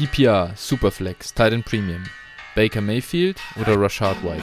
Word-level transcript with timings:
PPR, 0.00 0.52
Superflex, 0.56 1.34
Titan 1.34 1.62
Premium, 1.62 2.02
Baker 2.54 2.80
Mayfield 2.80 3.38
oder 3.60 3.78
Rashad 3.78 4.16
White? 4.24 4.42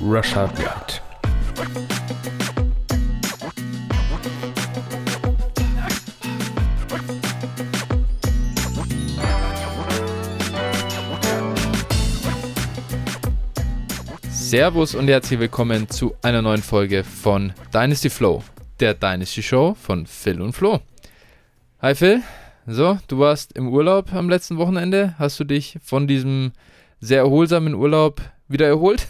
Rashad 0.00 0.58
White. 0.58 1.02
Servus 14.30 14.94
und 14.94 15.08
herzlich 15.08 15.38
willkommen 15.38 15.86
zu 15.90 16.14
einer 16.22 16.40
neuen 16.40 16.62
Folge 16.62 17.04
von 17.04 17.52
Dynasty 17.74 18.08
Flow, 18.08 18.42
der 18.80 18.94
Dynasty 18.94 19.42
Show 19.42 19.74
von 19.74 20.06
Phil 20.06 20.40
und 20.40 20.54
Flo. 20.54 20.80
Hi 21.84 21.96
Phil, 21.96 22.22
so, 22.64 22.96
du 23.08 23.18
warst 23.18 23.56
im 23.56 23.66
Urlaub 23.66 24.14
am 24.14 24.28
letzten 24.28 24.56
Wochenende. 24.56 25.16
Hast 25.18 25.40
du 25.40 25.42
dich 25.42 25.80
von 25.82 26.06
diesem 26.06 26.52
sehr 27.00 27.18
erholsamen 27.18 27.74
Urlaub 27.74 28.20
wieder 28.46 28.68
erholt? 28.68 29.08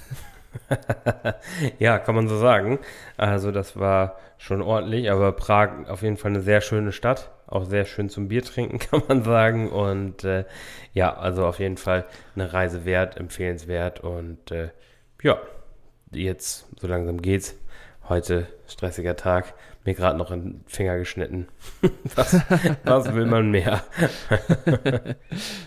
ja, 1.79 1.99
kann 1.99 2.15
man 2.15 2.29
so 2.29 2.39
sagen. 2.39 2.79
Also 3.19 3.51
das 3.53 3.79
war 3.79 4.17
schon 4.39 4.63
ordentlich, 4.63 5.11
aber 5.11 5.33
Prag 5.33 5.87
auf 5.87 6.01
jeden 6.01 6.17
Fall 6.17 6.31
eine 6.31 6.41
sehr 6.41 6.63
schöne 6.63 6.93
Stadt. 6.93 7.31
Auch 7.47 7.67
sehr 7.67 7.85
schön 7.85 8.09
zum 8.09 8.29
Bier 8.29 8.43
trinken, 8.43 8.79
kann 8.91 9.03
man 9.07 9.23
sagen. 9.23 9.69
Und 9.69 10.25
äh, 10.25 10.47
ja, 10.95 11.15
also 11.15 11.45
auf 11.45 11.59
jeden 11.59 11.77
Fall 11.77 12.07
eine 12.35 12.55
Reise 12.55 12.87
wert, 12.87 13.19
empfehlenswert 13.19 14.01
und 14.01 14.51
äh, 14.51 14.71
ja, 15.23 15.39
jetzt 16.11 16.69
so 16.81 16.87
langsam 16.87 17.21
geht's. 17.21 17.55
Heute 18.09 18.47
stressiger 18.67 19.15
Tag. 19.15 19.53
Mir 19.85 19.95
gerade 19.95 20.17
noch 20.17 20.31
in 20.31 20.43
den 20.43 20.65
Finger 20.67 20.97
geschnitten. 20.99 21.49
was, 22.15 22.41
was 22.85 23.15
will 23.15 23.27
man 23.27 23.51
mehr? 23.51 23.83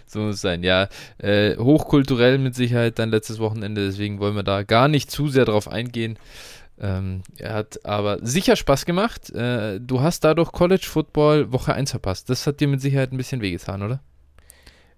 so 0.05 0.19
muss 0.19 0.35
es 0.35 0.41
sein, 0.41 0.63
ja. 0.63 0.87
Äh, 1.17 1.57
hochkulturell 1.57 2.37
mit 2.37 2.55
Sicherheit 2.55 2.97
dein 2.97 3.09
letztes 3.09 3.39
Wochenende, 3.39 3.85
deswegen 3.85 4.19
wollen 4.19 4.35
wir 4.35 4.43
da 4.43 4.63
gar 4.63 4.87
nicht 4.87 5.11
zu 5.11 5.27
sehr 5.27 5.43
drauf 5.43 5.67
eingehen. 5.67 6.17
Ähm, 6.79 7.23
er 7.37 7.53
hat 7.53 7.85
aber 7.85 8.19
sicher 8.21 8.55
Spaß 8.55 8.85
gemacht. 8.85 9.29
Äh, 9.31 9.79
du 9.79 10.01
hast 10.01 10.23
dadurch 10.23 10.51
College 10.51 10.85
Football 10.85 11.51
Woche 11.51 11.73
1 11.73 11.91
verpasst. 11.91 12.29
Das 12.29 12.47
hat 12.47 12.59
dir 12.59 12.67
mit 12.67 12.81
Sicherheit 12.81 13.11
ein 13.11 13.17
bisschen 13.17 13.41
wehgetan, 13.41 13.81
oder? 13.81 14.01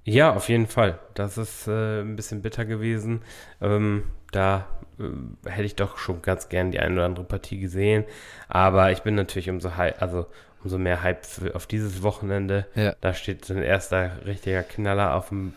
Ja, 0.04 0.34
auf 0.34 0.48
jeden 0.50 0.68
Fall. 0.68 1.00
Das 1.16 1.38
ist 1.38 1.68
äh, 1.68 2.02
ein 2.02 2.16
bisschen 2.16 2.42
bitter 2.42 2.66
gewesen. 2.66 3.22
Ähm, 3.62 4.04
da 4.32 4.68
äh, 5.00 5.50
hätte 5.50 5.64
ich 5.64 5.76
doch 5.76 5.98
schon 5.98 6.22
ganz 6.22 6.50
gern 6.50 6.72
die 6.72 6.80
eine 6.80 6.96
oder 6.96 7.06
andere 7.06 7.26
Partie 7.26 7.60
gesehen. 7.60 8.06
Aber 8.48 8.92
ich 8.92 9.02
bin 9.02 9.16
natürlich 9.16 9.50
umso, 9.50 9.70
also 9.70 10.28
umso 10.64 10.78
mehr 10.78 11.04
Hype 11.04 11.26
für, 11.26 11.56
auf 11.56 11.68
dieses 11.68 12.04
Wochenende. 12.04 12.68
Ja. 12.76 12.96
Da 13.02 13.14
steht 13.14 13.46
so 13.46 13.54
ein 13.54 13.64
erster 13.64 14.26
richtiger 14.26 14.64
Knaller 14.64 15.16
auf 15.16 15.30
dem 15.30 15.54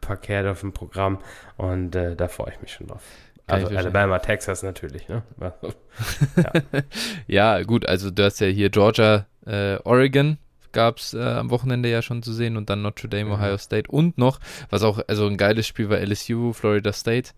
Parkett, 0.00 0.46
auf 0.46 0.60
dem 0.60 0.72
Programm. 0.72 1.18
Und 1.56 1.94
äh, 1.94 2.16
da 2.16 2.28
freue 2.28 2.52
ich 2.52 2.60
mich 2.60 2.72
schon 2.72 2.86
drauf. 2.86 3.02
Also 3.46 3.66
Alabama, 3.68 4.18
Texas 4.20 4.62
natürlich, 4.62 5.08
ne? 5.08 5.22
ja. 6.36 6.52
ja. 7.26 7.62
gut, 7.64 7.84
also 7.88 8.10
du 8.10 8.24
hast 8.24 8.38
ja 8.40 8.46
hier 8.46 8.70
Georgia, 8.70 9.26
äh, 9.44 9.76
Oregon 9.82 10.38
gab 10.72 10.98
es 10.98 11.14
äh, 11.14 11.20
am 11.20 11.50
Wochenende 11.50 11.90
ja 11.90 12.02
schon 12.02 12.22
zu 12.22 12.32
sehen 12.32 12.56
und 12.56 12.70
dann 12.70 12.82
Notre 12.82 13.08
Dame, 13.08 13.26
mhm. 13.26 13.32
Ohio 13.32 13.58
State 13.58 13.90
und 13.90 14.18
noch, 14.18 14.40
was 14.70 14.82
auch, 14.82 15.00
also 15.06 15.26
ein 15.26 15.36
geiles 15.36 15.66
Spiel 15.66 15.88
war 15.90 15.98
LSU, 15.98 16.52
Florida 16.52 16.92
State. 16.92 17.30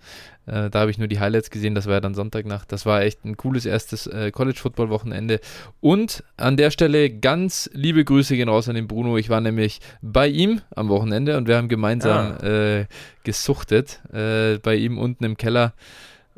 Äh, 0.46 0.70
da 0.70 0.80
habe 0.80 0.90
ich 0.90 0.98
nur 0.98 1.08
die 1.08 1.20
Highlights 1.20 1.50
gesehen, 1.50 1.74
das 1.74 1.86
war 1.86 1.94
ja 1.94 2.00
dann 2.00 2.14
Sonntagnacht. 2.14 2.72
Das 2.72 2.84
war 2.84 3.02
echt 3.02 3.24
ein 3.24 3.36
cooles 3.36 3.64
erstes 3.64 4.06
äh, 4.06 4.30
College-Football-Wochenende. 4.30 5.40
Und 5.80 6.24
an 6.36 6.56
der 6.56 6.70
Stelle 6.70 7.10
ganz 7.10 7.70
liebe 7.72 8.04
Grüße 8.04 8.36
gehen 8.36 8.48
raus 8.48 8.68
an 8.68 8.74
den 8.74 8.88
Bruno. 8.88 9.16
Ich 9.18 9.28
war 9.28 9.40
nämlich 9.40 9.80
bei 10.00 10.26
ihm 10.26 10.60
am 10.74 10.88
Wochenende 10.88 11.36
und 11.36 11.46
wir 11.46 11.56
haben 11.56 11.68
gemeinsam 11.68 12.36
ah. 12.40 12.46
äh, 12.46 12.86
gesuchtet 13.22 14.00
äh, 14.12 14.58
bei 14.58 14.74
ihm 14.74 14.98
unten 14.98 15.24
im 15.24 15.36
Keller. 15.36 15.74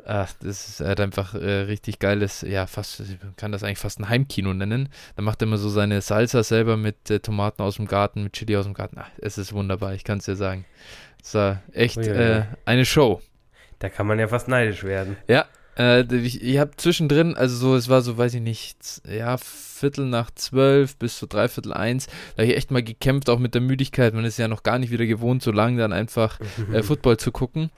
Ach, 0.07 0.31
das 0.39 0.67
ist 0.67 0.79
halt 0.81 0.99
einfach 0.99 1.33
äh, 1.33 1.61
richtig 1.61 1.97
geiles, 1.97 2.41
ja, 2.41 2.67
fast, 2.67 2.99
man 3.23 3.35
kann 3.37 3.51
das 3.51 3.63
eigentlich 3.63 3.79
fast 3.79 3.99
ein 3.99 4.07
Heimkino 4.07 4.53
nennen. 4.53 4.89
Da 5.15 5.23
macht 5.23 5.41
er 5.41 5.47
immer 5.47 5.57
so 5.57 5.67
seine 5.69 6.01
Salsa 6.01 6.43
selber 6.43 6.77
mit 6.77 7.09
äh, 7.09 7.19
Tomaten 7.19 7.63
aus 7.63 7.77
dem 7.77 7.87
Garten, 7.87 8.23
mit 8.23 8.33
Chili 8.33 8.55
aus 8.55 8.65
dem 8.65 8.75
Garten. 8.75 8.97
Ach, 8.99 9.09
es 9.17 9.39
ist 9.39 9.53
wunderbar, 9.53 9.95
ich 9.95 10.03
kann 10.03 10.19
es 10.19 10.25
dir 10.25 10.35
sagen. 10.35 10.65
Es 11.23 11.33
war 11.33 11.63
echt 11.73 11.97
äh, 11.97 12.43
eine 12.65 12.85
Show. 12.85 13.19
Da 13.79 13.89
kann 13.89 14.05
man 14.05 14.19
ja 14.19 14.27
fast 14.27 14.47
neidisch 14.47 14.83
werden. 14.83 15.17
Ja, 15.27 15.45
äh, 15.77 16.03
ich, 16.15 16.41
ich 16.41 16.57
habe 16.57 16.71
zwischendrin, 16.77 17.35
also 17.35 17.55
so, 17.55 17.75
es 17.75 17.89
war 17.89 18.01
so, 18.01 18.17
weiß 18.17 18.35
ich 18.35 18.41
nicht, 18.41 19.01
ja, 19.09 19.37
Viertel 19.37 20.05
nach 20.05 20.31
zwölf 20.31 20.95
bis 20.95 21.19
so 21.19 21.27
dreiviertel 21.27 21.73
eins, 21.73 22.07
da 22.35 22.43
habe 22.43 22.51
ich 22.51 22.57
echt 22.57 22.71
mal 22.71 22.83
gekämpft, 22.83 23.29
auch 23.29 23.39
mit 23.39 23.53
der 23.53 23.61
Müdigkeit. 23.61 24.13
Man 24.13 24.23
ist 24.23 24.37
ja 24.37 24.47
noch 24.47 24.63
gar 24.63 24.79
nicht 24.79 24.91
wieder 24.91 25.05
gewohnt, 25.05 25.43
so 25.43 25.51
lange 25.51 25.79
dann 25.79 25.91
einfach 25.91 26.39
äh, 26.71 26.81
Football 26.83 27.17
zu 27.17 27.31
gucken. 27.31 27.71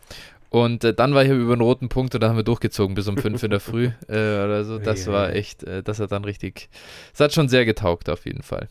Und 0.49 0.83
äh, 0.83 0.93
dann 0.93 1.13
war 1.13 1.23
ich 1.23 1.29
über 1.29 1.55
den 1.55 1.61
roten 1.61 1.89
Punkt 1.89 2.15
und 2.15 2.21
da 2.21 2.29
haben 2.29 2.37
wir 2.37 2.43
durchgezogen 2.43 2.95
bis 2.95 3.07
um 3.07 3.17
fünf 3.17 3.43
in 3.43 3.51
der 3.51 3.59
Früh 3.59 3.91
äh, 4.07 4.11
oder 4.11 4.63
so. 4.63 4.79
Das 4.79 5.05
ja, 5.05 5.11
war 5.11 5.33
echt, 5.33 5.63
äh, 5.63 5.83
das 5.83 5.99
hat 5.99 6.11
dann 6.11 6.23
richtig, 6.23 6.69
das 7.11 7.21
hat 7.21 7.33
schon 7.33 7.49
sehr 7.49 7.65
getaugt 7.65 8.09
auf 8.09 8.25
jeden 8.25 8.43
Fall. 8.43 8.67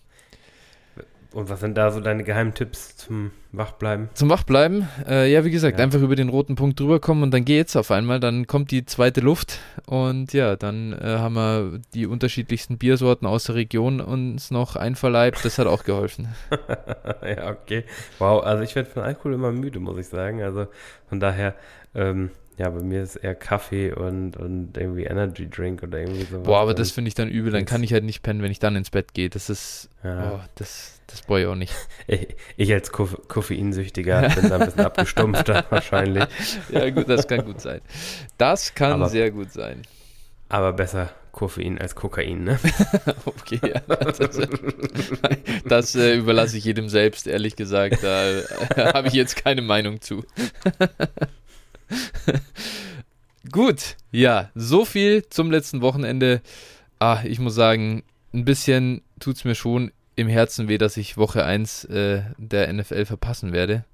Und 1.32 1.48
was 1.48 1.60
sind 1.60 1.76
da 1.76 1.90
so 1.90 2.00
deine 2.00 2.24
Geheimtipps 2.24 2.96
zum 2.96 3.30
Wachbleiben? 3.52 4.08
Zum 4.14 4.30
Wachbleiben? 4.30 4.88
Äh, 5.06 5.30
ja, 5.30 5.44
wie 5.44 5.50
gesagt, 5.50 5.78
ja. 5.78 5.84
einfach 5.84 6.00
über 6.00 6.16
den 6.16 6.28
roten 6.28 6.54
Punkt 6.54 6.80
drüber 6.80 7.00
kommen 7.00 7.22
und 7.22 7.32
dann 7.32 7.44
geht's 7.44 7.76
auf 7.76 7.90
einmal. 7.90 8.20
Dann 8.20 8.46
kommt 8.46 8.70
die 8.70 8.84
zweite 8.86 9.20
Luft 9.20 9.58
und 9.86 10.32
ja, 10.32 10.56
dann 10.56 10.92
äh, 10.92 11.18
haben 11.18 11.34
wir 11.34 11.80
die 11.94 12.06
unterschiedlichsten 12.06 12.78
Biersorten 12.78 13.26
aus 13.26 13.44
der 13.44 13.56
Region 13.56 14.00
uns 14.00 14.50
noch 14.50 14.76
einverleibt. 14.76 15.44
Das 15.44 15.58
hat 15.58 15.66
auch 15.66 15.84
geholfen. 15.84 16.28
ja, 17.22 17.50
okay. 17.50 17.84
Wow, 18.18 18.42
also 18.44 18.62
ich 18.62 18.74
werde 18.74 18.88
von 18.88 19.02
Alkohol 19.02 19.34
immer 19.34 19.52
müde, 19.52 19.80
muss 19.80 19.98
ich 19.98 20.08
sagen. 20.08 20.42
Also 20.42 20.66
von 21.08 21.20
daher, 21.20 21.54
ähm, 21.94 22.30
ja, 22.58 22.70
bei 22.70 22.82
mir 22.82 23.02
ist 23.02 23.16
eher 23.16 23.34
Kaffee 23.34 23.92
und, 23.92 24.36
und 24.36 24.78
irgendwie 24.78 25.04
Energy 25.04 25.48
Drink 25.48 25.82
oder 25.82 25.98
irgendwie 25.98 26.24
so. 26.24 26.40
Boah, 26.40 26.60
aber 26.60 26.72
das 26.72 26.90
finde 26.90 27.08
ich 27.08 27.14
dann 27.14 27.28
übel. 27.28 27.52
Dann 27.52 27.66
kann 27.66 27.82
ich 27.82 27.92
halt 27.92 28.04
nicht 28.04 28.22
pennen, 28.22 28.42
wenn 28.42 28.50
ich 28.50 28.58
dann 28.58 28.76
ins 28.76 28.88
Bett 28.88 29.12
gehe. 29.12 29.28
Das 29.28 29.50
ist, 29.50 29.90
ja. 30.02 30.32
oh, 30.32 30.40
das, 30.54 31.00
das 31.06 31.20
brauche 31.22 31.40
ich 31.40 31.46
auch 31.46 31.54
nicht. 31.54 31.74
Ich, 32.08 32.28
ich 32.56 32.72
als 32.72 32.92
Koff 32.92 33.20
Koffeinsüchtiger 33.26 34.28
bin 34.28 34.48
da 34.48 34.58
ein 34.58 34.66
bisschen 34.66 34.84
abgestumpfter 34.84 35.64
wahrscheinlich. 35.70 36.24
Ja, 36.70 36.88
gut, 36.90 37.08
das 37.08 37.26
kann 37.26 37.44
gut 37.44 37.60
sein. 37.60 37.80
Das 38.38 38.74
kann 38.74 38.92
aber, 38.92 39.08
sehr 39.08 39.32
gut 39.32 39.52
sein. 39.52 39.82
Aber 40.48 40.72
besser 40.72 41.10
Koffein 41.32 41.78
als 41.78 41.96
Kokain, 41.96 42.44
ne? 42.44 42.60
okay, 43.26 43.60
ja. 43.62 43.80
Das, 43.88 44.18
das 45.64 45.94
äh, 45.96 46.14
überlasse 46.14 46.56
ich 46.56 46.64
jedem 46.64 46.88
selbst, 46.88 47.26
ehrlich 47.26 47.56
gesagt. 47.56 48.04
Da 48.04 48.30
äh, 48.30 48.44
habe 48.94 49.08
ich 49.08 49.14
jetzt 49.14 49.34
keine 49.36 49.62
Meinung 49.62 50.00
zu. 50.00 50.24
Gut, 53.52 53.96
ja, 54.10 54.50
so 54.54 54.84
viel 54.84 55.26
zum 55.28 55.50
letzten 55.50 55.80
Wochenende. 55.80 56.42
Ah, 56.98 57.20
ich 57.24 57.38
muss 57.38 57.54
sagen, 57.54 58.02
ein 58.34 58.44
bisschen 58.44 59.02
tut 59.20 59.36
es 59.36 59.44
mir 59.44 59.54
schon 59.54 59.92
im 60.16 60.28
Herzen 60.28 60.68
weh, 60.68 60.78
dass 60.78 60.96
ich 60.96 61.16
Woche 61.16 61.44
1 61.44 61.84
äh, 61.84 62.22
der 62.38 62.72
NFL 62.72 63.04
verpassen 63.04 63.52
werde. 63.52 63.84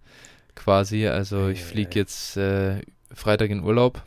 Quasi. 0.55 1.07
Also 1.09 1.49
ich 1.49 1.63
fliege 1.63 1.99
jetzt 1.99 2.37
äh, 2.37 2.81
Freitag 3.13 3.51
in 3.51 3.63
Urlaub. 3.63 4.03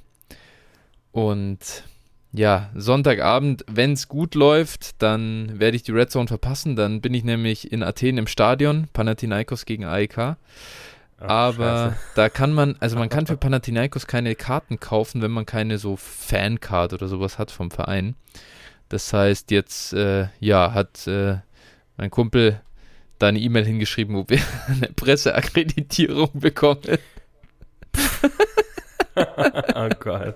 Und 1.12 1.84
ja, 2.32 2.70
Sonntagabend, 2.76 3.64
wenn 3.68 3.94
es 3.94 4.08
gut 4.08 4.36
läuft, 4.36 5.02
dann 5.02 5.60
werde 5.60 5.78
ich 5.78 5.84
die 5.84 5.92
Red 5.92 6.12
Zone 6.12 6.28
verpassen. 6.28 6.76
Dann 6.76 7.02
bin 7.02 7.14
ich 7.14 7.24
nämlich 7.24 7.72
in 7.72 7.84
Athen 7.84 8.18
im 8.18 8.28
Stadion, 8.28 8.88
Panathinaikos 8.94 9.66
gegen 9.66 9.86
AEK. 9.86 10.36
Ach, 11.20 11.30
aber 11.30 11.92
Scheiße. 11.92 11.98
da 12.16 12.30
kann 12.30 12.54
man, 12.54 12.76
also 12.80 12.98
man 12.98 13.10
kann 13.16 13.28
für 13.28 13.38
Panathinaikos 13.38 14.08
keine 14.08 14.36
Karten 14.36 14.80
kaufen, 14.80 15.22
wenn 15.22 15.32
man 15.32 15.46
keine 15.46 15.78
so 15.78 15.96
Fancard 15.96 16.94
oder 16.94 17.08
sowas 17.08 17.38
hat 17.38 17.52
vom 17.52 17.72
Verein. 17.72 18.16
Das 18.90 19.12
heißt, 19.12 19.52
jetzt, 19.52 19.94
äh, 19.94 20.28
ja, 20.40 20.74
hat 20.74 21.08
äh, 21.08 21.38
mein 21.98 22.12
Kumpel 22.12 22.62
da 23.20 23.28
eine 23.28 23.40
E-Mail 23.40 23.66
hingeschrieben, 23.66 24.16
wo 24.16 24.26
wir 24.28 24.40
eine 24.68 24.88
Presseakkreditierung 24.94 26.32
bekommen. 26.34 26.82
oh 29.16 29.90
Gott. 30.00 30.36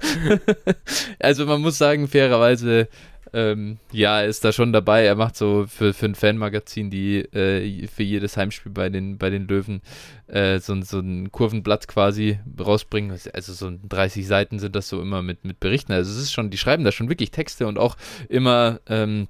Also 1.19 1.45
man 1.45 1.61
muss 1.61 1.77
sagen, 1.77 2.07
fairerweise 2.07 2.87
ähm, 3.33 3.77
ja, 3.91 4.21
er 4.21 4.27
ist 4.27 4.43
da 4.43 4.51
schon 4.51 4.73
dabei. 4.73 5.05
Er 5.05 5.15
macht 5.15 5.35
so 5.35 5.65
für, 5.67 5.93
für 5.93 6.05
ein 6.05 6.15
Fanmagazin, 6.15 6.89
die 6.89 7.19
äh, 7.19 7.87
für 7.87 8.03
jedes 8.03 8.37
Heimspiel 8.37 8.71
bei 8.71 8.89
den, 8.89 9.17
bei 9.17 9.29
den 9.29 9.47
Löwen 9.47 9.81
äh, 10.27 10.59
so, 10.59 10.79
so 10.81 10.99
ein 10.99 11.31
Kurvenblatt 11.31 11.87
quasi 11.87 12.39
rausbringen. 12.59 13.17
Also 13.33 13.53
so 13.53 13.71
30 13.87 14.27
Seiten 14.27 14.59
sind 14.59 14.75
das 14.75 14.89
so 14.89 15.01
immer 15.01 15.21
mit, 15.21 15.45
mit 15.45 15.59
Berichten. 15.59 15.91
Also 15.91 16.11
es 16.11 16.17
ist 16.17 16.31
schon, 16.31 16.49
die 16.49 16.57
schreiben 16.57 16.83
da 16.83 16.91
schon 16.91 17.09
wirklich 17.09 17.31
Texte 17.31 17.67
und 17.67 17.77
auch 17.77 17.97
immer 18.27 18.79
ähm, 18.87 19.27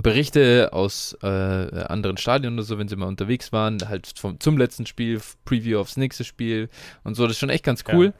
Berichte 0.00 0.70
aus 0.72 1.16
äh, 1.22 1.26
anderen 1.26 2.16
Stadien 2.18 2.54
oder 2.54 2.62
so, 2.62 2.78
wenn 2.78 2.86
sie 2.86 2.94
mal 2.94 3.06
unterwegs 3.06 3.52
waren, 3.52 3.78
halt 3.88 4.06
vom, 4.16 4.38
zum 4.38 4.56
letzten 4.56 4.86
Spiel, 4.86 5.20
Preview 5.44 5.80
aufs 5.80 5.96
nächste 5.96 6.22
Spiel 6.22 6.68
und 7.02 7.14
so. 7.14 7.24
Das 7.24 7.32
ist 7.32 7.40
schon 7.40 7.50
echt 7.50 7.64
ganz 7.64 7.82
cool. 7.92 8.12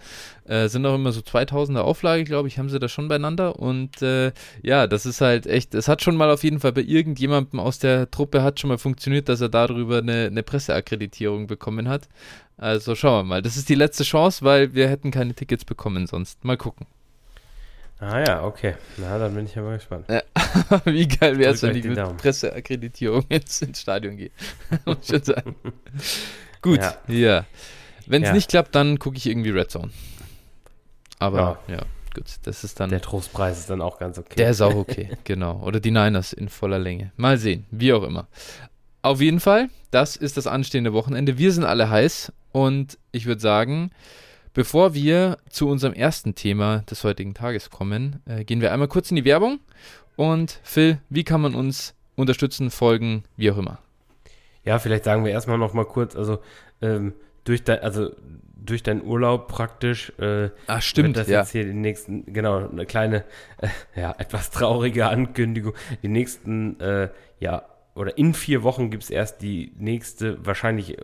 Ja. 0.48 0.64
Äh, 0.64 0.68
sind 0.68 0.84
auch 0.86 0.96
immer 0.96 1.12
so 1.12 1.20
2000er 1.20 1.80
Auflage, 1.80 2.24
glaube 2.24 2.48
ich, 2.48 2.58
haben 2.58 2.68
sie 2.68 2.80
da 2.80 2.88
schon 2.88 3.06
beieinander. 3.06 3.60
Und 3.60 4.02
äh, 4.02 4.32
ja, 4.62 4.88
das 4.88 5.06
ist 5.06 5.20
halt 5.20 5.46
echt, 5.46 5.74
es 5.74 5.86
hat 5.86 6.02
schon 6.02 6.16
mal 6.16 6.30
auf 6.30 6.42
jeden 6.42 6.58
Fall 6.58 6.72
bei 6.72 6.82
irgendjemandem 6.82 7.60
aus 7.60 7.78
der 7.78 8.10
Truppe 8.10 8.42
hat 8.42 8.58
schon 8.58 8.68
mal 8.68 8.78
funktioniert, 8.78 9.28
dass 9.28 9.40
er 9.40 9.48
darüber 9.48 9.98
eine, 9.98 10.26
eine 10.26 10.42
Presseakkreditierung 10.42 11.46
bekommen 11.46 11.88
hat. 11.88 12.08
Also 12.56 12.96
schauen 12.96 13.20
wir 13.20 13.28
mal. 13.28 13.42
Das 13.42 13.56
ist 13.56 13.68
die 13.68 13.76
letzte 13.76 14.02
Chance, 14.02 14.44
weil 14.44 14.74
wir 14.74 14.88
hätten 14.88 15.12
keine 15.12 15.34
Tickets 15.34 15.64
bekommen 15.64 16.08
sonst. 16.08 16.44
Mal 16.44 16.56
gucken. 16.56 16.86
Ah 18.00 18.20
ja, 18.20 18.44
okay. 18.44 18.74
Na, 18.96 19.18
dann 19.18 19.34
bin 19.34 19.46
ich 19.46 19.58
aber 19.58 19.74
gespannt. 19.74 20.06
Ja, 20.08 20.22
wie 20.84 21.08
geil 21.08 21.36
wäre 21.38 21.54
es, 21.54 21.62
wenn 21.62 21.76
ich 21.76 21.84
mit. 21.84 22.16
Presseakkreditierung 22.18 23.24
jetzt 23.30 23.60
ins 23.62 23.80
Stadion 23.80 24.16
gehe. 24.16 24.30
Muss 24.84 25.08
schon 25.08 25.22
sagen. 25.22 25.56
Gut, 26.62 26.78
ja. 26.78 26.96
ja. 27.08 27.44
Wenn 28.06 28.22
es 28.22 28.28
ja. 28.28 28.34
nicht 28.34 28.50
klappt, 28.50 28.74
dann 28.74 28.98
gucke 28.98 29.16
ich 29.16 29.26
irgendwie 29.26 29.50
Red 29.50 29.70
Zone. 29.70 29.90
Aber 31.18 31.58
ja. 31.66 31.74
ja. 31.74 31.82
gut, 32.14 32.26
das 32.44 32.62
ist 32.62 32.78
dann. 32.78 32.90
Der 32.90 33.00
Trostpreis 33.00 33.58
ist 33.58 33.70
dann 33.70 33.80
auch 33.80 33.98
ganz 33.98 34.16
okay. 34.16 34.36
Der 34.36 34.50
ist 34.50 34.60
auch 34.60 34.76
okay, 34.76 35.10
genau. 35.24 35.60
Oder 35.64 35.80
die 35.80 35.90
Niners 35.90 36.32
in 36.32 36.48
voller 36.48 36.78
Länge. 36.78 37.12
Mal 37.16 37.36
sehen, 37.36 37.66
wie 37.72 37.92
auch 37.92 38.04
immer. 38.04 38.28
Auf 39.02 39.20
jeden 39.20 39.40
Fall, 39.40 39.70
das 39.90 40.14
ist 40.14 40.36
das 40.36 40.46
anstehende 40.46 40.92
Wochenende. 40.92 41.36
Wir 41.36 41.52
sind 41.52 41.64
alle 41.64 41.90
heiß 41.90 42.32
und 42.52 42.96
ich 43.10 43.26
würde 43.26 43.40
sagen, 43.40 43.90
Bevor 44.54 44.94
wir 44.94 45.38
zu 45.50 45.68
unserem 45.68 45.94
ersten 45.94 46.34
Thema 46.34 46.78
des 46.90 47.04
heutigen 47.04 47.34
Tages 47.34 47.70
kommen, 47.70 48.22
äh, 48.26 48.44
gehen 48.44 48.60
wir 48.60 48.72
einmal 48.72 48.88
kurz 48.88 49.10
in 49.10 49.16
die 49.16 49.24
Werbung. 49.24 49.60
Und 50.16 50.60
Phil, 50.62 50.98
wie 51.10 51.24
kann 51.24 51.40
man 51.40 51.54
uns 51.54 51.94
unterstützen, 52.16 52.70
folgen, 52.70 53.24
wie 53.36 53.50
auch 53.50 53.58
immer? 53.58 53.78
Ja, 54.64 54.78
vielleicht 54.78 55.04
sagen 55.04 55.24
wir 55.24 55.32
erstmal 55.32 55.58
noch 55.58 55.72
mal 55.74 55.84
kurz, 55.84 56.16
also 56.16 56.40
ähm, 56.82 57.14
durch 57.44 57.64
dein, 57.64 57.80
also 57.80 58.10
durch 58.68 58.82
deinen 58.82 59.02
Urlaub 59.02 59.48
praktisch. 59.48 60.12
Äh, 60.18 60.50
Ach, 60.66 60.82
stimmt. 60.82 61.16
das 61.16 61.28
ja. 61.28 61.40
jetzt 61.40 61.52
hier 61.52 61.64
die 61.64 61.72
nächsten, 61.72 62.32
genau, 62.32 62.68
eine 62.68 62.86
kleine, 62.86 63.24
äh, 63.58 63.68
ja, 64.00 64.14
etwas 64.18 64.50
traurige 64.50 65.06
Ankündigung. 65.06 65.74
Die 66.02 66.08
nächsten, 66.08 66.78
äh, 66.80 67.08
ja, 67.40 67.64
oder 67.94 68.16
in 68.18 68.34
vier 68.34 68.62
Wochen 68.62 68.90
gibt 68.90 69.04
es 69.04 69.10
erst 69.10 69.42
die 69.42 69.72
nächste, 69.78 70.44
wahrscheinlich 70.44 70.98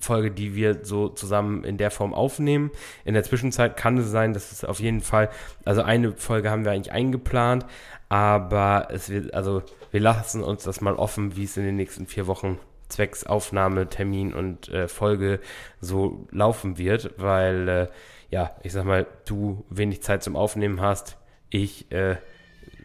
Folge, 0.00 0.30
die 0.30 0.54
wir 0.54 0.84
so 0.84 1.08
zusammen 1.08 1.64
in 1.64 1.76
der 1.76 1.90
Form 1.90 2.14
aufnehmen. 2.14 2.70
In 3.04 3.14
der 3.14 3.22
Zwischenzeit 3.22 3.76
kann 3.76 3.98
es 3.98 4.10
sein, 4.10 4.32
dass 4.32 4.52
es 4.52 4.64
auf 4.64 4.80
jeden 4.80 5.00
Fall, 5.00 5.30
also 5.64 5.82
eine 5.82 6.12
Folge 6.12 6.50
haben 6.50 6.64
wir 6.64 6.72
eigentlich 6.72 6.92
eingeplant, 6.92 7.66
aber 8.08 8.88
es 8.90 9.08
wird, 9.08 9.34
also 9.34 9.62
wir 9.90 10.00
lassen 10.00 10.42
uns 10.42 10.64
das 10.64 10.80
mal 10.80 10.94
offen, 10.94 11.36
wie 11.36 11.44
es 11.44 11.56
in 11.56 11.64
den 11.64 11.76
nächsten 11.76 12.06
vier 12.06 12.26
Wochen 12.26 12.58
zwecks 12.88 13.24
Aufnahme, 13.24 13.88
Termin 13.88 14.34
und 14.34 14.68
äh, 14.68 14.88
Folge 14.88 15.40
so 15.80 16.26
laufen 16.30 16.76
wird, 16.76 17.14
weil, 17.16 17.68
äh, 17.68 17.88
ja, 18.30 18.56
ich 18.62 18.72
sag 18.72 18.84
mal, 18.84 19.06
du 19.26 19.64
wenig 19.70 20.02
Zeit 20.02 20.22
zum 20.22 20.36
Aufnehmen 20.36 20.80
hast, 20.80 21.16
ich 21.50 21.90
äh, 21.92 22.16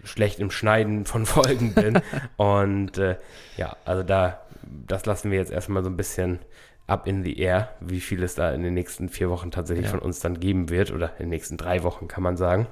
schlecht 0.04 0.40
im 0.40 0.52
Schneiden 0.52 1.06
von 1.06 1.26
Folgen 1.26 1.74
bin 1.74 2.02
und 2.38 2.98
äh, 2.98 3.18
ja, 3.58 3.76
also 3.86 4.04
da, 4.04 4.42
das 4.88 5.06
lassen 5.06 5.32
wir 5.32 5.40
jetzt 5.40 5.52
erstmal 5.52 5.84
so 5.84 5.90
ein 5.90 5.98
bisschen 5.98 6.40
up 6.88 7.08
in 7.08 7.24
the 7.24 7.38
air, 7.40 7.70
wie 7.80 8.00
viel 8.00 8.24
es 8.24 8.36
da 8.36 8.52
in 8.52 8.62
den 8.62 8.74
nächsten 8.74 9.10
vier 9.10 9.30
Wochen 9.30 9.52
tatsächlich 9.52 9.86
ja. 9.86 9.92
von 9.92 10.00
uns 10.00 10.20
dann 10.20 10.40
geben 10.40 10.70
wird 10.70 10.92
oder 10.92 11.12
in 11.14 11.26
den 11.26 11.30
nächsten 11.30 11.58
drei 11.58 11.84
Wochen 11.84 12.08
kann 12.08 12.24
man 12.24 12.38
sagen. 12.38 12.68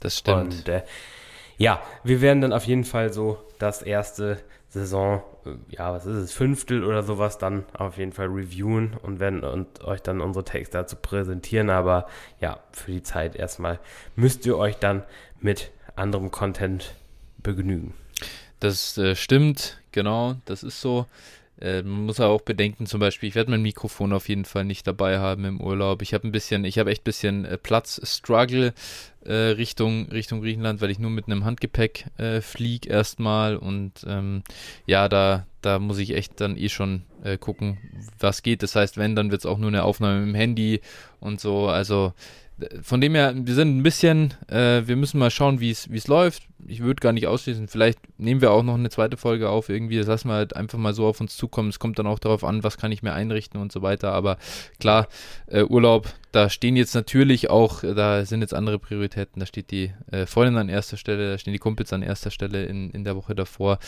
Das 0.00 0.16
stimmt. 0.16 0.54
Und 0.54 0.68
äh, 0.68 0.82
ja, 1.58 1.82
wir 2.02 2.22
werden 2.22 2.40
dann 2.40 2.52
auf 2.52 2.64
jeden 2.64 2.84
Fall 2.84 3.12
so 3.12 3.38
das 3.58 3.82
erste 3.82 4.38
Saison, 4.70 5.22
äh, 5.44 5.50
ja, 5.68 5.92
was 5.92 6.06
ist 6.06 6.16
es, 6.16 6.32
Fünftel 6.32 6.84
oder 6.84 7.02
sowas 7.02 7.36
dann 7.36 7.64
auf 7.74 7.98
jeden 7.98 8.12
Fall 8.12 8.28
reviewen 8.28 8.96
und 9.02 9.20
werden 9.20 9.44
und 9.44 9.84
euch 9.84 10.00
dann 10.00 10.22
unsere 10.22 10.44
Texte 10.44 10.78
dazu 10.78 10.96
präsentieren. 10.96 11.68
Aber 11.68 12.06
ja, 12.40 12.60
für 12.72 12.92
die 12.92 13.02
Zeit 13.02 13.36
erstmal 13.36 13.78
müsst 14.16 14.46
ihr 14.46 14.56
euch 14.56 14.76
dann 14.76 15.02
mit 15.38 15.70
anderem 15.96 16.30
Content 16.30 16.94
begnügen. 17.38 17.94
Das 18.58 18.96
äh, 18.96 19.14
stimmt, 19.14 19.80
genau, 19.92 20.36
das 20.44 20.62
ist 20.62 20.80
so. 20.80 21.06
Äh, 21.60 21.82
man 21.82 22.06
muss 22.06 22.20
auch 22.20 22.40
bedenken, 22.40 22.86
zum 22.86 23.00
Beispiel, 23.00 23.28
ich 23.28 23.34
werde 23.34 23.50
mein 23.50 23.62
Mikrofon 23.62 24.12
auf 24.12 24.28
jeden 24.28 24.44
Fall 24.44 24.64
nicht 24.64 24.86
dabei 24.86 25.18
haben 25.18 25.44
im 25.44 25.60
Urlaub. 25.60 26.02
Ich 26.02 26.14
habe 26.14 26.26
ein 26.26 26.32
bisschen, 26.32 26.64
ich 26.64 26.78
habe 26.78 26.90
echt 26.90 27.02
ein 27.02 27.04
bisschen 27.04 27.44
äh, 27.44 27.58
Platz-Struggle 27.58 28.72
äh, 29.24 29.32
Richtung, 29.32 30.08
Richtung 30.08 30.40
Griechenland, 30.40 30.80
weil 30.80 30.90
ich 30.90 30.98
nur 30.98 31.10
mit 31.10 31.26
einem 31.26 31.44
Handgepäck 31.44 32.06
äh, 32.16 32.40
fliege 32.40 32.88
erstmal 32.88 33.56
und 33.56 34.04
ähm, 34.06 34.42
ja, 34.86 35.08
da, 35.08 35.46
da 35.60 35.78
muss 35.78 35.98
ich 35.98 36.14
echt 36.14 36.40
dann 36.40 36.56
eh 36.56 36.70
schon 36.70 37.02
äh, 37.22 37.36
gucken, 37.36 37.78
was 38.18 38.42
geht. 38.42 38.62
Das 38.62 38.76
heißt, 38.76 38.96
wenn, 38.96 39.14
dann 39.14 39.30
wird 39.30 39.42
es 39.42 39.46
auch 39.46 39.58
nur 39.58 39.68
eine 39.68 39.84
Aufnahme 39.84 40.20
mit 40.20 40.28
dem 40.28 40.34
Handy 40.34 40.80
und 41.20 41.40
so. 41.40 41.68
Also 41.68 42.14
von 42.82 43.00
dem 43.00 43.14
her, 43.14 43.32
wir 43.34 43.54
sind 43.54 43.76
ein 43.76 43.82
bisschen, 43.82 44.34
äh, 44.48 44.82
wir 44.86 44.96
müssen 44.96 45.18
mal 45.18 45.30
schauen, 45.30 45.60
wie 45.60 45.70
es 45.70 46.06
läuft. 46.06 46.44
Ich 46.66 46.80
würde 46.80 47.00
gar 47.00 47.12
nicht 47.12 47.26
ausschließen, 47.26 47.68
vielleicht 47.68 47.98
nehmen 48.18 48.40
wir 48.40 48.50
auch 48.50 48.62
noch 48.62 48.74
eine 48.74 48.90
zweite 48.90 49.16
Folge 49.16 49.48
auf 49.48 49.68
irgendwie. 49.68 49.96
Das 49.96 50.06
lassen 50.06 50.28
wir 50.28 50.34
halt 50.34 50.54
einfach 50.54 50.78
mal 50.78 50.94
so 50.94 51.06
auf 51.06 51.20
uns 51.20 51.36
zukommen. 51.36 51.70
Es 51.70 51.78
kommt 51.78 51.98
dann 51.98 52.06
auch 52.06 52.18
darauf 52.18 52.44
an, 52.44 52.62
was 52.62 52.76
kann 52.76 52.92
ich 52.92 53.02
mir 53.02 53.12
einrichten 53.12 53.60
und 53.60 53.72
so 53.72 53.82
weiter. 53.82 54.12
Aber 54.12 54.36
klar, 54.78 55.08
äh, 55.46 55.62
Urlaub, 55.62 56.12
da 56.32 56.50
stehen 56.50 56.76
jetzt 56.76 56.94
natürlich 56.94 57.50
auch, 57.50 57.80
da 57.80 58.24
sind 58.24 58.42
jetzt 58.42 58.54
andere 58.54 58.78
Prioritäten. 58.78 59.40
Da 59.40 59.46
steht 59.46 59.70
die 59.70 59.92
äh, 60.10 60.26
Freundin 60.26 60.58
an 60.58 60.68
erster 60.68 60.96
Stelle, 60.96 61.32
da 61.32 61.38
stehen 61.38 61.52
die 61.52 61.58
Kumpels 61.58 61.92
an 61.92 62.02
erster 62.02 62.30
Stelle 62.30 62.64
in, 62.66 62.90
in 62.90 63.04
der 63.04 63.16
Woche 63.16 63.34
davor. 63.34 63.78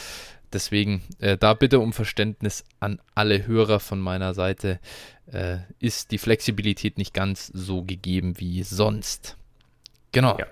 Deswegen 0.53 1.03
äh, 1.19 1.37
da 1.37 1.55
bitte 1.55 1.81
um 1.81 1.93
Verständnis 1.93 2.65
an 2.81 3.01
alle 3.15 3.47
Hörer 3.47 3.81
von 3.81 4.01
meiner 4.01 4.35
Seite. 4.35 4.79
Äh, 5.33 5.59
ist 5.79 6.11
die 6.11 6.19
Flexibilität 6.19 6.99
nicht 6.99 7.15
ganz 7.15 7.47
so 7.47 7.83
gegeben 7.83 8.39
wie 8.39 8.63
sonst. 8.63 9.37
Genau. 10.11 10.37
Ja. 10.39 10.47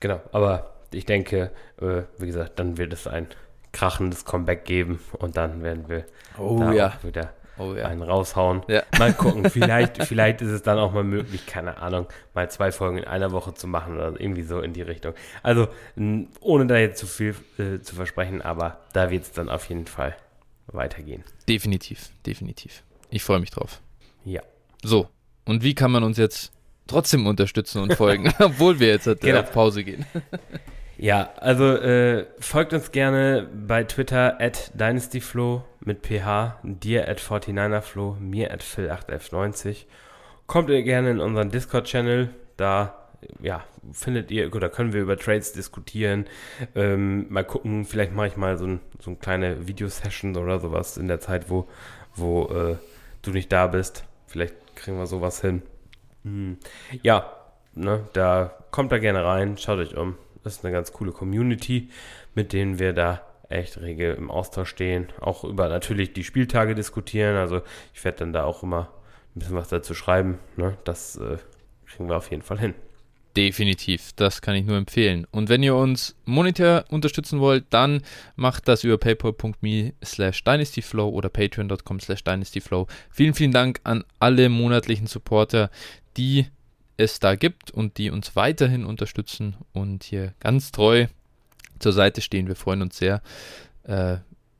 Genau, 0.00 0.20
aber 0.32 0.74
ich 0.92 1.06
denke, 1.06 1.50
äh, 1.80 2.02
wie 2.18 2.26
gesagt, 2.26 2.58
dann 2.58 2.76
wird 2.76 2.92
es 2.92 3.06
ein 3.06 3.26
krachendes 3.72 4.24
Comeback 4.24 4.64
geben 4.64 5.00
und 5.18 5.36
dann 5.36 5.62
werden 5.62 5.88
wir 5.88 6.04
oh, 6.38 6.58
da 6.58 6.72
ja. 6.72 6.98
wieder 7.02 7.32
oh, 7.58 7.74
ja. 7.74 7.86
einen 7.86 8.02
raushauen. 8.02 8.62
Ja. 8.68 8.82
Mal 8.98 9.12
gucken, 9.12 9.50
vielleicht, 9.50 10.02
vielleicht 10.04 10.40
ist 10.42 10.50
es 10.50 10.62
dann 10.62 10.78
auch 10.78 10.92
mal 10.92 11.04
möglich, 11.04 11.46
keine 11.46 11.78
Ahnung, 11.78 12.06
mal 12.34 12.50
zwei 12.50 12.72
Folgen 12.72 12.98
in 12.98 13.04
einer 13.04 13.32
Woche 13.32 13.54
zu 13.54 13.66
machen 13.66 13.94
oder 13.94 14.20
irgendwie 14.20 14.42
so 14.42 14.60
in 14.60 14.72
die 14.72 14.82
Richtung. 14.82 15.14
Also, 15.42 15.68
ohne 16.40 16.66
da 16.66 16.76
jetzt 16.76 16.98
zu 16.98 17.06
viel 17.06 17.34
äh, 17.58 17.80
zu 17.80 17.94
versprechen, 17.94 18.42
aber 18.42 18.80
da 18.92 19.10
wird 19.10 19.24
es 19.24 19.32
dann 19.32 19.48
auf 19.48 19.68
jeden 19.68 19.86
Fall 19.86 20.16
weitergehen. 20.66 21.24
Definitiv, 21.48 22.10
definitiv. 22.26 22.82
Ich 23.10 23.22
freue 23.22 23.40
mich 23.40 23.50
drauf. 23.50 23.80
Ja. 24.24 24.42
So, 24.82 25.08
und 25.44 25.62
wie 25.62 25.74
kann 25.74 25.90
man 25.90 26.02
uns 26.02 26.18
jetzt 26.18 26.52
trotzdem 26.86 27.26
unterstützen 27.26 27.82
und 27.82 27.94
folgen, 27.94 28.32
obwohl 28.38 28.80
wir 28.80 28.88
jetzt 28.88 29.06
halt, 29.06 29.20
genau. 29.20 29.40
auf 29.40 29.52
Pause 29.52 29.84
gehen? 29.84 30.04
Ja, 31.00 31.30
also 31.36 31.76
äh, 31.76 32.26
folgt 32.40 32.72
uns 32.72 32.90
gerne 32.90 33.48
bei 33.54 33.84
Twitter 33.84 34.40
at 34.40 34.72
DynastyFlow 34.74 35.62
mit 35.78 36.04
PH, 36.04 36.58
dir 36.64 37.08
at 37.08 37.20
49erFlow, 37.20 38.18
mir 38.18 38.52
at 38.52 38.64
Phil8F90. 38.64 39.84
Kommt 40.48 40.70
ihr 40.70 40.82
gerne 40.82 41.10
in 41.10 41.20
unseren 41.20 41.50
Discord-Channel, 41.50 42.30
da 42.56 42.98
ja, 43.40 43.62
findet 43.92 44.32
ihr, 44.32 44.52
oder 44.52 44.68
können 44.68 44.92
wir 44.92 45.00
über 45.00 45.16
Trades 45.16 45.52
diskutieren. 45.52 46.26
Ähm, 46.74 47.26
mal 47.30 47.44
gucken, 47.44 47.84
vielleicht 47.84 48.12
mache 48.12 48.26
ich 48.26 48.36
mal 48.36 48.58
so, 48.58 48.66
ein, 48.66 48.80
so 48.98 49.10
eine 49.10 49.18
kleine 49.18 49.68
Videosession 49.68 50.36
oder 50.36 50.58
sowas 50.58 50.96
in 50.96 51.06
der 51.06 51.20
Zeit, 51.20 51.48
wo, 51.48 51.68
wo 52.16 52.46
äh, 52.46 52.76
du 53.22 53.30
nicht 53.30 53.52
da 53.52 53.68
bist. 53.68 54.04
Vielleicht 54.26 54.54
kriegen 54.74 54.98
wir 54.98 55.06
sowas 55.06 55.40
hin. 55.40 55.62
Hm. 56.24 56.58
Ja, 57.02 57.32
ne, 57.74 58.08
da 58.14 58.52
kommt 58.72 58.90
da 58.90 58.98
gerne 58.98 59.24
rein, 59.24 59.56
schaut 59.58 59.78
euch 59.78 59.96
um. 59.96 60.16
Das 60.48 60.56
ist 60.56 60.64
eine 60.64 60.72
ganz 60.72 60.94
coole 60.94 61.12
Community, 61.12 61.90
mit 62.34 62.54
denen 62.54 62.78
wir 62.78 62.94
da 62.94 63.20
echt 63.50 63.78
rege 63.82 64.12
im 64.12 64.30
Austausch 64.30 64.70
stehen. 64.70 65.08
Auch 65.20 65.44
über 65.44 65.68
natürlich 65.68 66.14
die 66.14 66.24
Spieltage 66.24 66.74
diskutieren. 66.74 67.36
Also 67.36 67.60
ich 67.92 68.02
werde 68.02 68.20
dann 68.20 68.32
da 68.32 68.44
auch 68.44 68.62
immer 68.62 68.88
ein 69.36 69.40
bisschen 69.40 69.56
was 69.56 69.68
dazu 69.68 69.92
schreiben. 69.92 70.38
Ne? 70.56 70.78
Das 70.84 71.16
äh, 71.16 71.36
kriegen 71.86 72.08
wir 72.08 72.16
auf 72.16 72.30
jeden 72.30 72.40
Fall 72.40 72.58
hin. 72.58 72.74
Definitiv, 73.36 74.12
das 74.16 74.40
kann 74.40 74.54
ich 74.54 74.64
nur 74.64 74.78
empfehlen. 74.78 75.26
Und 75.30 75.50
wenn 75.50 75.62
ihr 75.62 75.76
uns 75.76 76.16
monetär 76.24 76.86
unterstützen 76.88 77.40
wollt, 77.40 77.66
dann 77.68 78.00
macht 78.36 78.68
das 78.68 78.84
über 78.84 78.96
paypal.me 78.96 79.92
slash 80.02 80.44
dynastyflow 80.44 81.10
oder 81.10 81.28
patreon.com 81.28 82.00
slash 82.00 82.24
dynastyflow. 82.24 82.86
Vielen, 83.10 83.34
vielen 83.34 83.52
Dank 83.52 83.80
an 83.84 84.02
alle 84.18 84.48
monatlichen 84.48 85.08
Supporter, 85.08 85.70
die 86.16 86.46
es 86.98 87.20
da 87.20 87.36
gibt 87.36 87.70
und 87.70 87.96
die 87.96 88.10
uns 88.10 88.36
weiterhin 88.36 88.84
unterstützen 88.84 89.56
und 89.72 90.04
hier 90.04 90.34
ganz 90.40 90.72
treu 90.72 91.06
zur 91.78 91.92
Seite 91.92 92.20
stehen. 92.20 92.48
Wir 92.48 92.56
freuen 92.56 92.82
uns 92.82 92.98
sehr. 92.98 93.22
Äh, 93.84 94.18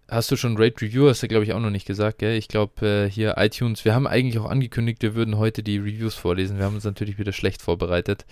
hast 0.09 0.31
du 0.31 0.37
schon 0.37 0.57
Rate 0.57 0.81
Review, 0.81 1.09
hast 1.09 1.23
du 1.23 1.29
glaube 1.29 1.45
ich 1.45 1.53
auch 1.53 1.61
noch 1.61 1.71
nicht 1.71 1.87
gesagt, 1.87 2.19
gell? 2.19 2.37
Ich 2.37 2.49
glaube 2.49 2.87
äh, 2.87 3.11
hier 3.11 3.35
iTunes, 3.37 3.85
wir 3.85 3.95
haben 3.95 4.07
eigentlich 4.07 4.39
auch 4.39 4.49
angekündigt, 4.49 5.03
wir 5.03 5.15
würden 5.15 5.37
heute 5.37 5.63
die 5.63 5.77
Reviews 5.77 6.15
vorlesen. 6.15 6.59
Wir 6.59 6.65
haben 6.65 6.75
uns 6.75 6.85
natürlich 6.85 7.19
wieder 7.19 7.33
schlecht 7.33 7.61
vorbereitet. 7.61 8.25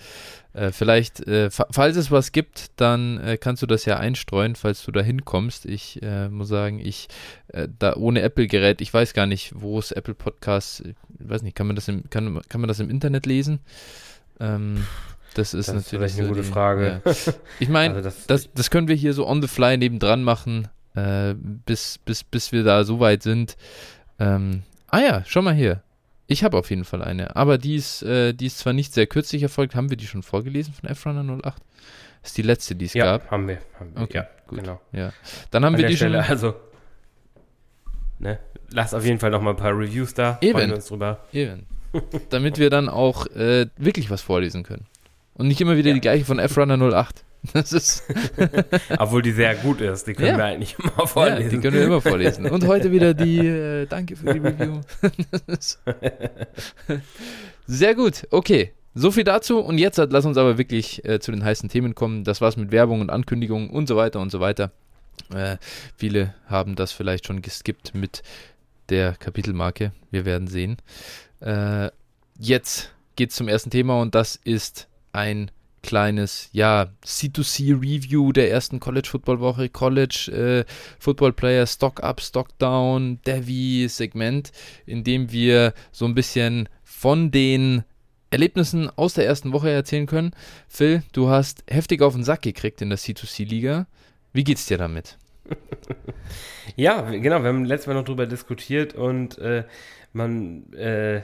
Äh, 0.53 0.71
vielleicht, 0.71 1.25
äh, 1.27 1.51
falls 1.51 1.95
es 1.95 2.09
was 2.09 2.31
gibt, 2.31 2.71
dann 2.77 3.19
äh, 3.19 3.37
kannst 3.37 3.61
du 3.61 3.67
das 3.67 3.85
ja 3.85 3.97
einstreuen, 3.97 4.55
falls 4.55 4.83
du 4.83 4.91
da 4.91 5.01
hinkommst. 5.01 5.65
Ich 5.65 6.01
äh, 6.01 6.29
muss 6.29 6.47
sagen, 6.47 6.79
ich 6.79 7.09
äh, 7.49 7.67
da 7.77 7.95
ohne 7.95 8.21
Apple-Gerät, 8.21 8.81
ich 8.81 8.91
weiß 8.91 9.13
gar 9.13 9.27
nicht, 9.27 9.53
wo 9.55 9.77
es 9.77 9.91
Apple 9.91 10.15
Podcasts, 10.15 10.81
ich 10.81 10.95
weiß 11.19 11.43
nicht, 11.43 11.55
kann 11.55 11.67
man 11.67 11.75
das 11.75 11.87
im, 11.87 12.09
kann, 12.09 12.41
kann 12.49 12.61
man 12.61 12.67
das 12.67 12.79
im 12.79 12.89
Internet 12.89 13.27
lesen? 13.27 13.59
Ähm, 14.39 14.85
das 15.35 15.53
ist 15.53 15.67
das 15.67 15.75
natürlich 15.75 16.13
ist 16.13 16.19
eine 16.19 16.29
gute 16.29 16.41
die, 16.41 16.47
Frage. 16.47 17.01
Ja. 17.05 17.13
Ich 17.59 17.69
meine, 17.69 17.93
also 17.95 18.09
das, 18.09 18.25
das, 18.25 18.49
das 18.55 18.71
können 18.71 18.87
wir 18.87 18.95
hier 18.95 19.13
so 19.13 19.27
on 19.27 19.43
the 19.43 19.47
fly 19.47 19.77
nebendran 19.77 20.23
machen 20.23 20.67
äh, 20.97 21.35
bis, 21.35 21.99
bis, 21.99 22.23
bis 22.23 22.51
wir 22.51 22.63
da 22.63 22.83
so 22.83 22.99
weit 22.99 23.21
sind. 23.21 23.55
Ähm, 24.19 24.63
ah 24.87 24.99
ja, 24.99 25.23
schau 25.27 25.41
mal 25.41 25.53
hier. 25.53 25.83
Ich 26.25 26.43
habe 26.43 26.57
auf 26.57 26.69
jeden 26.69 26.83
Fall 26.83 27.03
eine, 27.03 27.35
aber 27.35 27.57
die 27.57 27.75
ist, 27.75 28.01
äh, 28.01 28.33
die 28.33 28.47
ist 28.47 28.57
zwar 28.57 28.73
nicht 28.73 28.93
sehr 28.93 29.07
kürzlich 29.07 29.43
erfolgt. 29.43 29.75
Haben 29.75 29.89
wir 29.89 29.97
die 29.97 30.07
schon 30.07 30.23
vorgelesen 30.23 30.73
von 30.73 30.89
F-Runner 30.89 31.37
08? 31.45 31.61
Das 32.21 32.31
ist 32.31 32.37
die 32.37 32.41
letzte, 32.41 32.75
die 32.75 32.85
es 32.85 32.93
ja, 32.93 33.05
gab. 33.05 33.31
haben 33.31 33.47
wir. 33.47 33.59
Haben 33.79 33.95
wir. 33.95 34.01
Okay, 34.01 34.17
ja, 34.17 34.27
gut. 34.47 34.59
Genau. 34.59 34.81
Ja. 34.91 35.13
Dann 35.51 35.63
haben 35.63 35.75
An 35.75 35.81
wir 35.81 35.87
die 35.87 35.95
Stelle, 35.95 36.23
schon. 36.23 36.31
Also, 36.31 36.55
ne? 38.19 38.39
Lass 38.71 38.93
auf 38.93 39.05
jeden 39.05 39.19
Fall 39.19 39.29
noch 39.29 39.41
mal 39.41 39.51
ein 39.51 39.55
paar 39.55 39.77
Reviews 39.77 40.13
da. 40.13 40.37
Eben. 40.41 40.53
Freuen 40.53 40.69
wir 40.69 40.75
uns 40.75 40.87
drüber. 40.87 41.19
Eben. 41.31 41.67
Damit 42.29 42.57
wir 42.57 42.69
dann 42.69 42.89
auch 42.89 43.27
äh, 43.27 43.67
wirklich 43.77 44.09
was 44.09 44.21
vorlesen 44.21 44.63
können. 44.63 44.87
Und 45.35 45.47
nicht 45.47 45.61
immer 45.61 45.77
wieder 45.77 45.89
ja. 45.89 45.93
die 45.93 46.01
gleiche 46.01 46.25
von 46.25 46.39
F-Runner 46.39 46.77
08. 46.77 47.23
Das 47.53 47.71
ist. 47.71 48.03
Obwohl 48.97 49.21
die 49.21 49.31
sehr 49.31 49.55
gut 49.55 49.81
ist, 49.81 50.07
die 50.07 50.13
können 50.13 50.29
ja. 50.29 50.37
wir 50.37 50.45
eigentlich 50.45 50.75
immer 50.79 51.07
vorlesen. 51.07 51.43
Ja, 51.43 51.49
die 51.49 51.59
können 51.59 51.75
wir 51.75 51.85
immer 51.85 52.01
vorlesen. 52.01 52.45
Und 52.49 52.65
heute 52.65 52.91
wieder 52.91 53.13
die, 53.13 53.39
äh, 53.47 53.85
danke 53.85 54.15
für 54.15 54.33
die 54.33 54.39
Review. 54.39 54.81
sehr 57.67 57.95
gut, 57.95 58.27
okay. 58.31 58.73
So 58.95 59.11
viel 59.11 59.23
dazu 59.23 59.59
und 59.59 59.77
jetzt 59.77 59.97
lass 59.97 60.25
uns 60.25 60.37
aber 60.37 60.57
wirklich 60.57 61.05
äh, 61.05 61.19
zu 61.19 61.31
den 61.31 61.43
heißen 61.43 61.69
Themen 61.69 61.93
kommen. 61.93 62.23
Das 62.23 62.41
war's 62.41 62.57
mit 62.57 62.71
Werbung 62.71 63.01
und 63.01 63.11
Ankündigungen 63.11 63.69
und 63.69 63.87
so 63.87 63.95
weiter 63.95 64.19
und 64.19 64.31
so 64.31 64.39
weiter. 64.39 64.71
Äh, 65.33 65.57
viele 65.97 66.33
haben 66.47 66.75
das 66.75 66.91
vielleicht 66.91 67.27
schon 67.27 67.43
geskippt 67.43 67.93
mit 67.93 68.23
der 68.89 69.13
Kapitelmarke. 69.13 69.91
Wir 70.09 70.25
werden 70.25 70.47
sehen. 70.47 70.77
Äh, 71.41 71.91
jetzt 72.39 72.91
geht's 73.15 73.35
zum 73.35 73.47
ersten 73.47 73.69
Thema 73.69 74.01
und 74.01 74.15
das 74.15 74.35
ist 74.35 74.87
ein 75.11 75.51
kleines, 75.87 76.49
ja, 76.51 76.87
C2C-Review 77.05 78.33
der 78.33 78.51
ersten 78.51 78.79
College 78.79 79.07
Football 79.09 79.39
Woche, 79.39 79.69
College 79.69 80.65
äh, 80.67 80.71
Football 80.99 81.31
Player 81.31 81.65
Stock 81.65 82.03
Up, 82.03 82.21
Stock 82.21 82.49
Down, 82.59 83.19
Devi 83.25 83.87
Segment, 83.89 84.51
in 84.85 85.05
dem 85.05 85.31
wir 85.31 85.73
so 85.93 86.05
ein 86.05 86.13
bisschen 86.13 86.67
von 86.83 87.31
den 87.31 87.83
Erlebnissen 88.29 88.91
aus 88.97 89.13
der 89.13 89.25
ersten 89.25 89.53
Woche 89.53 89.69
erzählen 89.69 90.07
können. 90.07 90.31
Phil, 90.67 91.03
du 91.13 91.29
hast 91.29 91.63
heftig 91.69 92.01
auf 92.01 92.13
den 92.13 92.25
Sack 92.25 92.41
gekriegt 92.41 92.81
in 92.81 92.89
der 92.89 92.99
C2C-Liga. 92.99 93.87
Wie 94.33 94.43
geht's 94.43 94.65
dir 94.65 94.77
damit? 94.77 95.17
ja, 96.75 96.99
genau, 97.11 97.41
wir 97.41 97.47
haben 97.47 97.63
letztes 97.63 97.87
Mal 97.87 97.93
noch 97.93 98.03
drüber 98.03 98.25
diskutiert 98.25 98.93
und 98.93 99.37
äh, 99.37 99.63
man, 100.11 100.73
äh, 100.73 101.21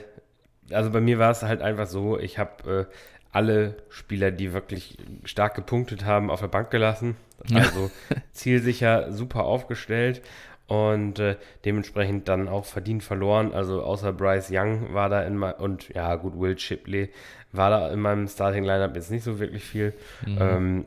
also 0.70 0.90
bei 0.90 1.02
mir 1.02 1.18
war 1.18 1.32
es 1.32 1.42
halt 1.42 1.60
einfach 1.60 1.86
so, 1.86 2.18
ich 2.18 2.38
habe 2.38 2.88
äh, 2.88 2.94
alle 3.34 3.76
Spieler, 3.88 4.30
die 4.30 4.52
wirklich 4.52 4.96
stark 5.24 5.54
gepunktet 5.54 6.04
haben, 6.04 6.30
auf 6.30 6.40
der 6.40 6.48
Bank 6.48 6.70
gelassen. 6.70 7.16
Also 7.52 7.90
zielsicher, 8.32 9.12
super 9.12 9.44
aufgestellt 9.44 10.22
und 10.66 11.18
äh, 11.18 11.36
dementsprechend 11.64 12.28
dann 12.28 12.48
auch 12.48 12.64
verdient 12.64 13.02
verloren. 13.02 13.52
Also 13.52 13.82
außer 13.82 14.12
Bryce 14.12 14.50
Young 14.50 14.94
war 14.94 15.08
da 15.08 15.22
in 15.22 15.36
meinem, 15.36 15.56
und 15.58 15.88
ja 15.90 16.14
gut, 16.14 16.38
Will 16.38 16.58
Shipley 16.58 17.10
war 17.52 17.70
da 17.70 17.90
in 17.90 18.00
meinem 18.00 18.28
Starting 18.28 18.64
Lineup 18.64 18.94
jetzt 18.94 19.10
nicht 19.10 19.24
so 19.24 19.38
wirklich 19.38 19.64
viel. 19.64 19.94
Mhm. 20.26 20.38
Ähm, 20.40 20.86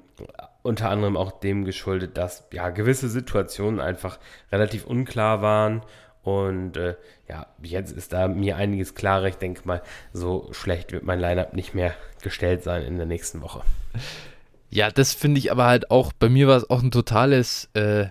unter 0.64 0.90
anderem 0.90 1.16
auch 1.16 1.32
dem 1.40 1.64
geschuldet, 1.64 2.18
dass 2.18 2.48
ja 2.52 2.70
gewisse 2.70 3.08
Situationen 3.08 3.80
einfach 3.80 4.20
relativ 4.52 4.86
unklar 4.86 5.42
waren 5.42 5.82
und 6.28 6.76
äh, 6.76 6.96
ja, 7.30 7.48
jetzt 7.64 7.94
ist 7.94 8.12
da 8.12 8.28
mir 8.28 8.58
einiges 8.58 8.96
klarer. 8.96 9.30
Ich 9.30 9.38
denke 9.38 9.62
mal, 9.64 9.82
so 10.12 10.50
schlecht 10.52 10.92
wird 10.92 11.06
mein 11.06 11.22
Lineup 11.22 11.54
nicht 11.54 11.74
mehr 11.74 11.96
gestellt 12.22 12.64
sein 12.64 12.84
in 12.84 12.98
der 12.98 13.06
nächsten 13.06 13.40
Woche. 13.42 13.62
Ja, 14.70 14.92
das 14.92 15.14
finde 15.14 15.40
ich 15.40 15.54
aber 15.54 15.68
halt 15.68 15.90
auch, 15.90 16.12
bei 16.12 16.28
mir 16.28 16.50
war 16.50 16.58
es 16.58 16.70
auch 16.70 16.84
ein 16.84 16.92
totales, 16.92 17.70
äh, 17.76 18.08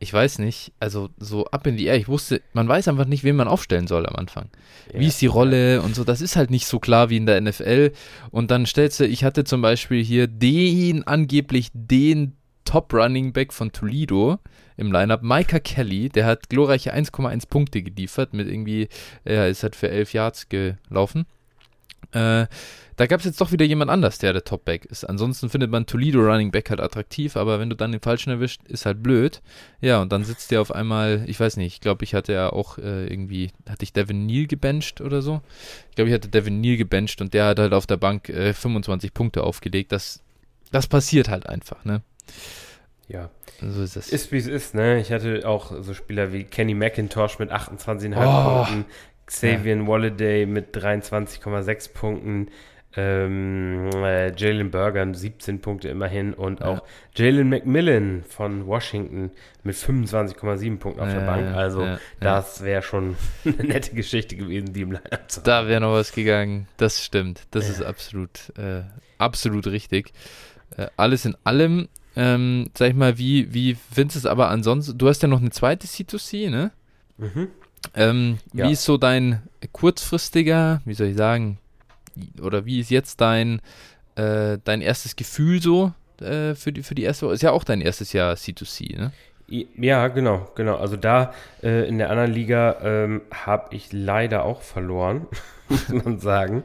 ich 0.00 0.12
weiß 0.12 0.40
nicht, 0.40 0.72
also 0.80 1.10
so 1.18 1.46
ab 1.46 1.64
in 1.68 1.76
die 1.76 1.86
Air. 1.86 1.94
Ich 1.94 2.08
wusste, 2.08 2.42
man 2.52 2.66
weiß 2.66 2.88
einfach 2.88 3.04
nicht, 3.04 3.22
wen 3.22 3.36
man 3.36 3.46
aufstellen 3.46 3.86
soll 3.86 4.06
am 4.06 4.16
Anfang. 4.16 4.48
Ja, 4.92 4.98
wie 4.98 5.06
ist 5.06 5.20
die 5.20 5.26
Rolle 5.26 5.82
und 5.82 5.94
so, 5.94 6.02
das 6.02 6.20
ist 6.20 6.34
halt 6.34 6.50
nicht 6.50 6.66
so 6.66 6.80
klar 6.80 7.10
wie 7.10 7.18
in 7.18 7.26
der 7.26 7.40
NFL. 7.40 7.92
Und 8.32 8.50
dann 8.50 8.66
stellst 8.66 8.98
du, 8.98 9.06
ich 9.06 9.22
hatte 9.22 9.44
zum 9.44 9.62
Beispiel 9.62 10.02
hier 10.02 10.26
den, 10.26 11.06
angeblich 11.06 11.68
den 11.72 12.32
Top 12.64 12.92
Running 12.92 13.32
Back 13.32 13.52
von 13.52 13.70
Toledo 13.70 14.40
im 14.76 14.92
Lineup, 14.92 15.22
Micah 15.22 15.60
Kelly, 15.60 16.08
der 16.08 16.26
hat 16.26 16.48
glorreiche 16.48 16.94
1,1 16.94 17.48
Punkte 17.48 17.82
geliefert 17.82 18.32
mit 18.32 18.48
irgendwie, 18.48 18.88
er 19.24 19.48
ist 19.48 19.62
halt 19.62 19.76
für 19.76 19.88
11 19.88 20.12
Yards 20.12 20.48
gelaufen. 20.48 21.26
Äh, 22.12 22.46
da 22.96 23.06
gab 23.06 23.20
es 23.20 23.26
jetzt 23.26 23.40
doch 23.40 23.52
wieder 23.52 23.64
jemand 23.64 23.90
anders, 23.90 24.18
der 24.18 24.32
der 24.32 24.44
Top-Back 24.44 24.84
ist. 24.84 25.04
Ansonsten 25.04 25.48
findet 25.48 25.70
man 25.70 25.86
Toledo 25.86 26.20
Running 26.20 26.50
Back 26.50 26.68
halt 26.70 26.80
attraktiv, 26.80 27.36
aber 27.36 27.58
wenn 27.58 27.70
du 27.70 27.76
dann 27.76 27.90
den 27.90 28.00
falschen 28.00 28.30
erwischt, 28.30 28.60
ist 28.68 28.84
halt 28.84 29.02
blöd. 29.02 29.40
Ja, 29.80 30.02
und 30.02 30.12
dann 30.12 30.24
sitzt 30.24 30.50
der 30.50 30.60
auf 30.60 30.72
einmal, 30.72 31.24
ich 31.26 31.40
weiß 31.40 31.56
nicht, 31.56 31.74
ich 31.74 31.80
glaube, 31.80 32.04
ich 32.04 32.14
hatte 32.14 32.34
ja 32.34 32.52
auch 32.52 32.78
äh, 32.78 33.06
irgendwie, 33.06 33.50
hatte 33.68 33.82
ich 33.82 33.92
Devin 33.92 34.26
Neal 34.26 34.46
gebencht 34.46 35.00
oder 35.00 35.22
so? 35.22 35.40
Ich 35.90 35.96
glaube, 35.96 36.10
ich 36.10 36.14
hatte 36.14 36.28
Devin 36.28 36.60
Neal 36.60 36.76
gebencht 36.76 37.20
und 37.22 37.32
der 37.32 37.46
hat 37.46 37.58
halt 37.58 37.72
auf 37.72 37.86
der 37.86 37.96
Bank 37.96 38.28
äh, 38.28 38.52
25 38.52 39.14
Punkte 39.14 39.42
aufgelegt. 39.42 39.90
Das, 39.90 40.20
das 40.70 40.86
passiert 40.86 41.28
halt 41.28 41.46
einfach, 41.46 41.84
ne? 41.84 42.02
Ja. 43.12 43.30
So 43.60 43.82
ist 43.82 43.96
es. 43.96 44.08
Ist 44.08 44.32
wie 44.32 44.38
es 44.38 44.46
ist, 44.46 44.74
ne? 44.74 44.98
Ich 45.00 45.12
hatte 45.12 45.46
auch 45.46 45.72
so 45.82 45.94
Spieler 45.94 46.32
wie 46.32 46.44
Kenny 46.44 46.74
McIntosh 46.74 47.38
mit 47.38 47.52
28,5 47.52 48.16
oh. 48.16 48.64
Punkten, 48.64 48.84
Xavier 49.26 49.76
ja. 49.76 49.86
Walladay 49.86 50.46
mit 50.46 50.74
23,6 50.74 51.92
Punkten, 51.92 52.48
ähm, 52.94 53.90
äh, 53.94 54.34
Jalen 54.34 54.70
Burger 54.70 55.14
17 55.14 55.60
Punkte 55.60 55.88
immerhin 55.88 56.34
und 56.34 56.60
ja. 56.60 56.66
auch 56.66 56.82
Jalen 57.14 57.48
McMillan 57.48 58.24
von 58.26 58.66
Washington 58.66 59.30
mit 59.62 59.76
25,7 59.76 60.78
Punkten 60.78 61.00
auf 61.00 61.08
ja, 61.08 61.20
der 61.20 61.26
Bank. 61.26 61.54
Also 61.54 61.96
das 62.20 62.62
wäre 62.64 62.82
schon 62.82 63.16
eine 63.44 63.64
nette 63.64 63.94
Geschichte 63.94 64.36
gewesen, 64.36 64.72
die 64.72 64.82
im 64.82 64.92
Line-Up 64.92 65.30
zu 65.30 65.42
Da 65.42 65.68
wäre 65.68 65.80
noch 65.80 65.92
was 65.92 66.12
gegangen. 66.12 66.66
Das 66.78 67.02
stimmt. 67.02 67.42
Das 67.50 67.68
ist 67.68 67.82
absolut, 67.82 68.52
äh, 68.58 68.82
absolut 69.18 69.66
richtig. 69.66 70.12
Äh, 70.76 70.88
alles 70.96 71.24
in 71.24 71.36
allem 71.44 71.88
ähm, 72.16 72.70
sag 72.74 72.90
ich 72.90 72.94
mal, 72.94 73.18
wie, 73.18 73.52
wie 73.54 73.76
findest 73.90 74.16
du 74.16 74.18
es 74.20 74.26
aber 74.26 74.48
ansonsten? 74.48 74.98
Du 74.98 75.08
hast 75.08 75.22
ja 75.22 75.28
noch 75.28 75.40
eine 75.40 75.50
zweite 75.50 75.86
C2C, 75.86 76.50
ne? 76.50 76.70
Mhm. 77.18 77.48
Ähm, 77.94 78.38
ja. 78.52 78.66
Wie 78.66 78.72
ist 78.72 78.84
so 78.84 78.96
dein 78.96 79.42
kurzfristiger, 79.72 80.82
wie 80.84 80.94
soll 80.94 81.08
ich 81.08 81.16
sagen, 81.16 81.58
oder 82.40 82.64
wie 82.64 82.80
ist 82.80 82.90
jetzt 82.90 83.20
dein, 83.20 83.60
äh, 84.16 84.58
dein 84.64 84.82
erstes 84.82 85.16
Gefühl 85.16 85.60
so 85.60 85.92
äh, 86.20 86.54
für, 86.54 86.72
die, 86.72 86.82
für 86.82 86.94
die 86.94 87.02
erste 87.02 87.26
Woche? 87.26 87.34
Ist 87.34 87.42
ja 87.42 87.52
auch 87.52 87.64
dein 87.64 87.80
erstes 87.80 88.12
Jahr 88.12 88.34
C2C, 88.34 88.96
ne? 88.96 89.12
Ja, 89.76 90.08
genau, 90.08 90.50
genau. 90.54 90.76
Also 90.76 90.96
da 90.96 91.34
äh, 91.62 91.86
in 91.86 91.98
der 91.98 92.08
anderen 92.08 92.32
Liga 92.32 92.78
ähm, 92.82 93.22
habe 93.30 93.74
ich 93.74 93.92
leider 93.92 94.44
auch 94.44 94.62
verloren, 94.62 95.26
muss 95.68 95.88
man 95.88 96.18
sagen. 96.20 96.64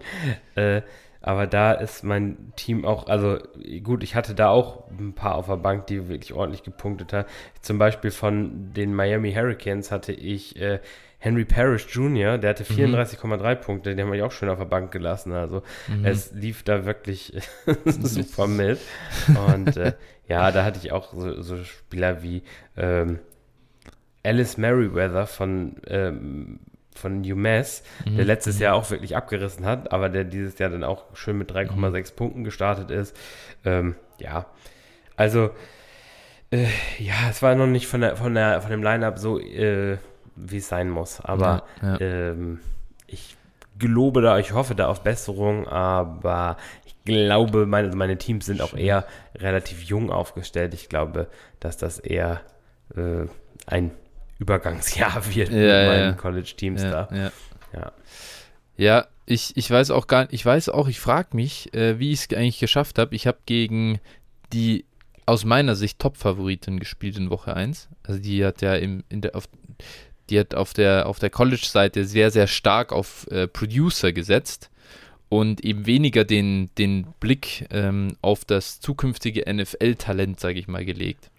Äh, 0.56 0.84
aber 1.28 1.46
da 1.46 1.74
ist 1.74 2.06
mein 2.06 2.54
Team 2.56 2.86
auch, 2.86 3.08
also 3.08 3.38
gut, 3.84 4.02
ich 4.02 4.16
hatte 4.16 4.34
da 4.34 4.48
auch 4.48 4.90
ein 4.90 5.12
paar 5.12 5.36
auf 5.36 5.48
der 5.48 5.58
Bank, 5.58 5.86
die 5.88 6.08
wirklich 6.08 6.32
ordentlich 6.32 6.64
gepunktet 6.64 7.12
haben. 7.12 7.28
Zum 7.60 7.78
Beispiel 7.78 8.12
von 8.12 8.72
den 8.72 8.96
Miami 8.96 9.34
Hurricanes 9.34 9.92
hatte 9.92 10.14
ich 10.14 10.56
äh, 10.56 10.80
Henry 11.20 11.44
Parrish 11.44 11.94
Jr., 11.94 12.38
der 12.38 12.52
hatte 12.52 12.64
34,3 12.64 13.56
mhm. 13.56 13.62
Punkte, 13.62 13.94
den 13.94 14.06
habe 14.06 14.16
ich 14.16 14.24
auch 14.24 14.32
schön 14.32 14.48
auf 14.48 14.60
der 14.60 14.68
Bank 14.68 14.92
gelassen. 14.92 15.34
Also 15.34 15.64
mhm. 15.90 16.06
es 16.06 16.32
lief 16.32 16.64
da 16.64 16.86
wirklich 16.86 17.38
super 17.86 18.48
mit. 18.48 18.80
Und 19.50 19.76
äh, 19.76 19.96
ja, 20.30 20.50
da 20.54 20.64
hatte 20.64 20.80
ich 20.82 20.94
auch 20.94 21.12
so, 21.12 21.42
so 21.42 21.62
Spieler 21.62 22.24
wie 22.24 22.42
ähm, 22.78 23.20
Alice 24.24 24.56
Merriweather 24.56 25.28
von 25.28 25.76
ähm, 25.88 26.60
von 26.98 27.20
UMass, 27.20 27.84
mhm. 28.06 28.18
der 28.18 28.26
letztes 28.26 28.60
Jahr 28.60 28.76
auch 28.76 28.90
wirklich 28.90 29.16
abgerissen 29.16 29.66
hat, 29.66 29.92
aber 29.92 30.10
der 30.10 30.24
dieses 30.24 30.58
Jahr 30.60 30.70
dann 30.70 30.84
auch 30.84 31.06
schön 31.14 31.38
mit 31.38 31.52
3,6 31.52 32.12
mhm. 32.12 32.16
Punkten 32.16 32.44
gestartet 32.44 32.92
ist. 32.92 33.16
Ähm, 33.66 33.96
ja, 34.20 34.46
also 35.16 35.52
äh, 36.52 36.68
ja, 37.00 37.30
es 37.30 37.42
war 37.42 37.56
noch 37.56 37.68
nicht 37.68 37.88
von, 37.88 38.02
der, 38.02 38.16
von, 38.16 38.34
der, 38.34 38.62
von 38.62 38.72
dem 38.72 38.84
Line-Up 38.84 39.20
so, 39.20 39.40
äh, 39.40 39.98
wie 40.36 40.58
es 40.58 40.68
sein 40.68 40.90
muss, 40.90 41.20
aber 41.22 41.64
ja, 41.82 41.98
ja. 41.98 42.02
Ähm, 42.02 42.60
ich 43.08 43.36
gelobe 43.78 44.22
da, 44.22 44.40
ich 44.40 44.54
hoffe 44.54 44.76
da 44.76 44.88
auf 44.88 45.02
Besserung, 45.02 45.68
aber 45.68 46.58
ich 46.86 46.96
glaube, 47.04 47.66
meine, 47.66 47.96
meine 47.96 48.18
Teams 48.18 48.46
sind 48.46 48.62
auch 48.62 48.74
eher 48.74 49.06
relativ 49.36 49.84
jung 49.84 50.12
aufgestellt. 50.12 50.74
Ich 50.74 50.90
glaube, 50.90 51.28
dass 51.60 51.78
das 51.78 52.00
eher 52.00 52.42
äh, 52.96 53.26
ein 53.66 53.92
Übergangsjahr 54.40 55.26
wird 55.36 55.50
ja, 55.50 55.56
mit 55.56 55.68
ja, 55.68 55.88
meinen 55.88 56.10
ja. 56.10 56.12
College-Teams 56.14 56.82
da. 56.82 57.10
Ja. 57.74 57.92
Ja. 58.78 59.08
Ich, 59.26 59.58
ich 59.58 59.70
weiß 59.70 59.92
auch 59.92 60.08
gar 60.08 60.32
ich 60.32 60.46
weiß 60.46 60.70
auch, 60.70 60.88
ich 60.88 61.00
frage 61.00 61.36
mich, 61.36 61.74
äh, 61.74 62.00
wie 62.00 62.14
ich 62.14 62.22
es 62.22 62.38
eigentlich 62.38 62.60
geschafft 62.60 62.98
habe. 62.98 63.14
Ich 63.16 63.28
habe 63.28 63.40
gegen 63.46 64.00
die 64.54 64.86
aus 65.26 65.44
meiner 65.44 65.76
Sicht 65.76 66.00
Top-Favoritin 66.00 66.80
gespielt 66.80 67.18
in 67.18 67.30
Woche 67.30 67.54
1. 67.54 67.90
Also 68.04 68.22
die 68.22 68.46
hat 68.46 68.62
ja 68.62 68.76
im, 68.76 69.04
in 69.10 69.22
der, 69.22 69.36
auf, 69.36 69.50
die 70.30 70.40
hat 70.40 70.56
auf 70.56 70.74
der, 70.74 71.08
auf 71.08 71.20
der 71.20 71.30
College-Seite 71.30 72.06
sehr, 72.06 72.32
sehr 72.32 72.48
stark 72.48 72.94
auf 72.94 73.28
äh, 73.30 73.48
Producer 73.48 74.14
gesetzt 74.14 74.70
und 75.28 75.66
eben 75.66 75.86
weniger 75.86 76.24
den, 76.24 76.70
den 76.78 77.08
Blick 77.20 77.68
ähm, 77.72 78.16
auf 78.22 78.46
das 78.46 78.80
zukünftige 78.80 79.54
NFL-Talent, 79.54 80.40
sage 80.40 80.60
ich 80.60 80.70
mal, 80.70 80.86
gelegt. 80.86 81.30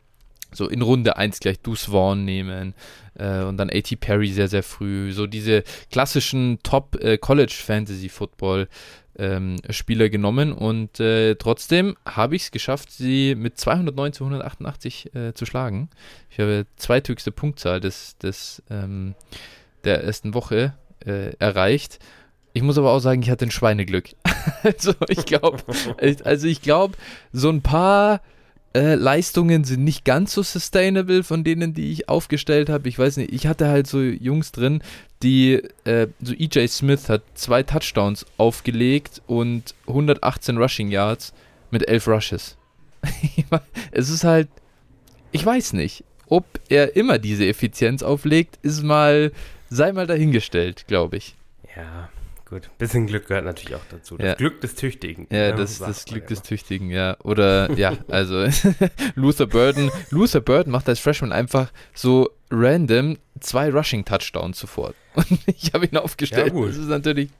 So 0.52 0.68
in 0.68 0.82
Runde 0.82 1.16
1 1.16 1.40
gleich 1.40 1.58
Deuce 1.60 1.90
Vaughn 1.90 2.24
nehmen 2.24 2.74
äh, 3.14 3.42
und 3.42 3.56
dann 3.58 3.70
A.T. 3.70 3.96
Perry 3.96 4.28
sehr, 4.28 4.46
sehr 4.48 4.62
früh. 4.62 5.12
So 5.12 5.26
diese 5.26 5.64
klassischen 5.90 6.60
Top-College-Fantasy-Football- 6.62 8.68
ähm, 9.18 9.56
Spieler 9.68 10.08
genommen 10.08 10.52
und 10.52 11.00
äh, 11.00 11.34
trotzdem 11.34 11.96
habe 12.06 12.36
ich 12.36 12.44
es 12.44 12.50
geschafft, 12.52 12.92
sie 12.92 13.34
mit 13.34 13.58
209 13.58 14.12
zu 14.12 14.24
188 14.24 15.14
äh, 15.14 15.34
zu 15.34 15.44
schlagen. 15.44 15.90
Ich 16.30 16.38
habe 16.38 16.66
zweithöchste 16.76 17.32
Punktzahl 17.32 17.80
des, 17.80 18.16
des, 18.18 18.62
ähm, 18.70 19.14
der 19.84 20.04
ersten 20.04 20.34
Woche 20.34 20.74
äh, 21.04 21.34
erreicht. 21.38 21.98
Ich 22.52 22.62
muss 22.62 22.78
aber 22.78 22.92
auch 22.92 23.00
sagen, 23.00 23.22
ich 23.22 23.30
hatte 23.30 23.44
ein 23.44 23.50
Schweineglück. 23.50 24.10
also 24.62 24.94
ich 25.08 25.26
glaube, 25.26 25.58
also 26.24 26.46
ich 26.46 26.62
glaube, 26.62 26.96
so 27.32 27.50
ein 27.50 27.62
paar 27.62 28.22
äh, 28.74 28.94
Leistungen 28.94 29.64
sind 29.64 29.84
nicht 29.84 30.04
ganz 30.04 30.32
so 30.34 30.42
sustainable 30.42 31.22
von 31.22 31.42
denen, 31.42 31.74
die 31.74 31.90
ich 31.90 32.08
aufgestellt 32.08 32.68
habe. 32.68 32.88
Ich 32.88 32.98
weiß 32.98 33.16
nicht, 33.16 33.32
ich 33.32 33.46
hatte 33.46 33.68
halt 33.68 33.86
so 33.86 34.00
Jungs 34.00 34.52
drin, 34.52 34.82
die, 35.22 35.62
äh, 35.84 36.08
so 36.20 36.34
EJ 36.34 36.68
Smith 36.68 37.08
hat 37.08 37.22
zwei 37.34 37.62
Touchdowns 37.62 38.26
aufgelegt 38.36 39.22
und 39.26 39.74
118 39.86 40.58
Rushing 40.58 40.90
Yards 40.90 41.32
mit 41.70 41.88
11 41.88 42.08
Rushes. 42.08 42.56
es 43.90 44.10
ist 44.10 44.24
halt, 44.24 44.48
ich 45.32 45.44
weiß 45.44 45.72
nicht, 45.72 46.04
ob 46.28 46.44
er 46.68 46.94
immer 46.94 47.18
diese 47.18 47.46
Effizienz 47.46 48.02
auflegt, 48.02 48.58
ist 48.62 48.82
mal, 48.82 49.32
sei 49.70 49.92
mal 49.92 50.06
dahingestellt, 50.06 50.86
glaube 50.86 51.16
ich. 51.16 51.36
Ja, 51.74 52.10
gut. 52.48 52.70
Bisschen 52.78 53.06
Glück 53.06 53.28
gehört 53.28 53.44
natürlich 53.44 53.74
auch 53.74 53.84
dazu. 53.90 54.16
Das 54.16 54.26
Ja. 54.26 54.34
Glück 54.34 54.60
des 54.60 54.74
Tüchtigen. 54.74 55.26
Ja, 55.30 55.52
das, 55.52 55.78
das 55.78 56.04
Glück 56.04 56.26
des. 56.26 56.42
Tüchtigen, 56.42 56.90
ja. 56.90 57.16
Oder, 57.22 57.70
ja, 57.72 57.96
also 58.08 58.46
Luther 59.14 59.46
Burden, 59.46 59.90
Luther 60.10 60.40
Burden 60.40 60.70
macht 60.70 60.88
als 60.88 60.98
Freshman 61.00 61.32
einfach 61.32 61.72
so 61.94 62.30
random 62.50 63.18
zwei 63.40 63.70
Rushing 63.70 64.04
Touchdowns 64.04 64.58
sofort. 64.58 64.94
Und 65.14 65.26
ich 65.46 65.72
habe 65.74 65.86
ihn 65.86 65.96
aufgestellt. 65.96 66.48
Ja, 66.48 66.52
gut. 66.52 66.70
Das 66.70 66.76
ist 66.76 66.88
natürlich, 66.88 67.30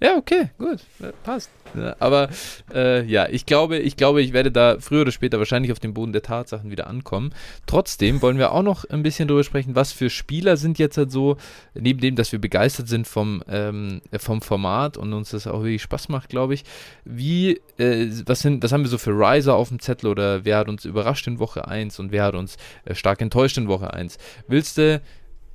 ja, 0.00 0.16
okay, 0.16 0.50
gut, 0.58 0.80
ja, 1.00 1.12
passt. 1.22 1.50
Ja, 1.76 1.96
aber 1.98 2.28
äh, 2.72 3.04
ja, 3.04 3.28
ich 3.28 3.46
glaube, 3.46 3.78
ich 3.78 3.96
glaube, 3.96 4.22
ich 4.22 4.32
werde 4.32 4.52
da 4.52 4.76
früher 4.78 5.02
oder 5.02 5.10
später 5.10 5.38
wahrscheinlich 5.38 5.72
auf 5.72 5.80
den 5.80 5.94
Boden 5.94 6.12
der 6.12 6.22
Tatsachen 6.22 6.70
wieder 6.70 6.86
ankommen. 6.86 7.34
Trotzdem 7.66 8.22
wollen 8.22 8.38
wir 8.38 8.52
auch 8.52 8.62
noch 8.62 8.84
ein 8.84 9.02
bisschen 9.02 9.26
darüber 9.26 9.44
sprechen, 9.44 9.74
was 9.74 9.92
für 9.92 10.10
Spieler 10.10 10.56
sind 10.56 10.78
jetzt 10.78 10.96
halt 10.96 11.10
so, 11.10 11.36
neben 11.74 12.00
dem, 12.00 12.14
dass 12.16 12.30
wir 12.32 12.38
begeistert 12.38 12.88
sind 12.88 13.08
vom, 13.08 13.42
ähm, 13.48 14.02
vom 14.18 14.40
Format 14.40 14.96
und 14.96 15.12
uns 15.12 15.30
das 15.30 15.46
auch 15.46 15.62
wirklich 15.62 15.82
Spaß 15.82 16.08
macht, 16.08 16.28
glaube 16.28 16.54
ich. 16.54 16.64
Wie, 17.04 17.60
äh, 17.78 18.08
was 18.26 18.40
sind, 18.40 18.62
was 18.62 18.72
haben 18.72 18.82
wir 18.82 18.90
so 18.90 18.98
für 18.98 19.12
Riser 19.12 19.56
auf 19.56 19.68
dem 19.68 19.80
Zettel 19.80 20.08
oder 20.08 20.44
wer 20.44 20.58
hat 20.58 20.68
uns 20.68 20.84
überrascht 20.84 21.26
in 21.26 21.38
Woche 21.38 21.66
1 21.66 21.98
und 21.98 22.12
wer 22.12 22.24
hat 22.24 22.34
uns 22.34 22.56
äh, 22.84 22.94
stark 22.94 23.20
enttäuscht 23.20 23.58
in 23.58 23.68
Woche 23.68 23.92
1? 23.92 24.18
Willst 24.46 24.78
du 24.78 25.00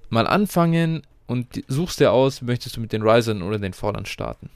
mal 0.09 0.27
anfangen 0.27 1.03
und 1.29 1.63
suchst 1.67 1.99
dir 1.99 2.11
aus, 2.11 2.41
möchtest 2.41 2.75
du 2.77 2.81
mit 2.81 2.91
den 2.91 3.01
Risern 3.07 3.41
oder 3.41 3.57
den 3.59 3.73
Fallern 3.73 4.05
starten? 4.05 4.49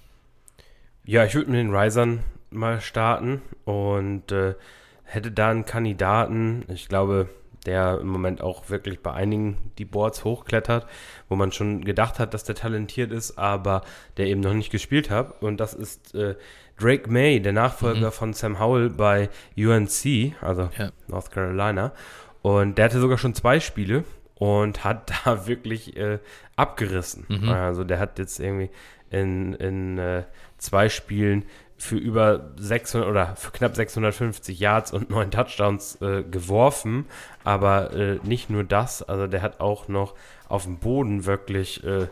Ja, 1.06 1.25
ich 1.25 1.36
würde 1.36 1.51
mit 1.51 1.60
den 1.60 1.75
Risern 1.75 2.20
mal 2.50 2.82
starten 2.82 3.42
und 3.65 4.32
äh, 4.32 4.56
hätte 5.03 5.32
da 5.32 5.50
einen 5.50 5.65
Kandidaten, 5.65 6.63
ich 6.68 6.88
glaube, 6.88 7.30
der 7.65 8.00
im 8.01 8.08
Moment 8.08 8.42
auch 8.42 8.70
wirklich 8.70 9.00
bei 9.01 9.13
einigen 9.13 9.58
die 9.77 9.86
Boards 9.86 10.24
hochklettert, 10.25 10.86
wo 11.30 11.36
man 11.36 11.51
schon 11.53 11.86
gedacht 11.86 12.20
hat, 12.20 12.34
dass 12.34 12.44
der 12.44 12.56
talentiert 12.56 13.12
ist, 13.12 13.38
aber 13.38 13.84
der 14.18 14.27
eben 14.27 14.42
noch 14.42 14.53
nicht 14.53 14.70
gespielt 14.70 15.10
hat. 15.10 15.42
Und 15.42 15.58
das 15.62 15.74
ist 15.74 16.13
äh, 16.13 16.36
Drake 16.77 17.10
May, 17.10 17.39
der 17.39 17.53
Nachfolger 17.53 18.08
Mhm. 18.08 18.12
von 18.12 18.34
Sam 18.34 18.60
Howell 18.60 18.89
bei 18.89 19.30
UNC, 19.58 20.34
also 20.42 20.70
Ja. 20.77 20.92
North 21.08 21.32
Carolina. 21.32 21.94
Und 22.42 22.77
der 22.77 22.86
hatte 22.86 23.00
sogar 23.00 23.18
schon 23.18 23.34
zwei 23.34 23.62
Spiele 23.62 24.03
und 24.43 24.83
hat 24.83 25.09
da 25.25 25.47
wirklich 25.47 25.95
äh, 25.95 26.19
abgerissen. 26.57 27.25
Mhm. 27.29 27.47
Also 27.47 27.85
der 27.85 27.97
hat 28.00 28.19
jetzt 28.19 28.41
irgendwie 28.41 28.69
in, 29.09 29.53
in 29.53 29.97
äh, 29.97 30.23
zwei 30.58 30.89
Spielen 30.89 31.45
für 31.77 31.95
über 31.95 32.51
600 32.58 33.10
oder 33.10 33.36
für 33.38 33.51
knapp 33.51 33.73
650 33.73 34.60
Yards 34.60 34.91
und 34.91 35.10
neun 35.10 35.32
Touchdowns 35.32 36.01
äh, 36.01 36.23
geworfen. 36.23 37.06
Aber 37.45 37.93
äh, 37.93 38.19
nicht 38.23 38.49
nur 38.49 38.65
das, 38.65 39.01
also 39.01 39.27
der 39.27 39.41
hat 39.41 39.62
auch 39.62 39.88
noch 39.88 40.13
auf 40.49 40.63
dem 40.63 40.77
Boden 40.77 41.23
wirklich 41.23 41.82
äh, 41.86 42.08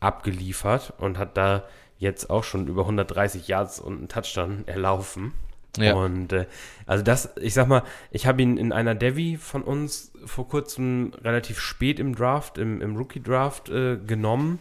abgeliefert 0.00 0.92
und 0.98 1.16
hat 1.16 1.38
da 1.38 1.62
jetzt 1.98 2.28
auch 2.28 2.44
schon 2.44 2.66
über 2.66 2.82
130 2.82 3.48
Yards 3.48 3.80
und 3.80 3.96
einen 3.96 4.08
Touchdown 4.08 4.64
erlaufen. 4.66 5.32
Ja. 5.78 5.94
Und 5.94 6.32
äh, 6.32 6.46
also 6.86 7.04
das, 7.04 7.30
ich 7.40 7.54
sag 7.54 7.68
mal, 7.68 7.82
ich 8.10 8.26
habe 8.26 8.42
ihn 8.42 8.56
in 8.56 8.72
einer 8.72 8.94
Devi 8.94 9.36
von 9.36 9.62
uns 9.62 10.12
vor 10.24 10.48
kurzem 10.48 11.12
relativ 11.22 11.60
spät 11.60 12.00
im 12.00 12.14
Draft, 12.14 12.58
im, 12.58 12.80
im 12.80 12.96
Rookie-Draft 12.96 13.68
äh, 13.68 13.96
genommen. 13.96 14.58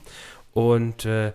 Und 0.54 1.06
äh, 1.06 1.34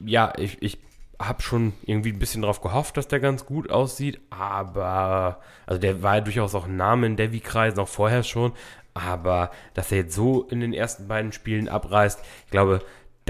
ja, 0.00 0.32
ich, 0.36 0.62
ich 0.62 0.78
habe 1.20 1.42
schon 1.42 1.74
irgendwie 1.82 2.12
ein 2.12 2.18
bisschen 2.18 2.42
darauf 2.42 2.62
gehofft, 2.62 2.96
dass 2.96 3.08
der 3.08 3.20
ganz 3.20 3.44
gut 3.44 3.70
aussieht, 3.70 4.20
aber, 4.30 5.40
also 5.66 5.78
der 5.78 6.02
war 6.02 6.16
ja 6.16 6.20
durchaus 6.22 6.54
auch 6.54 6.66
ein 6.66 6.76
Name 6.76 7.06
in 7.06 7.16
Devi-Kreisen, 7.16 7.78
auch 7.78 7.88
vorher 7.88 8.22
schon, 8.22 8.52
aber 8.94 9.50
dass 9.74 9.92
er 9.92 9.98
jetzt 9.98 10.14
so 10.14 10.44
in 10.44 10.60
den 10.60 10.72
ersten 10.72 11.08
beiden 11.08 11.32
Spielen 11.32 11.68
abreißt, 11.68 12.20
ich 12.46 12.50
glaube, 12.50 12.80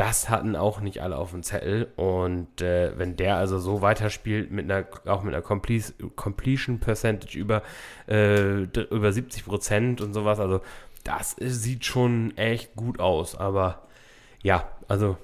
das 0.00 0.30
hatten 0.30 0.56
auch 0.56 0.80
nicht 0.80 1.02
alle 1.02 1.16
auf 1.18 1.32
dem 1.32 1.42
Zettel 1.42 1.88
und 1.96 2.62
äh, 2.62 2.92
wenn 2.98 3.16
der 3.16 3.36
also 3.36 3.58
so 3.58 3.82
weiterspielt, 3.82 4.50
mit 4.50 4.64
einer, 4.70 4.86
auch 5.06 5.22
mit 5.22 5.34
einer 5.34 5.42
Comple 5.42 5.80
Completion 6.16 6.78
Percentage 6.80 7.38
über, 7.38 7.62
äh, 8.08 8.62
über 8.62 9.12
70 9.12 9.44
Prozent 9.44 10.00
und 10.00 10.14
sowas, 10.14 10.40
also 10.40 10.60
das 11.04 11.34
ist, 11.34 11.62
sieht 11.62 11.84
schon 11.84 12.36
echt 12.36 12.76
gut 12.76 12.98
aus, 13.00 13.34
aber 13.36 13.82
ja, 14.42 14.68
also 14.88 15.16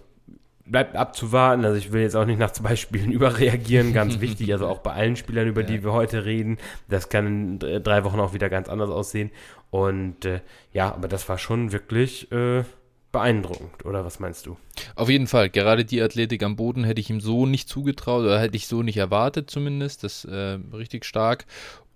bleibt 0.66 0.96
abzuwarten. 0.96 1.64
Also 1.64 1.76
ich 1.78 1.92
will 1.92 2.02
jetzt 2.02 2.16
auch 2.16 2.24
nicht 2.26 2.38
nach 2.40 2.50
zwei 2.50 2.76
Spielen 2.76 3.12
überreagieren, 3.18 3.92
ganz 3.92 4.20
wichtig. 4.20 4.52
Also 4.52 4.66
auch 4.66 4.78
bei 4.78 4.92
allen 4.92 5.16
Spielern, 5.16 5.46
über 5.48 5.60
Ja. 5.62 5.66
die 5.68 5.84
wir 5.84 5.92
heute 5.92 6.24
reden, 6.24 6.58
das 6.88 7.08
kann 7.08 7.26
in 7.26 7.58
dr- 7.60 7.80
drei 7.80 8.04
Wochen 8.04 8.18
auch 8.20 8.34
wieder 8.34 8.48
ganz 8.50 8.68
anders 8.68 8.90
aussehen. 8.90 9.30
Und 9.70 10.24
äh, 10.24 10.40
ja, 10.72 10.92
aber 10.92 11.08
das 11.08 11.28
war 11.28 11.38
schon 11.38 11.72
wirklich 11.72 12.30
äh, 12.32 12.64
beeindruckend, 13.16 13.86
oder 13.86 14.04
was 14.04 14.20
meinst 14.20 14.44
du? 14.44 14.58
Auf 14.94 15.08
jeden 15.08 15.26
Fall, 15.26 15.48
gerade 15.48 15.86
die 15.86 16.02
Athletik 16.02 16.42
am 16.42 16.56
Boden 16.56 16.84
hätte 16.84 17.00
ich 17.00 17.08
ihm 17.08 17.20
so 17.20 17.46
nicht 17.46 17.66
zugetraut 17.68 18.24
oder 18.24 18.38
hätte 18.38 18.56
ich 18.56 18.66
so 18.66 18.82
nicht 18.82 18.98
erwartet 18.98 19.50
zumindest. 19.50 20.04
Das 20.04 20.24
äh, 20.26 20.58
richtig 20.72 21.06
stark. 21.06 21.46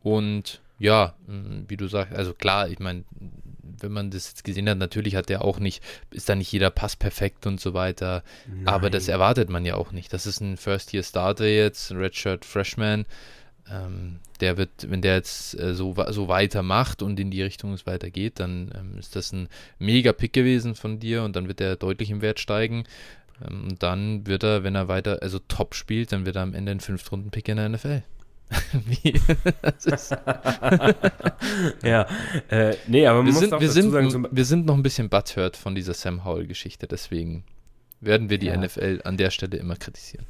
Und 0.03 0.63
ja, 0.79 1.15
mh, 1.27 1.65
wie 1.69 1.77
du 1.77 1.89
sagst, 1.89 2.15
also 2.15 2.33
klar, 2.33 2.69
ich 2.69 2.79
meine, 2.79 3.05
wenn 3.83 3.93
man 3.93 4.11
das 4.11 4.29
jetzt 4.29 4.45
gesehen 4.45 4.69
hat, 4.69 4.79
natürlich 4.79 5.15
hat 5.15 5.29
er 5.29 5.45
auch 5.45 5.59
nicht, 5.59 5.83
ist 6.11 6.29
da 6.29 6.35
nicht 6.35 6.53
jeder 6.53 6.71
Pass 6.71 6.97
perfekt 6.97 7.47
und 7.47 7.61
so 7.61 7.75
weiter. 7.75 8.23
Aber 8.65 8.89
das 8.89 9.09
erwartet 9.09 9.51
man 9.51 9.65
ja 9.65 9.75
auch 9.75 9.93
nicht. 9.93 10.13
Das 10.13 10.27
ist 10.27 10.41
ein 10.41 10.57
First-Year-Starter 10.57 11.47
jetzt, 11.47 11.91
ein 11.91 11.99
Redshirt-Freshman. 11.99 13.05
Ähm, 13.71 14.19
der 14.41 14.57
wird, 14.57 14.91
wenn 14.91 15.03
der 15.03 15.15
jetzt 15.15 15.59
äh, 15.59 15.75
so, 15.75 15.95
so 16.11 16.29
weitermacht 16.29 17.03
und 17.03 17.21
in 17.21 17.31
die 17.31 17.43
Richtung 17.43 17.73
es 17.73 17.87
weitergeht, 17.87 18.41
dann 18.41 18.73
ähm, 18.77 18.99
ist 18.99 19.15
das 19.17 19.33
ein 19.33 19.49
mega 19.79 20.13
Pick 20.13 20.33
gewesen 20.33 20.75
von 20.75 20.99
dir 20.99 21.23
und 21.23 21.37
dann 21.37 21.47
wird 21.47 21.61
er 21.61 21.77
deutlich 21.77 22.11
im 22.11 22.23
Wert 22.23 22.41
steigen. 22.41 22.85
Ähm, 23.47 23.69
und 23.71 23.83
dann 23.83 24.27
wird 24.27 24.43
er, 24.43 24.65
wenn 24.65 24.75
er 24.75 24.89
weiter, 24.89 25.19
also 25.23 25.39
top 25.39 25.75
spielt, 25.75 26.13
dann 26.13 26.27
wird 26.27 26.37
er 26.37 26.43
am 26.43 26.55
Ende 26.55 26.73
ein 26.73 26.81
Fünftrunden-Pick 26.81 27.49
in 27.49 27.57
der 27.59 27.69
NFL. 27.69 28.03
Ja, 31.85 32.07
äh, 32.49 32.77
nee, 32.89 33.07
aber 33.07 33.19
man 33.19 33.27
wir, 33.27 33.33
muss 33.33 33.41
sind, 33.41 33.55
auch 33.55 33.61
wir, 33.61 33.69
dazu 33.69 33.81
sind, 33.81 33.91
sagen, 33.93 34.27
wir 34.31 34.45
sind 34.45 34.67
noch 34.67 34.75
ein 34.75 34.83
bisschen 34.83 35.09
butthurt 35.09 35.57
von 35.57 35.75
dieser 35.75 35.95
Sam 35.95 36.25
Howell-Geschichte, 36.25 36.87
deswegen 36.87 37.45
werden 38.01 38.31
wir 38.31 38.39
die 38.39 38.47
Ja. 38.47 38.57
NFL 38.57 39.01
an 39.05 39.17
der 39.17 39.31
Stelle 39.31 39.59
immer 39.59 39.77
kritisieren. 39.77 40.27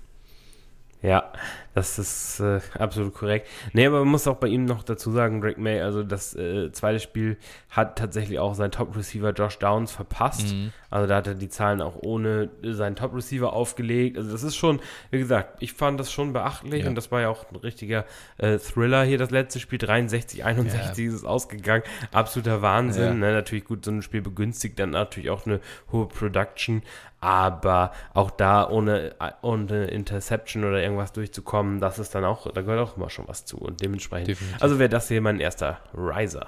Ja, 1.03 1.33
das 1.75 1.99
ist 1.99 2.41
äh, 2.41 2.61
absolut 2.79 3.15
korrekt. 3.15 3.49
Nee, 3.73 3.87
aber 3.87 4.01
man 4.01 4.09
muss 4.09 4.27
auch 4.27 4.37
bei 4.37 4.49
ihm 4.49 4.65
noch 4.65 4.83
dazu 4.83 5.13
sagen, 5.13 5.41
Drake 5.41 5.61
May, 5.61 5.81
also 5.81 6.03
das 6.03 6.35
äh, 6.35 6.73
zweite 6.73 7.01
Spiel 7.01 7.39
hat 7.71 7.97
tatsächlich 7.97 8.39
auch 8.39 8.55
sein 8.55 8.71
Top-Receiver 8.71 9.31
Josh 9.31 9.59
Downs 9.59 9.93
verpasst. 9.93 10.53
Mhm. 10.53 10.73
Also 10.91 11.07
da 11.07 11.17
hat 11.17 11.29
er 11.29 11.35
die 11.35 11.49
Zahlen 11.49 11.81
auch 11.81 11.95
ohne 11.97 12.51
seinen 12.63 12.97
Top-Receiver 12.97 13.53
aufgelegt. 13.53 14.19
Also 14.19 14.33
das 14.33 14.43
ist 14.43 14.57
schon, 14.57 14.81
wie 15.11 15.19
gesagt, 15.19 15.63
ich 15.63 15.73
fand 15.73 15.99
das 16.01 16.13
schon 16.13 16.33
beachtlich 16.33 16.83
ja. 16.83 16.89
und 16.89 16.97
das 16.97 17.13
war 17.13 17.21
ja 17.21 17.29
auch 17.29 17.51
ein 17.51 17.57
richtiger 17.57 18.05
äh, 18.39 18.59
Thriller 18.59 19.05
hier, 19.05 19.19
das 19.19 19.31
letzte 19.31 19.61
Spiel. 19.61 19.79
63, 19.79 20.45
61 20.45 20.99
ja. 20.99 21.11
ist 21.11 21.15
es 21.21 21.25
ausgegangen. 21.25 21.85
Absoluter 22.13 22.61
Wahnsinn. 22.61 23.05
Ja. 23.05 23.15
Ne? 23.15 23.33
Natürlich 23.33 23.65
gut, 23.65 23.85
so 23.85 23.93
ein 23.93 24.03
Spiel 24.03 24.21
begünstigt 24.21 24.79
dann 24.79 24.91
natürlich 24.91 25.31
auch 25.31 25.47
eine 25.47 25.61
hohe 25.93 26.09
Production 26.09 26.83
aber 27.21 27.93
auch 28.15 28.31
da 28.31 28.69
ohne, 28.69 29.15
ohne 29.43 29.87
Interception 29.87 30.65
oder 30.65 30.83
irgendwas 30.83 31.13
durchzukommen, 31.13 31.81
das 31.81 31.99
ist 31.99 32.15
dann 32.15 32.25
auch, 32.25 32.51
da 32.51 32.63
gehört 32.63 32.81
auch 32.81 32.97
immer 32.97 33.11
schon 33.11 33.29
was 33.29 33.45
zu 33.45 33.59
und 33.59 33.83
dementsprechend, 33.83 34.29
Definitiv. 34.29 34.63
also 34.63 34.79
wäre 34.79 34.89
das 34.89 35.09
hier 35.09 35.21
mein 35.21 35.41
erster 35.41 35.79
Riser. 35.95 36.47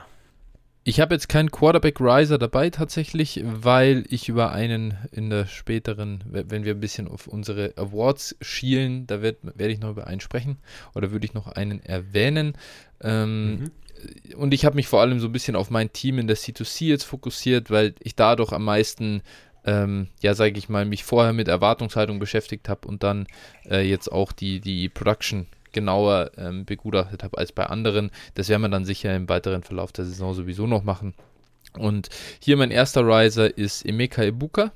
Ich 0.85 0.99
habe 0.99 1.15
jetzt 1.15 1.29
keinen 1.29 1.53
Quarterback 1.53 2.01
Riser 2.01 2.39
dabei 2.39 2.69
tatsächlich, 2.69 3.41
weil 3.45 4.05
ich 4.09 4.29
über 4.29 4.51
einen 4.51 4.97
in 5.13 5.31
der 5.31 5.47
späteren, 5.47 6.25
wenn 6.27 6.65
wir 6.65 6.75
ein 6.75 6.81
bisschen 6.81 7.07
auf 7.07 7.29
unsere 7.29 7.73
Awards 7.77 8.37
schielen, 8.41 9.07
da 9.07 9.23
werde 9.23 9.39
werd 9.55 9.71
ich 9.71 9.79
noch 9.79 9.91
über 9.91 10.09
einen 10.09 10.21
sprechen 10.21 10.59
oder 10.97 11.13
würde 11.13 11.25
ich 11.25 11.35
noch 11.35 11.47
einen 11.47 11.81
erwähnen. 11.85 12.55
Ähm, 13.01 13.51
mhm 13.51 13.71
und 14.37 14.55
ich 14.55 14.65
habe 14.65 14.77
mich 14.77 14.89
vor 14.89 15.01
allem 15.01 15.21
so 15.21 15.29
ein 15.29 15.33
bisschen 15.33 15.57
auf 15.57 15.71
mein 15.71 15.93
Team 15.93 16.19
in 16.19 16.27
der 16.27 16.37
C2C 16.37 16.87
jetzt 16.87 17.05
fokussiert, 17.05 17.71
weil 17.71 17.95
ich 18.01 18.17
dadurch 18.17 18.53
am 18.53 18.65
meisten 18.65 19.23
ähm, 19.65 20.09
ja, 20.21 20.35
sage 20.35 20.59
ich 20.59 20.69
mal, 20.69 20.85
mich 20.85 21.05
vorher 21.05 21.33
mit 21.33 21.49
Erwartungshaltung 21.49 22.19
beschäftigt 22.19 22.69
habe 22.69 22.89
und 22.89 23.03
dann 23.03 23.27
äh, 23.69 23.89
jetzt 23.89 24.11
auch 24.11 24.33
die, 24.33 24.61
die 24.61 24.89
Production 24.89 25.47
genauer 25.73 26.33
ähm, 26.37 26.65
begutachtet 26.65 27.23
habe 27.23 27.39
als 27.39 27.53
bei 27.53 27.67
anderen. 27.67 28.11
Das 28.35 28.49
werden 28.49 28.63
wir 28.63 28.69
dann 28.69 28.85
sicher 28.85 29.15
im 29.15 29.29
weiteren 29.29 29.63
Verlauf 29.63 29.93
der 29.93 30.05
Saison 30.05 30.35
sowieso 30.35 30.67
noch 30.67 30.85
machen. 30.85 31.15
Und 31.79 32.09
hier 32.41 32.57
mein 32.57 32.71
erster 32.71 33.03
Riser 33.07 33.57
ist 33.57 33.85
Emeka 33.87 34.23
Ibuka. 34.23 34.73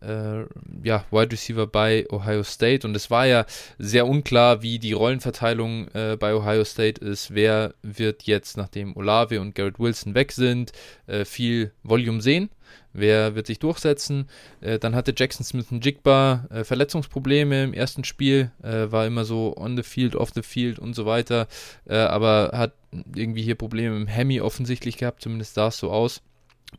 Äh, 0.00 0.44
ja, 0.84 1.04
Wide 1.10 1.32
Receiver 1.32 1.66
bei 1.66 2.06
Ohio 2.10 2.42
State 2.44 2.86
und 2.86 2.94
es 2.94 3.10
war 3.10 3.26
ja 3.26 3.46
sehr 3.78 4.06
unklar, 4.06 4.62
wie 4.62 4.78
die 4.78 4.92
Rollenverteilung 4.92 5.88
äh, 5.88 6.16
bei 6.18 6.34
Ohio 6.34 6.64
State 6.64 7.04
ist. 7.04 7.34
Wer 7.34 7.74
wird 7.82 8.24
jetzt, 8.24 8.56
nachdem 8.56 8.96
Olave 8.96 9.40
und 9.40 9.54
Garrett 9.54 9.78
Wilson 9.78 10.14
weg 10.14 10.32
sind, 10.32 10.72
äh, 11.06 11.24
viel 11.24 11.72
Volume 11.82 12.20
sehen? 12.20 12.50
Wer 12.92 13.34
wird 13.34 13.46
sich 13.46 13.58
durchsetzen? 13.58 14.28
Äh, 14.60 14.78
dann 14.78 14.94
hatte 14.94 15.14
Jackson 15.16 15.44
Smith 15.44 15.70
ein 15.70 15.80
Jigba 15.80 16.46
äh, 16.50 16.64
Verletzungsprobleme 16.64 17.64
im 17.64 17.74
ersten 17.74 18.04
Spiel, 18.04 18.50
äh, 18.62 18.90
war 18.90 19.06
immer 19.06 19.24
so 19.24 19.56
on 19.56 19.76
the 19.76 19.82
field, 19.82 20.16
off 20.16 20.30
the 20.34 20.42
field 20.42 20.78
und 20.78 20.94
so 20.94 21.06
weiter, 21.06 21.48
aber 21.86 22.50
hat 22.54 22.72
irgendwie 23.14 23.42
hier 23.42 23.54
Probleme 23.54 23.96
im 23.96 24.06
Hemi 24.06 24.40
offensichtlich 24.40 24.96
gehabt, 24.96 25.22
zumindest 25.22 25.54
sah 25.54 25.68
es 25.68 25.78
so 25.78 25.90
aus 25.90 26.22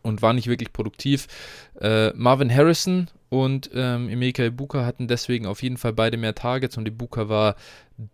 und 0.01 0.21
war 0.21 0.33
nicht 0.33 0.47
wirklich 0.47 0.73
produktiv. 0.73 1.27
Äh, 1.79 2.11
Marvin 2.13 2.53
Harrison 2.53 3.07
und 3.29 3.69
ähm, 3.73 4.09
Emeka 4.09 4.43
Ibuka 4.43 4.85
hatten 4.85 5.07
deswegen 5.07 5.45
auf 5.45 5.63
jeden 5.63 5.77
Fall 5.77 5.93
beide 5.93 6.17
mehr 6.17 6.35
Targets 6.35 6.77
und 6.77 6.87
Ibuka 6.87 7.29
war 7.29 7.55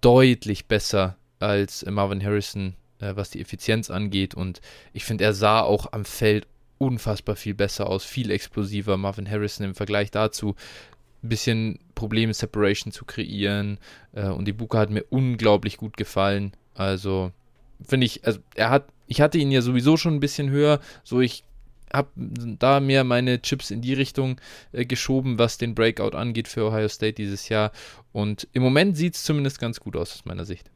deutlich 0.01 0.67
besser 0.67 1.17
als 1.39 1.85
Marvin 1.85 2.23
Harrison 2.23 2.75
äh, 2.99 3.15
was 3.15 3.29
die 3.29 3.41
Effizienz 3.41 3.89
angeht. 3.89 4.35
Und 4.35 4.61
ich 4.93 5.05
finde, 5.05 5.23
er 5.23 5.33
sah 5.33 5.61
auch 5.61 5.91
am 5.91 6.05
Feld 6.05 6.47
unfassbar 6.77 7.35
viel 7.35 7.53
besser 7.53 7.87
aus, 7.87 8.03
viel 8.03 8.31
explosiver. 8.31 8.97
Marvin 8.97 9.29
Harrison 9.29 9.65
im 9.65 9.75
Vergleich 9.75 10.11
dazu 10.11 10.55
ein 11.23 11.29
bisschen 11.29 11.79
Probleme, 11.95 12.33
Separation 12.33 12.91
zu 12.91 13.05
kreieren. 13.05 13.79
Äh, 14.13 14.29
und 14.29 14.45
die 14.45 14.53
Buka 14.53 14.79
hat 14.79 14.89
mir 14.89 15.05
unglaublich 15.09 15.77
gut 15.77 15.97
gefallen. 15.97 16.53
Also 16.73 17.31
finde 17.81 18.05
ich, 18.05 18.25
also 18.25 18.39
er 18.55 18.69
hat, 18.69 18.87
ich 19.07 19.21
hatte 19.21 19.37
ihn 19.37 19.51
ja 19.51 19.61
sowieso 19.61 19.97
schon 19.97 20.15
ein 20.15 20.19
bisschen 20.19 20.49
höher, 20.49 20.79
so 21.03 21.21
ich 21.21 21.43
habe 21.95 22.09
da 22.15 22.79
mehr 22.79 23.03
meine 23.03 23.41
Chips 23.41 23.71
in 23.71 23.81
die 23.81 23.93
Richtung 23.93 24.39
äh, 24.71 24.85
geschoben, 24.85 25.39
was 25.39 25.57
den 25.57 25.75
Breakout 25.75 26.15
angeht 26.15 26.47
für 26.47 26.65
Ohio 26.65 26.87
State 26.87 27.13
dieses 27.13 27.49
Jahr. 27.49 27.71
Und 28.11 28.47
im 28.53 28.63
Moment 28.63 28.97
sieht 28.97 29.15
es 29.15 29.23
zumindest 29.23 29.59
ganz 29.59 29.79
gut 29.79 29.95
aus 29.95 30.13
aus 30.13 30.25
meiner 30.25 30.45
Sicht. 30.45 30.69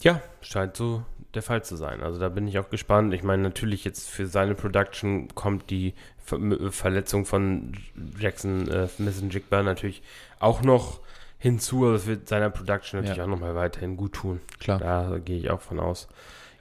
Ja, 0.00 0.22
scheint 0.40 0.76
so 0.76 1.04
der 1.34 1.42
Fall 1.42 1.62
zu 1.62 1.76
sein. 1.76 2.02
Also 2.02 2.18
da 2.18 2.28
bin 2.28 2.48
ich 2.48 2.58
auch 2.58 2.70
gespannt. 2.70 3.12
Ich 3.14 3.22
meine, 3.22 3.42
natürlich 3.42 3.84
jetzt 3.84 4.08
für 4.08 4.26
seine 4.26 4.54
Production 4.54 5.28
kommt 5.34 5.70
die 5.70 5.94
Ver 6.16 6.38
Verletzung 6.70 7.24
von 7.24 7.72
Jackson 8.18 8.68
äh, 8.68 8.88
und 8.98 9.34
Jigba 9.34 9.62
natürlich 9.62 10.02
auch 10.40 10.62
noch 10.62 11.00
hinzu, 11.38 11.86
aber 11.86 11.94
es 11.94 12.06
wird 12.06 12.28
seiner 12.28 12.50
Production 12.50 13.00
natürlich 13.00 13.18
ja. 13.18 13.24
auch 13.24 13.28
nochmal 13.28 13.54
weiterhin 13.54 13.96
gut 13.96 14.14
tun. 14.14 14.40
Klar. 14.58 14.78
Da 14.78 15.18
gehe 15.18 15.38
ich 15.38 15.50
auch 15.50 15.60
von 15.60 15.80
aus. 15.80 16.08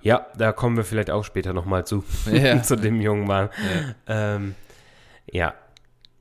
Ja, 0.02 0.28
da 0.38 0.52
kommen 0.52 0.78
wir 0.78 0.84
vielleicht 0.84 1.10
auch 1.10 1.24
später 1.24 1.54
nochmal 1.54 1.86
zu, 1.86 2.04
ja. 2.32 2.62
zu 2.62 2.76
dem 2.76 3.02
jungen 3.02 3.28
Mann. 3.28 3.50
Ja. 4.08 4.36
Ähm, 4.36 4.56
ja. 5.30 5.54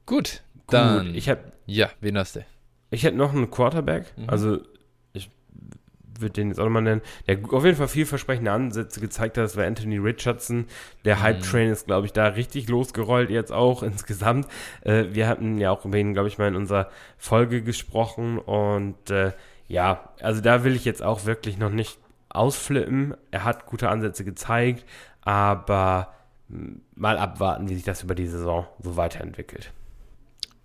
Gut, 0.06 0.42
dann. 0.68 1.14
Ich 1.14 1.28
hab, 1.28 1.38
ja, 1.66 1.90
wen 2.00 2.18
hast 2.18 2.36
du? 2.36 2.44
Ich 2.90 3.02
hätte 3.02 3.16
noch 3.16 3.32
einen 3.32 3.50
Quarterback. 3.50 4.12
Mhm. 4.16 4.30
Also 4.30 4.60
würde 6.20 6.32
den 6.32 6.48
jetzt 6.48 6.58
auch 6.58 6.64
nochmal 6.64 6.82
nennen, 6.82 7.02
der 7.26 7.38
auf 7.52 7.64
jeden 7.64 7.76
Fall 7.76 7.88
vielversprechende 7.88 8.50
Ansätze 8.50 9.00
gezeigt 9.00 9.36
hat, 9.36 9.44
das 9.44 9.56
war 9.56 9.64
Anthony 9.64 9.98
Richardson. 9.98 10.66
Der 11.04 11.16
mhm. 11.16 11.22
Hype-Train 11.22 11.70
ist, 11.70 11.86
glaube 11.86 12.06
ich, 12.06 12.12
da 12.12 12.28
richtig 12.28 12.68
losgerollt 12.68 13.30
jetzt 13.30 13.52
auch 13.52 13.82
insgesamt. 13.82 14.46
Äh, 14.82 15.06
wir 15.12 15.28
hatten 15.28 15.58
ja 15.58 15.70
auch 15.70 15.84
über 15.84 15.98
ihn, 15.98 16.12
glaube 16.12 16.28
ich, 16.28 16.38
mal 16.38 16.48
in 16.48 16.56
unserer 16.56 16.90
Folge 17.18 17.62
gesprochen 17.62 18.38
und 18.38 19.10
äh, 19.10 19.32
ja, 19.68 20.10
also 20.20 20.40
da 20.40 20.62
will 20.62 20.76
ich 20.76 20.84
jetzt 20.84 21.02
auch 21.02 21.24
wirklich 21.24 21.58
noch 21.58 21.70
nicht 21.70 21.98
ausflippen. 22.28 23.14
Er 23.30 23.44
hat 23.44 23.66
gute 23.66 23.88
Ansätze 23.88 24.24
gezeigt, 24.24 24.84
aber 25.22 26.14
hm, 26.48 26.82
mal 26.94 27.18
abwarten, 27.18 27.68
wie 27.68 27.74
sich 27.74 27.84
das 27.84 28.02
über 28.02 28.14
die 28.14 28.26
Saison 28.26 28.66
so 28.80 28.96
weiterentwickelt. 28.96 29.72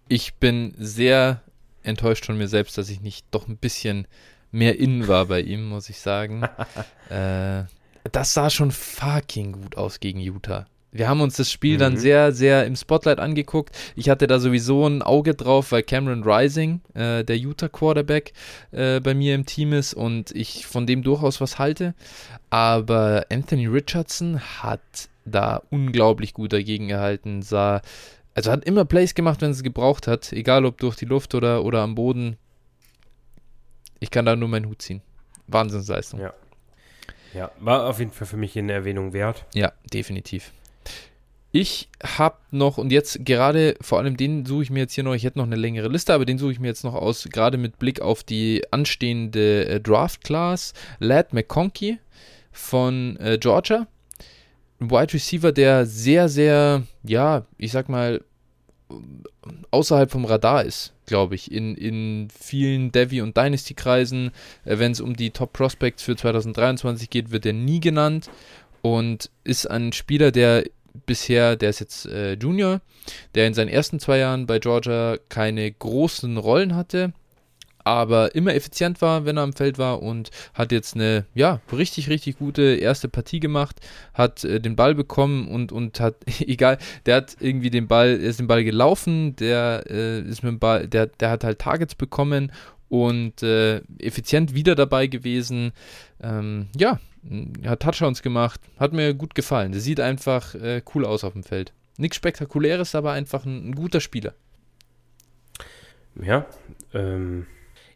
Ich 0.07 0.35
bin 0.35 0.73
sehr 0.77 1.41
enttäuscht 1.83 2.25
von 2.25 2.37
mir 2.37 2.47
selbst, 2.47 2.77
dass 2.77 2.89
ich 2.89 3.01
nicht 3.01 3.25
doch 3.31 3.47
ein 3.47 3.57
bisschen 3.57 4.07
mehr 4.51 4.77
innen 4.77 5.07
war 5.07 5.25
bei 5.25 5.41
ihm, 5.41 5.69
muss 5.69 5.89
ich 5.89 5.99
sagen. 5.99 6.43
äh, 7.09 7.63
das 8.11 8.33
sah 8.33 8.49
schon 8.49 8.71
fucking 8.71 9.53
gut 9.53 9.77
aus 9.77 9.99
gegen 9.99 10.19
Utah. 10.19 10.65
Wir 10.91 11.07
haben 11.07 11.21
uns 11.21 11.37
das 11.37 11.49
Spiel 11.49 11.75
mhm. 11.75 11.79
dann 11.79 11.97
sehr, 11.97 12.33
sehr 12.33 12.65
im 12.65 12.75
Spotlight 12.75 13.19
angeguckt. 13.19 13.75
Ich 13.95 14.09
hatte 14.09 14.27
da 14.27 14.39
sowieso 14.39 14.85
ein 14.85 15.01
Auge 15.01 15.33
drauf, 15.33 15.71
weil 15.71 15.83
Cameron 15.83 16.23
Rising, 16.23 16.81
äh, 16.93 17.23
der 17.23 17.37
Utah 17.37 17.69
Quarterback, 17.69 18.33
äh, 18.71 18.99
bei 18.99 19.13
mir 19.13 19.35
im 19.35 19.45
Team 19.45 19.71
ist 19.71 19.93
und 19.93 20.31
ich 20.35 20.65
von 20.65 20.85
dem 20.85 21.01
durchaus 21.01 21.39
was 21.39 21.59
halte. 21.59 21.95
Aber 22.49 23.25
Anthony 23.31 23.67
Richardson 23.67 24.39
hat 24.39 25.09
da 25.23 25.61
unglaublich 25.69 26.33
gut 26.33 26.51
dagegen 26.51 26.87
gehalten, 26.87 27.41
sah, 27.41 27.81
also 28.33 28.51
hat 28.51 28.65
immer 28.65 28.85
Plays 28.85 29.13
gemacht, 29.13 29.41
wenn 29.41 29.51
es 29.51 29.63
gebraucht 29.63 30.07
hat, 30.07 30.33
egal 30.33 30.65
ob 30.65 30.77
durch 30.79 30.95
die 30.95 31.05
Luft 31.05 31.35
oder, 31.35 31.63
oder 31.63 31.81
am 31.81 31.95
Boden. 31.95 32.37
Ich 33.99 34.11
kann 34.11 34.25
da 34.25 34.35
nur 34.35 34.49
meinen 34.49 34.67
Hut 34.67 34.81
ziehen. 34.81 35.01
Wahnsinnsleistung. 35.47 36.19
Ja. 36.19 36.33
Ja, 37.33 37.49
war 37.59 37.87
auf 37.87 37.99
jeden 37.99 38.11
Fall 38.11 38.27
für 38.27 38.35
mich 38.35 38.57
eine 38.57 38.73
Erwähnung 38.73 39.13
wert. 39.13 39.45
Ja, 39.53 39.71
definitiv. 39.93 40.51
Ich 41.53 41.89
habe 42.01 42.37
noch, 42.51 42.77
und 42.77 42.91
jetzt 42.91 43.25
gerade, 43.25 43.75
vor 43.81 43.99
allem 43.99 44.15
den 44.15 44.45
suche 44.45 44.63
ich 44.63 44.69
mir 44.69 44.79
jetzt 44.79 44.93
hier 44.93 45.03
noch, 45.03 45.13
ich 45.13 45.25
hätte 45.25 45.37
noch 45.37 45.45
eine 45.45 45.57
längere 45.57 45.89
Liste, 45.89 46.13
aber 46.13 46.25
den 46.25 46.37
suche 46.37 46.53
ich 46.53 46.59
mir 46.59 46.67
jetzt 46.67 46.85
noch 46.85 46.93
aus, 46.93 47.27
gerade 47.29 47.57
mit 47.57 47.77
Blick 47.77 47.99
auf 48.01 48.23
die 48.23 48.63
anstehende 48.71 49.65
äh, 49.65 49.79
Draft-Class. 49.81 50.73
Lad 50.99 51.33
McConkey 51.33 51.99
von 52.53 53.17
äh, 53.17 53.37
Georgia. 53.37 53.87
Ein 54.79 54.91
Wide 54.91 55.13
Receiver, 55.13 55.51
der 55.51 55.85
sehr, 55.85 56.29
sehr, 56.29 56.83
ja, 57.03 57.45
ich 57.57 57.73
sag 57.73 57.89
mal, 57.89 58.23
außerhalb 59.71 60.09
vom 60.09 60.25
Radar 60.25 60.63
ist, 60.63 60.93
glaube 61.05 61.35
ich, 61.35 61.51
in, 61.51 61.75
in 61.75 62.29
vielen 62.29 62.91
Devi- 62.91 63.21
und 63.21 63.35
Dynasty-Kreisen. 63.35 64.31
Äh, 64.63 64.79
Wenn 64.79 64.93
es 64.93 65.01
um 65.01 65.17
die 65.17 65.31
Top 65.31 65.51
Prospects 65.51 66.03
für 66.03 66.15
2023 66.15 67.09
geht, 67.09 67.31
wird 67.31 67.45
er 67.45 67.53
nie 67.53 67.81
genannt 67.81 68.29
und 68.81 69.29
ist 69.43 69.69
ein 69.69 69.91
Spieler, 69.91 70.31
der 70.31 70.63
bisher, 71.05 71.55
der 71.55 71.69
ist 71.69 71.79
jetzt 71.79 72.05
äh, 72.05 72.33
Junior, 72.33 72.81
der 73.35 73.47
in 73.47 73.53
seinen 73.53 73.69
ersten 73.69 73.99
zwei 73.99 74.17
Jahren 74.17 74.45
bei 74.45 74.59
Georgia 74.59 75.17
keine 75.29 75.71
großen 75.71 76.37
Rollen 76.37 76.75
hatte, 76.75 77.13
aber 77.83 78.35
immer 78.35 78.53
effizient 78.53 79.01
war, 79.01 79.25
wenn 79.25 79.37
er 79.37 79.43
am 79.43 79.53
Feld 79.53 79.77
war 79.77 80.01
und 80.01 80.29
hat 80.53 80.71
jetzt 80.71 80.95
eine, 80.95 81.25
ja, 81.33 81.61
richtig, 81.71 82.09
richtig 82.09 82.37
gute 82.37 82.61
erste 82.61 83.09
Partie 83.09 83.39
gemacht, 83.39 83.79
hat 84.13 84.43
äh, 84.43 84.59
den 84.59 84.75
Ball 84.75 84.95
bekommen 84.95 85.47
und, 85.47 85.71
und 85.71 85.99
hat, 85.99 86.15
egal, 86.39 86.77
der 87.05 87.17
hat 87.17 87.37
irgendwie 87.39 87.69
den 87.69 87.87
Ball, 87.87 88.11
ist 88.11 88.39
den 88.39 88.47
Ball 88.47 88.63
gelaufen, 88.63 89.35
der 89.35 89.83
äh, 89.89 90.21
ist 90.21 90.43
mit 90.43 90.51
dem 90.51 90.59
Ball, 90.59 90.87
der, 90.87 91.07
der 91.07 91.29
hat 91.31 91.43
halt 91.43 91.59
Targets 91.59 91.95
bekommen 91.95 92.51
und 92.89 93.41
äh, 93.41 93.81
effizient 93.99 94.53
wieder 94.53 94.75
dabei 94.75 95.07
gewesen. 95.07 95.71
Ähm, 96.21 96.67
ja, 96.77 96.99
hat 97.65 97.81
Touchdowns 97.81 98.21
gemacht, 98.21 98.59
hat 98.79 98.93
mir 98.93 99.13
gut 99.13 99.35
gefallen. 99.35 99.71
Der 99.71 99.81
sieht 99.81 99.99
einfach 99.99 100.55
äh, 100.55 100.81
cool 100.95 101.05
aus 101.05 101.23
auf 101.23 101.33
dem 101.33 101.43
Feld. 101.43 101.73
Nichts 101.97 102.17
Spektakuläres, 102.17 102.95
aber 102.95 103.11
einfach 103.11 103.45
ein, 103.45 103.69
ein 103.69 103.75
guter 103.75 104.01
Spieler. 104.01 104.33
Ja, 106.21 106.45
ähm, 106.93 107.45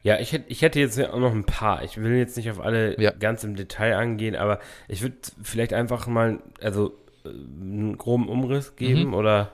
Ja, 0.04 0.20
ich 0.20 0.32
hätte, 0.34 0.46
ich 0.50 0.62
hätte 0.62 0.80
jetzt 0.80 1.00
auch 1.02 1.20
noch 1.20 1.32
ein 1.34 1.46
paar. 1.46 1.84
Ich 1.84 1.98
will 1.98 2.16
jetzt 2.16 2.38
nicht 2.38 2.50
auf 2.52 2.60
alle 2.60 3.00
Ja. 3.02 3.12
ganz 3.12 3.44
im 3.44 3.56
Detail 3.56 3.96
angehen, 3.96 4.36
aber 4.36 4.60
ich 4.88 5.02
würde 5.02 5.16
vielleicht 5.42 5.74
einfach 5.74 6.06
mal, 6.06 6.40
also 6.62 6.96
äh, 7.26 7.30
einen 7.30 7.98
groben 7.98 8.30
Umriss 8.30 8.76
geben 8.76 9.06
Mhm. 9.08 9.14
oder, 9.16 9.52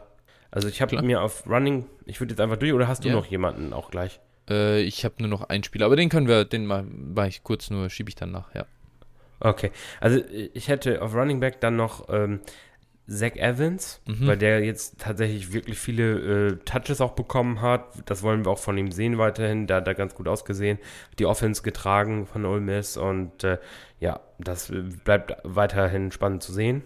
also 0.52 0.68
ich 0.68 0.82
habe 0.82 1.02
mir 1.02 1.22
auf 1.22 1.48
Running, 1.48 1.86
ich 2.06 2.20
würde 2.20 2.34
jetzt 2.34 2.42
einfach 2.42 2.58
durch, 2.58 2.74
oder 2.74 2.90
hast 2.90 3.06
du 3.06 3.08
Ja. 3.08 3.16
noch 3.16 3.26
jemanden 3.28 3.72
auch 3.72 3.90
gleich? 3.92 4.20
Äh, 4.50 4.82
ich 4.82 5.06
habe 5.06 5.16
nur 5.20 5.30
noch 5.30 5.44
ein 5.44 5.64
Spiel, 5.64 5.84
aber 5.84 5.96
den 5.96 6.10
können 6.10 6.28
wir, 6.28 6.44
den 6.44 6.66
mal, 6.66 6.84
war 6.90 7.28
ich 7.28 7.44
kurz 7.44 7.70
nur, 7.70 7.90
schiebe 7.90 8.10
ich 8.10 8.16
dann 8.16 8.32
nach, 8.32 8.54
ja. 8.54 8.66
Okay, 9.42 9.72
also 10.00 10.20
äh, 10.20 10.50
ich 10.54 10.68
hätte 10.70 11.02
auf 11.02 11.14
Running 11.16 11.40
Back 11.40 11.60
dann 11.62 11.76
noch 11.76 12.08
ähm, 12.10 12.40
Zach 13.08 13.36
Evans, 13.36 14.00
Mhm. 14.08 14.28
weil 14.28 14.38
der 14.38 14.64
jetzt 14.64 15.02
tatsächlich 15.02 15.52
wirklich 15.52 15.78
viele 15.80 16.48
äh, 16.54 16.56
Touches 16.64 17.02
auch 17.02 17.12
bekommen 17.12 17.60
hat. 17.62 17.86
Das 18.06 18.24
wollen 18.24 18.46
wir 18.46 18.52
auch 18.52 18.60
von 18.60 18.78
ihm 18.78 18.92
sehen 18.92 19.18
weiterhin. 19.18 19.68
Da 19.68 19.78
hat 19.78 19.88
er 19.88 19.96
ganz 19.96 20.16
gut 20.16 20.28
ausgesehen. 20.28 20.78
Die 21.20 21.26
Offense 21.26 21.62
getragen 21.64 22.26
von 22.26 22.46
Ole 22.46 22.62
Miss 22.62 22.96
und 22.98 23.44
äh, 23.44 23.58
ja, 24.00 24.22
das 24.40 24.70
äh, 24.70 24.84
bleibt 25.04 25.34
weiterhin 25.44 26.12
spannend 26.12 26.44
zu 26.44 26.54
sehen. 26.54 26.84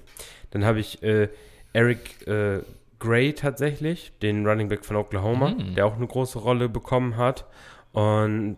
Dann 0.51 0.65
habe 0.65 0.79
ich 0.79 1.03
äh, 1.03 1.29
Eric 1.73 2.25
äh, 2.27 2.59
Gray 2.97 3.33
tatsächlich, 3.33 4.13
den 4.21 4.47
Running 4.47 4.69
Back 4.69 4.85
von 4.85 4.95
Oklahoma, 4.95 5.49
Mhm. 5.51 5.75
der 5.75 5.85
auch 5.85 5.95
eine 5.97 6.07
große 6.07 6.39
Rolle 6.39 6.69
bekommen 6.69 7.17
hat. 7.17 7.45
Und 7.91 8.57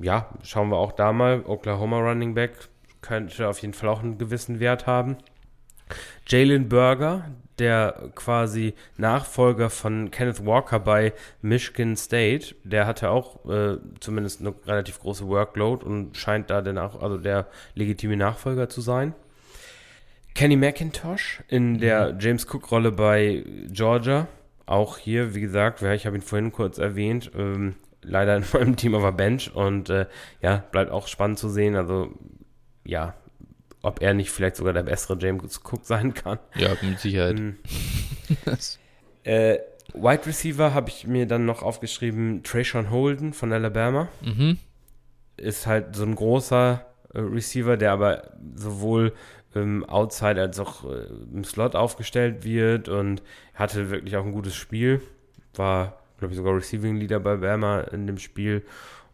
ja, 0.00 0.28
schauen 0.42 0.70
wir 0.70 0.76
auch 0.76 0.92
da 0.92 1.12
mal. 1.12 1.42
Oklahoma 1.44 1.98
Running 1.98 2.34
Back 2.34 2.52
könnte 3.00 3.48
auf 3.48 3.60
jeden 3.60 3.74
Fall 3.74 3.88
auch 3.88 4.02
einen 4.02 4.18
gewissen 4.18 4.60
Wert 4.60 4.86
haben. 4.86 5.16
Jalen 6.26 6.68
Burger, 6.68 7.30
der 7.58 8.10
quasi 8.14 8.74
Nachfolger 8.96 9.70
von 9.70 10.10
Kenneth 10.10 10.44
Walker 10.44 10.78
bei 10.78 11.12
Michigan 11.40 11.96
State, 11.96 12.54
der 12.64 12.86
hatte 12.86 13.10
auch 13.10 13.44
äh, 13.48 13.78
zumindest 14.00 14.40
eine 14.40 14.54
relativ 14.66 15.00
große 15.00 15.26
Workload 15.26 15.84
und 15.84 16.16
scheint 16.16 16.50
da 16.50 16.60
der, 16.60 16.74
Nach 16.74 17.00
also 17.00 17.16
der 17.16 17.48
legitime 17.74 18.16
Nachfolger 18.16 18.68
zu 18.68 18.80
sein. 18.80 19.14
Kenny 20.34 20.56
McIntosh 20.56 21.42
in 21.48 21.78
der 21.78 22.16
James 22.20 22.46
Cook-Rolle 22.46 22.92
bei 22.92 23.44
Georgia. 23.72 24.28
Auch 24.66 24.98
hier, 24.98 25.34
wie 25.34 25.40
gesagt, 25.40 25.82
ich 25.82 26.06
habe 26.06 26.16
ihn 26.16 26.22
vorhin 26.22 26.52
kurz 26.52 26.78
erwähnt, 26.78 27.32
ähm, 27.36 27.74
leider 28.02 28.36
in 28.36 28.44
meinem 28.52 28.76
Team 28.76 28.94
auf 28.94 29.02
der 29.02 29.12
Bench 29.12 29.52
und 29.52 29.90
äh, 29.90 30.06
ja, 30.40 30.62
bleibt 30.70 30.92
auch 30.92 31.08
spannend 31.08 31.38
zu 31.38 31.48
sehen. 31.48 31.74
Also, 31.74 32.14
ja, 32.88 33.14
ob 33.82 34.00
er 34.02 34.14
nicht 34.14 34.30
vielleicht 34.30 34.56
sogar 34.56 34.72
der 34.72 34.82
bessere 34.82 35.16
James 35.20 35.60
Cook 35.62 35.84
sein 35.84 36.14
kann. 36.14 36.38
Ja, 36.56 36.70
mit 36.82 36.98
Sicherheit. 36.98 37.38
Mhm. 37.38 37.56
Äh, 39.24 39.58
Wide 39.92 40.24
Receiver 40.24 40.72
habe 40.72 40.88
ich 40.88 41.06
mir 41.06 41.26
dann 41.26 41.44
noch 41.44 41.62
aufgeschrieben, 41.62 42.42
Trayshawn 42.44 42.88
Holden 42.88 43.34
von 43.34 43.52
Alabama. 43.52 44.08
mhm. 44.22 44.56
Ist 45.36 45.66
halt 45.66 45.94
so 45.94 46.04
ein 46.04 46.14
großer 46.14 46.86
äh, 47.12 47.20
Receiver, 47.20 47.76
der 47.76 47.92
aber 47.92 48.30
sowohl 48.54 49.12
ähm, 49.54 49.84
outside 49.84 50.40
als 50.40 50.58
auch 50.58 50.84
äh, 50.84 51.08
im 51.34 51.44
Slot 51.44 51.74
aufgestellt 51.74 52.44
wird 52.44 52.88
und 52.88 53.22
hatte 53.52 53.90
wirklich 53.90 54.16
auch 54.16 54.24
ein 54.24 54.32
gutes 54.32 54.54
Spiel. 54.54 55.02
War, 55.54 55.98
glaube 56.18 56.32
ich, 56.32 56.38
sogar 56.38 56.56
Receiving 56.56 56.96
Leader 56.96 57.20
bei 57.20 57.36
Bama 57.36 57.80
in 57.80 58.06
dem 58.06 58.18
Spiel. 58.18 58.64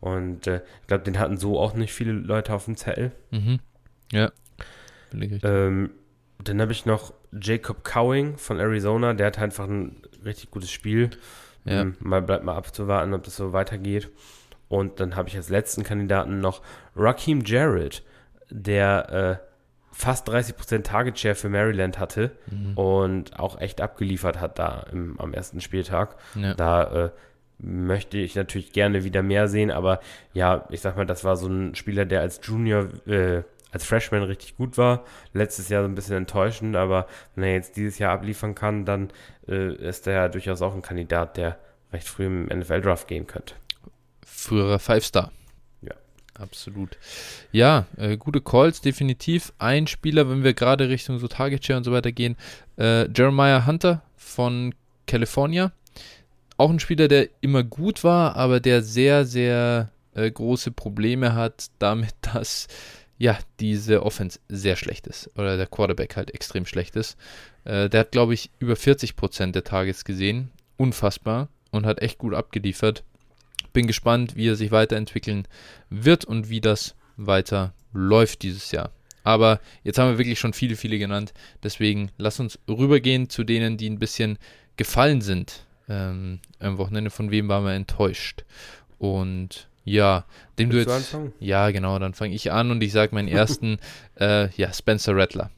Und 0.05 0.47
äh, 0.47 0.61
ich 0.83 0.87
glaube, 0.87 1.03
den 1.05 1.19
hatten 1.19 1.39
so 1.39 1.59
auch 1.59 1.73
nicht 1.73 1.95
viele 1.95 2.13
Leute 2.13 2.53
auf 2.53 2.67
dem 2.67 2.77
Zettel. 2.77 3.11
Mhm. 3.31 3.59
Ja. 4.13 4.33
Ähm, 5.43 5.93
dann 6.43 6.61
habe 6.61 6.73
ich 6.73 6.85
noch 6.85 7.15
Jacob 7.33 7.85
Cowing 7.85 8.37
von 8.37 8.59
Arizona, 8.61 9.15
der 9.15 9.29
hat 9.29 9.39
einfach 9.39 9.67
ein 9.67 10.03
richtig 10.23 10.51
gutes 10.51 10.71
Spiel. 10.71 11.09
Ja. 11.65 11.81
Ähm, 11.81 11.97
mal 12.01 12.21
bleibt 12.21 12.45
mal 12.45 12.55
abzuwarten, 12.55 13.15
ob 13.15 13.23
das 13.23 13.37
so 13.37 13.55
weitergeht. 13.55 14.11
Und 14.69 15.01
dann 15.01 15.17
habe 15.17 15.31
ich 15.31 15.37
als 15.37 15.49
letzten 15.49 15.85
Kandidaten 15.85 16.41
noch 16.41 16.61
Raheem 16.97 17.43
Jarrett, 17.43 18.03
der 18.51 19.41
äh, 19.41 19.47
fast 19.91 20.29
30% 20.29 20.83
Target 20.83 21.19
Share 21.19 21.35
für 21.35 21.49
Maryland 21.49 21.99
hatte 21.99 22.33
Mhm. 22.51 22.77
und 22.77 23.39
auch 23.41 23.59
echt 23.59 23.81
abgeliefert 23.81 24.39
hat 24.39 24.59
da 24.59 24.85
im, 24.93 25.19
am 25.19 25.33
ersten 25.33 25.63
Spieltag. 25.63 26.17
Ja. 26.35 26.53
Da 26.53 27.05
äh, 27.07 27.11
möchte 27.59 28.19
ich 28.19 28.35
natürlich 28.35 28.73
gerne 28.73 29.05
wieder 29.05 29.23
mehr 29.23 29.49
sehen, 29.49 29.71
aber 29.71 30.01
ja, 30.33 30.67
ich 30.71 30.81
sag 30.81 30.97
mal, 30.97 31.07
das 31.07 31.25
war 31.25 31.37
so 31.37 31.47
ein 31.49 31.75
Spieler, 31.75 32.05
der 32.05 32.21
als 32.21 32.41
Junior, 32.43 32.89
äh, 33.07 33.43
als 33.71 33.85
Freshman 33.85 34.23
richtig 34.23 34.57
gut 34.57 34.79
war. 34.79 35.05
Letztes 35.33 35.69
Jahr 35.69 35.83
so 35.83 35.89
ein 35.89 35.95
bisschen 35.95 36.17
enttäuschend, 36.17 36.77
aber 36.77 37.07
wenn 37.35 37.45
er 37.45 37.55
jetzt 37.55 37.77
dieses 37.77 37.99
Jahr 37.99 38.13
abliefern 38.13 38.55
kann, 38.55 38.85
dann 38.85 39.11
äh, 39.49 39.75
ist 39.75 40.07
er 40.07 40.15
ja 40.15 40.29
durchaus 40.29 40.63
auch 40.63 40.75
ein 40.75 40.83
Kandidat, 40.83 41.37
der 41.37 41.59
recht 41.93 42.09
früh 42.09 42.27
im 42.27 42.47
NFL-Draft 42.47 43.09
gehen 43.09 43.27
könnte. 43.27 43.55
Früherer 44.27 44.79
Five-Star. 44.79 45.31
Ja. 45.83 45.95
Absolut. 46.35 46.99
Ja, 47.53 47.87
äh, 47.97 48.17
gute 48.17 48.41
Calls, 48.41 48.81
definitiv. 48.81 49.53
Ein 49.59 49.87
Spieler, 49.87 50.29
wenn 50.29 50.45
wir 50.45 50.55
gerade 50.55 50.89
Richtung 50.89 51.19
so 51.19 51.29
Target 51.29 51.65
Share 51.65 51.79
und 51.79 51.85
so 51.85 51.93
weiter 51.93 52.13
gehen, 52.13 52.37
äh, 52.79 53.09
Jeremiah 53.11 53.67
Hunter 53.67 54.03
von 54.17 54.75
California. 55.07 55.73
Auch 56.57 56.71
ein 56.71 56.81
Spieler, 56.81 57.09
der 57.09 57.29
immer 57.41 57.65
gut 57.65 58.05
war, 58.05 58.37
aber 58.37 58.61
der 58.61 58.83
sehr, 58.83 59.25
sehr 59.25 59.91
äh, 60.15 60.31
große 60.31 60.71
Probleme 60.71 61.35
hat 61.35 61.71
damit, 61.79 62.15
dass 62.21 62.69
ja, 63.19 63.39
diese 63.61 64.03
Offense 64.03 64.41
sehr 64.49 64.77
schlecht 64.77 65.07
ist 65.07 65.31
oder 65.39 65.57
der 65.57 65.67
Quarterback 65.67 66.17
halt 66.17 66.35
extrem 66.35 66.67
schlecht 66.67 66.97
ist. 66.97 67.17
Äh, 67.65 67.89
der 67.89 68.01
hat, 68.01 68.13
glaube 68.13 68.35
ich, 68.35 68.51
über 68.59 68.75
40% 68.75 69.53
der 69.53 69.65
Targets 69.65 70.05
gesehen. 70.05 70.51
Unfassbar 70.77 71.49
und 71.71 71.87
hat 71.87 72.03
echt 72.03 72.19
gut 72.19 72.35
abgeliefert. 72.35 73.05
Bin 73.73 73.87
gespannt, 73.87 74.37
wie 74.37 74.49
er 74.49 74.57
sich 74.57 74.71
weiterentwickeln 74.71 75.47
wird 75.91 76.25
und 76.25 76.49
wie 76.49 76.61
das 76.61 76.95
weiter 77.17 77.73
läuft 77.93 78.43
dieses 78.43 78.73
Jahr. 78.73 78.91
Aber 79.23 79.61
jetzt 79.85 79.99
haben 79.99 80.11
wir 80.11 80.19
wirklich 80.19 80.39
schon 80.39 80.53
viele, 80.53 80.77
viele 80.77 80.99
genannt. 80.99 81.33
Deswegen 81.63 82.11
lass 82.19 82.41
uns 82.41 82.59
rübergehen 82.69 83.31
zu 83.31 83.43
denen, 83.45 83.77
die 83.77 83.89
ein 83.89 83.99
bisschen 83.99 84.39
gefallen 84.77 85.23
sind. 85.23 85.65
Ähm, 85.89 86.41
am 86.61 86.79
Wochenende 86.79 87.11
von 87.11 87.31
wem 87.31 87.49
waren 87.49 87.65
wir 87.65 87.73
enttäuscht? 87.73 88.45
Und 88.99 89.69
ja, 89.85 90.25
dem 90.59 90.71
du 90.71 90.79
jetzt. 90.79 91.13
du? 91.13 91.33
Ja, 91.41 91.71
genau, 91.71 91.99
dann 91.99 92.15
fange 92.15 92.35
ich 92.35 92.51
an 92.51 92.71
und 92.71 92.83
ich 92.83 92.93
sage 92.93 93.15
meinen 93.15 93.29
ersten, 93.29 93.79
äh, 94.19 94.49
ja, 94.57 94.73
Spencer 94.73 95.15
Rattler. 95.15 95.51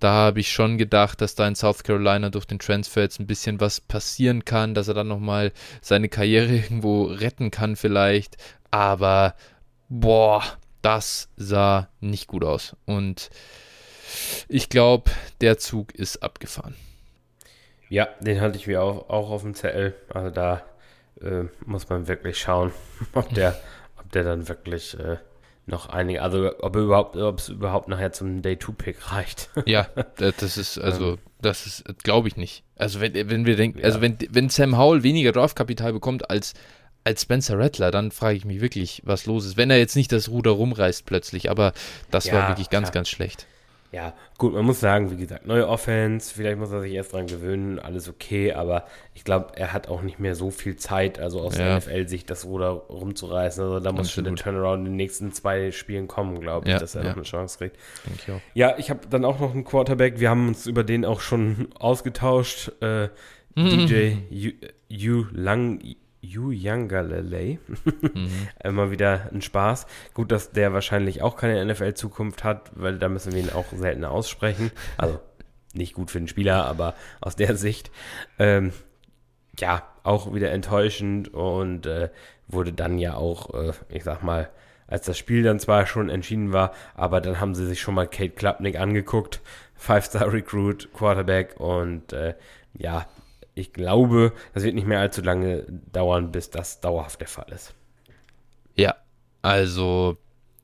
Da 0.00 0.10
habe 0.10 0.40
ich 0.40 0.50
schon 0.50 0.78
gedacht, 0.78 1.20
dass 1.20 1.36
da 1.36 1.46
in 1.46 1.54
South 1.54 1.84
Carolina 1.84 2.28
durch 2.28 2.44
den 2.44 2.58
Transfer 2.58 3.02
jetzt 3.02 3.20
ein 3.20 3.28
bisschen 3.28 3.60
was 3.60 3.80
passieren 3.80 4.44
kann, 4.44 4.74
dass 4.74 4.88
er 4.88 4.94
dann 4.94 5.06
nochmal 5.06 5.52
seine 5.80 6.08
Karriere 6.08 6.52
irgendwo 6.56 7.04
retten 7.04 7.52
kann 7.52 7.76
vielleicht. 7.76 8.36
Aber, 8.72 9.36
boah, 9.88 10.42
das 10.82 11.28
sah 11.36 11.88
nicht 12.00 12.26
gut 12.26 12.42
aus. 12.42 12.74
Und 12.84 13.30
ich 14.48 14.68
glaube, 14.68 15.12
der 15.40 15.58
Zug 15.58 15.94
ist 15.94 16.22
abgefahren. 16.22 16.74
Ja, 17.92 18.08
den 18.20 18.40
hatte 18.40 18.56
ich 18.56 18.66
mir 18.66 18.82
auch, 18.82 19.10
auch 19.10 19.30
auf 19.30 19.42
dem 19.42 19.54
Zettel. 19.54 19.94
Also 20.08 20.30
da 20.30 20.62
äh, 21.20 21.44
muss 21.66 21.88
man 21.90 22.08
wirklich 22.08 22.38
schauen, 22.38 22.72
ob 23.12 23.32
der, 23.34 23.54
ob 23.98 24.10
der 24.12 24.24
dann 24.24 24.48
wirklich 24.48 24.98
äh, 24.98 25.18
noch 25.66 25.90
einige, 25.90 26.22
also 26.22 26.50
ob 26.60 26.74
er 26.74 26.82
überhaupt, 26.82 27.16
ob 27.16 27.38
es 27.38 27.50
überhaupt 27.50 27.88
nachher 27.88 28.10
zum 28.12 28.40
Day-2-Pick 28.40 29.12
reicht. 29.12 29.50
Ja, 29.66 29.86
da- 30.16 30.32
das 30.32 30.56
ist, 30.56 30.78
also, 30.78 31.18
das 31.40 31.66
ist, 31.66 31.84
glaube 32.02 32.28
ich 32.28 32.36
nicht. 32.36 32.64
Also, 32.76 33.00
wenn, 33.00 33.12
wenn 33.14 33.44
wir 33.44 33.56
denken, 33.56 33.78
Ja. 33.80 33.84
also, 33.84 34.00
wenn, 34.00 34.16
wenn 34.30 34.48
Sam 34.48 34.78
Howell 34.78 35.02
weniger 35.02 35.32
Draftkapital 35.32 35.92
bekommt 35.92 36.30
als, 36.30 36.54
als 37.04 37.22
Spencer 37.22 37.58
Rattler, 37.58 37.90
dann 37.90 38.10
frage 38.10 38.36
ich 38.38 38.44
mich 38.46 38.60
wirklich, 38.62 39.02
was 39.04 39.26
los 39.26 39.44
ist. 39.44 39.56
Wenn 39.58 39.70
er 39.70 39.78
jetzt 39.78 39.96
nicht 39.96 40.12
das 40.12 40.30
Ruder 40.30 40.52
rumreißt 40.52 41.04
plötzlich, 41.04 41.50
aber 41.50 41.74
das 42.10 42.24
Ja, 42.24 42.34
war 42.34 42.48
wirklich 42.48 42.70
ganz, 42.70 42.86
klar. 42.86 42.94
ganz 42.94 43.10
schlecht. 43.10 43.46
Ja, 43.92 44.14
gut, 44.38 44.54
man 44.54 44.64
muss 44.64 44.80
sagen, 44.80 45.10
wie 45.10 45.16
gesagt, 45.18 45.46
neue 45.46 45.68
Offense, 45.68 46.32
vielleicht 46.34 46.58
muss 46.58 46.72
er 46.72 46.80
sich 46.80 46.92
erst 46.94 47.12
dran 47.12 47.26
gewöhnen, 47.26 47.78
alles 47.78 48.08
okay, 48.08 48.54
aber 48.54 48.86
ich 49.12 49.22
glaube, 49.22 49.52
er 49.54 49.74
hat 49.74 49.86
auch 49.88 50.00
nicht 50.00 50.18
mehr 50.18 50.34
so 50.34 50.50
viel 50.50 50.76
Zeit, 50.76 51.18
also 51.20 51.42
aus 51.42 51.58
Ja. 51.58 51.64
der 51.64 51.76
NFL-Sicht 51.76 52.30
das 52.30 52.46
Ruder 52.46 52.70
rumzureißen. 52.70 53.62
Also 53.62 53.80
da 53.80 53.92
muss 53.92 54.10
schon 54.10 54.24
der. 54.24 54.34
Turnaround 54.34 54.78
in 54.80 54.84
den 54.92 54.96
nächsten 54.96 55.30
zwei 55.32 55.70
Spielen 55.72 56.08
kommen, 56.08 56.40
glaube 56.40 56.66
ich, 56.68 56.72
Ja, 56.72 56.78
dass 56.78 56.94
er 56.94 57.02
ja. 57.02 57.08
noch 57.10 57.16
eine 57.16 57.24
Chance 57.24 57.58
kriegt. 57.58 57.76
Ich. 58.16 58.26
Ja, 58.54 58.74
ich 58.78 58.88
habe 58.88 59.00
dann 59.10 59.26
auch 59.26 59.38
noch 59.40 59.52
einen 59.52 59.64
Quarterback, 59.64 60.18
wir 60.20 60.30
haben 60.30 60.48
uns 60.48 60.66
über 60.66 60.84
den 60.84 61.04
auch 61.04 61.20
schon 61.20 61.68
ausgetauscht. 61.78 62.72
Äh, 62.80 63.08
DJ 63.54 64.12
Yu 64.88 65.24
Lang. 65.32 65.80
Yu 66.22 66.52
Yangalele. 66.52 67.58
Mhm. 68.14 68.48
Immer 68.64 68.90
wieder 68.90 69.28
ein 69.32 69.42
Spaß. 69.42 69.86
Gut, 70.14 70.32
dass 70.32 70.52
der 70.52 70.72
wahrscheinlich 70.72 71.20
auch 71.20 71.36
keine 71.36 71.62
NFL-Zukunft 71.64 72.44
hat, 72.44 72.70
weil 72.74 72.98
da 72.98 73.08
müssen 73.08 73.32
wir 73.32 73.40
ihn 73.40 73.50
auch 73.50 73.66
seltener 73.76 74.12
aussprechen. 74.12 74.70
Also 74.96 75.20
nicht 75.74 75.94
gut 75.94 76.10
für 76.10 76.18
den 76.18 76.28
Spieler, 76.28 76.64
aber 76.64 76.94
aus 77.20 77.36
der 77.36 77.56
Sicht. 77.56 77.90
Ähm, 78.38 78.72
ja, 79.58 79.82
auch 80.04 80.32
wieder 80.32 80.50
enttäuschend 80.50 81.34
und 81.34 81.86
äh, 81.86 82.08
wurde 82.48 82.72
dann 82.72 82.98
ja 82.98 83.14
auch, 83.14 83.52
äh, 83.54 83.72
ich 83.88 84.04
sag 84.04 84.22
mal, 84.22 84.48
als 84.86 85.06
das 85.06 85.18
Spiel 85.18 85.42
dann 85.42 85.58
zwar 85.58 85.86
schon 85.86 86.08
entschieden 86.08 86.52
war, 86.52 86.72
aber 86.94 87.20
dann 87.20 87.40
haben 87.40 87.54
sie 87.54 87.66
sich 87.66 87.80
schon 87.80 87.94
mal 87.94 88.06
Kate 88.06 88.30
Klapnick 88.30 88.78
angeguckt, 88.78 89.40
Five-Star-Recruit, 89.74 90.90
Quarterback 90.92 91.58
und 91.58 92.12
äh, 92.12 92.34
ja, 92.74 93.06
ich 93.54 93.72
glaube, 93.72 94.32
das 94.54 94.62
wird 94.62 94.74
nicht 94.74 94.86
mehr 94.86 95.00
allzu 95.00 95.20
lange 95.22 95.64
dauern, 95.92 96.32
bis 96.32 96.50
das 96.50 96.80
dauerhaft 96.80 97.20
der 97.20 97.28
Fall 97.28 97.52
ist. 97.52 97.74
Ja, 98.74 98.96
also 99.42 100.16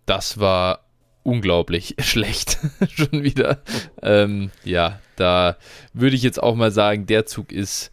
das 0.07 0.39
war 0.39 0.87
unglaublich 1.23 1.95
schlecht 2.01 2.59
schon 2.89 3.23
wieder. 3.23 3.63
Ähm, 4.03 4.51
ja, 4.65 5.01
da 5.17 5.57
würde 5.93 6.17
ich 6.17 6.23
jetzt 6.23 6.43
auch 6.43 6.55
mal 6.55 6.71
sagen, 6.71 7.07
der 7.07 7.27
Zug 7.27 7.53
ist 7.53 7.91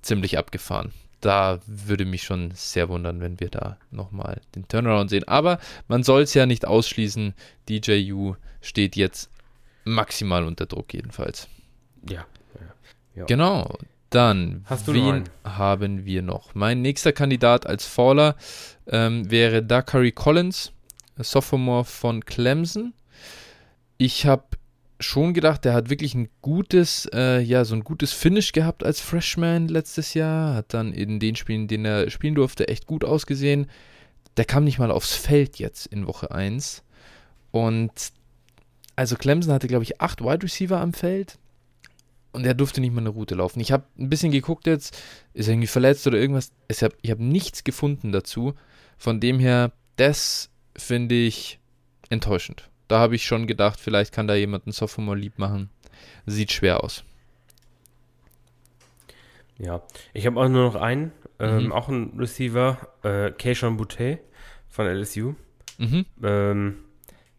ziemlich 0.00 0.38
abgefahren. 0.38 0.92
Da 1.20 1.58
würde 1.66 2.04
mich 2.04 2.22
schon 2.22 2.52
sehr 2.54 2.88
wundern, 2.88 3.20
wenn 3.20 3.40
wir 3.40 3.50
da 3.50 3.76
nochmal 3.90 4.40
den 4.54 4.68
Turnaround 4.68 5.10
sehen. 5.10 5.26
Aber 5.26 5.58
man 5.88 6.04
soll 6.04 6.22
es 6.22 6.32
ja 6.32 6.46
nicht 6.46 6.64
ausschließen. 6.64 7.34
DJU 7.68 8.36
steht 8.60 8.94
jetzt 8.94 9.28
maximal 9.84 10.44
unter 10.44 10.66
Druck 10.66 10.94
jedenfalls. 10.94 11.48
Ja. 12.08 12.24
ja. 13.16 13.24
Genau. 13.24 13.76
Dann, 14.10 14.64
wen 14.86 15.24
haben 15.44 16.06
wir 16.06 16.22
noch? 16.22 16.54
Mein 16.54 16.80
nächster 16.80 17.12
Kandidat 17.12 17.66
als 17.66 17.84
Faller 17.84 18.36
ähm, 18.86 19.30
wäre 19.30 19.62
Dakari 19.62 20.12
Collins, 20.12 20.72
Sophomore 21.16 21.84
von 21.84 22.24
Clemson. 22.24 22.94
Ich 23.98 24.24
habe 24.24 24.44
schon 25.00 25.34
gedacht, 25.34 25.64
der 25.64 25.74
hat 25.74 25.90
wirklich 25.90 26.14
ein 26.14 26.28
gutes, 26.40 27.08
äh, 27.12 27.40
ja, 27.40 27.64
so 27.64 27.74
ein 27.74 27.84
gutes 27.84 28.12
Finish 28.12 28.52
gehabt 28.52 28.82
als 28.82 29.00
Freshman 29.00 29.68
letztes 29.68 30.14
Jahr. 30.14 30.54
Hat 30.54 30.72
dann 30.72 30.92
in 30.92 31.20
den 31.20 31.36
Spielen, 31.36 31.62
in 31.62 31.68
denen 31.68 31.84
er 31.84 32.10
spielen 32.10 32.34
durfte, 32.34 32.68
echt 32.68 32.86
gut 32.86 33.04
ausgesehen. 33.04 33.66
Der 34.38 34.46
kam 34.46 34.64
nicht 34.64 34.78
mal 34.78 34.90
aufs 34.90 35.14
Feld 35.14 35.58
jetzt 35.58 35.86
in 35.86 36.06
Woche 36.06 36.30
1. 36.30 36.82
Und 37.50 37.92
also 38.96 39.16
Clemson 39.16 39.52
hatte, 39.52 39.68
glaube 39.68 39.84
ich, 39.84 40.00
acht 40.00 40.22
Wide 40.22 40.42
Receiver 40.42 40.80
am 40.80 40.92
Feld 40.94 41.38
und 42.32 42.44
er 42.44 42.54
durfte 42.54 42.80
nicht 42.80 42.92
mal 42.92 43.00
eine 43.00 43.08
Route 43.10 43.34
laufen. 43.34 43.60
Ich 43.60 43.72
habe 43.72 43.84
ein 43.98 44.08
bisschen 44.08 44.32
geguckt 44.32 44.66
jetzt, 44.66 45.00
ist 45.34 45.48
er 45.48 45.54
irgendwie 45.54 45.66
verletzt 45.66 46.06
oder 46.06 46.18
irgendwas. 46.18 46.52
Ich 46.68 46.82
habe 46.82 46.94
hab 47.06 47.18
nichts 47.18 47.64
gefunden 47.64 48.12
dazu. 48.12 48.54
Von 48.96 49.20
dem 49.20 49.38
her, 49.38 49.72
das 49.96 50.50
finde 50.76 51.14
ich 51.14 51.58
enttäuschend. 52.10 52.68
Da 52.88 52.98
habe 52.98 53.14
ich 53.14 53.24
schon 53.24 53.46
gedacht, 53.46 53.78
vielleicht 53.80 54.12
kann 54.12 54.26
da 54.26 54.34
jemand 54.34 54.66
einen 54.66 54.72
Sophomore 54.72 55.16
lieb 55.16 55.38
machen. 55.38 55.70
Sieht 56.26 56.52
schwer 56.52 56.82
aus. 56.82 57.04
Ja, 59.58 59.82
ich 60.14 60.26
habe 60.26 60.40
auch 60.40 60.48
nur 60.48 60.64
noch 60.64 60.76
einen, 60.76 61.12
ähm, 61.38 61.66
mhm. 61.66 61.72
auch 61.72 61.88
ein 61.88 62.12
Receiver, 62.16 62.78
äh, 63.02 63.30
Keishon 63.32 63.76
Boutte 63.76 64.20
von 64.68 64.86
LSU. 64.86 65.34
Mhm. 65.78 66.06
Ähm, 66.22 66.76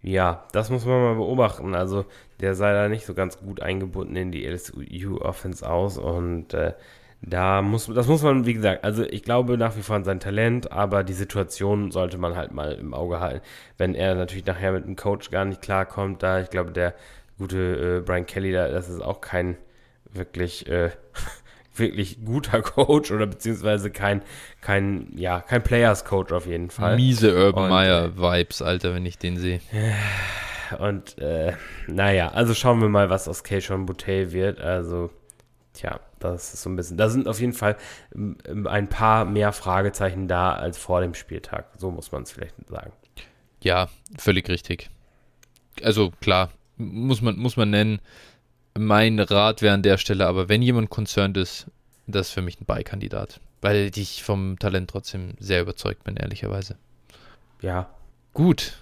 ja, 0.02 0.46
das 0.52 0.70
muss 0.70 0.86
man 0.86 1.02
mal 1.02 1.16
beobachten. 1.16 1.76
Also 1.76 2.06
der 2.40 2.56
sei 2.56 2.74
da 2.74 2.88
nicht 2.88 3.06
so 3.06 3.14
ganz 3.14 3.38
gut 3.38 3.62
eingebunden 3.62 4.16
in 4.16 4.32
die 4.32 4.46
LSU-Offense 4.46 5.70
aus 5.70 5.98
und 5.98 6.54
äh, 6.54 6.74
da 7.22 7.62
muss, 7.62 7.88
das 7.88 8.08
muss 8.08 8.22
man, 8.22 8.46
wie 8.46 8.54
gesagt, 8.54 8.84
also 8.84 9.04
ich 9.04 9.24
glaube 9.24 9.58
nach 9.58 9.76
wie 9.76 9.82
vor 9.82 9.98
an 9.98 10.06
sein 10.06 10.22
Talent, 10.22 10.72
aber 10.72 11.04
die 11.04 11.14
Situation 11.14 11.92
sollte 11.92 12.18
man 12.18 12.36
halt 12.36 12.54
mal 12.54 12.72
im 12.74 12.94
Auge 12.94 13.20
halten. 13.20 13.46
Wenn 13.78 13.94
er 13.94 14.16
natürlich 14.16 14.46
nachher 14.46 14.72
mit 14.72 14.86
dem 14.86 14.96
Coach 14.96 15.30
gar 15.30 15.44
nicht 15.44 15.62
klarkommt, 15.62 16.24
da, 16.24 16.40
ich 16.40 16.50
glaube, 16.50 16.72
der 16.72 16.94
gute 17.38 17.98
äh, 17.98 18.02
Brian 18.06 18.26
Kelly, 18.26 18.54
da, 18.54 18.70
das 18.70 18.90
ist 18.90 19.02
auch 19.02 19.20
kein 19.20 19.58
wirklich 20.12 20.68
äh, 20.68 20.92
wirklich 21.76 22.24
guter 22.24 22.62
Coach 22.64 23.12
oder 23.12 23.28
beziehungsweise 23.28 23.92
kein, 23.92 24.22
kein, 24.62 25.12
ja, 25.16 25.42
kein 25.42 25.62
Players 25.62 26.06
Coach 26.06 26.32
auf 26.32 26.46
jeden 26.46 26.70
Fall. 26.70 26.96
Miese 26.96 27.36
Urban 27.36 27.70
Meyer 27.70 28.18
Vibes, 28.18 28.62
Alter, 28.62 28.96
wenn 28.96 29.06
ich 29.06 29.18
den 29.18 29.38
sehe. 29.38 29.60
Und 30.78 31.18
äh, 31.18 31.54
naja, 31.88 32.30
also 32.30 32.54
schauen 32.54 32.82
wir 32.82 32.90
mal, 32.90 33.10
was 33.10 33.28
aus 33.28 33.44
Keishon 33.44 33.86
Boutte 33.86 34.32
wird. 34.32 34.60
Also, 34.60 35.10
tja, 35.74 36.00
das 36.20 36.54
ist 36.54 36.64
so 36.64 36.70
ein 36.70 36.76
bisschen. 36.76 36.98
Da 36.98 37.10
sind 37.10 37.28
auf 37.28 37.40
jeden 37.40 37.54
Fall 37.54 37.78
ähm, 38.14 38.68
ein 38.68 38.88
paar 38.88 39.26
mehr 39.26 39.52
Fragezeichen 39.52 40.28
da 40.28 40.54
als 40.54 40.78
vor 40.78 41.02
dem 41.02 41.14
Spieltag. 41.14 41.70
So 41.78 41.92
muss 41.92 42.12
man 42.12 42.24
es 42.24 42.32
vielleicht 42.32 42.56
sagen. 42.68 42.92
Ja, 43.62 43.90
völlig 44.18 44.48
richtig. 44.50 44.90
Also 45.84 46.12
klar, 46.22 46.50
muss 46.78 47.22
man, 47.22 47.38
muss 47.38 47.58
man 47.58 47.70
nennen 47.70 48.00
mein 48.80 49.20
Rat 49.20 49.62
wäre 49.62 49.74
an 49.74 49.84
der 49.84 49.98
Stelle, 49.98 50.28
aber 50.28 50.50
wenn 50.50 50.62
jemand 50.62 50.90
concerned 50.90 51.38
ist, 51.38 51.68
das 52.08 52.28
ist 52.28 52.34
für 52.34 52.42
mich 52.42 52.60
ein 52.60 52.66
Beikandidat. 52.66 53.40
Weil 53.62 53.92
ich 53.96 54.24
vom 54.24 54.58
Talent 54.58 54.90
trotzdem 54.90 55.34
sehr 55.40 55.62
überzeugt 55.62 56.06
bin, 56.06 56.16
ehrlicherweise. 56.16 56.78
Ja. 57.62 57.90
Gut. 58.34 58.82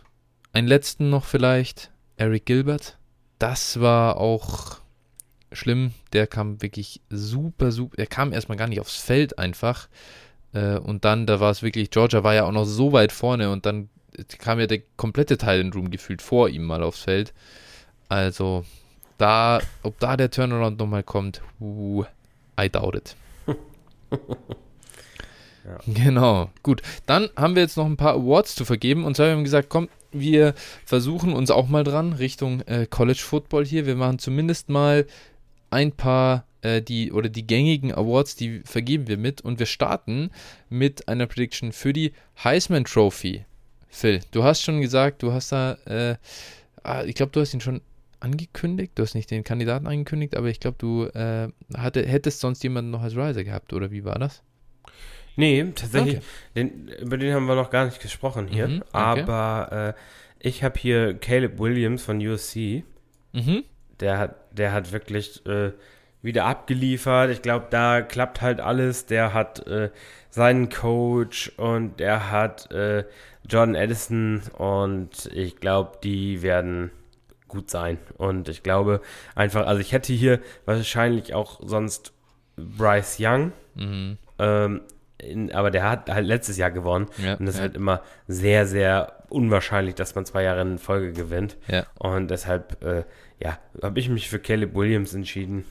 Einen 0.57 0.67
letzten 0.67 1.11
noch 1.11 1.23
vielleicht. 1.23 1.91
Eric 2.15 2.47
Gilbert. 2.47 2.97
Das 3.37 3.79
war 3.79 4.17
auch 4.17 4.77
schlimm. 5.51 5.93
Der 6.13 6.25
kam 6.25 6.63
wirklich 6.63 6.99
super, 7.11 7.71
super. 7.71 7.99
Er 7.99 8.07
kam 8.07 8.33
erstmal 8.33 8.57
gar 8.57 8.67
nicht 8.67 8.79
aufs 8.79 8.95
Feld 8.95 9.37
einfach. 9.37 9.87
Äh, 10.53 10.79
und 10.79 11.05
dann, 11.05 11.27
da 11.27 11.39
war 11.39 11.51
es 11.51 11.61
wirklich, 11.61 11.91
Georgia 11.91 12.23
war 12.23 12.33
ja 12.33 12.45
auch 12.45 12.51
noch 12.51 12.65
so 12.65 12.91
weit 12.91 13.11
vorne 13.11 13.51
und 13.51 13.67
dann 13.67 13.89
kam 14.39 14.59
ja 14.59 14.65
der 14.65 14.81
komplette 14.95 15.37
Thailand 15.37 15.75
Room 15.75 15.91
gefühlt 15.91 16.23
vor 16.23 16.49
ihm 16.49 16.63
mal 16.63 16.81
aufs 16.81 17.03
Feld. 17.03 17.35
Also, 18.09 18.65
da, 19.19 19.59
ob 19.83 19.99
da 19.99 20.17
der 20.17 20.31
Turnaround 20.31 20.79
nochmal 20.79 21.03
kommt, 21.03 21.39
I 21.61 22.67
doubt 22.67 22.95
it. 22.95 23.15
Genau, 25.87 26.49
gut. 26.63 26.81
Dann 27.05 27.29
haben 27.35 27.55
wir 27.55 27.61
jetzt 27.61 27.77
noch 27.77 27.85
ein 27.85 27.97
paar 27.97 28.13
Awards 28.13 28.55
zu 28.55 28.65
vergeben 28.65 29.05
und 29.05 29.15
zwar 29.15 29.29
haben 29.29 29.37
wir 29.37 29.43
gesagt, 29.43 29.69
komm, 29.69 29.89
wir 30.11 30.53
versuchen 30.85 31.33
uns 31.33 31.51
auch 31.51 31.67
mal 31.67 31.83
dran 31.83 32.13
Richtung 32.13 32.61
äh, 32.61 32.87
College 32.89 33.21
Football 33.21 33.65
hier. 33.65 33.85
Wir 33.85 33.95
machen 33.95 34.19
zumindest 34.19 34.69
mal 34.69 35.05
ein 35.69 35.91
paar 35.91 36.45
äh, 36.61 36.81
die 36.81 37.11
oder 37.11 37.29
die 37.29 37.45
gängigen 37.45 37.93
Awards, 37.93 38.35
die 38.35 38.61
vergeben 38.65 39.07
wir 39.07 39.17
mit 39.17 39.41
und 39.41 39.59
wir 39.59 39.65
starten 39.65 40.31
mit 40.69 41.07
einer 41.07 41.27
Prediction 41.27 41.71
für 41.71 41.93
die 41.93 42.13
Heisman 42.43 42.85
Trophy. 42.85 43.45
Phil, 43.89 44.21
du 44.31 44.43
hast 44.43 44.61
schon 44.61 44.81
gesagt, 44.81 45.23
du 45.23 45.33
hast 45.33 45.51
da, 45.51 45.73
äh, 45.85 46.15
ah, 46.83 47.03
ich 47.03 47.15
glaube, 47.15 47.31
du 47.31 47.41
hast 47.41 47.53
ihn 47.53 47.61
schon 47.61 47.81
angekündigt. 48.19 48.93
Du 48.95 49.03
hast 49.03 49.15
nicht 49.15 49.31
den 49.31 49.43
Kandidaten 49.43 49.87
angekündigt, 49.87 50.35
aber 50.35 50.47
ich 50.47 50.59
glaube, 50.59 50.77
du 50.79 51.05
äh, 51.05 51.49
hatte, 51.75 52.05
hättest 52.05 52.39
sonst 52.39 52.63
jemanden 52.63 52.91
noch 52.91 53.01
als 53.01 53.15
Riser 53.15 53.43
gehabt, 53.43 53.73
oder 53.73 53.91
wie 53.91 54.03
war 54.03 54.19
das? 54.19 54.43
Nee, 55.37 55.71
tatsächlich. 55.75 56.17
Okay. 56.17 56.25
Den, 56.55 56.87
über 56.99 57.17
den 57.17 57.33
haben 57.33 57.45
wir 57.45 57.55
noch 57.55 57.69
gar 57.69 57.85
nicht 57.85 58.01
gesprochen 58.01 58.47
hier. 58.47 58.67
Mhm, 58.67 58.81
okay. 58.81 58.89
Aber 58.91 59.95
äh, 59.95 60.01
ich 60.39 60.63
habe 60.63 60.77
hier 60.79 61.13
Caleb 61.13 61.59
Williams 61.59 62.03
von 62.03 62.19
USC. 62.19 62.83
Mhm. 63.31 63.63
Der 63.99 64.17
hat, 64.17 64.35
der 64.57 64.73
hat 64.73 64.91
wirklich 64.91 65.45
äh, 65.45 65.71
wieder 66.21 66.45
abgeliefert. 66.45 67.29
Ich 67.29 67.41
glaube, 67.41 67.67
da 67.69 68.01
klappt 68.01 68.41
halt 68.41 68.59
alles. 68.59 69.05
Der 69.05 69.33
hat 69.33 69.65
äh, 69.67 69.91
seinen 70.29 70.69
Coach 70.69 71.51
und 71.57 71.99
der 71.99 72.31
hat 72.31 72.71
äh, 72.71 73.05
John 73.47 73.75
Edison 73.75 74.41
und 74.57 75.29
ich 75.33 75.57
glaube, 75.57 75.99
die 76.03 76.41
werden 76.41 76.91
gut 77.47 77.69
sein. 77.69 77.97
Und 78.17 78.49
ich 78.49 78.63
glaube 78.63 79.01
einfach, 79.35 79.67
also 79.67 79.79
ich 79.81 79.91
hätte 79.91 80.13
hier 80.13 80.39
wahrscheinlich 80.65 81.33
auch 81.33 81.59
sonst 81.63 82.13
Bryce 82.57 83.17
Young, 83.19 83.51
mhm. 83.75 84.17
ähm, 84.39 84.81
in, 85.17 85.51
aber 85.51 85.71
der 85.71 85.89
hat 85.89 86.09
halt 86.09 86.25
letztes 86.25 86.57
Jahr 86.57 86.71
gewonnen. 86.71 87.07
Ja, 87.17 87.35
und 87.35 87.45
das 87.45 87.55
ja. 87.55 87.61
ist 87.61 87.67
halt 87.69 87.75
immer 87.75 88.01
sehr, 88.27 88.67
sehr 88.67 89.23
unwahrscheinlich, 89.29 89.95
dass 89.95 90.15
man 90.15 90.25
zwei 90.25 90.43
Jahre 90.43 90.61
in 90.61 90.77
Folge 90.77 91.13
gewinnt. 91.13 91.57
Ja. 91.67 91.85
Und 91.97 92.29
deshalb, 92.29 92.83
äh, 92.83 93.03
ja, 93.39 93.59
habe 93.81 93.99
ich 93.99 94.09
mich 94.09 94.29
für 94.29 94.39
Caleb 94.39 94.75
Williams 94.75 95.13
entschieden. 95.13 95.65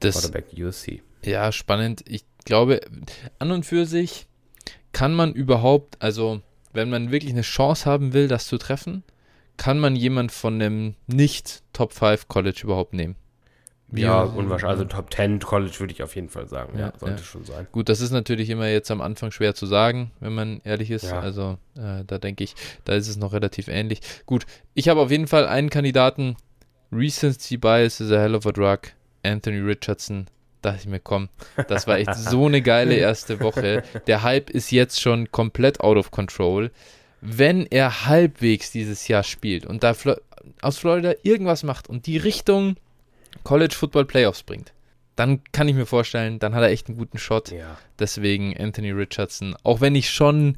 Das, 0.00 0.14
Quarterback 0.14 0.46
USC. 0.56 1.02
Ja, 1.24 1.52
spannend. 1.52 2.02
Ich 2.06 2.24
glaube, 2.44 2.80
an 3.38 3.50
und 3.50 3.66
für 3.66 3.86
sich 3.86 4.26
kann 4.92 5.14
man 5.14 5.32
überhaupt, 5.32 6.00
also 6.00 6.40
wenn 6.72 6.90
man 6.90 7.10
wirklich 7.10 7.32
eine 7.32 7.42
Chance 7.42 7.84
haben 7.84 8.12
will, 8.12 8.28
das 8.28 8.46
zu 8.46 8.58
treffen, 8.58 9.02
kann 9.56 9.78
man 9.78 9.94
jemand 9.94 10.32
von 10.32 10.54
einem 10.54 10.94
nicht 11.06 11.62
Top 11.72 11.92
5 11.92 12.28
College 12.28 12.60
überhaupt 12.64 12.94
nehmen? 12.94 13.16
Wie 13.92 14.02
ja, 14.02 14.22
unwahrscheinlich. 14.22 14.78
Also 14.78 14.84
Top 14.84 15.12
10 15.12 15.40
College 15.40 15.74
würde 15.78 15.92
ich 15.92 16.02
auf 16.02 16.14
jeden 16.14 16.28
Fall 16.28 16.46
sagen. 16.48 16.78
Ja, 16.78 16.86
ja 16.86 16.92
sollte 16.98 17.16
ja. 17.16 17.24
schon 17.24 17.44
sein. 17.44 17.66
Gut, 17.72 17.88
das 17.88 18.00
ist 18.00 18.12
natürlich 18.12 18.50
immer 18.50 18.68
jetzt 18.68 18.90
am 18.90 19.00
Anfang 19.00 19.30
schwer 19.30 19.54
zu 19.54 19.66
sagen, 19.66 20.12
wenn 20.20 20.34
man 20.34 20.60
ehrlich 20.64 20.90
ist. 20.90 21.04
Ja. 21.04 21.20
Also 21.20 21.58
äh, 21.76 22.04
da 22.06 22.18
denke 22.18 22.44
ich, 22.44 22.54
da 22.84 22.94
ist 22.94 23.08
es 23.08 23.16
noch 23.16 23.32
relativ 23.32 23.68
ähnlich. 23.68 24.00
Gut, 24.26 24.46
ich 24.74 24.88
habe 24.88 25.00
auf 25.00 25.10
jeden 25.10 25.26
Fall 25.26 25.46
einen 25.46 25.70
Kandidaten. 25.70 26.36
Recency 26.92 27.56
Bias 27.56 28.00
is 28.00 28.12
a 28.12 28.20
hell 28.20 28.34
of 28.34 28.46
a 28.46 28.52
drug. 28.52 28.80
Anthony 29.22 29.58
Richardson. 29.58 30.26
Da 30.62 30.70
dachte 30.70 30.82
ich 30.84 30.90
mir, 30.90 31.00
komm, 31.00 31.30
das 31.68 31.86
war 31.86 31.98
echt 31.98 32.14
so 32.14 32.46
eine 32.46 32.60
geile 32.60 32.94
erste 32.96 33.40
Woche. 33.40 33.82
Der 34.06 34.22
Hype 34.22 34.50
ist 34.50 34.70
jetzt 34.70 35.00
schon 35.00 35.30
komplett 35.30 35.80
out 35.80 35.96
of 35.96 36.10
control 36.10 36.70
wenn 37.20 37.66
er 37.66 38.06
halbwegs 38.06 38.70
dieses 38.70 39.08
Jahr 39.08 39.22
spielt 39.22 39.66
und 39.66 39.82
da 39.82 39.94
aus 40.62 40.78
Florida 40.78 41.14
irgendwas 41.22 41.62
macht 41.62 41.88
und 41.88 42.06
die 42.06 42.16
Richtung 42.16 42.76
College 43.44 43.74
Football 43.74 44.04
Playoffs 44.04 44.42
bringt, 44.42 44.72
dann 45.16 45.42
kann 45.52 45.68
ich 45.68 45.74
mir 45.74 45.86
vorstellen, 45.86 46.38
dann 46.38 46.54
hat 46.54 46.62
er 46.62 46.70
echt 46.70 46.88
einen 46.88 46.98
guten 46.98 47.18
Shot. 47.18 47.50
Ja. 47.50 47.78
Deswegen 47.98 48.56
Anthony 48.56 48.90
Richardson. 48.90 49.54
Auch 49.62 49.80
wenn 49.80 49.94
ich 49.94 50.10
schon 50.10 50.56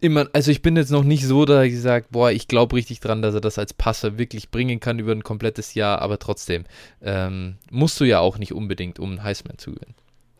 immer, 0.00 0.28
also 0.32 0.50
ich 0.50 0.60
bin 0.60 0.76
jetzt 0.76 0.90
noch 0.90 1.04
nicht 1.04 1.24
so, 1.26 1.44
da 1.44 1.62
ich 1.62 1.80
sage, 1.80 2.06
boah, 2.10 2.30
ich 2.30 2.46
glaube 2.46 2.76
richtig 2.76 3.00
dran, 3.00 3.22
dass 3.22 3.34
er 3.34 3.40
das 3.40 3.58
als 3.58 3.72
Passer 3.72 4.18
wirklich 4.18 4.50
bringen 4.50 4.80
kann 4.80 4.98
über 4.98 5.12
ein 5.12 5.24
komplettes 5.24 5.74
Jahr, 5.74 6.02
aber 6.02 6.18
trotzdem 6.18 6.64
ähm, 7.00 7.56
musst 7.70 7.98
du 8.00 8.04
ja 8.04 8.20
auch 8.20 8.36
nicht 8.36 8.52
unbedingt, 8.52 8.98
um 8.98 9.12
einen 9.12 9.22
Heisman 9.22 9.56
zu 9.56 9.72
gewinnen. 9.72 9.94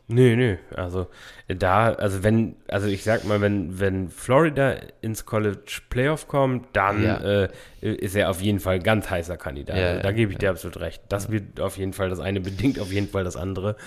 Nö, 0.07 0.35
nö. 0.35 0.57
Also 0.75 1.07
da, 1.47 1.93
also 1.93 2.23
wenn, 2.23 2.55
also 2.67 2.87
ich 2.87 3.03
sag 3.03 3.25
mal, 3.25 3.41
wenn, 3.41 3.79
wenn 3.79 4.09
Florida 4.09 4.75
ins 5.01 5.25
College 5.25 5.81
Playoff 5.89 6.27
kommt, 6.27 6.67
dann 6.73 7.03
Ja. 7.03 7.17
äh, 7.17 7.49
ist 7.81 8.15
er 8.15 8.29
auf 8.29 8.41
jeden 8.41 8.59
Fall 8.59 8.75
ein 8.75 8.83
ganz 8.83 9.09
heißer 9.09 9.37
Kandidat. 9.37 9.77
Ja, 9.77 9.89
also, 9.89 10.03
da 10.03 10.11
gebe 10.11 10.31
ich 10.31 10.37
dir 10.37 10.45
ja. 10.45 10.51
absolut 10.51 10.79
recht. 10.79 11.01
Das 11.09 11.31
wird 11.31 11.59
auf 11.59 11.77
jeden 11.77 11.93
Fall 11.93 12.09
das 12.09 12.19
eine 12.19 12.39
bedingt 12.39 12.79
auf 12.79 12.91
jeden 12.91 13.07
Fall 13.07 13.23
das 13.23 13.35
andere. 13.35 13.77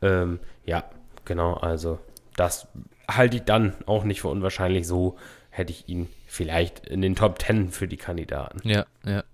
Ja, 0.00 0.22
ähm, 0.22 0.40
ja 0.64 0.84
genau. 1.26 1.54
Also 1.54 1.98
das 2.36 2.68
halte 3.08 3.36
ich 3.36 3.42
dann 3.42 3.74
auch 3.84 4.04
nicht 4.04 4.22
für 4.22 4.28
unwahrscheinlich. 4.28 4.86
So 4.86 5.16
hätte 5.50 5.72
ich 5.72 5.88
ihn 5.88 6.08
vielleicht 6.26 6.86
in 6.86 7.02
den 7.02 7.16
Top 7.16 7.38
Ten 7.38 7.70
für 7.70 7.86
die 7.86 7.96
Kandidaten. 7.98 8.66
Ja, 8.66 8.86
ja. 9.04 9.24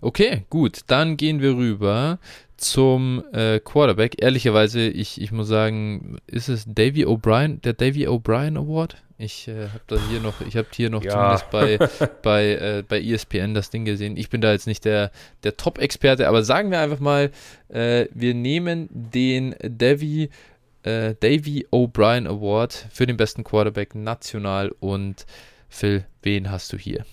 Okay, 0.00 0.44
gut. 0.50 0.80
Dann 0.86 1.16
gehen 1.16 1.40
wir 1.40 1.54
rüber 1.54 2.18
zum 2.58 3.24
äh, 3.32 3.60
Quarterback. 3.60 4.20
Ehrlicherweise, 4.22 4.86
ich, 4.88 5.20
ich 5.20 5.32
muss 5.32 5.48
sagen, 5.48 6.18
ist 6.26 6.48
es 6.48 6.64
Davy 6.66 7.06
O'Brien, 7.06 7.60
der 7.62 7.72
Davy 7.72 8.06
O'Brien 8.06 8.58
Award? 8.58 8.96
Ich 9.16 9.48
äh, 9.48 9.68
habe 9.68 9.80
da 9.88 9.96
hier 10.10 10.20
noch, 10.20 10.40
ich 10.40 10.56
habe 10.56 10.68
hier 10.72 10.90
noch 10.90 11.02
Ja. 11.02 11.10
zumindest 11.10 11.50
bei, 11.50 11.78
bei, 12.22 12.46
äh, 12.54 12.84
bei 12.86 13.00
ESPN 13.00 13.54
das 13.54 13.70
Ding 13.70 13.84
gesehen. 13.84 14.16
Ich 14.16 14.28
bin 14.30 14.40
da 14.40 14.52
jetzt 14.52 14.66
nicht 14.66 14.84
der, 14.84 15.10
der 15.42 15.56
Top-Experte, 15.56 16.28
aber 16.28 16.42
sagen 16.44 16.70
wir 16.70 16.80
einfach 16.80 17.00
mal, 17.00 17.30
äh, 17.68 18.06
wir 18.12 18.34
nehmen 18.34 18.88
den 18.92 19.54
Davy, 19.62 20.30
äh, 20.84 21.14
Davy 21.18 21.66
O'Brien 21.72 22.28
Award 22.28 22.86
für 22.92 23.06
den 23.06 23.16
besten 23.16 23.42
Quarterback 23.42 23.94
national 23.94 24.72
und 24.80 25.26
Phil, 25.68 26.04
wen 26.22 26.50
hast 26.50 26.72
du 26.72 26.76
hier? 26.76 27.04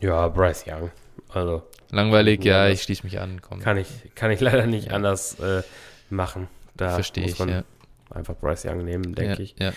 Ja, 0.00 0.28
Bryce 0.28 0.64
Young. 0.66 0.90
Also 1.36 1.62
Langweilig, 1.90 2.44
Ja, 2.44 2.66
ja, 2.66 2.72
ich 2.72 2.82
schließe 2.82 3.04
mich 3.04 3.20
an. 3.20 3.40
Komm. 3.42 3.60
kann 3.60 3.76
ich, 3.76 3.88
kann 4.14 4.30
ich 4.30 4.40
leider 4.40 4.66
nicht 4.66 4.90
anders 4.90 5.38
äh, 5.38 5.62
machen. 6.10 6.48
Da 6.74 6.94
Verstehe 6.94 7.26
ich, 7.26 7.38
ja. 7.38 7.62
einfach 8.10 8.34
Bryce 8.36 8.64
Young 8.64 8.84
nehmen, 8.84 9.14
denke 9.14 9.34
ja, 9.34 9.38
ich. 9.38 9.54
Ja. 9.58 9.72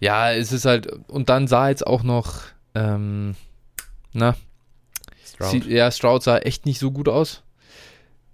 ja, 0.00 0.32
es 0.32 0.52
ist 0.52 0.64
halt, 0.64 0.86
und 1.08 1.28
dann 1.28 1.46
sah 1.46 1.68
jetzt 1.68 1.86
auch 1.86 2.02
noch, 2.02 2.42
ähm, 2.74 3.36
na, 4.12 4.36
Stroud. 5.24 5.50
sie, 5.50 5.58
ja, 5.72 5.90
Stroud 5.90 6.22
sah 6.22 6.38
echt 6.38 6.66
nicht 6.66 6.78
so 6.78 6.90
gut 6.90 7.08
aus. 7.08 7.42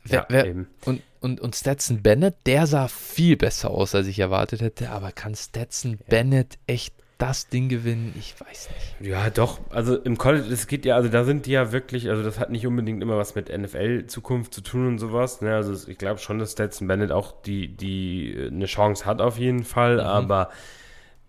Wer, 0.04 0.20
ja, 0.20 0.26
wer, 0.28 0.46
eben. 0.46 0.68
und, 0.84 1.00
und, 1.20 1.40
und 1.40 1.54
Stetson 1.54 2.02
Bennett, 2.02 2.34
der 2.46 2.66
sah 2.66 2.88
viel 2.88 3.36
besser 3.36 3.70
aus, 3.70 3.94
als 3.94 4.08
ich 4.08 4.18
erwartet 4.18 4.60
hätte, 4.60 4.90
aber 4.90 5.12
kann 5.12 5.34
Stetson 5.34 5.98
Bennett 6.08 6.58
echt 6.66 6.94
das 7.22 7.48
Ding 7.48 7.68
gewinnen? 7.68 8.14
Ich 8.18 8.34
weiß 8.40 8.68
nicht. 8.70 9.08
Ja, 9.10 9.30
doch. 9.30 9.60
Also 9.70 9.96
im 9.96 10.18
College, 10.18 10.48
es 10.52 10.66
geht 10.66 10.84
ja, 10.84 10.96
also 10.96 11.08
da 11.08 11.24
sind 11.24 11.46
die 11.46 11.52
ja 11.52 11.72
wirklich, 11.72 12.10
also 12.10 12.22
das 12.22 12.38
hat 12.38 12.50
nicht 12.50 12.66
unbedingt 12.66 13.02
immer 13.02 13.16
was 13.16 13.34
mit 13.34 13.48
NFL-Zukunft 13.56 14.52
zu 14.52 14.60
tun 14.60 14.86
und 14.88 14.98
sowas. 14.98 15.40
Ne? 15.40 15.54
Also 15.54 15.88
ich 15.88 15.98
glaube 15.98 16.18
schon, 16.20 16.38
dass 16.38 16.52
Stetson 16.52 16.88
Bennett 16.88 17.12
auch 17.12 17.42
die, 17.42 17.68
die 17.68 18.34
äh, 18.34 18.48
eine 18.48 18.66
Chance 18.66 19.06
hat 19.06 19.20
auf 19.20 19.38
jeden 19.38 19.64
Fall, 19.64 19.94
Mhm. 19.96 20.00
aber 20.00 20.50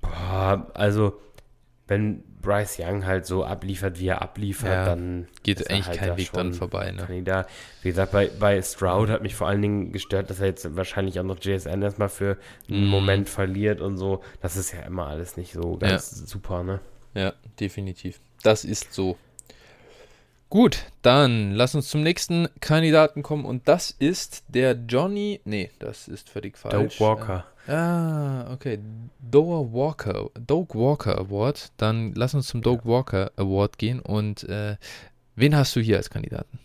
boah, 0.01 0.67
also 0.73 1.19
wenn 1.87 2.23
Bryce 2.43 2.77
Young 2.79 3.05
halt 3.07 3.25
so 3.25 3.43
abliefert, 3.43 3.99
wie 3.99 4.07
er 4.09 4.21
abliefert, 4.21 4.69
Ja, 4.69 4.85
dann 4.85 5.27
Geht 5.41 5.61
ist 5.61 5.67
er 5.67 5.75
eigentlich 5.75 5.87
halt 5.87 5.97
kein 5.99 6.09
da 6.09 6.17
Weg 6.17 6.31
dran 6.31 6.47
schon 6.47 6.53
vorbei, 6.53 6.91
ne? 6.91 7.03
Kandidat. 7.03 7.49
Wie 7.81 7.89
gesagt, 7.89 8.11
bei, 8.11 8.29
bei 8.39 8.61
Stroud 8.61 9.09
hat 9.09 9.23
mich 9.23 9.33
vor 9.33 9.47
allen 9.47 9.61
Dingen 9.63 9.91
gestört, 9.91 10.29
dass 10.29 10.39
er 10.39 10.47
jetzt 10.47 10.75
wahrscheinlich 10.75 11.19
auch 11.19 11.23
noch 11.23 11.39
JSN 11.41 11.81
erstmal 11.81 12.09
für 12.09 12.37
einen 12.69 12.83
Mhm. 12.83 12.89
Moment 12.89 13.29
verliert 13.29 13.81
und 13.81 13.97
so. 13.97 14.21
Das 14.41 14.55
ist 14.57 14.71
ja 14.73 14.81
immer 14.81 15.07
alles 15.07 15.37
nicht 15.37 15.53
so 15.53 15.77
ganz 15.77 16.11
super, 16.29 16.63
ne? 16.63 16.79
Ja, 17.15 17.33
definitiv. 17.59 18.19
Das 18.43 18.65
ist 18.65 18.93
so. 18.93 19.17
Gut, 20.49 20.83
dann 21.01 21.51
lass 21.53 21.73
uns 21.73 21.89
zum 21.89 22.03
nächsten 22.03 22.47
Kandidaten 22.59 23.23
kommen 23.23 23.43
und 23.43 23.67
das 23.67 23.89
ist 23.89 24.43
der 24.49 24.73
Johnny. 24.87 25.41
Nee, 25.45 25.71
das 25.79 26.07
ist 26.07 26.29
völlig 26.29 26.59
falsch. 26.59 26.97
Dope 26.97 26.99
Walker. 26.99 27.45
Ah, 27.67 28.51
okay. 28.51 28.79
Doe 29.19 29.71
Walker, 29.71 30.29
Doak 30.39 30.75
Walker 30.75 31.17
Award. 31.17 31.71
Dann 31.77 32.13
lass 32.13 32.33
uns 32.33 32.47
zum 32.47 32.61
Doak 32.61 32.85
Walker 32.85 33.31
Award 33.37 33.77
gehen 33.77 33.99
und 33.99 34.43
äh, 34.49 34.75
wen 35.35 35.55
hast 35.55 35.75
du 35.75 35.79
hier 35.79 35.97
als 35.97 36.09
Kandidaten? 36.09 36.59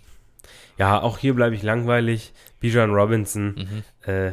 Ja, 0.77 1.01
auch 1.03 1.19
hier 1.19 1.35
bleibe 1.35 1.55
ich 1.55 1.63
langweilig. 1.63 2.33
Bijan 2.61 2.91
Robinson. 2.91 3.55
Mhm. 4.05 4.11
Äh, 4.13 4.33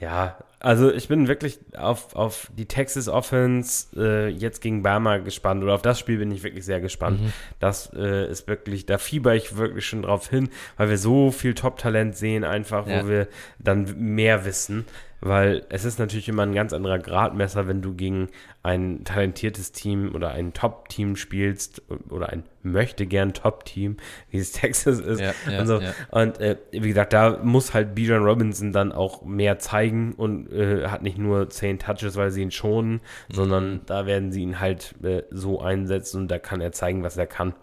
ja, 0.00 0.36
also 0.60 0.90
ich 0.92 1.08
bin 1.08 1.28
wirklich 1.28 1.58
auf, 1.76 2.16
auf 2.16 2.50
die 2.56 2.66
Texas 2.66 3.06
Offense 3.08 3.86
äh, 3.96 4.28
jetzt 4.28 4.60
gegen 4.60 4.82
Bama 4.82 5.18
gespannt 5.18 5.62
oder 5.62 5.74
auf 5.74 5.82
das 5.82 5.98
Spiel 5.98 6.18
bin 6.18 6.30
ich 6.30 6.42
wirklich 6.42 6.64
sehr 6.64 6.80
gespannt. 6.80 7.20
Mhm. 7.20 7.32
Das 7.60 7.92
äh, 7.94 8.28
ist 8.30 8.48
wirklich, 8.48 8.86
da 8.86 8.98
fieber 8.98 9.34
ich 9.34 9.56
wirklich 9.56 9.86
schon 9.86 10.02
drauf 10.02 10.28
hin, 10.28 10.48
weil 10.76 10.88
wir 10.90 10.98
so 10.98 11.30
viel 11.30 11.54
Top-Talent 11.54 12.16
sehen, 12.16 12.44
einfach, 12.44 12.86
Ja. 12.86 13.04
wo 13.04 13.08
wir 13.08 13.28
dann 13.58 13.94
mehr 13.98 14.44
wissen. 14.44 14.86
Weil 15.20 15.64
es 15.70 15.84
ist 15.84 15.98
natürlich 15.98 16.28
immer 16.28 16.42
ein 16.42 16.54
ganz 16.54 16.72
anderer 16.72 16.98
Gradmesser, 16.98 17.66
wenn 17.66 17.80
du 17.80 17.94
gegen 17.94 18.28
ein 18.62 19.04
talentiertes 19.04 19.72
Team 19.72 20.14
oder 20.14 20.30
ein 20.32 20.52
Top-Team 20.52 21.16
spielst 21.16 21.82
oder 22.10 22.28
ein 22.28 22.44
möchte 22.62 23.06
gern 23.06 23.32
Top-Team, 23.34 23.96
wie 24.30 24.38
es 24.38 24.52
Texas 24.52 24.98
ist. 25.00 25.20
Ja, 25.20 25.32
ja, 25.50 25.60
und, 25.60 25.66
so. 25.66 25.80
ja. 25.80 25.92
und 26.10 26.40
äh, 26.40 26.58
wie 26.72 26.88
gesagt, 26.88 27.12
da 27.12 27.38
muss 27.42 27.74
halt 27.74 27.94
Bijan 27.94 28.22
Robinson 28.22 28.72
dann 28.72 28.92
auch 28.92 29.22
mehr 29.24 29.58
zeigen 29.58 30.14
und 30.14 30.50
äh, 30.52 30.88
hat 30.88 31.02
nicht 31.02 31.18
nur 31.18 31.48
10 31.48 31.78
Touches, 31.78 32.16
weil 32.16 32.30
sie 32.30 32.42
ihn 32.42 32.50
schonen, 32.50 33.00
Mhm. 33.28 33.34
sondern 33.34 33.80
da 33.86 34.06
werden 34.06 34.32
sie 34.32 34.42
ihn 34.42 34.60
halt 34.60 34.94
äh, 35.02 35.22
so 35.30 35.60
einsetzen 35.60 36.22
und 36.22 36.28
da 36.30 36.38
kann 36.38 36.60
er 36.60 36.72
zeigen, 36.72 37.02
was 37.02 37.16
er 37.16 37.26
kann 37.26 37.54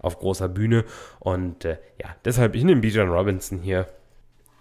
auf 0.00 0.18
großer 0.18 0.48
Bühne. 0.48 0.84
Und 1.18 1.64
äh, 1.64 1.78
ja, 2.00 2.14
deshalb, 2.24 2.54
ich 2.54 2.64
nehme 2.64 2.80
Bijan 2.80 3.08
Robinson 3.08 3.58
hier. 3.58 3.86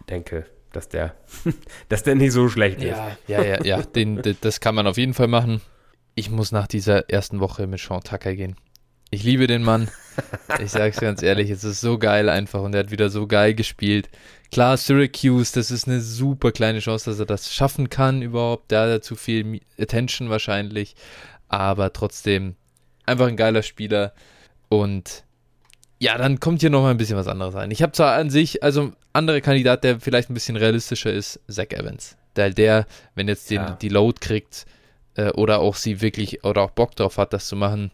Denke, 0.09 0.45
dass 0.71 0.89
der, 0.89 1.15
dass 1.89 2.03
der 2.03 2.15
nicht 2.15 2.31
so 2.33 2.49
schlecht 2.49 2.79
ist. 2.83 2.89
Ja, 2.97 3.17
ja, 3.27 3.43
ja, 3.43 3.63
ja. 3.63 3.81
Den, 3.81 4.21
d- 4.21 4.35
das 4.39 4.59
kann 4.59 4.75
man 4.75 4.87
auf 4.87 4.97
jeden 4.97 5.13
Fall 5.13 5.27
machen. 5.27 5.61
Ich 6.15 6.29
muss 6.29 6.51
nach 6.51 6.67
dieser 6.67 7.09
ersten 7.09 7.39
Woche 7.39 7.67
mit 7.67 7.79
Sean 7.79 8.01
Tucker 8.01 8.35
gehen. 8.35 8.55
Ich 9.11 9.23
liebe 9.23 9.47
den 9.47 9.63
Mann. 9.63 9.89
Ich 10.61 10.69
sag's 10.71 10.99
ganz 10.99 11.23
ehrlich, 11.23 11.49
es 11.49 11.63
ist 11.63 11.81
so 11.81 11.97
geil 11.97 12.29
einfach 12.29 12.61
und 12.61 12.75
er 12.75 12.81
hat 12.81 12.91
wieder 12.91 13.09
so 13.09 13.25
geil 13.25 13.55
gespielt. 13.55 14.09
Klar, 14.51 14.77
Syracuse, 14.77 15.51
das 15.55 15.71
ist 15.71 15.87
eine 15.87 16.01
super 16.01 16.51
kleine 16.51 16.79
Chance, 16.79 17.09
dass 17.09 17.19
er 17.19 17.25
das 17.25 17.51
schaffen 17.53 17.89
kann 17.89 18.21
überhaupt. 18.21 18.71
Da 18.71 18.83
hat 18.83 18.89
er 18.89 19.01
zu 19.01 19.15
viel 19.15 19.61
Attention 19.79 20.29
wahrscheinlich. 20.29 20.95
Aber 21.47 21.91
trotzdem 21.93 22.55
einfach 23.05 23.27
ein 23.27 23.37
geiler 23.37 23.63
Spieler. 23.63 24.13
Und 24.67 25.23
ja, 25.99 26.17
dann 26.17 26.39
kommt 26.39 26.61
hier 26.61 26.69
nochmal 26.69 26.91
ein 26.91 26.97
bisschen 26.97 27.17
was 27.17 27.27
anderes 27.27 27.53
rein. 27.55 27.71
Ich 27.71 27.81
habe 27.81 27.91
zwar 27.91 28.15
an 28.15 28.29
sich, 28.29 28.63
also 28.63 28.93
anderer 29.13 29.41
Kandidat, 29.41 29.83
der 29.83 29.99
vielleicht 29.99 30.29
ein 30.29 30.33
bisschen 30.33 30.55
realistischer 30.55 31.11
ist, 31.11 31.39
Zach 31.47 31.71
Evans. 31.71 32.15
Der, 32.35 32.51
der 32.51 32.85
wenn 33.15 33.27
jetzt 33.27 33.49
den, 33.49 33.57
Ja. 33.61 33.71
die 33.71 33.89
Load 33.89 34.19
kriegt 34.21 34.65
äh, 35.15 35.29
oder 35.31 35.59
auch 35.59 35.75
sie 35.75 36.01
wirklich 36.01 36.43
oder 36.43 36.61
auch 36.61 36.71
Bock 36.71 36.95
drauf 36.95 37.17
hat, 37.17 37.33
das 37.33 37.47
zu 37.47 37.55
machen, 37.55 37.91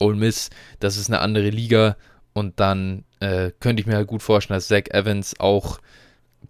Ole 0.00 0.16
Miss, 0.16 0.48
das 0.80 0.96
ist 0.96 1.08
eine 1.10 1.20
andere 1.20 1.50
Liga 1.50 1.96
und 2.32 2.60
dann 2.60 3.04
äh, 3.20 3.50
könnte 3.60 3.80
ich 3.80 3.86
mir 3.86 3.96
halt 3.96 4.06
gut 4.06 4.22
vorstellen, 4.22 4.56
dass 4.56 4.68
Zach 4.68 4.84
Evans 4.90 5.38
auch 5.40 5.80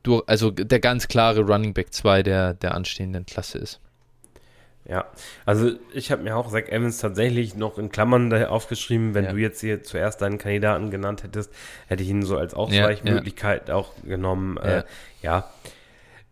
durch, 0.02 0.22
also 0.26 0.50
der 0.50 0.80
ganz 0.80 1.08
klare 1.08 1.40
Running 1.40 1.72
Back 1.74 1.92
2 1.92 2.22
der, 2.22 2.54
der 2.54 2.74
anstehenden 2.74 3.24
Klasse 3.26 3.58
ist. 3.58 3.80
Ja, 4.84 5.04
also 5.44 5.72
ich 5.92 6.10
habe 6.10 6.22
mir 6.22 6.34
auch 6.36 6.50
Zach 6.50 6.68
Evans 6.68 6.98
tatsächlich 6.98 7.54
noch 7.54 7.76
in 7.78 7.90
Klammern 7.90 8.30
da 8.30 8.48
aufgeschrieben. 8.48 9.12
Wenn 9.12 9.24
Ja. 9.26 9.32
du 9.32 9.36
jetzt 9.38 9.60
hier 9.60 9.82
zuerst 9.82 10.22
deinen 10.22 10.38
Kandidaten 10.38 10.90
genannt 10.90 11.24
hättest, 11.24 11.52
hätte 11.88 12.02
ich 12.02 12.08
ihn 12.08 12.22
so 12.22 12.38
als 12.38 12.52
Ja, 12.52 12.58
Ausweichmöglichkeit 12.58 13.70
auch 13.70 13.92
genommen. 14.02 14.56
Äh, 14.56 14.84
ja, 15.22 15.50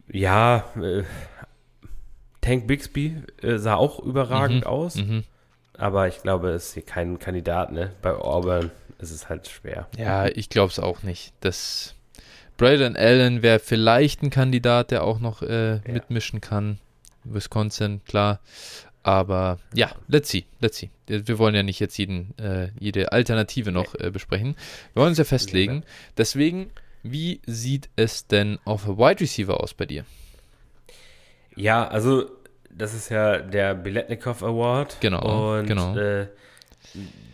ja, 0.09 0.65
äh, 0.81 1.03
Tank 2.41 2.67
Bixby 2.67 3.17
äh, 3.43 3.59
sah 3.59 3.75
auch 3.75 3.99
überragend 4.01 4.63
Mhm, 4.65 4.67
aus, 4.67 4.95
Mhm. 4.97 5.25
aber 5.77 6.09
ich 6.09 6.23
glaube, 6.23 6.51
es 6.51 6.69
ist 6.69 6.75
hier 6.75 6.85
kein 6.85 7.19
Kandidat. 7.19 7.73
Ne? 7.73 7.93
Bei 8.03 8.13
Auburn 8.13 8.71
ist 8.99 9.11
es 9.11 9.29
halt 9.29 9.49
schwer. 9.49 9.89
Ja, 9.99 10.27
ich 10.27 10.49
glaube 10.49 10.71
es 10.71 10.79
auch 10.79 11.03
nicht. 11.03 11.33
Das 11.41 11.95
Braden 12.57 12.97
Allen 12.97 13.43
wäre 13.43 13.59
vielleicht 13.59 14.23
ein 14.23 14.31
Kandidat, 14.31 14.91
der 14.93 15.05
auch 15.05 15.19
noch 15.19 15.43
äh, 15.43 15.81
mitmischen 15.87 16.41
kann. 16.41 16.79
Wisconsin, 17.33 18.03
klar. 18.05 18.41
Aber 19.03 19.59
ja, 19.73 19.93
let's 20.09 20.31
see, 20.31 20.47
let's 20.61 20.79
see. 20.79 20.91
Wir 21.07 21.39
wollen 21.39 21.55
ja 21.55 21.63
nicht 21.63 21.79
jetzt 21.79 21.97
jeden, 21.97 22.37
äh, 22.39 22.71
jede 22.79 23.13
Alternative 23.13 23.71
noch 23.71 23.95
äh, 23.95 24.11
besprechen. 24.11 24.57
Wir 24.93 25.03
wollen 25.03 25.11
uns 25.11 25.19
ja 25.19 25.25
festlegen. 25.25 25.85
Deswegen, 26.19 26.71
wie 27.05 27.41
sieht 27.47 27.89
es 27.95 28.27
denn 28.27 28.59
auf 28.65 28.89
Wide 28.89 29.21
Receiver 29.21 29.61
aus 29.61 29.75
bei 29.75 29.87
dir? 29.87 30.05
Ja, 31.55 31.87
also 31.87 32.29
das 32.69 32.95
ist 32.95 33.09
ja 33.09 33.39
der 33.39 33.75
Biletnikoff 33.75 34.43
Award. 34.43 34.99
Genau, 35.01 35.59
Und 35.59 35.67
genau. 35.67 35.97
Äh, 35.97 36.27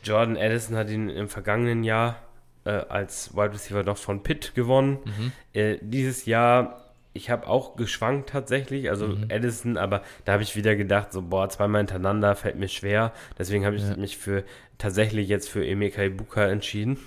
Jordan 0.05 0.37
Addison 0.37 0.77
hat 0.77 0.91
ihn 0.91 1.09
im 1.09 1.29
vergangenen 1.29 1.85
Jahr 1.85 2.17
äh, 2.65 2.71
als 2.71 3.35
Wide 3.35 3.53
Receiver 3.53 3.83
noch 3.83 3.97
von 3.97 4.23
Pitt 4.23 4.55
gewonnen. 4.55 4.99
Mhm. 5.05 5.33
Äh, 5.53 5.79
dieses 5.81 6.27
Jahr, 6.27 6.82
ich 7.15 7.31
habe 7.31 7.47
auch 7.47 7.77
geschwankt 7.77 8.31
tatsächlich, 8.31 8.89
also 8.91 9.09
Mhm. 9.09 9.29
Addison, 9.31 9.77
aber 9.77 10.03
da 10.25 10.33
habe 10.33 10.43
ich 10.43 10.57
wieder 10.57 10.77
gedacht, 10.77 11.13
so 11.13 11.23
boah, 11.23 11.49
zweimal 11.49 11.81
hintereinander 11.81 12.35
fällt 12.37 12.57
mir 12.57 12.69
schwer. 12.69 13.13
Deswegen 13.39 13.67
habe 13.67 13.77
ich 13.77 13.83
Ja. 13.83 13.97
mich 13.97 14.17
für 14.17 14.45
tatsächlich 14.79 15.29
jetzt 15.29 15.49
für 15.49 15.67
Emeka 15.67 16.03
Ibuka 16.03 16.47
entschieden. 16.47 16.99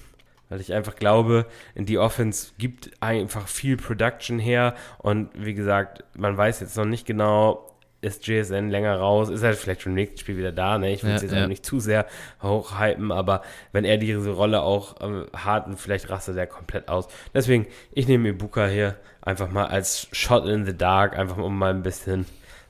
Weil 0.48 0.62
ich 0.62 0.74
einfach 0.74 0.96
glaube, 0.96 1.48
die 1.74 1.98
Offense 1.98 2.52
gibt 2.60 2.92
einfach 3.02 3.48
viel 3.48 3.78
Production 3.78 4.38
her. 4.38 4.76
Und 5.00 5.30
wie 5.34 5.56
gesagt, 5.56 6.04
man 6.16 6.38
weiß 6.38 6.60
jetzt 6.60 6.78
noch 6.78 6.86
nicht 6.86 7.08
genau, 7.08 7.66
ist 8.06 8.28
JSN 8.28 8.70
länger 8.70 8.98
raus, 8.98 9.30
ist 9.30 9.42
er 9.42 9.54
vielleicht 9.54 9.82
schon 9.82 9.92
im 9.92 9.96
nächsten 9.96 10.18
Spiel 10.18 10.38
wieder 10.38 10.52
da. 10.52 10.78
Ne? 10.78 10.94
Ich 10.94 11.04
will 11.04 11.12
es 11.12 11.22
ja, 11.22 11.28
jetzt 11.28 11.36
ja. 11.36 11.44
auch 11.44 11.48
nicht 11.48 11.66
zu 11.66 11.80
sehr 11.80 12.06
hochhypen, 12.42 13.12
aber 13.12 13.42
wenn 13.72 13.84
er 13.84 13.98
diese 13.98 14.30
Rolle 14.30 14.62
auch 14.62 14.96
ähm, 15.02 15.26
hat, 15.34 15.68
vielleicht 15.78 16.10
rastet 16.10 16.38
er 16.38 16.48
komplett 16.48 16.88
aus. 16.88 17.08
Deswegen, 17.34 17.68
ich 17.92 18.08
nehme 18.08 18.30
Ibuka 18.30 18.68
hier 18.68 18.96
einfach 19.22 19.50
mal 19.50 19.66
als 19.66 20.08
Shot 20.12 20.48
in 20.48 20.66
the 20.66 20.78
Dark, 20.78 21.18
einfach 21.18 21.38
um 21.38 21.58
mal 21.58 21.72
ein 21.72 21.84
bisschen, 21.84 22.26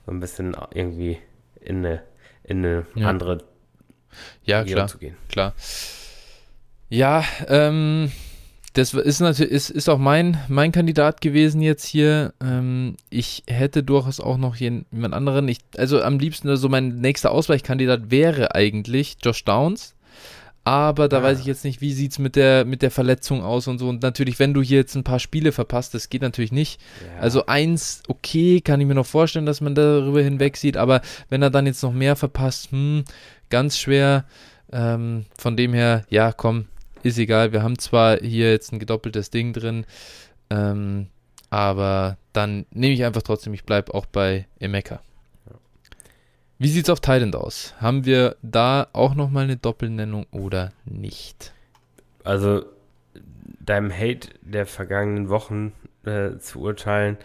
so 0.06 0.12
ein 0.12 0.20
bisschen 0.20 0.56
irgendwie 0.72 1.18
in 1.60 1.84
eine, 1.84 2.02
in 2.42 2.64
eine 2.64 2.86
ja. 2.94 3.08
andere 3.08 3.44
ja, 4.44 4.64
klar, 4.64 4.88
zu 4.88 4.98
gehen. 4.98 5.16
Klar. 5.28 5.54
Ja, 6.88 7.24
ähm, 7.48 8.10
das 8.76 8.92
ist 8.92 9.20
natürlich 9.20 9.52
ist, 9.52 9.70
ist 9.70 9.88
auch 9.88 9.96
mein, 9.96 10.38
mein 10.48 10.70
Kandidat 10.70 11.22
gewesen 11.22 11.62
jetzt 11.62 11.86
hier. 11.86 12.34
Ähm, 12.42 12.96
ich 13.08 13.42
hätte 13.46 13.82
durchaus 13.82 14.20
auch 14.20 14.36
noch 14.36 14.56
jemand 14.56 15.14
anderen. 15.14 15.48
Ich, 15.48 15.60
also 15.78 16.02
am 16.02 16.18
liebsten, 16.18 16.50
also 16.50 16.68
mein 16.68 16.96
nächster 16.96 17.30
Ausweichkandidat 17.30 18.10
wäre 18.10 18.54
eigentlich 18.54 19.16
Josh 19.22 19.44
Downs. 19.44 19.94
Aber 20.64 21.08
da 21.08 21.20
ah. 21.20 21.22
weiß 21.22 21.40
ich 21.40 21.46
jetzt 21.46 21.64
nicht, 21.64 21.80
wie 21.80 21.92
sieht 21.92 22.12
es 22.12 22.18
mit 22.18 22.36
der, 22.36 22.66
mit 22.66 22.82
der 22.82 22.90
Verletzung 22.90 23.42
aus 23.42 23.66
und 23.66 23.78
so. 23.78 23.88
Und 23.88 24.02
natürlich, 24.02 24.38
wenn 24.38 24.52
du 24.52 24.60
hier 24.60 24.78
jetzt 24.78 24.94
ein 24.94 25.04
paar 25.04 25.20
Spiele 25.20 25.52
verpasst, 25.52 25.94
das 25.94 26.10
geht 26.10 26.20
natürlich 26.20 26.52
nicht. 26.52 26.78
Ja. 27.00 27.22
Also 27.22 27.46
eins, 27.46 28.02
okay, 28.08 28.60
kann 28.60 28.80
ich 28.82 28.86
mir 28.86 28.94
noch 28.94 29.06
vorstellen, 29.06 29.46
dass 29.46 29.62
man 29.62 29.74
darüber 29.74 30.20
hinweg 30.20 30.58
sieht. 30.58 30.76
Aber 30.76 31.00
wenn 31.30 31.40
er 31.40 31.50
dann 31.50 31.64
jetzt 31.64 31.82
noch 31.82 31.94
mehr 31.94 32.14
verpasst, 32.14 32.72
hm, 32.72 33.04
ganz 33.48 33.78
schwer. 33.78 34.26
Ähm, 34.70 35.24
von 35.38 35.56
dem 35.56 35.72
her, 35.72 36.04
ja, 36.10 36.32
komm, 36.32 36.66
ist 37.02 37.18
egal. 37.18 37.52
Wir 37.52 37.62
haben 37.62 37.78
zwar 37.78 38.18
hier 38.18 38.50
jetzt 38.50 38.72
ein 38.72 38.78
gedoppeltes 38.78 39.30
Ding 39.30 39.52
drin, 39.52 39.86
ähm, 40.50 41.08
aber 41.50 42.16
dann 42.32 42.66
nehme 42.70 42.94
ich 42.94 43.04
einfach 43.04 43.22
trotzdem, 43.22 43.54
ich 43.54 43.64
bleibe 43.64 43.94
auch 43.94 44.06
bei 44.06 44.46
Emeka. 44.58 45.00
Wie 46.58 46.68
sieht 46.68 46.84
es 46.84 46.90
auf 46.90 47.00
Thailand 47.00 47.36
aus? 47.36 47.74
Haben 47.80 48.06
wir 48.06 48.36
da 48.40 48.88
auch 48.94 49.14
nochmal 49.14 49.44
eine 49.44 49.58
Doppelnennung 49.58 50.26
oder 50.30 50.72
nicht? 50.86 51.52
Also, 52.24 52.64
deinem 53.60 53.92
Hate 53.92 54.30
der 54.40 54.64
vergangenen 54.64 55.28
Wochen 55.28 55.72
äh, 56.04 56.38
zu 56.38 56.60
urteilen, 56.60 57.18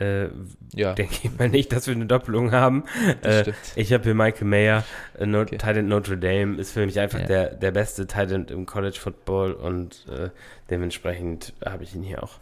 äh, 0.00 0.28
ja. 0.74 0.94
denke 0.94 1.14
ich 1.22 1.38
mal 1.38 1.48
nicht, 1.48 1.72
dass 1.72 1.86
wir 1.86 1.94
eine 1.94 2.06
Doppelung 2.06 2.52
haben. 2.52 2.84
Äh, 3.22 3.52
ich 3.74 3.92
habe 3.92 4.04
hier 4.04 4.14
Michael 4.14 4.46
Mayer, 4.46 4.84
äh, 5.18 5.26
no 5.26 5.40
okay. 5.40 5.58
Titan 5.58 5.88
Notre 5.88 6.18
Dame, 6.18 6.56
ist 6.56 6.72
für 6.72 6.84
mich 6.86 6.98
einfach 7.00 7.20
ja. 7.20 7.26
der, 7.26 7.54
der 7.54 7.70
beste 7.70 8.06
Titan 8.06 8.46
im 8.48 8.66
College 8.66 8.98
Football 8.98 9.52
und 9.52 10.06
äh, 10.08 10.30
dementsprechend 10.70 11.52
habe 11.64 11.84
ich 11.84 11.94
ihn 11.94 12.02
hier 12.02 12.22
auch. 12.22 12.38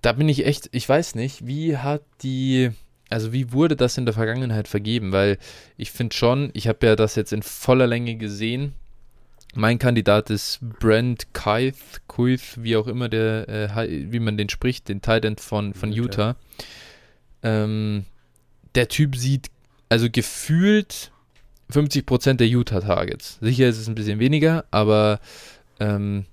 Da 0.00 0.12
bin 0.12 0.28
ich 0.28 0.46
echt, 0.46 0.68
ich 0.72 0.88
weiß 0.88 1.14
nicht, 1.14 1.46
wie 1.46 1.76
hat 1.78 2.02
die, 2.22 2.70
also 3.08 3.32
wie 3.32 3.52
wurde 3.52 3.76
das 3.76 3.96
in 3.98 4.04
der 4.04 4.14
Vergangenheit 4.14 4.68
vergeben? 4.68 5.12
Weil 5.12 5.38
ich 5.76 5.90
finde 5.90 6.14
schon, 6.14 6.50
ich 6.54 6.68
habe 6.68 6.86
ja 6.86 6.96
das 6.96 7.14
jetzt 7.14 7.32
in 7.32 7.42
voller 7.42 7.86
Länge 7.86 8.16
gesehen, 8.16 8.74
mein 9.54 9.78
Kandidat 9.78 10.30
ist 10.30 10.58
Brent 10.60 11.32
Keith, 11.32 12.02
Kuith, 12.06 12.56
wie 12.56 12.76
auch 12.76 12.86
immer 12.86 13.08
der, 13.08 13.48
äh, 13.48 14.12
wie 14.12 14.20
man 14.20 14.36
den 14.36 14.48
spricht, 14.48 14.88
den 14.88 15.02
Titan 15.02 15.36
von, 15.36 15.74
von 15.74 15.92
Utah. 15.92 16.36
Ähm, 17.42 18.04
der 18.74 18.88
Typ 18.88 19.16
sieht, 19.16 19.50
also 19.88 20.08
gefühlt 20.10 21.12
50% 21.72 22.34
der 22.34 22.48
Utah-Targets. 22.48 23.38
Sicher 23.40 23.68
ist 23.68 23.78
es 23.78 23.88
ein 23.88 23.94
bisschen 23.94 24.18
weniger, 24.18 24.64
aber 24.70 25.20
ähm, 25.80 26.26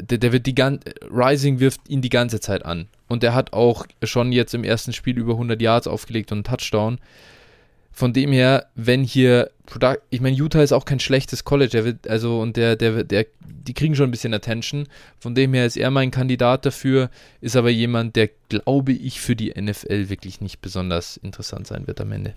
der, 0.00 0.18
der, 0.18 0.32
wird 0.32 0.46
die 0.46 0.54
ganze, 0.54 0.92
Rising 1.10 1.60
wirft 1.60 1.88
ihn 1.88 2.02
die 2.02 2.08
ganze 2.08 2.40
Zeit 2.40 2.64
an. 2.64 2.88
Und 3.08 3.22
der 3.22 3.34
hat 3.34 3.52
auch 3.52 3.86
schon 4.02 4.32
jetzt 4.32 4.54
im 4.54 4.64
ersten 4.64 4.92
Spiel 4.92 5.18
über 5.18 5.32
100 5.32 5.60
Yards 5.60 5.86
aufgelegt 5.86 6.32
und 6.32 6.38
einen 6.38 6.56
Touchdown. 6.56 6.98
Von 7.92 8.12
dem 8.12 8.32
her, 8.32 8.66
wenn 8.74 9.02
hier, 9.02 9.50
ich 10.10 10.20
meine, 10.20 10.36
Utah 10.36 10.62
ist 10.62 10.72
auch 10.72 10.84
kein 10.84 11.00
schlechtes 11.00 11.44
College, 11.44 11.70
der 11.70 11.84
wird, 11.84 12.08
also, 12.08 12.40
und 12.40 12.56
der, 12.56 12.76
der, 12.76 13.04
der, 13.04 13.26
die 13.40 13.74
kriegen 13.74 13.94
schon 13.94 14.08
ein 14.08 14.10
bisschen 14.10 14.32
Attention. 14.32 14.88
Von 15.18 15.34
dem 15.34 15.54
her 15.54 15.66
ist 15.66 15.76
er 15.76 15.90
mein 15.90 16.10
Kandidat 16.10 16.64
dafür, 16.64 17.10
ist 17.40 17.56
aber 17.56 17.70
jemand, 17.70 18.16
der, 18.16 18.30
glaube 18.48 18.92
ich, 18.92 19.20
für 19.20 19.36
die 19.36 19.50
NFL 19.50 20.08
wirklich 20.08 20.40
nicht 20.40 20.60
besonders 20.60 21.16
interessant 21.16 21.66
sein 21.66 21.86
wird 21.86 22.00
am 22.00 22.12
Ende. 22.12 22.34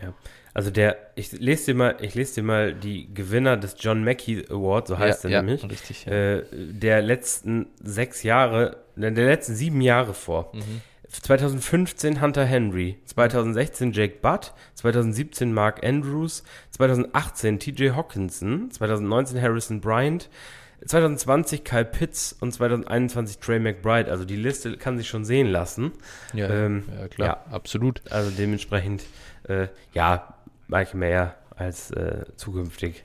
Ja, 0.00 0.14
also 0.54 0.70
der, 0.70 0.96
ich 1.14 1.32
lese 1.32 1.66
dir 1.66 1.74
mal, 1.74 1.96
ich 2.00 2.14
lese 2.14 2.36
dir 2.36 2.42
mal 2.42 2.74
die 2.74 3.12
Gewinner 3.12 3.56
des 3.56 3.76
John 3.78 4.02
Mackey 4.04 4.44
Award, 4.48 4.88
so 4.88 4.98
heißt 4.98 5.24
ja, 5.24 5.30
er 5.30 5.32
ja, 5.34 5.42
nämlich, 5.42 5.70
richtig, 5.70 6.04
ja. 6.04 6.12
äh, 6.12 6.44
der 6.52 7.02
letzten 7.02 7.66
sechs 7.82 8.22
Jahre, 8.22 8.78
der 8.96 9.10
letzten 9.12 9.54
sieben 9.54 9.80
Jahre 9.80 10.14
vor. 10.14 10.52
Mhm. 10.54 10.80
2015 11.10 12.20
Hunter 12.20 12.44
Henry, 12.44 12.98
2016 13.06 13.92
Jake 13.92 14.18
Butt, 14.20 14.52
2017 14.74 15.52
Mark 15.52 15.84
Andrews, 15.84 16.42
2018 16.70 17.58
TJ 17.58 17.90
Hawkinson, 17.90 18.70
2019 18.70 19.40
Harrison 19.40 19.80
Bryant, 19.80 20.28
2020 20.86 21.64
Kyle 21.64 21.84
Pitts 21.84 22.36
und 22.40 22.52
2021 22.52 23.38
Trey 23.38 23.58
McBride. 23.58 24.10
Also 24.10 24.24
die 24.24 24.36
Liste 24.36 24.76
kann 24.76 24.96
sich 24.96 25.08
schon 25.08 25.24
sehen 25.24 25.48
lassen. 25.48 25.92
Ja, 26.32 26.48
ähm, 26.48 26.84
ja 26.96 27.08
klar, 27.08 27.28
ja, 27.28 27.52
absolut. 27.52 28.02
Also 28.10 28.30
dementsprechend, 28.30 29.04
äh, 29.44 29.68
ja, 29.92 30.34
Mike 30.68 30.96
Mayer 30.96 31.34
als 31.56 31.90
äh, 31.90 32.26
zukünftig, 32.36 33.04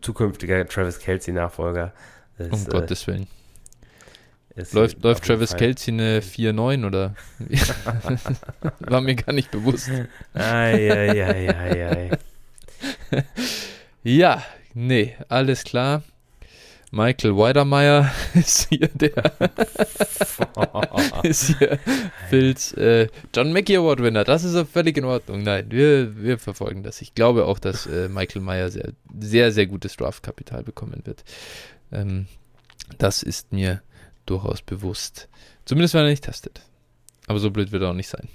zukünftiger 0.00 0.66
Travis 0.66 0.98
Kelsey-Nachfolger. 0.98 1.92
Um 2.38 2.46
äh, 2.46 2.64
Gottes 2.70 3.06
Willen. 3.06 3.26
Ist 4.58 4.72
läuft 4.72 5.04
läuft 5.04 5.24
Travis 5.24 5.56
Kelsey 5.56 5.92
eine 5.92 6.20
4-9 6.20 6.84
oder? 6.84 7.14
War 8.80 9.00
mir 9.00 9.14
gar 9.14 9.32
nicht 9.32 9.52
bewusst. 9.52 9.88
Ai, 10.34 10.90
ai, 10.90 11.24
ai, 11.24 11.54
ai, 11.54 12.10
ai. 13.12 13.24
ja, 14.02 14.42
nee, 14.74 15.14
alles 15.28 15.62
klar. 15.62 16.02
Michael 16.90 17.36
Weidermeier 17.36 18.10
ist 18.34 18.68
hier 18.68 18.88
der 18.88 19.12
ist 21.22 21.58
hier 21.58 21.78
Phils 22.28 22.72
äh, 22.72 23.08
John 23.34 23.52
Mackey 23.52 23.76
Award 23.76 24.02
Winner. 24.02 24.24
Das 24.24 24.42
ist 24.42 24.68
völlig 24.70 24.96
in 24.96 25.04
Ordnung. 25.04 25.42
Nein, 25.42 25.66
wir, 25.70 26.16
wir 26.16 26.38
verfolgen 26.38 26.82
das. 26.82 27.02
Ich 27.02 27.14
glaube 27.14 27.44
auch, 27.44 27.58
dass 27.58 27.86
äh, 27.86 28.08
Michael 28.08 28.42
Meyer 28.42 28.70
sehr, 28.70 28.92
sehr, 29.20 29.52
sehr 29.52 29.66
gutes 29.66 29.96
Draftkapital 29.96 30.62
bekommen 30.62 31.02
wird. 31.04 31.24
Ähm, 31.92 32.26
das 32.96 33.22
ist 33.22 33.52
mir 33.52 33.82
durchaus 34.30 34.62
bewusst. 34.62 35.28
Zumindest 35.64 35.94
wenn 35.94 36.02
er 36.02 36.10
nicht 36.10 36.24
testet. 36.24 36.62
Aber 37.26 37.38
so 37.38 37.50
blöd 37.50 37.72
wird 37.72 37.82
er 37.82 37.90
auch 37.90 37.94
nicht 37.94 38.08
sein. 38.08 38.28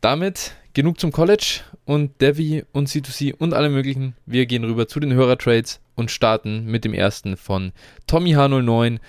Damit 0.00 0.54
genug 0.74 1.00
zum 1.00 1.10
College 1.10 1.60
und 1.84 2.20
Devi 2.20 2.64
und 2.72 2.88
C2C 2.88 3.34
und 3.34 3.52
alle 3.52 3.68
möglichen. 3.68 4.14
Wir 4.26 4.46
gehen 4.46 4.64
rüber 4.64 4.86
zu 4.86 5.00
den 5.00 5.12
Hörertrades 5.12 5.80
und 5.96 6.10
starten 6.10 6.66
mit 6.66 6.84
dem 6.84 6.94
ersten 6.94 7.36
von 7.36 7.72
Tommy 8.06 8.36
H09. 8.36 9.00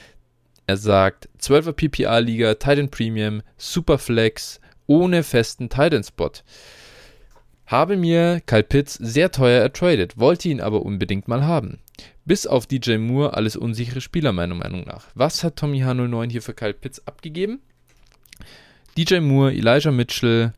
Er 0.66 0.78
sagt 0.78 1.30
12er 1.40 1.74
PPA-Liga, 1.74 2.56
Titan 2.56 2.90
Premium, 2.90 3.42
Superflex, 3.58 4.60
ohne 4.88 5.24
festen 5.24 5.70
Titan-Spot. 5.70 6.32
Habe 7.68 7.98
mir 7.98 8.42
Kyle 8.48 8.64
Pitts 8.64 8.96
sehr 8.96 9.32
teuer 9.32 9.62
ertradet, 9.62 10.18
wollte 10.18 10.50
ihn 10.50 10.62
aber 10.62 10.82
unbedingt 10.82 11.28
mal 11.28 11.46
haben. 11.46 11.80
Bis 12.30 12.46
auf 12.46 12.68
DJ 12.68 12.98
Moore 12.98 13.34
alles 13.34 13.56
unsichere 13.56 14.02
Spieler, 14.02 14.32
meiner 14.34 14.54
Meinung 14.54 14.84
nach. 14.84 15.08
Was 15.16 15.44
hat 15.44 15.56
Tommy 15.56 15.80
H09 15.80 16.30
hier 16.30 16.44
für 16.44 16.54
Kyle 16.54 16.76
Pitts 16.76 17.08
abgegeben? 17.08 17.60
DJ 18.96 19.18
Moore, 19.18 19.52
Elijah 19.52 19.90
Mitchell, 19.90 20.54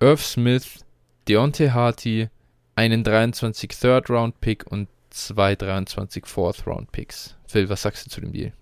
Irv 0.00 0.20
Smith, 0.20 0.84
Deontay 1.28 1.70
Harty, 1.70 2.28
einen 2.74 3.04
23 3.04 3.70
Third 3.70 4.10
Round 4.10 4.40
Pick 4.40 4.66
und 4.66 4.88
zwei 5.10 5.54
23 5.54 6.26
Fourth 6.26 6.66
Round 6.66 6.90
Picks. 6.90 7.36
Phil, 7.46 7.68
was 7.68 7.82
sagst 7.82 8.04
du 8.04 8.10
zu 8.10 8.20
dem 8.20 8.32
Deal? 8.32 8.52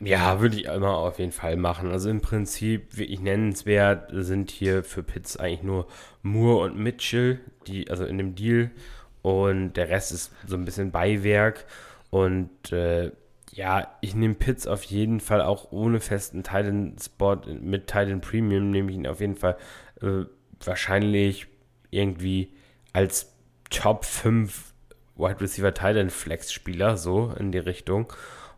Ja, 0.00 0.40
würde 0.40 0.56
ich 0.56 0.64
immer 0.64 0.96
auf 0.96 1.20
jeden 1.20 1.30
Fall 1.30 1.54
machen. 1.54 1.92
Also 1.92 2.10
im 2.10 2.20
Prinzip, 2.20 2.96
wirklich 2.98 3.20
nennenswert 3.20 4.10
sind 4.12 4.50
hier 4.50 4.82
für 4.82 5.04
Pitts 5.04 5.36
eigentlich 5.36 5.62
nur 5.62 5.86
Moore 6.22 6.64
und 6.64 6.76
Mitchell, 6.76 7.38
die, 7.68 7.88
also 7.88 8.04
in 8.06 8.18
dem 8.18 8.34
Deal 8.34 8.72
und 9.22 9.74
der 9.74 9.88
Rest 9.88 10.12
ist 10.12 10.32
so 10.46 10.56
ein 10.56 10.64
bisschen 10.64 10.90
Beiwerk. 10.90 11.64
Und 12.10 12.72
äh, 12.72 13.12
ja, 13.52 13.96
ich 14.00 14.14
nehme 14.14 14.34
Pitts 14.34 14.66
auf 14.66 14.82
jeden 14.84 15.20
Fall 15.20 15.40
auch 15.40 15.72
ohne 15.72 16.00
festen 16.00 16.42
Titan-Spot 16.42 17.40
mit 17.60 17.86
Titan 17.86 18.20
Premium, 18.20 18.70
nehme 18.70 18.90
ich 18.90 18.96
ihn 18.96 19.06
auf 19.06 19.20
jeden 19.20 19.36
Fall 19.36 19.56
äh, 20.00 20.24
wahrscheinlich 20.64 21.46
irgendwie 21.90 22.52
als 22.92 23.32
Top 23.70 24.04
5 24.04 24.72
Wide 25.16 25.40
Receiver 25.40 25.72
Titan 25.72 26.10
Flex 26.10 26.52
Spieler, 26.52 26.96
so 26.96 27.32
in 27.38 27.52
die 27.52 27.58
Richtung. 27.58 28.12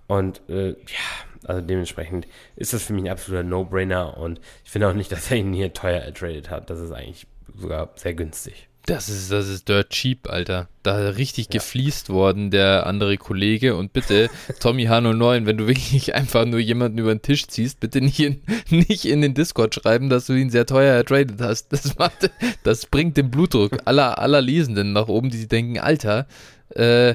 Und 0.07 0.43
äh, 0.49 0.71
ja, 0.71 1.47
also 1.47 1.67
dementsprechend 1.67 2.27
ist 2.57 2.73
das 2.73 2.85
für 2.85 2.93
mich 2.93 3.05
ein 3.05 3.11
absoluter 3.11 3.43
No-Brainer 3.43 4.17
und 4.17 4.41
ich 4.65 4.71
finde 4.71 4.89
auch 4.89 4.95
nicht, 4.95 5.12
dass 5.12 5.31
er 5.31 5.39
ihn 5.39 5.53
hier 5.53 5.73
teuer 5.73 6.01
ertradet 6.01 6.51
hat. 6.51 6.71
Das 6.71 6.81
ist 6.81 6.93
eigentlich 6.93 7.27
sogar 7.57 7.91
sehr 7.97 8.15
günstig. 8.15 8.69
Das 8.87 9.09
ist, 9.09 9.32
das 9.32 9.49
ist 9.49 9.68
dirt 9.68 9.91
cheap, 9.91 10.28
Alter. 10.28 10.68
Da 10.82 11.09
richtig 11.09 11.47
ja. 11.47 11.59
gefliest 11.59 12.11
worden, 12.11 12.51
der 12.51 12.87
andere 12.87 13.16
Kollege. 13.16 13.76
Und 13.76 13.95
bitte, 13.95 14.28
Tommy 14.61 14.87
H09, 14.89 15.47
wenn 15.47 15.57
du 15.57 15.66
wirklich 15.66 16.14
einfach 16.14 16.45
nur 16.45 16.61
jemanden 16.61 16.99
über 16.99 17.14
den 17.14 17.22
Tisch 17.22 17.47
ziehst, 17.47 17.80
bitte 17.80 18.03
nicht 18.03 18.20
in, 18.20 18.43
nicht 18.68 19.07
in 19.07 19.22
den 19.22 19.32
Discord 19.32 19.74
schreiben, 19.74 20.11
dass 20.11 20.26
du 20.26 20.35
ihn 20.35 20.51
sehr 20.51 20.66
teuer 20.66 20.95
ertradet 20.95 21.41
hast. 21.41 21.72
Das, 21.72 21.97
macht, 21.97 22.30
das 22.62 22.85
bringt 22.87 23.16
den 23.16 23.30
Blutdruck 23.30 23.78
aller, 23.87 24.18
aller 24.18 24.43
Lesenden 24.43 24.93
nach 24.93 25.09
oben, 25.09 25.30
die 25.30 25.49
denken, 25.49 25.78
Alter, 25.78 26.26
äh, 26.74 27.14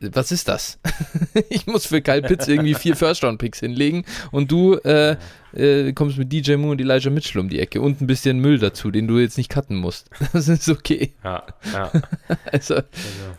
was 0.00 0.32
ist 0.32 0.48
das? 0.48 0.78
ich 1.50 1.66
muss 1.66 1.86
für 1.86 2.00
Kyle 2.00 2.22
Pitts 2.22 2.48
irgendwie 2.48 2.74
vier 2.74 2.96
First-Round-Picks 2.96 3.60
hinlegen 3.60 4.04
und 4.30 4.50
du 4.50 4.74
äh, 4.74 5.16
äh, 5.52 5.92
kommst 5.92 6.18
mit 6.18 6.32
DJ 6.32 6.56
Moore 6.56 6.72
und 6.72 6.80
Elijah 6.80 7.10
Mitchell 7.10 7.40
um 7.40 7.48
die 7.48 7.58
Ecke 7.58 7.80
und 7.80 8.00
ein 8.00 8.06
bisschen 8.06 8.38
Müll 8.38 8.58
dazu, 8.58 8.90
den 8.90 9.08
du 9.08 9.18
jetzt 9.18 9.38
nicht 9.38 9.50
cutten 9.50 9.76
musst. 9.76 10.10
Das 10.32 10.48
ist 10.48 10.68
okay. 10.68 11.14
Ja, 11.24 11.42
ja. 11.72 11.90
also, 12.52 12.74
genau. 12.74 12.86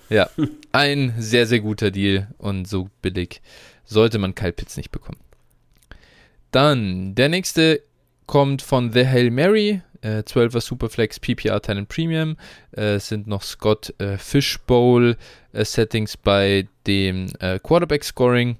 ja, 0.09 0.29
ein 0.71 1.13
sehr, 1.17 1.45
sehr 1.45 1.59
guter 1.59 1.91
Deal 1.91 2.27
und 2.37 2.67
so 2.67 2.89
billig 3.01 3.41
sollte 3.85 4.19
man 4.19 4.35
Kyle 4.35 4.51
Pitts 4.51 4.75
nicht 4.77 4.91
bekommen. 4.91 5.19
Dann, 6.51 7.15
der 7.15 7.29
nächste 7.29 7.81
kommt 8.25 8.61
von 8.61 8.91
The 8.91 9.07
Hail 9.07 9.31
Mary, 9.31 9.81
äh, 10.01 10.19
12er 10.19 10.61
Superflex 10.61 11.19
PPR 11.19 11.61
Talent 11.61 11.89
Premium. 11.89 12.37
Äh, 12.71 12.99
sind 12.99 13.27
noch 13.27 13.43
Scott 13.43 13.93
äh, 13.99 14.17
Fishbowl 14.17 15.17
äh, 15.53 15.65
Settings 15.65 16.17
bei 16.17 16.67
dem 16.87 17.27
äh, 17.39 17.59
Quarterback 17.59 18.03
Scoring, 18.03 18.57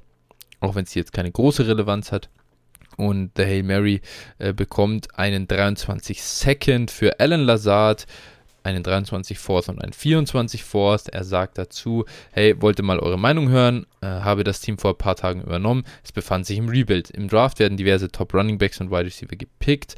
auch 0.59 0.75
wenn 0.75 0.83
es 0.83 0.93
jetzt 0.93 1.13
keine 1.13 1.31
große 1.31 1.67
Relevanz 1.67 2.11
hat. 2.11 2.29
Und 2.97 3.37
der 3.37 3.45
Hail 3.45 3.63
Mary 3.63 4.01
äh, 4.39 4.51
bekommt 4.53 5.17
einen 5.17 5.47
23 5.47 6.21
Second 6.21 6.91
für 6.91 7.19
Alan 7.19 7.41
Lazard 7.41 8.05
einen 8.69 8.83
23 8.83 9.37
Fourth 9.37 9.69
und 9.69 9.81
einen 9.81 9.93
24 9.93 10.63
Fourth. 10.63 11.09
Er 11.09 11.23
sagt 11.23 11.57
dazu, 11.57 12.05
hey, 12.31 12.61
wollte 12.61 12.83
mal 12.83 12.99
eure 12.99 13.17
Meinung 13.17 13.49
hören, 13.49 13.85
äh, 14.01 14.07
habe 14.07 14.43
das 14.43 14.61
Team 14.61 14.77
vor 14.77 14.91
ein 14.91 14.97
paar 14.97 15.15
Tagen 15.15 15.41
übernommen. 15.41 15.83
Es 16.03 16.11
befand 16.11 16.45
sich 16.45 16.57
im 16.57 16.69
Rebuild. 16.69 17.09
Im 17.09 17.27
Draft 17.27 17.59
werden 17.59 17.77
diverse 17.77 18.11
Top 18.11 18.33
Running 18.33 18.57
Backs 18.57 18.79
und 18.79 18.91
Wide 18.91 19.05
Receiver 19.05 19.35
gepickt. 19.35 19.95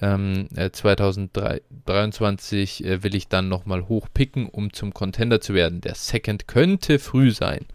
Ähm, 0.00 0.48
äh, 0.56 0.70
2023 0.70 2.84
äh, 2.84 3.02
will 3.02 3.14
ich 3.14 3.28
dann 3.28 3.48
nochmal 3.48 3.88
hochpicken, 3.88 4.48
um 4.48 4.72
zum 4.72 4.94
Contender 4.94 5.40
zu 5.40 5.54
werden. 5.54 5.80
Der 5.80 5.94
Second 5.94 6.48
könnte 6.48 6.98
früh 6.98 7.30
sein. 7.30 7.66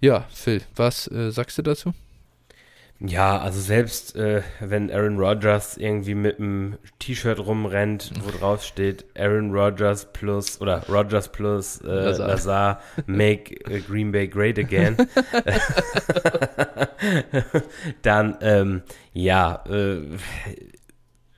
Ja, 0.00 0.26
Phil, 0.32 0.62
was 0.74 1.08
äh, 1.08 1.30
sagst 1.30 1.58
du 1.58 1.62
dazu? 1.62 1.92
Ja, 3.04 3.38
also 3.38 3.60
selbst 3.60 4.14
äh, 4.14 4.42
wenn 4.60 4.88
Aaron 4.88 5.18
Rodgers 5.18 5.76
irgendwie 5.76 6.14
mit 6.14 6.38
einem 6.38 6.78
T-Shirt 7.00 7.40
rumrennt, 7.40 8.12
wo 8.22 8.30
drauf 8.38 8.62
steht 8.62 9.04
Aaron 9.18 9.50
Rodgers 9.50 10.12
plus 10.12 10.60
oder 10.60 10.86
Rodgers 10.88 11.28
plus 11.30 11.80
äh, 11.80 11.88
Lazar. 11.88 12.28
Lazar 12.28 12.80
make 13.06 13.56
Green 13.88 14.12
Bay 14.12 14.28
great 14.28 14.56
again, 14.56 14.96
dann 18.02 18.36
ähm, 18.40 18.82
ja, 19.12 19.64
äh, 19.68 20.02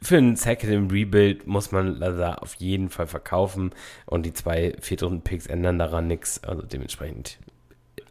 für 0.03 0.19
einen 0.19 0.37
Second 0.37 0.71
im 0.71 0.91
Rebuild 0.91 1.47
muss 1.47 1.73
man 1.73 1.97
Lazar 1.97 2.43
auf 2.43 2.55
jeden 2.57 2.91
Fall 2.91 3.07
verkaufen 3.07 3.71
und 4.05 4.27
die 4.27 4.35
zwei 4.35 4.75
Viertrunden-Picks 4.79 5.47
ändern 5.47 5.79
daran 5.79 6.09
nichts. 6.09 6.45
Also 6.45 6.61
dementsprechend 6.61 7.39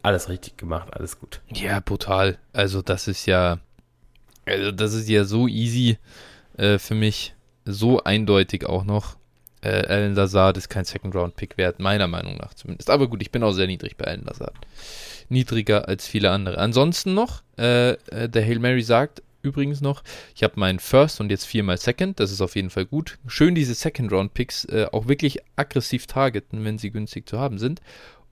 alles 0.04 0.28
richtig 0.28 0.56
gemacht, 0.58 0.88
alles 0.92 1.18
gut. 1.18 1.40
Ja, 1.48 1.80
brutal. 1.80 2.38
Also 2.52 2.82
das 2.82 3.08
ist 3.08 3.26
ja, 3.26 3.58
also 4.44 4.70
das 4.70 4.92
ist 4.92 5.08
ja 5.08 5.24
so 5.24 5.48
easy 5.48 5.98
äh, 6.58 6.78
für 6.78 6.94
mich, 6.94 7.34
so 7.64 8.02
eindeutig 8.04 8.66
auch 8.66 8.84
noch. 8.84 9.16
Äh, 9.62 9.86
Alan 9.86 10.14
Lazard 10.14 10.58
ist 10.58 10.68
kein 10.68 10.84
Second-Round-Pick 10.84 11.56
wert, 11.56 11.80
meiner 11.80 12.06
Meinung 12.06 12.36
nach 12.36 12.52
zumindest. 12.52 12.90
Aber 12.90 13.08
gut, 13.08 13.22
ich 13.22 13.30
bin 13.30 13.42
auch 13.42 13.52
sehr 13.52 13.66
niedrig 13.66 13.96
bei 13.96 14.04
Alan 14.04 14.26
Lazard. 14.26 14.54
Niedriger 15.30 15.88
als 15.88 16.06
viele 16.06 16.30
andere. 16.30 16.58
Ansonsten 16.58 17.14
noch, 17.14 17.42
äh, 17.56 17.92
äh 17.92 18.28
der 18.28 18.44
Hail 18.44 18.58
Mary 18.58 18.82
sagt, 18.82 19.22
übrigens 19.40 19.80
noch, 19.80 20.02
ich 20.34 20.42
habe 20.42 20.60
meinen 20.60 20.80
First 20.80 21.20
und 21.20 21.30
jetzt 21.30 21.46
viermal 21.46 21.78
Second, 21.78 22.20
das 22.20 22.30
ist 22.30 22.42
auf 22.42 22.56
jeden 22.56 22.70
Fall 22.70 22.84
gut. 22.84 23.18
Schön 23.26 23.54
diese 23.54 23.74
Second-Round-Picks 23.74 24.66
äh, 24.66 24.86
auch 24.92 25.08
wirklich 25.08 25.38
aggressiv 25.56 26.06
targeten, 26.06 26.62
wenn 26.64 26.76
sie 26.76 26.90
günstig 26.90 27.26
zu 27.26 27.38
haben 27.38 27.58
sind. 27.58 27.80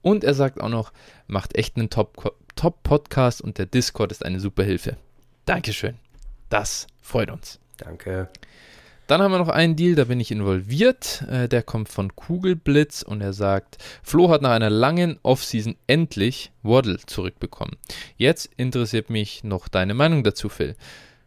Und 0.03 0.23
er 0.23 0.35
sagt 0.35 0.61
auch 0.61 0.69
noch, 0.69 0.93
macht 1.25 1.57
echt 1.57 1.77
einen 1.77 1.89
Top-Podcast 1.89 3.41
und 3.41 3.57
der 3.57 3.65
Discord 3.65 4.11
ist 4.11 4.23
eine 4.23 4.39
super 4.39 4.63
Hilfe. 4.63 4.97
Dankeschön. 5.45 5.95
Das 6.49 6.85
freut 7.01 7.31
uns. 7.31 7.59
Danke. 7.77 8.29
Dann 9.07 9.21
haben 9.21 9.31
wir 9.31 9.39
noch 9.39 9.49
einen 9.49 9.75
Deal, 9.75 9.95
da 9.95 10.05
bin 10.05 10.19
ich 10.19 10.31
involviert. 10.31 11.25
Äh, 11.29 11.49
der 11.49 11.63
kommt 11.63 11.89
von 11.89 12.15
Kugelblitz 12.15 13.01
und 13.01 13.21
er 13.21 13.33
sagt, 13.33 13.77
Flo 14.01 14.29
hat 14.29 14.41
nach 14.41 14.51
einer 14.51 14.69
langen 14.69 15.19
Offseason 15.23 15.75
endlich 15.87 16.51
Waddle 16.63 16.97
zurückbekommen. 17.05 17.77
Jetzt 18.17 18.49
interessiert 18.55 19.09
mich 19.09 19.43
noch 19.43 19.67
deine 19.67 19.93
Meinung 19.93 20.23
dazu, 20.23 20.47
Phil. 20.47 20.75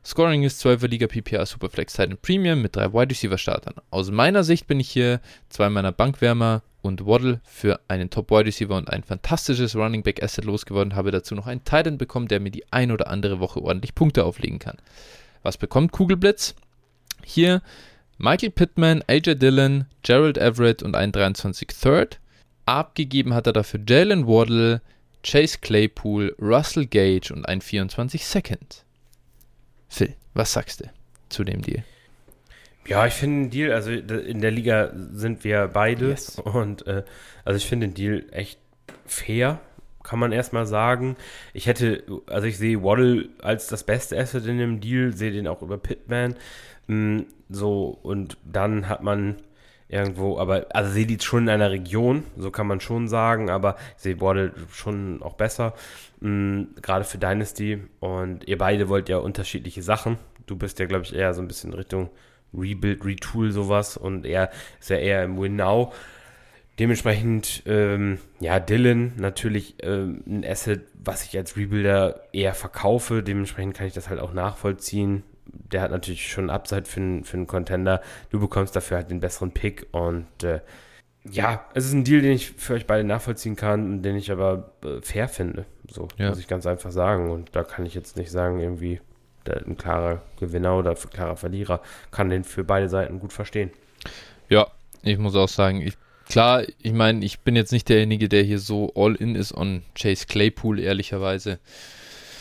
Scoring 0.05 0.45
ist 0.45 0.64
12er 0.64 0.87
Liga 0.87 1.07
PPA 1.09 1.45
Superflex 1.45 1.95
Titan 1.95 2.16
Premium 2.16 2.62
mit 2.62 2.77
drei 2.77 2.93
Wide 2.93 3.11
Receiver 3.11 3.39
Startern. 3.39 3.74
Aus 3.91 4.11
meiner 4.11 4.45
Sicht 4.45 4.68
bin 4.68 4.79
ich 4.79 4.89
hier 4.89 5.20
zwei 5.49 5.68
meiner 5.68 5.93
Bankwärmer 5.93 6.62
und 6.87 7.07
Waddle 7.07 7.41
für 7.45 7.80
einen 7.89 8.11
Top 8.11 8.30
Wide 8.30 8.47
Receiver 8.47 8.76
und 8.76 8.91
ein 8.91 9.03
fantastisches 9.03 9.76
Running 9.76 10.03
Back 10.03 10.22
Asset 10.22 10.45
losgeworden, 10.45 10.95
habe 10.95 11.11
dazu 11.11 11.34
noch 11.34 11.47
einen 11.47 11.64
Titan 11.64 11.99
bekommen, 11.99 12.28
der 12.28 12.41
mir 12.41 12.51
die 12.51 12.64
ein 12.72 12.91
oder 12.91 13.09
andere 13.09 13.41
Woche 13.41 13.62
ordentlich 13.62 13.95
Punkte 13.95 14.24
auflegen 14.24 14.59
kann. 14.59 14.76
Was 15.43 15.57
bekommt 15.57 15.93
Kugelblitz? 15.93 16.55
Hier 17.24 17.62
Michael 18.18 18.51
Pittman, 18.51 19.03
AJ 19.07 19.37
Dillon, 19.37 19.84
Gerald 20.03 20.39
Everett 20.39 20.82
und 20.82 20.97
ein 20.97 21.12
23 21.12 21.68
Third. 21.68 22.18
Abgegeben 22.64 23.34
hat 23.34 23.47
er 23.47 23.53
dafür 23.53 23.80
Jalen 23.87 24.26
Waddle, 24.26 24.80
Chase 25.22 25.59
Claypool, 25.61 26.34
Russell 26.41 26.87
Gage 26.87 27.32
und 27.32 27.47
ein 27.47 27.61
24 27.61 28.24
Second. 28.24 28.84
Phil, 29.89 30.14
was 30.34 30.53
sagst 30.53 30.80
du 30.80 30.91
zu 31.28 31.45
dem 31.45 31.62
Deal? 31.62 31.84
Ja, 32.89 33.07
ich 33.07 33.14
finde 33.14 33.45
den 33.45 33.51
Deal, 33.51 33.72
also 33.72 33.91
in 33.91 34.41
der 34.41 34.51
Liga 34.51 34.93
sind 35.12 35.45
wir 35.45 35.68
beide 35.68 36.11
yes. 36.11 36.39
und 36.39 36.87
äh, 36.87 37.03
also 37.45 37.57
ich 37.57 37.66
finde 37.66 37.89
den 37.89 37.95
Deal 37.95 38.24
echt 38.30 38.61
fair, 39.05 39.61
kann 40.03 40.18
man 40.18 40.32
erstmal 40.32 40.66
sagen. 40.66 41.16
Ich 41.53 41.66
hätte, 41.66 42.05
also 42.26 42.47
ich 42.47 42.59
sehe 42.59 42.82
Waddle 42.82 43.28
als 43.43 43.66
das 43.66 43.84
beste 43.84 44.18
Asset 44.18 44.47
in 44.47 44.59
dem 44.59 44.80
Deal, 44.80 45.12
sehe 45.12 45.32
den 45.32 45.49
auch 45.49 45.62
über 45.62 45.78
Pitman. 45.78 46.37
Mm, 46.87 47.22
so, 47.49 47.99
und 48.03 48.39
dann 48.45 48.89
hat 48.89 49.03
man 49.03 49.37
irgendwo, 49.89 50.39
aber, 50.39 50.66
also 50.70 50.91
sehe 50.93 51.07
die 51.07 51.18
schon 51.20 51.45
in 51.45 51.49
einer 51.49 51.70
Region, 51.70 52.24
so 52.37 52.51
kann 52.51 52.66
man 52.66 52.80
schon 52.80 53.09
sagen, 53.09 53.51
aber 53.51 53.76
ich 53.97 54.03
sehe 54.03 54.20
Waddle 54.20 54.53
schon 54.70 55.22
auch 55.22 55.34
besser, 55.34 55.74
mm, 56.20 56.62
gerade 56.82 57.05
für 57.05 57.18
Dynasty. 57.18 57.82
Und 57.99 58.47
ihr 58.47 58.59
beide 58.59 58.89
wollt 58.89 59.09
ja 59.09 59.18
unterschiedliche 59.18 59.82
Sachen. 59.82 60.18
Du 60.47 60.57
bist 60.57 60.78
ja, 60.78 60.87
glaube 60.87 61.05
ich, 61.05 61.14
eher 61.14 61.34
so 61.34 61.43
ein 61.43 61.49
bisschen 61.49 61.74
Richtung 61.74 62.11
Rebuild, 62.55 63.05
Retool, 63.05 63.51
sowas 63.53 63.97
und 63.97 64.27
er 64.27 64.51
ist 64.81 64.91
ja 64.91 64.97
eher 64.97 65.25
im 65.25 65.39
Win 65.39 65.57
Now. 65.57 65.93
Dementsprechend, 66.79 67.63
ähm, 67.65 68.19
ja, 68.39 68.61
Dylan 68.61 69.13
natürlich 69.17 69.77
ähm, 69.83 70.23
ein 70.27 70.45
Asset, 70.45 70.83
was 71.03 71.25
ich 71.25 71.37
als 71.37 71.57
Rebuilder 71.57 72.21
eher 72.33 72.53
verkaufe. 72.53 73.23
Dementsprechend 73.23 73.75
kann 73.75 73.87
ich 73.87 73.95
das 73.95 74.11
halt 74.11 74.21
auch 74.21 74.35
nachvollziehen. 74.35 75.23
Der 75.47 75.81
hat 75.81 75.91
natürlich 75.91 76.31
schon 76.31 76.51
Upside 76.51 76.85
für, 76.85 77.23
für 77.25 77.37
einen 77.37 77.47
Contender. 77.47 78.03
Du 78.29 78.41
bekommst 78.41 78.77
dafür 78.77 78.99
halt 78.99 79.11
den 79.11 79.21
besseren 79.21 79.53
Pick 79.53 79.87
und 79.93 80.27
äh, 80.43 80.61
ja, 81.31 81.65
es 81.75 81.87
ist 81.87 81.93
ein 81.93 82.05
Deal, 82.05 82.21
den 82.21 82.33
ich 82.33 82.53
für 82.53 82.75
euch 82.75 82.87
beide 82.87 83.05
nachvollziehen 83.05 83.57
kann 83.57 83.91
und 83.91 84.03
den 84.03 84.17
ich 84.17 84.31
aber 84.31 84.73
äh, 84.85 85.01
fair 85.01 85.29
finde. 85.29 85.67
So 85.91 86.09
ja. 86.19 86.29
muss 86.29 86.39
ich 86.39 86.49
ganz 86.49 86.67
einfach 86.67 86.91
sagen. 86.91 87.31
Und 87.31 87.55
da 87.57 87.65
kann 87.65 87.87
ich 87.87 87.95
jetzt 87.95 88.17
nicht 88.17 88.31
sagen, 88.31 88.61
irgendwie, 88.61 89.01
ein 89.49 89.77
klarer 89.77 90.23
Gewinner 90.39 90.77
oder 90.77 90.91
ein 90.91 91.11
klarer 91.11 91.37
Verlierer 91.37 91.81
kann 92.11 92.31
den 92.31 92.45
für 92.45 92.65
beide 92.65 92.89
Seiten 92.89 93.21
gut 93.21 93.33
verstehen. 93.33 93.71
Ja, 94.49 94.67
ich 95.03 95.19
muss 95.19 95.37
auch 95.37 95.49
sagen, 95.49 95.81
ich 95.81 95.97
Klar, 96.29 96.65
ich 96.83 96.93
meine, 96.93 97.25
ich 97.25 97.41
bin 97.41 97.55
jetzt 97.55 97.73
nicht 97.73 97.89
derjenige, 97.89 98.29
der 98.29 98.43
hier 98.43 98.59
so 98.59 98.93
all 98.97 99.15
in 99.15 99.37
ist 99.37 99.55
on 99.55 99.83
Chase 99.95 100.27
Claypool, 100.27 100.81
ehrlicherweise. 100.81 101.61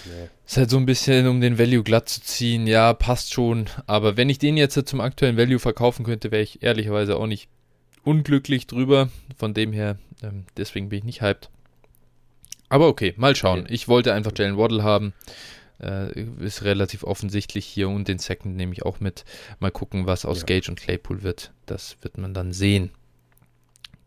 Nee. 0.05 0.29
Ist 0.45 0.57
halt 0.57 0.69
so 0.69 0.77
ein 0.77 0.85
bisschen, 0.85 1.27
um 1.27 1.39
den 1.39 1.57
Value 1.57 1.83
glatt 1.83 2.09
zu 2.09 2.21
ziehen. 2.21 2.67
Ja, 2.67 2.93
passt 2.93 3.33
schon. 3.33 3.65
Aber 3.85 4.17
wenn 4.17 4.29
ich 4.29 4.39
den 4.39 4.57
jetzt 4.57 4.87
zum 4.87 5.01
aktuellen 5.01 5.37
Value 5.37 5.59
verkaufen 5.59 6.03
könnte, 6.03 6.31
wäre 6.31 6.43
ich 6.43 6.63
ehrlicherweise 6.63 7.17
auch 7.17 7.27
nicht 7.27 7.47
unglücklich 8.03 8.67
drüber. 8.67 9.09
Von 9.37 9.53
dem 9.53 9.71
her, 9.71 9.97
ähm, 10.23 10.45
deswegen 10.57 10.89
bin 10.89 10.99
ich 10.99 11.05
nicht 11.05 11.21
hyped. 11.21 11.49
Aber 12.69 12.87
okay, 12.87 13.13
mal 13.17 13.35
schauen. 13.35 13.65
Ich 13.69 13.87
wollte 13.87 14.13
einfach 14.13 14.31
Jalen 14.35 14.57
Waddle 14.57 14.83
haben. 14.83 15.13
Äh, 15.81 16.21
ist 16.39 16.63
relativ 16.63 17.03
offensichtlich 17.03 17.65
hier 17.65 17.89
und 17.89 18.07
den 18.07 18.17
Second 18.17 18.55
nehme 18.55 18.73
ich 18.73 18.83
auch 18.83 18.99
mit. 18.99 19.25
Mal 19.59 19.71
gucken, 19.71 20.07
was 20.07 20.25
aus 20.25 20.41
ja. 20.41 20.45
Gage 20.45 20.69
und 20.69 20.79
Claypool 20.79 21.23
wird. 21.23 21.51
Das 21.65 21.97
wird 22.01 22.17
man 22.17 22.33
dann 22.33 22.53
sehen. 22.53 22.91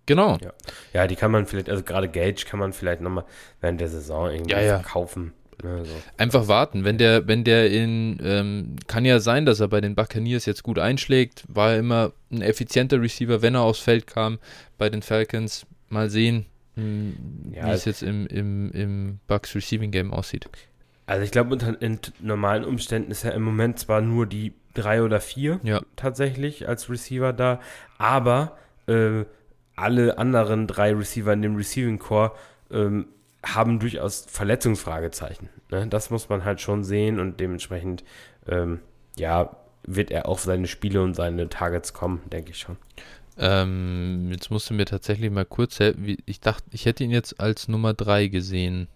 Genau. 0.06 0.38
Ja. 0.40 0.52
ja, 0.94 1.06
die 1.06 1.16
kann 1.16 1.30
man 1.30 1.44
vielleicht, 1.44 1.68
also 1.68 1.82
gerade 1.82 2.08
Gage 2.08 2.46
kann 2.46 2.58
man 2.58 2.72
vielleicht 2.72 3.02
nochmal 3.02 3.24
während 3.60 3.78
der 3.78 3.88
Saison 3.88 4.30
irgendwie 4.30 4.52
ja, 4.52 4.78
kaufen. 4.78 5.34
Ne, 5.62 5.84
so. 5.84 5.92
Einfach 6.16 6.48
warten. 6.48 6.84
Wenn 6.84 6.96
der, 6.96 7.26
wenn 7.26 7.44
der 7.44 7.70
in, 7.70 8.18
ähm, 8.22 8.76
kann 8.86 9.04
ja 9.04 9.20
sein, 9.20 9.44
dass 9.44 9.60
er 9.60 9.68
bei 9.68 9.82
den 9.82 9.94
Buccaneers 9.94 10.46
jetzt 10.46 10.62
gut 10.62 10.78
einschlägt, 10.78 11.44
war 11.48 11.72
er 11.72 11.80
immer 11.80 12.12
ein 12.30 12.42
effizienter 12.42 13.02
Receiver, 13.02 13.42
wenn 13.42 13.54
er 13.54 13.62
aufs 13.62 13.80
Feld 13.80 14.06
kam 14.06 14.38
bei 14.78 14.88
den 14.88 15.02
Falcons. 15.02 15.66
Mal 15.90 16.10
sehen, 16.10 16.46
hm, 16.74 17.16
wie 17.50 17.58
es 17.58 17.84
jetzt 17.84 18.02
im, 18.02 18.26
im, 18.28 18.70
im 18.72 19.20
Bucks 19.26 19.54
Receiving 19.54 19.90
Game 19.90 20.12
aussieht. 20.12 20.48
Also 21.08 21.24
ich 21.24 21.30
glaube, 21.30 21.54
unter 21.54 21.80
in 21.80 21.98
normalen 22.20 22.66
Umständen 22.66 23.10
ist 23.10 23.24
er 23.24 23.32
im 23.32 23.42
Moment 23.42 23.78
zwar 23.78 24.02
nur 24.02 24.26
die 24.26 24.52
drei 24.74 25.02
oder 25.02 25.20
vier 25.20 25.58
ja. 25.62 25.80
tatsächlich 25.96 26.68
als 26.68 26.90
Receiver 26.90 27.32
da, 27.32 27.60
aber 27.96 28.58
äh, 28.88 29.24
alle 29.74 30.18
anderen 30.18 30.66
drei 30.66 30.92
Receiver 30.92 31.32
in 31.32 31.40
dem 31.40 31.56
Receiving 31.56 31.98
Core 31.98 32.32
ähm, 32.70 33.06
haben 33.42 33.78
durchaus 33.78 34.26
Verletzungsfragezeichen. 34.28 35.48
Ne? 35.70 35.86
Das 35.86 36.10
muss 36.10 36.28
man 36.28 36.44
halt 36.44 36.60
schon 36.60 36.84
sehen 36.84 37.18
und 37.20 37.40
dementsprechend, 37.40 38.04
ähm, 38.46 38.80
ja, 39.16 39.56
wird 39.84 40.10
er 40.10 40.28
auf 40.28 40.40
seine 40.40 40.66
Spiele 40.66 41.00
und 41.00 41.14
seine 41.14 41.48
Targets 41.48 41.94
kommen, 41.94 42.20
denke 42.30 42.50
ich 42.50 42.58
schon. 42.58 42.76
Ähm, 43.38 44.28
jetzt 44.30 44.50
musst 44.50 44.68
du 44.68 44.74
mir 44.74 44.84
tatsächlich 44.84 45.30
mal 45.30 45.46
kurz, 45.46 45.78
ich 46.26 46.40
dachte, 46.40 46.64
ich 46.70 46.84
hätte 46.84 47.02
ihn 47.02 47.10
jetzt 47.10 47.40
als 47.40 47.66
Nummer 47.66 47.94
3 47.94 48.26
gesehen. 48.26 48.88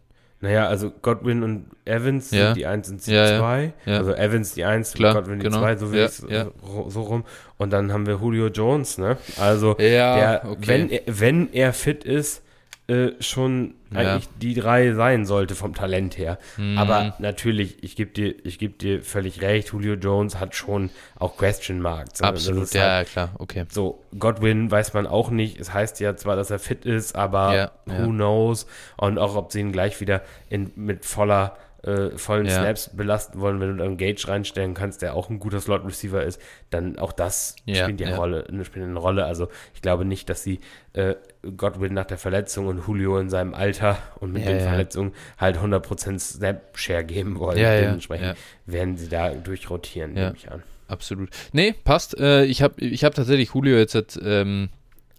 Naja, 0.42 0.66
also 0.66 0.90
Godwin 0.90 1.44
und 1.44 1.66
Evans 1.84 2.32
ja. 2.32 2.46
sind 2.46 2.56
die 2.56 2.66
1 2.66 2.90
und 2.90 3.06
die 3.06 3.12
ja, 3.12 3.38
2. 3.38 3.72
Ja. 3.86 3.98
Also 3.98 4.12
Evans 4.12 4.54
die 4.54 4.64
1, 4.64 4.92
Klar, 4.94 5.14
Godwin 5.14 5.38
die 5.38 5.44
genau. 5.44 5.60
2, 5.60 5.76
so 5.76 5.92
wie 5.92 5.98
Ja, 5.98 6.04
es 6.04 6.26
ja. 6.28 6.46
so, 6.60 6.90
so 6.90 7.02
rum. 7.02 7.24
Und 7.58 7.72
dann 7.72 7.92
haben 7.92 8.06
wir 8.06 8.16
Julio 8.16 8.48
Jones, 8.48 8.98
ne? 8.98 9.18
Also 9.38 9.76
Ja, 9.78 10.16
der, 10.16 10.50
okay. 10.50 10.66
wenn, 10.66 10.90
er, 10.90 11.00
wenn 11.06 11.52
er 11.52 11.72
fit 11.72 12.02
ist, 12.02 12.42
äh, 12.88 13.12
schon 13.20 13.74
Ja. 13.92 13.98
eigentlich 14.00 14.28
die 14.40 14.54
drei 14.54 14.92
sein 14.92 15.24
sollte 15.24 15.54
vom 15.54 15.72
Talent 15.74 16.18
her. 16.18 16.38
Mhm. 16.56 16.78
Aber 16.78 17.14
natürlich, 17.20 17.82
ich 17.84 17.94
gebe 17.94 18.10
dir, 18.10 18.34
ich 18.44 18.58
geb 18.58 18.78
dir 18.80 19.02
völlig 19.02 19.40
recht, 19.40 19.68
Julio 19.72 19.94
Jones 19.94 20.40
hat 20.40 20.54
schon 20.56 20.90
auch 21.18 21.36
Question 21.36 21.80
Marks. 21.80 22.20
ne? 22.20 22.26
Absolut, 22.28 22.72
ja, 22.74 22.82
halt- 22.96 23.08
klar, 23.08 23.30
okay. 23.38 23.66
so, 23.70 24.02
Godwin 24.18 24.70
weiß 24.70 24.94
man 24.94 25.06
auch 25.06 25.30
nicht. 25.30 25.60
Es 25.60 25.72
heißt 25.72 26.00
ja 26.00 26.16
zwar, 26.16 26.34
dass 26.36 26.50
er 26.50 26.58
fit 26.58 26.84
ist, 26.84 27.14
aber 27.14 27.54
Ja, 27.54 27.70
who 27.86 27.92
ja. 27.92 28.06
knows? 28.06 28.66
Und 28.96 29.18
auch, 29.18 29.36
ob 29.36 29.52
sie 29.52 29.60
ihn 29.60 29.72
gleich 29.72 30.00
wieder 30.00 30.22
in, 30.50 30.72
mit 30.74 31.04
voller, 31.04 31.56
äh, 31.84 32.10
vollen 32.16 32.46
Ja. 32.46 32.60
Snaps 32.60 32.90
belasten 32.96 33.40
wollen, 33.40 33.60
wenn 33.60 33.76
du 33.76 33.82
dann 33.82 33.96
Gage 33.96 34.26
reinstellen 34.26 34.74
kannst, 34.74 35.02
der 35.02 35.14
auch 35.14 35.30
ein 35.30 35.38
guter 35.38 35.60
Slot-Receiver 35.60 36.22
ist, 36.24 36.40
dann 36.70 36.98
auch 36.98 37.12
das 37.12 37.56
Ja, 37.64 37.84
spielt, 37.84 38.00
die 38.00 38.04
ja. 38.04 38.16
Rolle, 38.16 38.44
eine, 38.48 38.64
spielt 38.64 38.84
eine 38.86 38.98
Rolle. 38.98 39.24
Also 39.24 39.48
ich 39.74 39.82
glaube 39.82 40.04
nicht, 40.04 40.28
dass 40.28 40.42
sie 40.42 40.60
äh, 40.94 41.14
Godwin 41.56 41.94
nach 41.94 42.04
der 42.04 42.18
Verletzung 42.18 42.66
und 42.66 42.86
Julio 42.86 43.18
in 43.18 43.28
seinem 43.28 43.54
Alter 43.54 43.98
und 44.20 44.32
mit 44.32 44.44
Ja, 44.44 44.50
den 44.50 44.58
ja. 44.60 44.68
Verletzungen 44.68 45.12
halt 45.38 45.58
100% 45.58 46.18
Snap-Share 46.18 47.04
geben 47.04 47.38
wollen. 47.38 47.58
Ja, 47.58 47.80
Dementsprechend 47.80 48.36
werden 48.66 48.96
sie 48.96 49.08
da 49.08 49.30
durchrotieren, 49.30 50.14
nehme 50.14 50.34
ich 50.36 50.50
an. 50.50 50.62
Absolut. 50.88 51.30
Nee, 51.52 51.74
passt. 51.84 52.18
Äh, 52.18 52.44
ich 52.44 52.62
habe 52.62 52.80
ich 52.84 53.02
hab 53.04 53.14
tatsächlich 53.14 53.54
Julio 53.54 53.76
jetzt 53.76 53.94
halt, 53.94 54.18
ähm, 54.22 54.68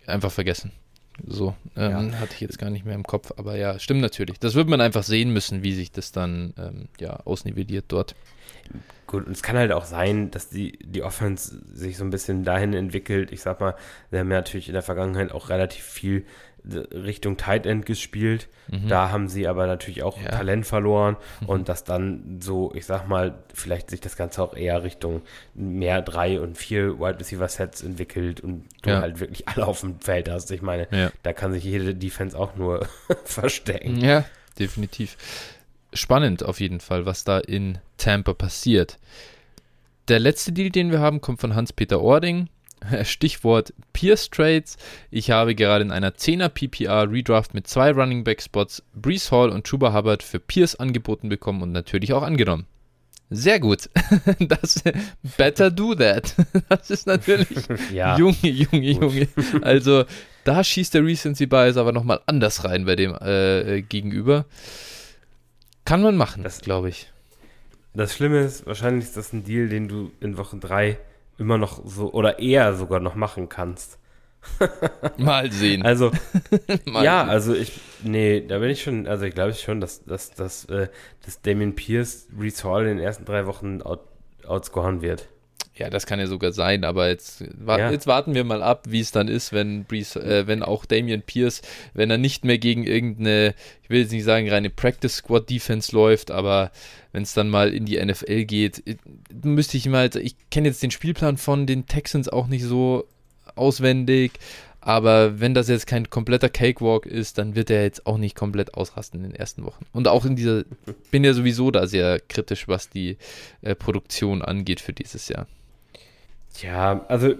einfach 0.05 0.31
vergessen. 0.31 0.71
So, 1.27 1.55
ähm, 1.75 2.19
hatte 2.19 2.33
ich 2.33 2.41
jetzt 2.41 2.57
gar 2.57 2.69
nicht 2.69 2.85
mehr 2.85 2.95
im 2.95 3.03
Kopf, 3.03 3.31
aber 3.37 3.55
ja, 3.55 3.77
stimmt 3.77 4.01
natürlich. 4.01 4.39
Das 4.39 4.55
wird 4.55 4.67
man 4.67 4.81
einfach 4.81 5.03
sehen 5.03 5.31
müssen, 5.31 5.61
wie 5.61 5.73
sich 5.73 5.91
das 5.91 6.11
dann 6.11 6.53
ähm, 6.57 6.87
ja, 6.99 7.17
ausnivelliert 7.25 7.85
dort. 7.89 8.15
Gut, 9.07 9.27
und 9.27 9.33
es 9.33 9.43
kann 9.43 9.57
halt 9.57 9.71
auch 9.71 9.85
sein, 9.85 10.31
dass 10.31 10.49
die, 10.49 10.79
die 10.83 11.03
Offense 11.03 11.61
sich 11.73 11.97
so 11.97 12.03
ein 12.03 12.09
bisschen 12.09 12.43
dahin 12.43 12.73
entwickelt. 12.73 13.31
Ich 13.31 13.41
sag 13.41 13.59
mal, 13.59 13.75
wir 14.09 14.19
haben 14.21 14.31
ja 14.31 14.37
natürlich 14.37 14.67
in 14.69 14.73
der 14.73 14.81
Vergangenheit 14.81 15.31
auch 15.31 15.49
relativ 15.49 15.83
viel 15.83 16.25
äh, 16.67 16.77
Richtung 16.95 17.37
Tight 17.37 17.65
End 17.67 17.85
gespielt. 17.85 18.47
Mhm. 18.69 18.87
Da 18.87 19.11
haben 19.11 19.27
sie 19.27 19.47
aber 19.47 19.67
natürlich 19.67 20.01
auch 20.01 20.19
Ja. 20.19 20.29
Talent 20.31 20.65
verloren 20.65 21.17
und 21.45 21.69
dass 21.69 21.83
dann 21.83 22.39
so, 22.41 22.73
ich 22.73 22.85
sag 22.87 23.07
mal, 23.07 23.35
vielleicht 23.53 23.91
sich 23.91 23.99
das 23.99 24.15
Ganze 24.15 24.41
auch 24.41 24.55
eher 24.55 24.81
Richtung 24.81 25.21
mehr 25.53 26.01
drei 26.01 26.39
und 26.39 26.57
vier 26.57 26.97
Wide 26.99 27.19
Receiver 27.19 27.47
Sets 27.49 27.83
entwickelt 27.83 28.39
und 28.41 28.65
du 28.81 28.89
Ja. 28.91 29.01
halt 29.01 29.19
wirklich 29.19 29.47
alle 29.47 29.67
auf 29.67 29.81
dem 29.81 29.99
Feld 29.99 30.27
hast. 30.29 30.49
Ich 30.49 30.61
meine, 30.63 30.87
Ja. 30.89 31.11
da 31.21 31.33
kann 31.33 31.51
sich 31.53 31.65
jede 31.65 31.93
Defense 31.93 32.35
auch 32.39 32.55
nur 32.55 32.87
verstecken. 33.25 33.97
Ja, 33.97 34.23
definitiv. 34.57 35.17
Spannend 35.93 36.43
auf 36.43 36.59
jeden 36.59 36.79
Fall, 36.79 37.05
was 37.05 37.23
da 37.23 37.39
in 37.39 37.77
Tampa 37.97 38.33
passiert. 38.33 38.97
Der 40.07 40.19
letzte 40.19 40.51
Deal, 40.51 40.69
den 40.69 40.91
wir 40.91 40.99
haben, 40.99 41.21
kommt 41.21 41.39
von 41.39 41.55
Hans-Peter 41.55 42.01
Ording. 42.01 42.49
Stichwort 43.03 43.73
Pierce 43.93 44.29
Trades. 44.29 44.77
Ich 45.11 45.31
habe 45.31 45.55
gerade 45.55 45.83
in 45.83 45.91
einer 45.91 46.11
10er 46.11 46.49
PPR 46.49 47.09
Redraft 47.09 47.53
mit 47.53 47.67
zwei 47.67 47.91
Running 47.91 48.23
Back 48.23 48.41
Spots 48.41 48.83
Brees 48.93 49.31
Hall 49.31 49.49
und 49.49 49.65
Chuba 49.65 49.93
Hubbard 49.93 50.23
für 50.23 50.39
Pierce 50.39 50.75
angeboten 50.75 51.29
bekommen 51.29 51.61
und 51.61 51.71
natürlich 51.71 52.13
auch 52.13 52.23
angenommen. 52.23 52.65
Sehr 53.29 53.59
gut. 53.59 53.89
Das, 54.39 54.83
better 55.37 55.71
do 55.71 55.95
that. 55.95 56.35
Das 56.69 56.91
ist 56.91 57.07
natürlich 57.07 57.49
Ja. 57.91 58.17
Junge, 58.17 58.35
Junge. 58.41 58.91
Junge. 58.91 59.27
Also 59.61 60.05
da 60.43 60.63
schießt 60.63 60.93
der 60.93 61.05
Recency 61.05 61.45
Bias 61.45 61.77
aber 61.77 61.91
nochmal 61.91 62.21
anders 62.25 62.63
rein 62.63 62.85
bei 62.85 62.95
dem 62.95 63.15
äh, 63.15 63.77
äh, 63.77 63.81
Gegenüber. 63.81 64.45
Kann 65.85 66.01
man 66.01 66.15
machen, 66.17 66.43
Das- 66.43 66.61
glaube 66.61 66.89
ich. 66.89 67.09
Das 67.95 68.15
Schlimme 68.15 68.39
ist, 68.39 68.65
wahrscheinlich 68.65 69.05
ist 69.05 69.17
das 69.17 69.33
ein 69.33 69.43
Deal, 69.43 69.69
den 69.69 69.87
du 69.87 70.11
in 70.19 70.35
Woche 70.37 70.57
3 70.57 70.97
immer 71.37 71.59
noch 71.59 71.85
so 71.85 72.11
oder 72.11 72.39
eher 72.39 72.73
sogar 72.75 72.99
noch 72.99 73.13
machen 73.15 73.49
kannst. 73.49 73.99
Mal 75.17 75.51
sehen. 75.51 75.83
Also, 75.83 76.11
Mal 76.85 77.03
ja, 77.05 77.21
sehen. 77.21 77.29
also 77.29 77.53
ich, 77.53 77.79
nee, 78.03 78.41
da 78.45 78.57
bin 78.59 78.69
ich 78.71 78.81
schon, 78.81 79.05
also 79.07 79.25
ich 79.25 79.33
glaube 79.35 79.53
schon, 79.53 79.79
dass, 79.79 80.03
dass, 80.05 80.31
dass, 80.31 80.65
äh, 80.65 80.87
dass 81.23 81.41
Damien 81.43 81.75
Pierce 81.75 82.27
Reese 82.37 82.63
Hall 82.67 82.83
in 82.87 82.97
den 82.97 82.99
ersten 82.99 83.25
drei 83.25 83.45
Wochen 83.45 83.81
out, 83.83 84.01
outscoren 84.45 85.01
wird. 85.03 85.27
Ja, 85.75 85.89
das 85.89 86.05
kann 86.05 86.19
ja 86.19 86.27
sogar 86.27 86.51
sein, 86.51 86.83
aber 86.83 87.09
jetzt, 87.09 87.43
wa 87.57 87.79
Ja. 87.79 87.91
jetzt 87.91 88.05
warten 88.05 88.35
wir 88.35 88.43
mal 88.43 88.61
ab, 88.61 88.85
wie 88.89 88.99
es 88.99 89.11
dann 89.11 89.27
ist, 89.27 89.53
wenn 89.53 89.85
Brees, 89.85 90.15
äh, 90.15 90.45
wenn 90.45 90.61
auch 90.61 90.85
Damian 90.85 91.23
Pierce, 91.23 91.63
wenn 91.95 92.11
er 92.11 92.19
nicht 92.19 92.45
mehr 92.45 92.59
gegen 92.59 92.83
irgendeine, 92.83 93.55
ich 93.81 93.89
will 93.89 94.01
jetzt 94.01 94.11
nicht 94.11 94.23
sagen, 94.23 94.47
reine 94.49 94.69
Practice 94.69 95.15
Squad 95.15 95.49
Defense 95.49 95.95
läuft, 95.95 96.29
aber 96.29 96.71
wenn 97.11 97.23
es 97.23 97.33
dann 97.33 97.49
mal 97.49 97.73
in 97.73 97.85
die 97.85 98.03
NFL 98.03 98.45
geht, 98.45 98.85
äh, 98.87 98.97
müsste 99.43 99.77
ich 99.77 99.87
mal, 99.87 100.09
ich 100.15 100.35
kenne 100.51 100.67
jetzt 100.67 100.83
den 100.83 100.91
Spielplan 100.91 101.37
von 101.37 101.65
den 101.65 101.87
Texans 101.87 102.29
auch 102.29 102.45
nicht 102.47 102.63
so 102.63 103.07
auswendig, 103.55 104.33
aber 104.79 105.39
wenn 105.39 105.53
das 105.53 105.69
jetzt 105.69 105.87
kein 105.87 106.09
kompletter 106.09 106.49
Cakewalk 106.49 107.05
ist, 107.05 107.37
dann 107.37 107.55
wird 107.55 107.69
er 107.69 107.83
jetzt 107.83 108.05
auch 108.05 108.17
nicht 108.17 108.35
komplett 108.35 108.73
ausrasten 108.73 109.23
in 109.23 109.29
den 109.31 109.35
ersten 109.35 109.63
Wochen. 109.63 109.85
Und 109.93 110.07
auch 110.09 110.25
in 110.25 110.35
dieser, 110.35 110.65
bin 111.09 111.23
ja 111.23 111.33
sowieso 111.33 111.71
da 111.71 111.87
sehr 111.87 112.19
kritisch, 112.19 112.67
was 112.67 112.89
die 112.89 113.17
äh, 113.61 113.75
Produktion 113.75 114.41
angeht 114.41 114.81
für 114.81 114.91
dieses 114.93 115.29
Jahr. 115.29 115.47
Ja, 116.61 117.05
also 117.07 117.33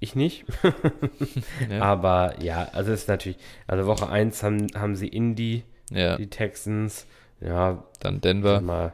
ich 0.00 0.14
nicht. 0.14 0.44
Ja. 1.70 1.80
Aber 1.82 2.34
ja, 2.42 2.68
also 2.72 2.92
es 2.92 3.02
ist 3.02 3.08
natürlich, 3.08 3.38
also 3.66 3.86
Woche 3.86 4.08
1 4.08 4.42
haben, 4.42 4.66
haben 4.74 4.96
sie 4.96 5.08
Indy, 5.08 5.64
Ja, 5.90 6.16
die 6.16 6.28
Texans, 6.28 7.06
ja, 7.40 7.82
dann 8.00 8.20
Denver. 8.20 8.60
mal, 8.60 8.92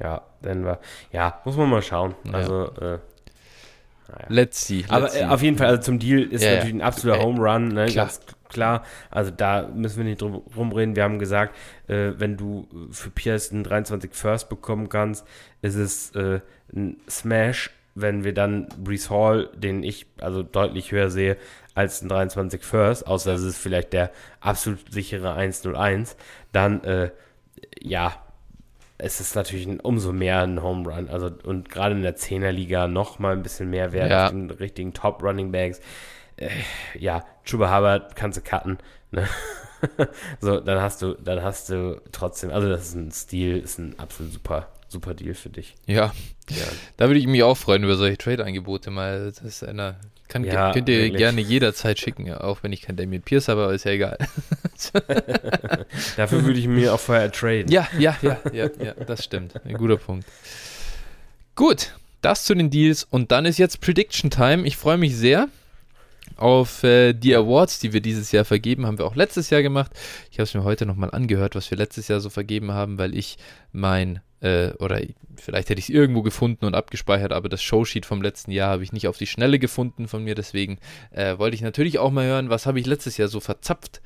ja, 0.00 0.22
Denver, 0.42 0.80
ja, 1.12 1.40
muss 1.44 1.56
man 1.56 1.68
mal 1.70 1.82
schauen. 1.82 2.14
Ja. 2.24 2.32
Also, 2.32 2.64
äh, 2.80 2.98
naja. 4.08 4.26
Let's 4.28 4.66
see. 4.66 4.78
Let's 4.80 4.90
Aber 4.90 5.08
see. 5.08 5.20
äh, 5.20 5.24
auf 5.26 5.42
jeden 5.42 5.58
Fall, 5.58 5.66
also 5.68 5.82
zum 5.82 5.98
Deal 5.98 6.20
ist 6.22 6.42
natürlich 6.44 6.74
ein 6.74 6.82
absoluter 6.82 7.20
Äh, 7.20 7.24
Home 7.24 7.38
Run, 7.40 7.68
ne? 7.68 7.86
klar. 7.86 8.06
ganz 8.06 8.20
klar. 8.48 8.84
Also 9.10 9.30
da 9.32 9.68
müssen 9.68 9.98
wir 9.98 10.04
nicht 10.04 10.22
drum 10.22 10.36
rumreden. 10.56 10.94
Wir 10.96 11.02
haben 11.02 11.18
gesagt, 11.18 11.54
äh, 11.88 12.12
wenn 12.16 12.36
du 12.36 12.68
für 12.92 13.10
Pierce 13.10 13.50
einen 13.52 13.64
23 13.64 14.14
First 14.14 14.48
bekommen 14.48 14.88
kannst, 14.88 15.26
ist 15.60 15.74
es 15.74 16.12
äh, 16.14 16.40
ein 16.74 16.98
Smash, 17.10 17.70
wenn 17.96 18.22
wir 18.22 18.32
dann 18.34 18.68
Brees 18.78 19.10
Hall, 19.10 19.48
den 19.56 19.82
ich 19.82 20.06
also 20.20 20.42
deutlich 20.44 20.92
höher 20.92 21.10
sehe, 21.10 21.36
als 21.74 22.02
ein 22.02 22.08
23 22.08 22.62
First, 22.62 23.06
außer 23.06 23.34
es 23.34 23.42
ist 23.42 23.58
vielleicht 23.58 23.92
der 23.92 24.10
absolut 24.40 24.92
sichere 24.92 25.34
101, 25.34 26.16
dann 26.52 26.84
äh, 26.84 27.10
ja, 27.80 28.14
es 28.98 29.20
ist 29.20 29.34
natürlich 29.34 29.66
ein, 29.66 29.80
umso 29.80 30.12
mehr 30.12 30.42
ein 30.42 30.62
Home 30.62 30.88
Run. 30.88 31.08
Also, 31.10 31.30
und 31.44 31.68
gerade 31.68 31.94
in 31.94 32.02
der 32.02 32.16
10er-Liga 32.16 32.88
noch 32.88 33.18
mal 33.18 33.32
ein 33.32 33.42
bisschen 33.42 33.68
mehr 33.68 33.92
wert 33.92 34.10
Ja. 34.10 34.24
auf 34.26 34.30
den 34.30 34.50
richtigen 34.50 34.94
Top-Running 34.94 35.52
Backs. 35.52 35.80
Äh, 36.36 36.48
ja, 36.98 37.24
Chuba 37.44 37.74
Hubbard 37.76 38.16
kannst 38.16 38.38
du 38.38 38.42
cutten. 38.42 38.78
Ne? 39.10 39.28
so, 40.40 40.60
dann 40.60 40.80
hast 40.80 41.02
du, 41.02 41.14
dann 41.14 41.42
hast 41.42 41.68
du 41.68 42.00
trotzdem, 42.12 42.50
also 42.50 42.68
das 42.68 42.88
ist 42.88 42.94
ein 42.94 43.10
Stil, 43.12 43.58
ist 43.58 43.78
ein 43.78 43.98
absolut 43.98 44.32
super, 44.32 44.68
super 44.88 45.14
Deal 45.14 45.34
für 45.34 45.50
dich. 45.50 45.74
ja, 45.86 46.12
Ja. 46.50 46.56
da 46.96 47.06
würde 47.08 47.18
ich 47.18 47.26
mich 47.26 47.42
auch 47.42 47.56
freuen 47.56 47.82
über 47.84 47.96
solche 47.96 48.18
Trade-Angebote 48.18 48.90
mal. 48.90 49.26
Das 49.26 49.40
ist 49.42 49.64
einer, 49.64 49.96
kann, 50.28 50.44
Ja, 50.44 50.72
könnt 50.72 50.88
ihr 50.88 50.98
wirklich. 50.98 51.16
gerne 51.18 51.40
jederzeit 51.40 51.98
schicken, 51.98 52.32
auch 52.32 52.62
wenn 52.62 52.72
ich 52.72 52.82
kein 52.82 52.96
Damien 52.96 53.22
Pierce 53.22 53.48
habe, 53.48 53.64
aber 53.64 53.74
ist 53.74 53.84
ja 53.84 53.92
egal. 53.92 54.18
Dafür 56.16 56.44
würde 56.44 56.58
ich 56.58 56.66
mir 56.66 56.94
auch 56.94 57.00
vorher 57.00 57.30
traden. 57.32 57.70
Ja, 57.70 57.88
ja, 57.98 58.16
ja, 58.22 58.38
ja, 58.52 58.70
ja, 58.82 58.92
das 58.94 59.24
stimmt. 59.24 59.54
Ein 59.64 59.74
guter 59.76 59.96
Punkt. 59.96 60.26
Gut, 61.54 61.94
das 62.22 62.44
zu 62.44 62.54
den 62.54 62.70
Deals 62.70 63.04
und 63.04 63.30
dann 63.32 63.44
ist 63.46 63.58
jetzt 63.58 63.80
Prediction 63.80 64.30
Time. 64.30 64.66
Ich 64.66 64.76
freue 64.76 64.98
mich 64.98 65.16
sehr 65.16 65.48
auf 66.36 66.82
äh, 66.82 67.12
die 67.14 67.34
Awards, 67.34 67.78
die 67.78 67.92
wir 67.92 68.00
dieses 68.00 68.32
Jahr 68.32 68.44
vergeben, 68.44 68.84
haben 68.84 68.98
wir 68.98 69.06
auch 69.06 69.14
letztes 69.16 69.48
Jahr 69.50 69.62
gemacht. 69.62 69.92
Ich 70.30 70.38
habe 70.38 70.44
es 70.44 70.54
mir 70.54 70.64
heute 70.64 70.84
nochmal 70.84 71.10
angehört, 71.12 71.54
was 71.54 71.70
wir 71.70 71.78
letztes 71.78 72.08
Jahr 72.08 72.20
so 72.20 72.28
vergeben 72.30 72.72
haben, 72.72 72.98
weil 72.98 73.16
ich 73.16 73.38
mein, 73.72 74.20
äh, 74.46 74.72
oder 74.78 75.00
vielleicht 75.36 75.70
hätte 75.70 75.78
ich 75.78 75.86
es 75.86 75.94
irgendwo 75.94 76.22
gefunden 76.22 76.64
und 76.64 76.74
abgespeichert, 76.74 77.32
aber 77.32 77.48
das 77.48 77.62
Showsheet 77.62 78.06
vom 78.06 78.22
letzten 78.22 78.50
Jahr 78.50 78.70
habe 78.70 78.82
ich 78.82 78.92
nicht 78.92 79.08
auf 79.08 79.18
die 79.18 79.26
Schnelle 79.26 79.58
gefunden 79.58 80.08
von 80.08 80.24
mir, 80.24 80.34
deswegen 80.34 80.78
äh, 81.10 81.38
wollte 81.38 81.56
ich 81.56 81.62
natürlich 81.62 81.98
auch 81.98 82.10
mal 82.10 82.24
hören, 82.24 82.50
was 82.50 82.66
habe 82.66 82.80
ich 82.80 82.86
letztes 82.86 83.16
Jahr 83.16 83.28
so 83.28 83.40
verzapft. 83.40 84.00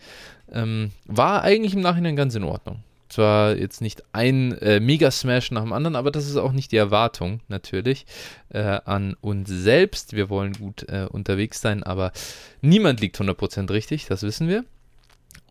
Ähm, 0.53 0.91
war 1.07 1.43
eigentlich 1.43 1.74
im 1.74 1.80
Nachhinein 1.80 2.16
ganz 2.16 2.34
in 2.34 2.45
Ordnung. 2.45 2.82
Zwar 3.09 3.57
jetzt 3.57 3.80
nicht 3.80 4.05
ein 4.12 4.53
äh, 4.59 4.78
Mega-Smash 4.78 5.51
nach 5.51 5.62
dem 5.62 5.72
anderen, 5.72 5.97
aber 5.97 6.12
das 6.12 6.28
ist 6.28 6.36
auch 6.36 6.53
nicht 6.53 6.70
die 6.70 6.76
Erwartung 6.76 7.41
natürlich 7.49 8.07
äh, 8.51 8.61
an 8.84 9.16
uns 9.20 9.51
selbst. 9.51 10.14
Wir 10.14 10.28
wollen 10.28 10.53
gut 10.53 10.88
äh, 10.88 11.07
unterwegs 11.11 11.61
sein, 11.61 11.82
aber 11.82 12.12
niemand 12.61 13.01
liegt 13.01 13.20
100% 13.20 13.70
richtig, 13.70 14.07
das 14.07 14.22
wissen 14.22 14.49
wir. 14.49 14.64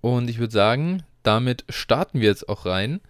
Und 0.02 0.30
ich 0.30 0.40
würde 0.40 0.54
sagen, 0.54 1.04
damit 1.24 1.66
starten 1.68 2.22
wir 2.22 2.30
jetzt 2.30 2.48
auch 2.48 2.66
rein 2.66 3.02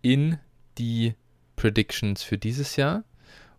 in 0.00 0.38
die 0.78 1.14
Predictions 1.58 2.22
für 2.22 2.38
dieses 2.38 2.76
Jahr. 2.76 3.04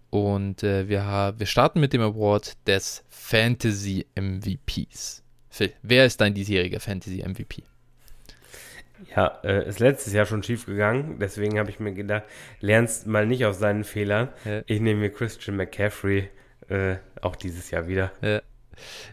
Und 0.09 0.63
äh, 0.63 0.89
wir, 0.89 1.35
wir 1.37 1.45
starten 1.45 1.79
mit 1.79 1.93
dem 1.93 2.01
Award 2.01 2.57
des 2.67 3.03
Fantasy 3.09 4.07
MVPs. 4.19 5.23
Phil, 5.49 5.73
wer 5.83 6.05
ist 6.05 6.19
dein 6.19 6.33
diesjähriger 6.33 6.79
Fantasy 6.79 7.23
MVP? 7.23 7.63
Ja, 9.15 9.39
äh, 9.43 9.67
ist 9.67 9.79
letztes 9.79 10.13
Jahr 10.13 10.25
schon 10.25 10.43
schief 10.43 10.65
gegangen, 10.65 11.19
deswegen 11.19 11.57
habe 11.57 11.69
ich 11.69 11.79
mir 11.79 11.93
gedacht, 11.93 12.23
lernst 12.59 13.07
mal 13.07 13.25
nicht 13.25 13.45
aus 13.45 13.59
seinen 13.59 13.83
Fehlern. 13.83 14.29
Ja. 14.45 14.61
Ich 14.65 14.81
nehme 14.81 15.01
mir 15.01 15.09
Christian 15.09 15.55
McCaffrey 15.55 16.29
äh, 16.69 16.95
auch 17.21 17.35
dieses 17.35 17.71
Jahr 17.71 17.87
wieder. 17.87 18.11
Ja, 18.21 18.41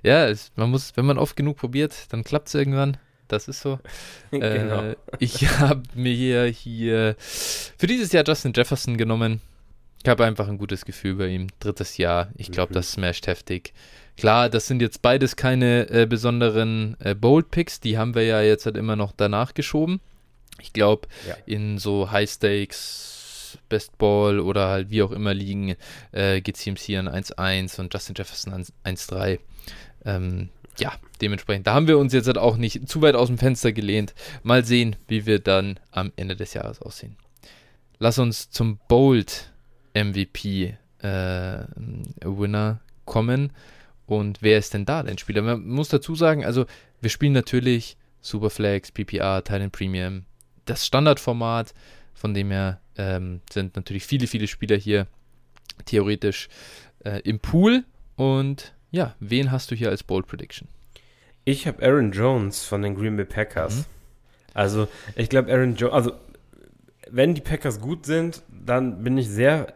ja 0.02 0.28
es, 0.28 0.50
man 0.56 0.70
muss, 0.70 0.96
wenn 0.96 1.06
man 1.06 1.18
oft 1.18 1.36
genug 1.36 1.58
probiert, 1.58 2.12
dann 2.12 2.24
klappt 2.24 2.48
es 2.48 2.54
irgendwann. 2.54 2.96
Das 3.28 3.48
ist 3.48 3.60
so. 3.60 3.78
genau. 4.30 4.82
Äh, 4.82 4.96
ich 5.18 5.48
habe 5.58 5.82
mir 5.94 6.46
hier, 6.46 7.16
für 7.18 7.86
dieses 7.86 8.12
Jahr 8.12 8.24
Justin 8.26 8.52
Jefferson 8.54 8.96
genommen. 8.96 9.40
Ich 10.02 10.08
habe 10.08 10.24
einfach 10.24 10.46
ein 10.48 10.58
gutes 10.58 10.84
Gefühl 10.84 11.16
bei 11.16 11.28
ihm. 11.28 11.48
Drittes 11.58 11.96
Jahr. 11.96 12.28
Ich 12.36 12.52
glaube, 12.52 12.70
mhm. 12.70 12.74
das 12.74 12.92
smasht 12.92 13.26
heftig. 13.26 13.72
Klar, 14.16 14.48
das 14.48 14.66
sind 14.66 14.80
jetzt 14.80 15.02
beides 15.02 15.36
keine 15.36 15.90
äh, 15.90 16.06
besonderen 16.06 16.96
äh, 17.00 17.14
Bold-Picks, 17.14 17.80
die 17.80 17.98
haben 17.98 18.14
wir 18.14 18.22
ja 18.22 18.40
jetzt 18.40 18.64
halt 18.64 18.76
immer 18.76 18.96
noch 18.96 19.12
danach 19.14 19.52
geschoben. 19.52 20.00
Ich 20.60 20.72
glaube, 20.72 21.08
ja. 21.28 21.36
in 21.44 21.78
so 21.78 22.10
High-Stakes, 22.10 23.58
Best 23.68 23.98
Ball 23.98 24.40
oder 24.40 24.68
halt 24.68 24.90
wie 24.90 25.02
auch 25.02 25.12
immer 25.12 25.34
liegen, 25.34 25.76
äh, 26.12 26.40
geht 26.40 26.56
CMC 26.56 26.96
an 26.96 27.08
1-1 27.08 27.78
und 27.78 27.92
Justin 27.92 28.14
Jefferson 28.16 28.52
an 28.54 28.64
1-3. 28.84 29.38
Ähm, 30.06 30.48
ja, 30.78 30.92
dementsprechend, 31.20 31.66
da 31.66 31.74
haben 31.74 31.88
wir 31.88 31.98
uns 31.98 32.12
jetzt 32.12 32.26
halt 32.26 32.38
auch 32.38 32.56
nicht 32.56 32.88
zu 32.88 33.02
weit 33.02 33.14
aus 33.14 33.28
dem 33.28 33.38
Fenster 33.38 33.72
gelehnt. 33.72 34.14
Mal 34.42 34.64
sehen, 34.64 34.96
wie 35.08 35.26
wir 35.26 35.38
dann 35.38 35.78
am 35.90 36.12
Ende 36.16 36.36
des 36.36 36.54
Jahres 36.54 36.82
aussehen. 36.82 37.16
Lass 37.98 38.18
uns 38.18 38.50
zum 38.50 38.78
Bold 38.88 39.52
MVP 39.94 40.76
äh, 40.98 41.64
Winner 42.20 42.80
kommen. 43.04 43.52
Und 44.06 44.42
wer 44.42 44.58
ist 44.58 44.74
denn 44.74 44.84
da 44.84 45.02
dein 45.02 45.18
Spieler? 45.18 45.42
Man 45.42 45.66
muss 45.66 45.88
dazu 45.88 46.14
sagen, 46.14 46.44
also 46.44 46.66
wir 47.00 47.10
spielen 47.10 47.32
natürlich 47.32 47.96
Superflex, 48.20 48.92
PPR, 48.92 49.42
Titan 49.42 49.70
Premium, 49.70 50.26
das 50.64 50.86
Standardformat, 50.86 51.74
von 52.14 52.34
dem 52.34 52.50
her 52.50 52.80
ähm, 52.96 53.40
sind 53.50 53.76
natürlich 53.76 54.04
viele, 54.04 54.26
viele 54.26 54.46
Spieler 54.46 54.76
hier 54.76 55.06
theoretisch 55.84 56.48
äh, 57.04 57.20
im 57.22 57.40
Pool. 57.40 57.84
Und 58.16 58.74
ja, 58.96 59.14
wen 59.20 59.52
hast 59.52 59.70
du 59.70 59.74
hier 59.74 59.90
als 59.90 60.02
Bold 60.02 60.26
Prediction? 60.26 60.68
Ich 61.44 61.66
habe 61.66 61.82
Aaron 61.84 62.10
Jones 62.10 62.64
von 62.64 62.82
den 62.82 62.94
Green 62.94 63.16
Bay 63.16 63.24
Packers. 63.24 63.76
Mhm. 63.76 63.84
Also, 64.54 64.88
ich 65.14 65.28
glaube, 65.28 65.52
Aaron 65.52 65.76
Jones, 65.76 65.94
also 65.94 66.12
wenn 67.08 67.34
die 67.34 67.40
Packers 67.40 67.80
gut 67.80 68.06
sind, 68.06 68.42
dann 68.48 69.04
bin 69.04 69.16
ich 69.16 69.28
sehr 69.28 69.74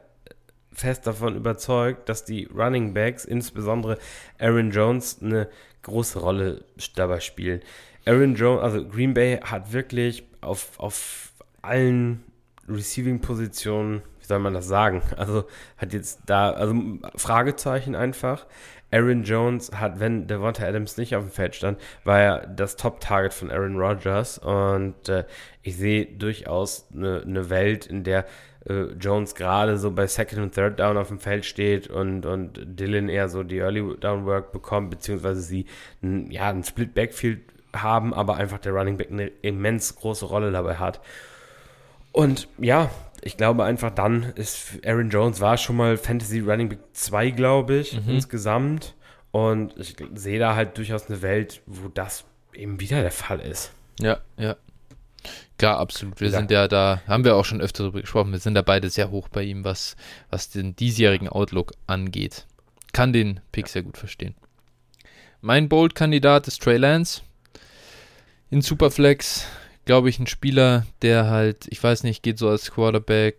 fest 0.73 1.07
davon 1.07 1.37
überzeugt, 1.37 2.09
dass 2.09 2.25
die 2.25 2.47
Running 2.47 2.95
Backs, 2.95 3.25
insbesondere 3.25 3.99
Aaron 4.39 4.71
Jones, 4.71 5.19
eine 5.23 5.49
große 5.83 6.19
Rolle 6.19 6.65
dabei 6.97 7.21
spielen. 7.21 7.61
Aaron 8.07 8.35
Jones, 8.35 8.63
also 8.63 8.87
Green 8.87 9.15
Bay 9.15 9.39
hat 9.39 9.73
wirklich 9.73 10.25
auf, 10.41 10.79
auf 10.79 11.33
allen 11.63 12.25
Receiving-Positionen, 12.69 14.03
wie 14.19 14.25
soll 14.25 14.39
man 14.39 14.55
das 14.55 14.67
sagen? 14.67 15.03
Also 15.17 15.45
hat 15.77 15.93
jetzt 15.93 16.21
da, 16.27 16.51
also 16.51 16.75
Fragezeichen 17.17 17.95
einfach. 17.95 18.47
Aaron 18.93 19.23
Jones 19.23 19.71
hat, 19.73 20.01
wenn 20.01 20.27
Devonta 20.27 20.67
Adams 20.67 20.97
nicht 20.97 21.15
auf 21.15 21.25
dem 21.25 21.31
Feld 21.31 21.55
stand, 21.55 21.81
war 22.05 22.21
er 22.21 22.47
das 22.47 22.77
Top-Target 22.77 23.33
von 23.33 23.51
Aaron 23.51 23.77
Rodgers. 23.77 24.39
Und 24.39 25.09
äh, 25.09 25.25
ich 25.63 25.77
sehe 25.77 26.07
durchaus 26.07 26.87
eine, 26.93 27.23
eine 27.23 27.51
Welt, 27.51 27.87
in 27.87 28.05
der 28.05 28.27
äh, 28.67 28.93
Jones 28.99 29.35
gerade 29.35 29.79
so 29.79 29.91
bei 29.91 30.07
Second 30.07 30.43
und 30.43 30.55
Third 30.55 30.79
Down 30.79 30.97
auf 30.97 31.09
dem 31.09 31.21
Feld 31.21 31.45
steht 31.45 31.89
und, 31.89 32.27
und 32.27 32.61
Dylan 32.65 33.09
eher 33.09 33.29
so 33.29 33.43
die 33.43 33.59
Early 33.59 33.97
Down 33.99 34.27
Work 34.27 34.53
bekommt, 34.53 34.91
beziehungsweise 34.91 35.41
sie 35.41 35.67
ein, 36.03 36.31
ja, 36.31 36.49
ein 36.49 36.65
Split 36.65 36.95
Backfield 36.95 37.41
haben, 37.75 38.13
aber 38.13 38.37
einfach 38.37 38.59
der 38.59 38.73
Running 38.73 38.97
Back 38.97 39.11
eine 39.11 39.29
immens 39.43 39.95
große 39.95 40.27
Rolle 40.27 40.51
dabei 40.51 40.77
hat. 40.77 41.01
Und 42.13 42.49
ja, 42.59 42.91
ich 43.23 43.37
glaube 43.37 43.65
einfach 43.65 43.91
dann 43.91 44.33
ist 44.35 44.79
Aaron 44.85 45.11
Jones 45.11 45.41
war 45.41 45.57
schon 45.57 45.77
mal 45.77 45.97
Fantasy 45.97 46.41
Running 46.41 46.69
Back 46.69 46.81
2, 46.93 47.31
glaube 47.31 47.77
ich, 47.77 48.01
mhm. 48.01 48.15
insgesamt. 48.15 48.95
Und 49.31 49.77
ich 49.79 49.97
sehe 50.15 50.39
da 50.39 50.57
halt 50.57 50.77
durchaus 50.77 51.09
eine 51.09 51.23
Welt, 51.23 51.63
wo 51.67 51.89
das 51.89 52.25
eben 52.53 52.81
wieder 52.81 53.03
der 53.03 53.13
Fall 53.13 53.41
ist. 53.41 53.73
Ja, 54.01 54.19
ja. 54.37 54.57
Klar, 55.59 55.79
absolut. 55.79 56.21
Wir 56.21 56.31
ja. 56.31 56.39
sind 56.39 56.51
ja 56.51 56.69
da, 56.69 57.03
haben 57.07 57.25
wir 57.25 57.37
auch 57.37 57.45
schon 57.45 57.61
öfter 57.61 57.85
darüber 57.85 58.01
gesprochen, 58.01 58.33
wir 58.33 58.39
sind 58.39 58.55
da 58.55 58.63
beide 58.63 58.89
sehr 58.89 59.11
hoch 59.11 59.29
bei 59.29 59.43
ihm, 59.43 59.65
was, 59.65 59.95
was 60.31 60.49
den 60.49 60.75
diesjährigen 60.75 61.29
Outlook 61.29 61.73
angeht. 61.87 62.47
Kann 62.93 63.13
den 63.13 63.41
Pick 63.53 63.69
sehr 63.69 63.83
gut 63.83 63.99
verstehen. 63.99 64.35
Mein 65.43 65.69
Bold-Kandidat 65.69 66.49
ist 66.49 66.63
Trey 66.63 66.77
Lance. 66.77 67.23
In 68.51 68.63
Superflex, 68.63 69.47
glaube 69.91 70.09
ich, 70.09 70.21
ein 70.21 70.29
Spieler, 70.29 70.87
der 71.03 71.31
halt, 71.31 71.67
ich 71.69 71.83
weiß 71.83 72.05
nicht, 72.05 72.23
geht 72.23 72.39
so 72.39 72.49
als 72.49 72.71
Quarterback 72.71 73.39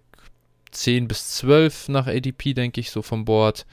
10 0.71 1.07
bis 1.07 1.37
12 1.37 1.87
nach 1.87 2.07
ADP, 2.07 2.53
denke 2.53 2.81
ich, 2.81 2.91
so 2.91 3.01
vom 3.01 3.23
Board. 3.23 3.65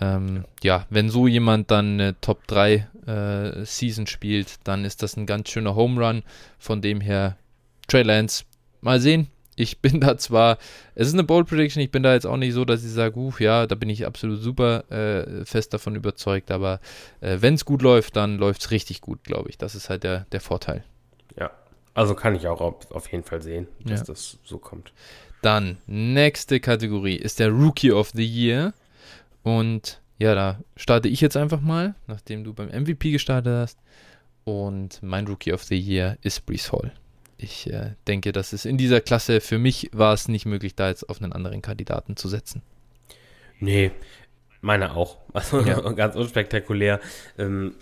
Ähm, 0.00 0.46
ja, 0.62 0.86
wenn 0.88 1.10
so 1.10 1.26
jemand 1.26 1.70
dann 1.70 2.00
eine 2.00 2.18
Top 2.22 2.46
3 2.46 2.88
äh, 3.06 3.66
Season 3.66 4.06
spielt, 4.06 4.54
dann 4.64 4.86
ist 4.86 5.02
das 5.02 5.18
ein 5.18 5.26
ganz 5.26 5.50
schöner 5.50 5.74
Home 5.74 6.02
Run. 6.02 6.22
Von 6.58 6.80
dem 6.80 7.02
her 7.02 7.36
Trey 7.88 8.02
Lance, 8.02 8.44
mal 8.80 9.00
sehen. 9.00 9.28
Ich 9.54 9.78
bin 9.82 10.00
da 10.00 10.16
zwar, 10.16 10.56
es 10.94 11.08
ist 11.08 11.12
eine 11.12 11.24
Bold 11.24 11.46
Prediction, 11.46 11.82
ich 11.82 11.90
bin 11.90 12.02
da 12.02 12.14
jetzt 12.14 12.26
auch 12.26 12.38
nicht 12.38 12.54
so, 12.54 12.64
dass 12.64 12.82
ich 12.84 12.92
sage, 12.92 13.18
uh, 13.18 13.34
ja, 13.38 13.66
da 13.66 13.74
bin 13.74 13.90
ich 13.90 14.06
absolut 14.06 14.40
super 14.40 14.90
äh, 14.90 15.44
fest 15.44 15.74
davon 15.74 15.94
überzeugt, 15.94 16.50
aber 16.50 16.80
äh, 17.20 17.36
wenn 17.42 17.52
es 17.52 17.66
gut 17.66 17.82
läuft, 17.82 18.16
dann 18.16 18.38
läuft 18.38 18.62
es 18.62 18.70
richtig 18.70 19.02
gut, 19.02 19.24
glaube 19.24 19.50
ich. 19.50 19.58
Das 19.58 19.74
ist 19.74 19.90
halt 19.90 20.04
der, 20.04 20.20
der 20.32 20.40
Vorteil. 20.40 20.84
Also 21.94 22.14
kann 22.14 22.34
ich 22.34 22.48
auch 22.48 22.60
auf, 22.60 23.10
jeden 23.10 23.24
Fall 23.24 23.40
sehen, 23.40 23.68
dass 23.84 24.00
ja. 24.00 24.06
das 24.06 24.38
so 24.44 24.58
kommt. 24.58 24.92
Dann, 25.42 25.78
nächste 25.86 26.58
Kategorie 26.60 27.16
ist 27.16 27.38
der 27.38 27.50
Rookie 27.50 27.92
of 27.92 28.10
the 28.10 28.24
Year. 28.24 28.74
Und 29.42 30.00
ja, 30.18 30.34
da 30.34 30.60
starte 30.76 31.08
ich 31.08 31.20
jetzt 31.20 31.36
einfach 31.36 31.60
mal, 31.60 31.94
nachdem 32.06 32.44
du 32.44 32.52
beim 32.52 32.68
MVP 32.68 33.12
gestartet 33.12 33.54
hast. 33.54 33.78
Und 34.44 35.02
mein 35.02 35.26
Rookie 35.26 35.52
of 35.52 35.62
the 35.64 35.78
Year 35.78 36.18
ist 36.22 36.44
Brees 36.46 36.72
Hall 36.72 36.92
ich 37.44 37.70
äh, 37.70 37.92
denke, 38.08 38.32
dass 38.32 38.52
es 38.52 38.64
in 38.64 38.76
dieser 38.76 39.00
Klasse 39.00 39.40
für 39.40 39.58
mich 39.58 39.90
war 39.92 40.12
es 40.12 40.28
nicht 40.28 40.46
möglich, 40.46 40.74
da 40.74 40.88
jetzt 40.88 41.08
auf 41.08 41.22
einen 41.22 41.32
anderen 41.32 41.62
Kandidaten 41.62 42.16
zu 42.16 42.28
setzen. 42.28 42.62
Nee, 43.60 43.92
meine 44.60 44.94
auch. 44.94 45.18
Also 45.34 45.60
ja. 45.60 45.80
ganz 45.92 46.14
unspektakulär. 46.14 47.00
Ähm, 47.38 47.74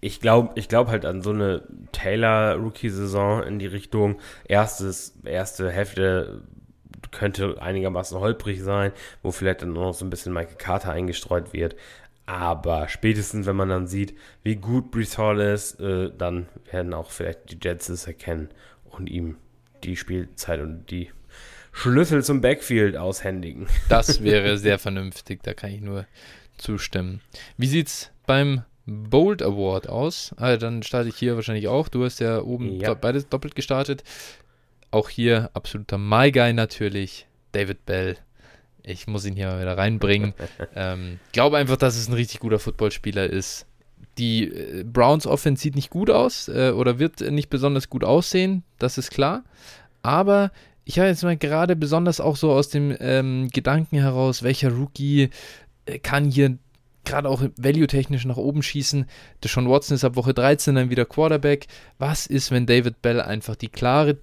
ich 0.00 0.20
glaube 0.20 0.52
ich 0.54 0.68
glaub 0.68 0.88
halt 0.88 1.04
an 1.04 1.22
so 1.22 1.30
eine 1.30 1.62
Taylor-Rookie-Saison 1.92 3.42
in 3.42 3.58
die 3.58 3.66
Richtung. 3.66 4.18
Erstes, 4.44 5.14
erste 5.24 5.70
Hälfte 5.70 6.42
könnte 7.10 7.60
einigermaßen 7.60 8.18
holprig 8.18 8.62
sein, 8.62 8.92
wo 9.22 9.30
vielleicht 9.30 9.62
dann 9.62 9.72
noch 9.72 9.92
so 9.92 10.04
ein 10.04 10.10
bisschen 10.10 10.32
Michael 10.32 10.56
Carter 10.56 10.92
eingestreut 10.92 11.52
wird. 11.52 11.76
Aber 12.26 12.88
spätestens, 12.88 13.46
wenn 13.46 13.56
man 13.56 13.68
dann 13.68 13.86
sieht, 13.88 14.14
wie 14.42 14.56
gut 14.56 14.90
Brees 14.92 15.18
Hall 15.18 15.40
ist, 15.40 15.80
äh, 15.80 16.10
dann 16.16 16.48
werden 16.70 16.94
auch 16.94 17.10
vielleicht 17.10 17.50
die 17.50 17.58
Jets 17.60 17.88
es 17.88 18.06
erkennen 18.06 18.50
und 18.84 19.10
ihm 19.10 19.36
die 19.82 19.96
Spielzeit 19.96 20.60
und 20.60 20.90
die 20.90 21.10
Schlüssel 21.72 22.22
zum 22.22 22.40
Backfield 22.40 22.96
aushändigen. 22.96 23.66
Das 23.88 24.22
wäre 24.22 24.58
sehr 24.58 24.78
vernünftig, 24.78 25.42
da 25.42 25.54
kann 25.54 25.70
ich 25.70 25.80
nur 25.80 26.06
zustimmen. 26.56 27.20
Wie 27.56 27.66
sieht's 27.66 28.12
beim 28.26 28.62
Bold 28.90 29.42
Award 29.42 29.88
aus? 29.88 30.34
Also 30.36 30.58
dann 30.58 30.82
starte 30.82 31.08
ich 31.08 31.16
hier 31.16 31.36
wahrscheinlich 31.36 31.68
auch. 31.68 31.88
Du 31.88 32.04
hast 32.04 32.20
ja 32.20 32.42
oben 32.42 32.80
ja. 32.80 32.94
beides 32.94 33.28
doppelt 33.28 33.54
gestartet. 33.54 34.02
Auch 34.90 35.08
hier 35.08 35.50
absoluter 35.54 35.98
My 35.98 36.32
Guy 36.32 36.52
natürlich, 36.52 37.26
David 37.52 37.86
Bell. 37.86 38.16
Ich 38.82 39.06
muss 39.06 39.24
ihn 39.24 39.36
hier 39.36 39.48
mal 39.48 39.60
wieder 39.60 39.78
reinbringen. 39.78 40.34
ähm, 40.74 41.20
glaube 41.32 41.58
einfach, 41.58 41.76
dass 41.76 41.96
es 41.96 42.08
ein 42.08 42.14
richtig 42.14 42.40
guter 42.40 42.58
Footballspieler 42.58 43.28
ist 43.28 43.66
die 44.18 44.44
äh, 44.44 44.84
Browns 44.84 45.26
Offense 45.26 45.62
sieht 45.62 45.74
nicht 45.74 45.90
gut 45.90 46.10
aus 46.10 46.48
äh, 46.48 46.70
oder 46.70 46.98
wird 46.98 47.20
nicht 47.20 47.50
besonders 47.50 47.88
gut 47.88 48.04
aussehen, 48.04 48.62
das 48.78 48.98
ist 48.98 49.10
klar. 49.10 49.44
Aber 50.02 50.52
ich 50.84 50.98
habe 50.98 51.08
jetzt 51.08 51.22
mal 51.22 51.36
gerade 51.36 51.76
besonders 51.76 52.20
auch 52.20 52.36
so 52.36 52.52
aus 52.52 52.68
dem 52.68 52.96
ähm, 53.00 53.48
Gedanken 53.52 53.98
heraus, 53.98 54.42
welcher 54.42 54.72
Rookie 54.72 55.30
äh, 55.86 55.98
kann 55.98 56.30
hier 56.30 56.58
gerade 57.04 57.28
auch 57.28 57.42
value-technisch 57.56 58.24
nach 58.24 58.36
oben 58.36 58.62
schießen. 58.62 59.06
Deshaun 59.42 59.68
Watson 59.68 59.94
ist 59.94 60.04
ab 60.04 60.16
Woche 60.16 60.34
13 60.34 60.74
dann 60.74 60.90
wieder 60.90 61.04
Quarterback. 61.04 61.66
Was 61.98 62.26
ist, 62.26 62.50
wenn 62.50 62.66
David 62.66 63.02
Bell 63.02 63.20
einfach 63.20 63.56
die 63.56 63.68
klare 63.68 64.18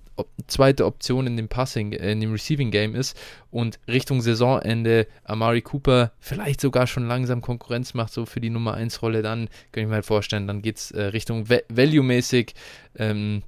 zweite 0.47 0.86
Option 0.86 1.28
in 1.28 1.38
dem 1.38 1.47
Passing, 1.47 1.91
äh, 1.91 2.11
in 2.11 2.21
dem 2.21 2.32
Receiving 2.32 2.71
Game 2.71 2.95
ist 2.95 3.17
und 3.51 3.80
Richtung 3.88 4.21
Saisonende 4.21 5.07
Amari 5.23 5.61
Cooper 5.61 6.11
vielleicht 6.19 6.61
sogar 6.61 6.88
schon 6.88 7.07
langsam 7.07 7.41
Konkurrenz 7.41 7.93
macht, 7.93 8.13
so 8.13 8.25
für 8.25 8.39
die 8.39 8.49
Nummer 8.49 8.73
1 8.73 9.01
Rolle, 9.01 9.21
dann 9.21 9.49
kann 9.71 9.84
ich 9.84 9.89
mir 9.89 9.95
halt 9.95 10.05
vorstellen, 10.05 10.47
dann 10.47 10.61
geht 10.61 10.78
es 10.78 10.91
äh, 10.91 11.03
Richtung 11.03 11.49
Va 11.49 11.57
Value-mäßig 11.69 12.53
ähm, 12.97 13.43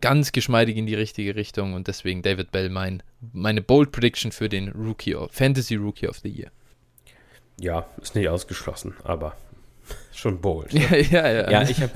ganz 0.00 0.32
geschmeidig 0.32 0.76
in 0.76 0.86
die 0.86 0.94
richtige 0.94 1.34
Richtung 1.34 1.74
und 1.74 1.88
deswegen 1.88 2.22
David 2.22 2.52
Bell 2.52 2.68
mein, 2.68 3.02
meine 3.32 3.62
Bold 3.62 3.92
Prediction 3.92 4.32
für 4.32 4.48
den 4.48 4.68
Rookie 4.70 5.16
Fantasy 5.30 5.76
Rookie 5.76 6.08
of 6.08 6.18
the 6.18 6.28
Year. 6.28 6.50
Ja, 7.60 7.86
ist 8.00 8.14
nicht 8.14 8.28
ausgeschlossen, 8.28 8.94
aber 9.04 9.34
schon 10.12 10.40
bold. 10.40 10.72
Ne? 10.72 10.80
Ja, 11.10 11.28
ja, 11.28 11.28
ja. 11.28 11.50
Ja, 11.50 11.62
ich 11.62 11.82
habe 11.82 11.92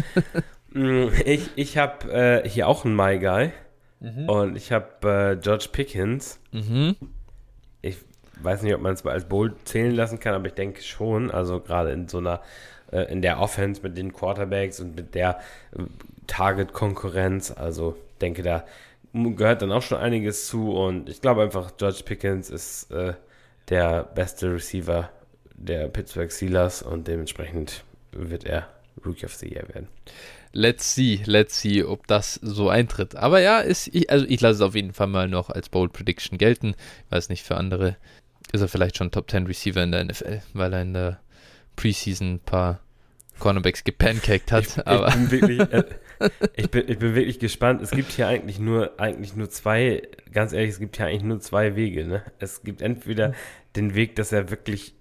mm, 0.72 1.12
ich, 1.24 1.50
ich 1.56 1.78
hab, 1.78 2.04
äh, 2.08 2.48
hier 2.48 2.68
auch 2.68 2.84
einen 2.84 2.96
My 2.96 3.18
Guy 3.18 3.52
mhm. 4.00 4.28
und 4.28 4.56
ich 4.56 4.72
habe 4.72 5.32
äh, 5.32 5.36
George 5.36 5.68
Pickens. 5.70 6.40
Mhm. 6.52 6.96
Ich 7.80 7.98
weiß 8.40 8.62
nicht, 8.62 8.74
ob 8.74 8.80
man 8.80 8.94
es 8.94 9.04
als 9.06 9.24
bold 9.24 9.54
zählen 9.68 9.94
lassen 9.94 10.18
kann, 10.18 10.34
aber 10.34 10.46
ich 10.46 10.54
denke 10.54 10.82
schon. 10.82 11.30
Also 11.30 11.60
gerade 11.60 11.92
in 11.92 12.08
so 12.08 12.18
einer, 12.18 12.40
äh, 12.90 13.12
in 13.12 13.22
der 13.22 13.38
Offense 13.40 13.82
mit 13.82 13.96
den 13.96 14.12
Quarterbacks 14.12 14.80
und 14.80 14.96
mit 14.96 15.14
der 15.14 15.38
äh, 15.76 15.82
Target-Konkurrenz. 16.26 17.52
Also 17.52 17.96
denke, 18.20 18.42
da 18.42 18.64
gehört 19.12 19.62
dann 19.62 19.72
auch 19.72 19.82
schon 19.82 19.98
einiges 19.98 20.46
zu 20.46 20.72
und 20.72 21.08
ich 21.08 21.20
glaube 21.20 21.42
einfach, 21.42 21.76
George 21.76 22.02
Pickens 22.04 22.48
ist 22.50 22.90
äh, 22.90 23.14
der 23.68 24.04
beste 24.04 24.54
Receiver 24.54 25.10
der 25.62 25.88
Pittsburgh 25.88 26.30
Steelers 26.30 26.82
und 26.82 27.08
dementsprechend 27.08 27.84
wird 28.12 28.44
er 28.44 28.68
Rookie 29.04 29.24
of 29.24 29.34
the 29.34 29.48
Year 29.48 29.66
werden. 29.68 29.88
Let's 30.52 30.94
see, 30.94 31.20
let's 31.24 31.60
see, 31.60 31.82
ob 31.82 32.06
das 32.06 32.34
so 32.34 32.68
eintritt. 32.68 33.16
Aber 33.16 33.40
ja, 33.40 33.60
ist, 33.60 33.88
ich, 33.94 34.10
also 34.10 34.26
ich 34.28 34.40
lasse 34.40 34.56
es 34.56 34.60
auf 34.60 34.74
jeden 34.74 34.92
Fall 34.92 35.06
mal 35.06 35.28
noch 35.28 35.48
als 35.48 35.70
Bold 35.70 35.92
Prediction 35.92 36.36
gelten. 36.36 36.74
Ich 37.06 37.12
weiß 37.12 37.30
nicht, 37.30 37.42
für 37.42 37.56
andere 37.56 37.96
ist 38.52 38.60
er 38.60 38.68
vielleicht 38.68 38.98
schon 38.98 39.10
Top 39.10 39.30
10 39.30 39.46
Receiver 39.46 39.82
in 39.82 39.92
der 39.92 40.04
NFL, 40.04 40.42
weil 40.52 40.72
er 40.74 40.82
in 40.82 40.92
der 40.92 41.20
Preseason 41.76 42.34
ein 42.34 42.40
paar 42.40 42.80
Cornerbacks 43.38 43.82
gepancaked 43.84 44.52
hat. 44.52 44.66
Ich, 44.66 44.86
aber 44.86 45.08
ich, 45.08 45.14
bin 45.14 45.30
wirklich, 45.30 45.60
äh, 45.60 45.84
ich, 46.56 46.70
bin, 46.70 46.88
ich 46.88 46.98
bin 46.98 47.14
wirklich 47.14 47.38
gespannt. 47.38 47.80
Es 47.80 47.90
gibt 47.90 48.12
hier 48.12 48.28
eigentlich 48.28 48.58
nur, 48.58 49.00
eigentlich 49.00 49.34
nur 49.34 49.48
zwei, 49.48 50.02
ganz 50.32 50.52
ehrlich, 50.52 50.70
es 50.70 50.78
gibt 50.78 50.96
hier 50.98 51.06
eigentlich 51.06 51.22
nur 51.22 51.40
zwei 51.40 51.76
Wege. 51.76 52.04
Ne? 52.04 52.22
Es 52.38 52.62
gibt 52.62 52.82
entweder 52.82 53.32
den 53.74 53.94
Weg, 53.94 54.16
dass 54.16 54.32
er 54.32 54.50
wirklich 54.50 54.94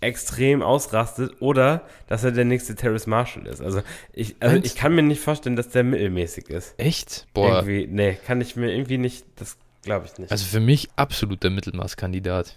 extrem 0.00 0.62
ausrastet 0.62 1.40
oder 1.40 1.82
dass 2.06 2.22
er 2.24 2.32
der 2.32 2.44
nächste 2.44 2.74
Terrace 2.74 3.06
Marshall 3.06 3.46
ist. 3.46 3.60
Also 3.60 3.82
ich, 4.12 4.36
also 4.40 4.56
ich 4.62 4.76
kann 4.76 4.94
mir 4.94 5.02
nicht 5.02 5.20
vorstellen, 5.20 5.56
dass 5.56 5.70
der 5.70 5.82
mittelmäßig 5.84 6.50
ist. 6.50 6.74
Echt? 6.78 7.26
Boah. 7.34 7.56
Irgendwie, 7.56 7.88
nee, 7.90 8.18
kann 8.26 8.40
ich 8.40 8.54
mir 8.54 8.72
irgendwie 8.72 8.98
nicht, 8.98 9.24
das 9.36 9.56
glaube 9.82 10.06
ich 10.06 10.18
nicht. 10.18 10.30
Also 10.30 10.44
für 10.44 10.60
mich 10.60 10.88
absoluter 10.96 11.50
Mittelmaßkandidat. 11.50 12.56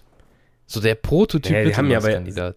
So 0.67 0.79
der 0.79 0.95
Prototyp 0.95 1.51
ja, 1.51 1.63
Mittelmaßkandidat. 1.63 2.55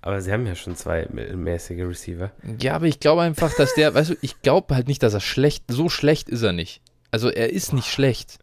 Aber, 0.00 0.12
aber 0.12 0.20
sie 0.22 0.32
haben 0.32 0.46
ja 0.46 0.54
schon 0.54 0.74
zwei 0.74 1.06
mittelmäßige 1.10 1.82
Receiver. 1.82 2.32
Ja, 2.60 2.74
aber 2.74 2.86
ich 2.86 3.00
glaube 3.00 3.22
einfach, 3.22 3.54
dass 3.54 3.74
der, 3.74 3.94
weißt 3.94 4.10
du, 4.10 4.14
ich 4.22 4.40
glaube 4.40 4.74
halt 4.74 4.88
nicht, 4.88 5.02
dass 5.02 5.12
er 5.12 5.20
schlecht, 5.20 5.64
so 5.68 5.90
schlecht 5.90 6.30
ist 6.30 6.42
er 6.42 6.52
nicht. 6.52 6.80
Also 7.10 7.28
er 7.28 7.52
ist 7.52 7.74
nicht 7.74 7.88
schlecht. 7.88 8.38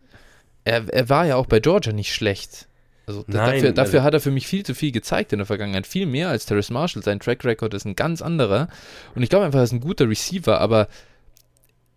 Er, 0.64 0.88
er 0.90 1.10
war 1.10 1.26
ja 1.26 1.36
auch 1.38 1.46
bei 1.48 1.60
Georgia 1.60 1.92
nicht 1.92 2.14
schlecht. 2.14 2.68
Also 3.08 3.24
Nein, 3.28 3.38
dafür, 3.38 3.72
dafür 3.72 4.00
also 4.00 4.04
hat 4.04 4.14
er 4.16 4.20
für 4.20 4.32
mich 4.32 4.48
viel 4.48 4.66
zu 4.66 4.74
viel 4.74 4.92
gezeigt 4.92 5.32
in 5.32 5.40
der 5.40 5.46
Vergangenheit. 5.46 5.86
Viel 5.86 6.06
mehr 6.06 6.30
als 6.30 6.46
Terrace 6.46 6.72
Marshall. 6.72 7.04
Sein 7.04 7.20
Track 7.20 7.46
Record 7.46 7.74
ist 7.74 7.86
ein 7.86 7.96
ganz 7.96 8.22
anderer. 8.22 8.68
Und 9.14 9.24
ich 9.24 9.30
glaube 9.30 9.46
einfach, 9.46 9.60
er 9.60 9.64
ist 9.64 9.74
ein 9.74 9.80
guter 9.80 10.10
Receiver, 10.10 10.60
aber 10.60 10.88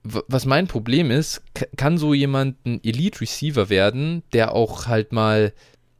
was 0.02 0.46
mein 0.46 0.66
Problem 0.66 1.10
ist, 1.10 1.42
kann 1.76 1.98
so 1.98 2.14
jemand 2.14 2.64
ein 2.66 2.82
Elite 2.84 3.20
Receiver 3.20 3.68
werden, 3.68 4.22
der 4.32 4.52
auch 4.52 4.86
halt 4.86 5.12
mal, 5.12 5.52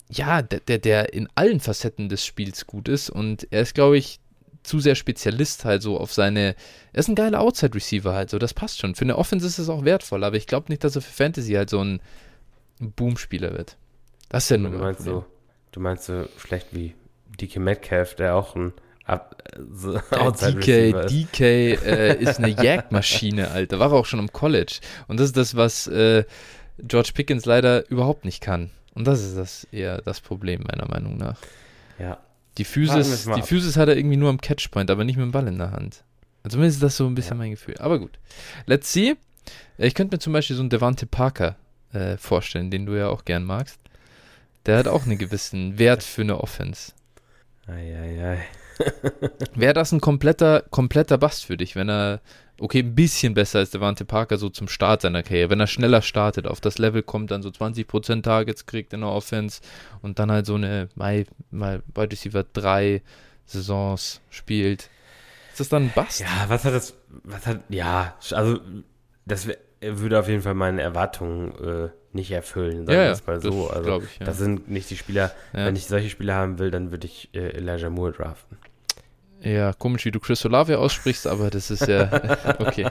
ja, 0.09 0.43
der, 0.43 0.61
der, 0.61 0.79
der 0.79 1.13
in 1.13 1.29
allen 1.35 1.61
Facetten 1.61 2.09
des 2.09 2.25
Spiels 2.25 2.67
gut 2.67 2.89
ist. 2.89 3.11
Und 3.11 3.49
er 3.51 3.63
ist, 3.63 3.75
glaube 3.75 3.99
ich, 3.99 4.21
zu 4.63 4.81
sehr 4.81 4.95
Spezialist 4.95 5.65
halt 5.65 5.83
so 5.83 5.99
auf 5.99 6.13
seine. 6.13 6.55
Er 6.93 7.01
ist 7.01 7.09
ein 7.09 7.15
geiler 7.15 7.41
Outside 7.41 7.75
Receiver 7.75 8.13
halt 8.13 8.31
so, 8.31 8.39
das 8.39 8.55
passt 8.55 8.79
schon. 8.79 8.95
Für 8.95 9.05
eine 9.05 9.17
Offense 9.17 9.47
ist 9.47 9.59
es 9.59 9.69
auch 9.69 9.85
wertvoll, 9.85 10.25
aber 10.25 10.37
ich 10.37 10.47
glaube 10.47 10.67
nicht, 10.69 10.85
dass 10.85 10.97
er 10.97 11.03
für 11.03 11.13
Fantasy 11.13 11.55
halt 11.55 11.71
so 11.71 11.83
ein 11.83 12.01
Boom-Spieler 12.79 13.53
wird. 13.57 13.77
Das 14.29 14.45
ist 14.45 14.51
ja 14.51 14.59
nur 14.59 14.71
du 14.71 14.79
meinst 14.79 15.03
so, 15.03 15.25
Du 15.73 15.81
meinst 15.81 16.05
so 16.05 16.25
schlecht 16.39 16.69
wie 16.73 16.95
DK 17.41 17.59
Metcalf, 17.59 18.15
der 18.15 18.35
auch 18.35 18.57
ein 18.57 18.73
Ab, 19.05 19.43
so 19.73 19.93
DK, 19.95 21.07
DK 21.09 21.41
äh, 21.41 22.15
ist 22.21 22.39
eine 22.39 22.49
Jagdmaschine, 22.51 23.51
Alter. 23.53 23.79
War 23.79 23.91
auch 23.95 24.05
schon 24.05 24.19
im 24.19 24.31
College. 24.33 24.81
Und 25.07 25.19
das 25.19 25.29
ist 25.29 25.37
das, 25.39 25.57
was 25.57 25.87
äh, 25.87 26.25
George 26.79 27.13
Pickens 27.15 27.47
leider 27.47 27.89
überhaupt 27.91 28.27
nicht 28.27 28.43
kann. 28.43 28.71
Und 28.95 29.07
das 29.07 29.23
ist 29.23 29.39
das 29.39 29.65
eher 29.73 30.03
das 30.03 30.21
Problem, 30.21 30.65
meiner 30.71 30.87
Meinung 30.87 31.17
nach. 31.17 31.39
Ja. 31.99 32.19
Die 32.59 32.65
Physis, 32.65 33.27
die 33.35 33.43
Physis 33.43 33.79
hat 33.79 33.89
er 33.89 33.97
irgendwie 33.97 34.19
nur 34.19 34.29
am 34.29 34.43
Catchpoint, 34.43 34.91
aber 34.91 35.05
nicht 35.05 35.17
mit 35.17 35.25
dem 35.25 35.33
Ball 35.33 35.47
in 35.47 35.57
der 35.57 35.71
Hand. 35.71 36.05
Also 36.43 36.57
zumindest 36.57 36.77
ist 36.77 36.83
das 36.83 36.97
so 36.99 37.07
ein 37.07 37.15
bisschen 37.15 37.39
ja. 37.39 37.45
mein 37.45 37.53
Gefühl. 37.53 37.77
Aber 37.79 37.99
gut. 37.99 38.19
Let's 38.67 38.93
see. 38.93 39.17
Ich 39.79 39.95
könnte 39.95 40.17
mir 40.17 40.19
zum 40.19 40.35
Beispiel 40.35 40.57
so 40.57 40.61
einen 40.61 40.71
Devante 40.71 41.07
Parker 41.07 41.57
äh, 41.93 42.19
vorstellen, 42.19 42.71
den 42.71 42.85
du 42.85 42.95
ja 42.95 43.09
auch 43.09 43.25
gern 43.25 43.45
magst. 43.45 43.81
Der 44.67 44.79
hat 44.79 44.89
auch 44.89 45.05
einen 45.05 45.19
gewissen 45.19 45.79
Wert 45.79 46.03
für 46.03 46.23
eine 46.23 46.41
Offense. 46.41 46.93
Eieiei. 47.67 48.45
Wäre 49.55 49.75
das 49.75 49.93
ein 49.93 50.01
kompletter, 50.01 50.63
kompletter 50.71 51.19
Bast 51.19 51.45
für 51.45 51.57
dich, 51.57 51.75
wenn 51.77 51.89
er, 51.89 52.21
okay, 52.61 52.81
ein 52.81 52.95
bisschen 52.95 53.35
besser 53.35 53.59
als 53.59 53.71
Devante 53.71 54.05
Parker 54.05 54.39
so 54.39 54.49
zum 54.49 54.69
Start 54.69 55.03
seiner 55.03 55.23
Karriere, 55.23 55.51
wenn 55.51 55.61
er 55.61 55.67
schneller 55.67 56.03
startet, 56.03 56.47
auf 56.47 56.61
das 56.61 56.79
Level 56.79 57.03
kommt, 57.03 57.31
dann 57.31 57.43
so 57.43 57.49
20% 57.49 58.23
Targets 58.23 58.67
kriegt 58.67 58.93
in 58.93 59.01
der 59.01 59.11
Offense 59.11 59.61
und 60.01 60.19
dann 60.19 60.31
halt 60.31 60.47
so 60.47 60.55
eine, 60.55 60.89
mal, 60.95 61.27
mal 61.51 61.83
Wide 61.95 62.13
Receiver 62.13 62.45
3 62.45 63.03
Saisons 63.47 64.21
spielt. 64.31 64.91
Ist 65.51 65.61
das 65.61 65.69
dann 65.69 65.85
ein 65.85 65.93
Bast? 65.95 66.21
Ja, 66.21 66.45
was 66.49 66.65
hat 66.65 66.75
das, 66.75 66.95
was 67.25 67.47
hat, 67.47 67.63
ja, 67.69 68.17
also, 68.31 68.61
das 69.25 69.49
würde 69.81 70.19
auf 70.19 70.29
jeden 70.29 70.43
Fall 70.43 70.55
meine 70.55 70.83
Erwartungen 70.83 71.53
äh, 71.63 71.89
nicht 72.13 72.31
erfüllen, 72.31 72.87
sagen 72.87 72.99
ja, 72.99 73.05
wir 73.05 73.13
es 73.13 73.27
mal 73.27 73.41
so. 73.41 73.69
Das 73.69 73.77
also, 73.77 74.03
ich, 74.03 74.19
ja. 74.19 74.27
das 74.27 74.39
sind 74.39 74.69
nicht 74.69 74.91
die 74.91 74.97
Spieler, 74.97 75.31
ja. 75.53 75.67
wenn 75.67 75.77
ich 75.77 75.87
solche 75.87 76.11
Spieler 76.11 76.35
haben 76.35 76.59
will, 76.59 76.71
dann 76.71 76.91
würde 76.91 77.07
ich 77.07 77.31
äh, 77.35 77.51
Elijah 77.51 77.91
Moore 77.91 78.13
draften. 78.13 78.59
Ja, 79.41 79.73
komisch, 79.73 80.05
wie 80.05 80.11
du 80.11 80.19
Chris 80.19 80.45
Olave 80.45 80.79
aussprichst, 80.79 81.27
aber 81.27 81.49
das 81.49 81.71
ist 81.71 81.87
ja 81.87 82.11
okay. 82.59 82.87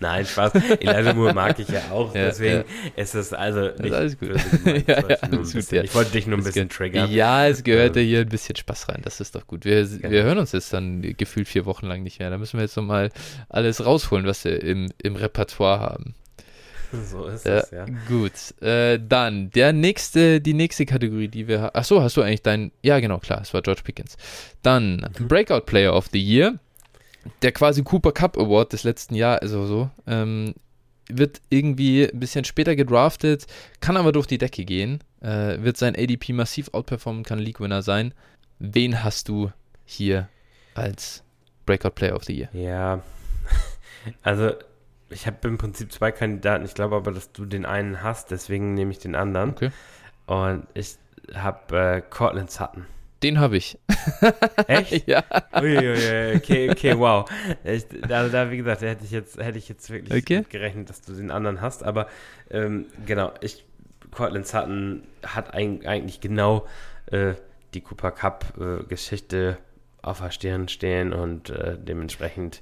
Nein, 0.00 0.24
Spaß. 0.24 0.54
Elijah 0.80 1.12
Moore 1.12 1.34
mag 1.34 1.58
ich 1.58 1.68
ja 1.68 1.80
auch, 1.90 2.14
ja, 2.14 2.26
deswegen 2.26 2.58
ja. 2.58 3.02
ist 3.02 3.14
es 3.14 3.32
also 3.32 3.62
nicht 3.62 3.84
ist 3.86 3.92
alles 3.92 4.18
gut. 4.18 4.28
Gemeint, 4.28 4.88
ja, 4.88 5.08
ja, 5.08 5.16
alles 5.16 5.52
gut 5.52 5.72
ja. 5.72 5.82
Ich 5.82 5.94
wollte 5.94 6.12
dich 6.12 6.26
nur 6.26 6.38
ein 6.38 6.44
bisschen 6.44 6.68
triggern. 6.68 7.10
Ja, 7.10 7.48
es 7.48 7.64
gehört 7.64 7.96
ja 7.96 8.02
hier 8.02 8.20
ein 8.20 8.28
bisschen 8.28 8.54
Spaß 8.54 8.90
rein, 8.90 9.00
das 9.02 9.20
ist 9.20 9.34
doch 9.34 9.46
gut. 9.46 9.64
Wir, 9.64 9.84
genau. 9.84 10.10
wir 10.10 10.22
hören 10.22 10.38
uns 10.38 10.52
jetzt 10.52 10.72
dann 10.72 11.02
gefühlt 11.16 11.48
vier 11.48 11.66
Wochen 11.66 11.86
lang 11.86 12.04
nicht 12.04 12.20
mehr. 12.20 12.30
Da 12.30 12.38
müssen 12.38 12.58
wir 12.58 12.62
jetzt 12.62 12.76
nochmal 12.76 13.10
alles 13.48 13.84
rausholen, 13.84 14.26
was 14.26 14.44
wir 14.44 14.62
im, 14.62 14.92
im 15.02 15.16
Repertoire 15.16 15.80
haben. 15.80 16.14
So 17.10 17.26
ist 17.26 17.46
es, 17.46 17.70
ja. 17.70 17.86
Gut, 18.08 18.60
äh, 18.60 18.98
dann 19.00 19.50
der 19.50 19.72
nächste, 19.72 20.40
die 20.40 20.54
nächste 20.54 20.86
Kategorie, 20.86 21.28
die 21.28 21.48
wir 21.48 21.62
haben. 21.62 21.74
Achso, 21.74 22.02
hast 22.02 22.16
du 22.16 22.22
eigentlich 22.22 22.42
dein. 22.42 22.72
Ja, 22.82 23.00
genau, 23.00 23.18
klar, 23.18 23.40
es 23.40 23.54
war 23.54 23.62
George 23.62 23.82
Pickens. 23.82 24.16
Dann 24.62 25.08
mhm. 25.18 25.28
Breakout 25.28 25.62
Player 25.62 25.94
of 25.94 26.08
the 26.12 26.20
Year. 26.20 26.58
Der 27.42 27.52
quasi 27.52 27.82
Cooper 27.84 28.10
Cup 28.10 28.36
Award 28.36 28.72
des 28.72 28.82
letzten 28.82 29.14
Jahres, 29.14 29.42
also 29.42 29.66
so, 29.66 29.90
ähm, 30.08 30.54
wird 31.08 31.40
irgendwie 31.50 32.08
ein 32.12 32.18
bisschen 32.18 32.44
später 32.44 32.74
gedraftet, 32.74 33.46
kann 33.80 33.96
aber 33.96 34.10
durch 34.10 34.26
die 34.26 34.38
Decke 34.38 34.64
gehen, 34.64 35.04
äh, 35.20 35.62
wird 35.62 35.76
sein 35.76 35.94
ADP 35.94 36.32
massiv 36.32 36.70
outperformen, 36.72 37.22
kann 37.22 37.38
League-Winner 37.38 37.82
sein. 37.82 38.12
Wen 38.58 39.04
hast 39.04 39.28
du 39.28 39.52
hier 39.84 40.28
als 40.74 41.22
Breakout 41.64 41.90
Player 41.90 42.16
of 42.16 42.24
the 42.24 42.36
Year? 42.36 42.48
Ja, 42.52 43.02
also 44.22 44.54
ich 45.12 45.26
habe 45.26 45.48
im 45.48 45.58
Prinzip 45.58 45.92
zwei 45.92 46.12
Kandidaten. 46.12 46.64
Ich 46.64 46.74
glaube 46.74 46.96
aber, 46.96 47.12
dass 47.12 47.32
du 47.32 47.44
den 47.44 47.66
einen 47.66 48.02
hast, 48.02 48.30
deswegen 48.30 48.74
nehme 48.74 48.90
ich 48.90 48.98
den 48.98 49.14
anderen. 49.14 49.50
Okay. 49.50 49.70
Und 50.26 50.66
ich 50.74 50.96
habe 51.34 51.78
äh, 51.78 52.02
Cortland 52.08 52.50
Sutton. 52.50 52.86
Den 53.22 53.38
habe 53.38 53.56
ich. 53.56 53.78
Echt? 54.66 55.06
ja. 55.06 55.22
Uiuiui, 55.54 56.36
okay, 56.36 56.70
okay, 56.70 56.98
wow. 56.98 57.30
Ich, 57.62 57.86
da, 58.08 58.28
da, 58.28 58.50
wie 58.50 58.56
gesagt, 58.56 58.82
hätte 58.82 59.04
ich 59.04 59.12
jetzt, 59.12 59.38
hätte 59.38 59.58
ich 59.58 59.68
jetzt 59.68 59.90
wirklich 59.90 60.22
okay. 60.22 60.44
gerechnet, 60.48 60.90
dass 60.90 61.02
du 61.02 61.12
den 61.12 61.30
anderen 61.30 61.60
hast. 61.60 61.84
Aber 61.84 62.08
ähm, 62.50 62.86
genau, 63.06 63.32
ich, 63.40 63.64
Cortland 64.10 64.46
Sutton 64.46 65.04
hat 65.24 65.54
ein, 65.54 65.86
eigentlich 65.86 66.20
genau 66.20 66.66
äh, 67.06 67.34
die 67.74 67.80
Cooper 67.80 68.10
Cup 68.10 68.54
äh, 68.58 69.54
auf 70.02 70.20
der 70.20 70.30
Stirn 70.32 70.68
stehen 70.68 71.12
und 71.12 71.50
äh, 71.50 71.78
dementsprechend, 71.78 72.60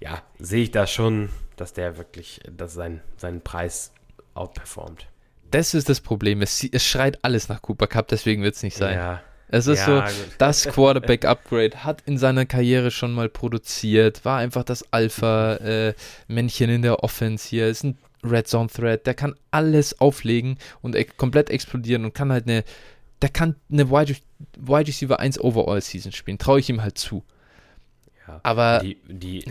ja, 0.00 0.20
sehe 0.38 0.64
ich 0.64 0.72
da 0.72 0.88
schon 0.88 1.28
dass 1.56 1.72
der 1.72 1.96
wirklich, 1.98 2.40
dass 2.50 2.74
sein, 2.74 3.00
seinen 3.16 3.40
Preis 3.40 3.92
outperformed. 4.34 5.06
Das 5.50 5.74
ist 5.74 5.88
das 5.88 6.00
Problem. 6.00 6.40
Es, 6.42 6.64
es 6.64 6.86
schreit 6.86 7.22
alles 7.24 7.48
nach 7.48 7.60
Cooper 7.62 7.86
Cup, 7.86 8.08
deswegen 8.08 8.42
wird 8.42 8.54
es 8.54 8.62
nicht 8.62 8.76
sein. 8.76 8.96
Ja, 8.96 9.22
Es 9.48 9.66
ist 9.66 9.86
Ja, 9.86 10.08
so, 10.08 10.14
gut. 10.14 10.26
das 10.38 10.64
Quarterback-Upgrade 10.68 11.84
hat 11.84 12.02
in 12.06 12.16
seiner 12.16 12.46
Karriere 12.46 12.90
schon 12.90 13.12
mal 13.12 13.28
produziert, 13.28 14.24
war 14.24 14.38
einfach 14.38 14.64
das 14.64 14.90
Alpha-Männchen 14.92 16.70
in 16.70 16.82
der 16.82 17.02
Offense 17.04 17.48
hier, 17.48 17.68
ist 17.68 17.84
ein 17.84 17.98
Red 18.24 18.48
Zone 18.48 18.68
Threat, 18.68 19.06
der 19.06 19.14
kann 19.14 19.34
alles 19.50 20.00
auflegen 20.00 20.56
und 20.80 20.94
e 20.94 21.04
komplett 21.04 21.50
explodieren 21.50 22.04
und 22.04 22.14
kann 22.14 22.30
halt 22.32 22.46
eine, 22.48 22.64
der 23.20 23.28
kann 23.30 23.56
eine 23.70 23.90
Wide, 23.90 24.16
Wide 24.58 24.86
Receiver 24.88 25.18
1 25.18 25.40
Overall 25.40 25.80
Season 25.80 26.12
spielen, 26.12 26.38
traue 26.38 26.60
ich 26.60 26.70
ihm 26.70 26.82
halt 26.82 26.96
zu. 26.98 27.24
ja. 28.26 28.40
Aber 28.44 28.78
die, 28.78 28.96
die, 29.08 29.44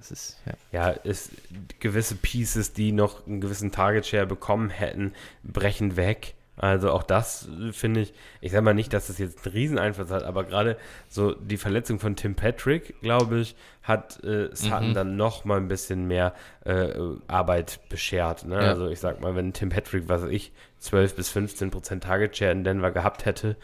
das 0.00 0.10
ist, 0.10 0.38
ja. 0.46 0.52
ja, 0.72 0.90
ist 0.90 1.30
gewisse 1.78 2.14
Pieces, 2.16 2.72
die 2.72 2.92
noch 2.92 3.26
einen 3.26 3.40
gewissen 3.40 3.70
Target 3.70 4.06
Share 4.06 4.26
bekommen 4.26 4.70
hätten, 4.70 5.12
brechen 5.44 5.96
weg. 5.96 6.34
Also 6.56 6.90
auch 6.90 7.02
das 7.02 7.48
äh, 7.48 7.72
finde 7.72 8.00
ich, 8.00 8.12
ich 8.42 8.52
sage 8.52 8.62
mal 8.62 8.74
nicht, 8.74 8.92
dass 8.92 9.06
das 9.06 9.16
jetzt 9.18 9.46
einen 9.46 9.54
riesen 9.54 9.78
Einfluss 9.78 10.10
hat, 10.10 10.24
aber 10.24 10.44
gerade 10.44 10.76
so 11.08 11.32
die 11.34 11.56
Verletzung 11.56 11.98
von 12.00 12.16
Tim 12.16 12.34
Patrick, 12.34 13.00
glaube 13.00 13.40
ich, 13.40 13.56
hat 13.82 14.22
äh, 14.24 14.54
Sutton 14.54 14.90
Mhm. 14.90 14.94
dann 14.94 15.16
noch 15.16 15.44
mal 15.46 15.56
ein 15.56 15.68
bisschen 15.68 16.06
mehr 16.06 16.34
äh, 16.66 16.92
Arbeit 17.28 17.80
beschert. 17.88 18.44
Ne? 18.44 18.56
Ja. 18.56 18.60
Also 18.70 18.88
ich 18.88 19.00
sag 19.00 19.20
mal, 19.22 19.34
wenn 19.36 19.52
Tim 19.54 19.70
Patrick, 19.70 20.08
was 20.08 20.22
weiß 20.22 20.30
ich, 20.30 20.52
12 20.80 21.14
bis 21.16 21.30
15 21.30 21.70
Prozent 21.70 22.04
Target 22.04 22.36
Share 22.36 22.52
in 22.52 22.62
Denver 22.64 22.90
gehabt 22.90 23.24
hätte, 23.24 23.56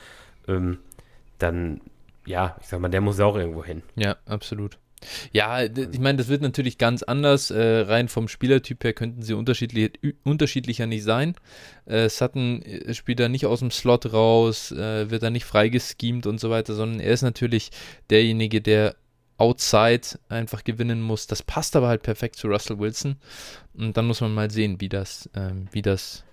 ähm, 0.48 0.78
dann, 1.38 1.82
ja, 2.24 2.56
ich 2.62 2.66
sag 2.68 2.80
mal, 2.80 2.88
der 2.88 3.02
muss 3.02 3.18
ja 3.18 3.26
auch 3.26 3.36
irgendwo 3.36 3.62
hin. 3.62 3.82
Ja, 3.94 4.16
absolut. 4.24 4.78
Ja, 5.32 5.62
ich 5.62 5.98
meine, 5.98 6.18
das 6.18 6.28
wird 6.28 6.42
natürlich 6.42 6.78
ganz 6.78 7.02
anders. 7.02 7.50
Äh, 7.50 7.80
rein 7.80 8.08
vom 8.08 8.28
Spielertyp 8.28 8.84
her 8.84 8.92
könnten 8.92 9.22
sie 9.22 9.34
unterschiedlich, 9.34 9.92
unterschiedlicher 10.24 10.86
nicht 10.86 11.04
sein. 11.04 11.34
Äh, 11.86 12.08
Sutton 12.08 12.62
äh, 12.62 12.94
spielt 12.94 13.20
da 13.20 13.28
nicht 13.28 13.46
aus 13.46 13.60
dem 13.60 13.70
Slot 13.70 14.12
raus, 14.12 14.72
äh, 14.72 15.10
wird 15.10 15.22
da 15.22 15.30
nicht 15.30 15.44
freigeschemt 15.44 16.26
und 16.26 16.40
so 16.40 16.50
weiter, 16.50 16.74
sondern 16.74 17.00
er 17.00 17.12
ist 17.12 17.22
natürlich 17.22 17.70
derjenige, 18.10 18.60
der 18.60 18.96
outside 19.38 20.18
einfach 20.28 20.64
gewinnen 20.64 21.02
muss. 21.02 21.26
Das 21.26 21.42
passt 21.42 21.76
aber 21.76 21.88
halt 21.88 22.02
perfekt 22.02 22.36
zu 22.36 22.48
Russell 22.48 22.78
Wilson. 22.78 23.16
Und 23.74 23.96
dann 23.96 24.06
muss 24.06 24.20
man 24.20 24.34
mal 24.34 24.50
sehen, 24.50 24.80
wie 24.80 24.88
das, 24.88 25.28
ähm, 25.34 25.68
wie 25.72 25.82
das 25.82 26.24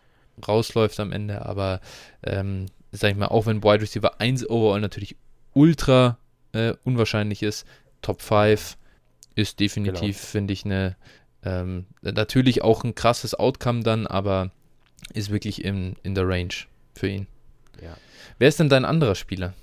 rausläuft 0.48 1.00
am 1.00 1.12
Ende. 1.12 1.46
Aber 1.46 1.82
ähm, 2.24 2.68
sag 2.92 3.12
ich 3.12 3.18
mal, 3.18 3.28
auch 3.28 3.46
wenn 3.46 3.64
Wide 3.64 3.82
Receiver 3.82 4.20
1 4.22 4.50
overall 4.50 4.82
natürlich 4.82 5.16
ultra 5.54 6.18
äh, 6.54 6.74
unwahrscheinlich 6.84 7.44
ist, 7.44 7.66
Top 8.04 8.22
5 8.22 8.78
ist 9.34 9.60
definitiv, 9.60 10.20
finde 10.20 10.54
ich, 10.54 10.66
eine 10.66 10.96
ähm, 11.46 11.86
natürlich 12.02 12.62
auch 12.62 12.84
ein 12.84 12.96
krasses 12.96 13.36
Outcome 13.36 13.84
dann, 13.84 14.08
aber 14.08 14.52
ist 15.14 15.32
wirklich 15.32 15.64
in, 15.64 15.96
in 16.04 16.16
der 16.16 16.28
Range 16.28 16.54
für 16.96 17.08
ihn. 17.08 17.28
Ja. 17.82 17.98
Wer 18.38 18.48
ist 18.48 18.60
denn 18.60 18.70
dein 18.70 18.86
anderer 18.86 19.16
Spieler? 19.16 19.54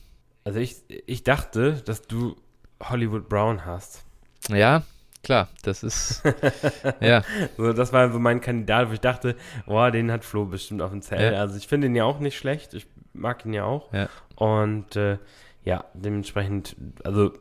Also 0.44 0.58
ich, 0.58 0.76
ich 1.06 1.24
dachte, 1.24 1.80
dass 1.84 2.02
du 2.02 2.36
Hollywood 2.82 3.28
Brown 3.28 3.64
hast. 3.64 4.04
Ja, 4.48 4.82
klar, 5.22 5.48
das 5.62 5.82
ist 5.82 6.22
ja, 7.00 7.22
So, 7.56 7.72
das 7.72 7.92
war 7.92 8.10
so 8.12 8.18
mein 8.18 8.40
Kandidat, 8.40 8.88
wo 8.88 8.92
ich 8.92 9.00
dachte, 9.00 9.36
boah, 9.66 9.90
den 9.90 10.10
hat 10.10 10.24
Flo 10.24 10.46
bestimmt 10.46 10.82
auf 10.82 10.90
dem 10.90 11.02
Zettel. 11.02 11.32
Ja. 11.32 11.40
Also 11.40 11.56
ich 11.56 11.68
finde 11.68 11.86
ihn 11.86 11.94
ja 11.94 12.04
auch 12.04 12.20
nicht 12.20 12.36
schlecht. 12.36 12.74
Ich 12.74 12.86
mag 13.12 13.44
ihn 13.44 13.52
ja 13.52 13.64
auch. 13.64 13.92
Ja. 13.92 14.08
Und 14.36 14.96
äh, 14.96 15.18
ja, 15.64 15.84
dementsprechend, 15.94 16.76
also 17.04 17.32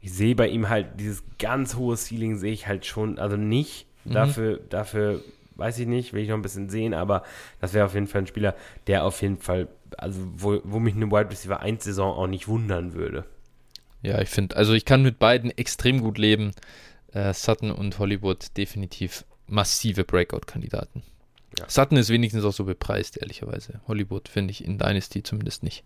ich 0.00 0.12
sehe 0.12 0.34
bei 0.34 0.48
ihm 0.48 0.68
halt 0.68 0.98
dieses 0.98 1.22
ganz 1.38 1.76
hohe 1.76 1.96
Ceiling 1.96 2.36
sehe 2.36 2.52
ich 2.52 2.66
halt 2.66 2.86
schon, 2.86 3.18
also 3.18 3.36
nicht. 3.36 3.86
Mhm. 4.04 4.12
Dafür, 4.12 4.60
dafür 4.68 5.20
weiß 5.56 5.78
ich 5.78 5.86
nicht, 5.86 6.12
will 6.12 6.22
ich 6.22 6.28
noch 6.28 6.36
ein 6.36 6.42
bisschen 6.42 6.68
sehen, 6.68 6.94
aber 6.94 7.22
das 7.60 7.74
wäre 7.74 7.86
auf 7.86 7.94
jeden 7.94 8.06
Fall 8.06 8.22
ein 8.22 8.26
Spieler, 8.26 8.54
der 8.86 9.04
auf 9.04 9.20
jeden 9.22 9.38
Fall, 9.38 9.68
also 9.96 10.20
wo, 10.36 10.60
wo 10.64 10.78
mich 10.78 10.94
eine 10.94 11.10
Wide 11.10 11.30
Receiver 11.30 11.60
1 11.60 11.84
Saison 11.84 12.16
auch 12.16 12.26
nicht 12.26 12.48
wundern 12.48 12.94
würde. 12.94 13.24
ja, 14.02 14.20
ich 14.20 14.28
finde, 14.28 14.56
also 14.56 14.72
ich 14.72 14.84
kann 14.84 15.02
mit 15.02 15.18
beiden 15.18 15.50
extrem 15.56 16.00
gut 16.00 16.18
leben. 16.18 16.52
Äh, 17.12 17.32
Sutton 17.32 17.70
und 17.70 17.98
Hollywood 17.98 18.56
definitiv 18.56 19.24
massive 19.46 20.04
Breakout-Kandidaten. 20.04 21.02
Ja. 21.58 21.68
Sutton 21.68 21.96
ist 21.96 22.10
wenigstens 22.10 22.44
auch 22.44 22.52
so 22.52 22.64
bepreist, 22.64 23.16
ehrlicherweise. 23.16 23.80
Hollywood 23.88 24.28
finde 24.28 24.50
ich 24.50 24.64
in 24.64 24.78
Dynasty 24.78 25.22
zumindest 25.22 25.62
nicht. 25.62 25.84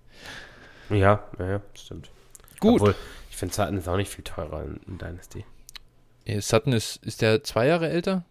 Ja, 0.91 1.25
ja, 1.39 1.51
ja, 1.51 1.61
stimmt. 1.75 2.11
Gut. 2.59 2.81
Obwohl, 2.81 2.95
ich 3.31 3.37
finde 3.37 3.55
Sutton 3.55 3.77
ist 3.79 3.89
auch 3.89 3.97
nicht 3.97 4.11
viel 4.11 4.25
teurer 4.25 4.65
in, 4.65 4.81
in 4.87 4.99
Dynasty. 4.99 5.45
Äh, 6.27 6.41
Sutton 6.41 6.73
ist, 6.73 6.97
ist 7.05 7.23
der 7.23 7.43
zwei 7.45 7.67
Jahre 7.67 7.89
älter, 7.89 8.25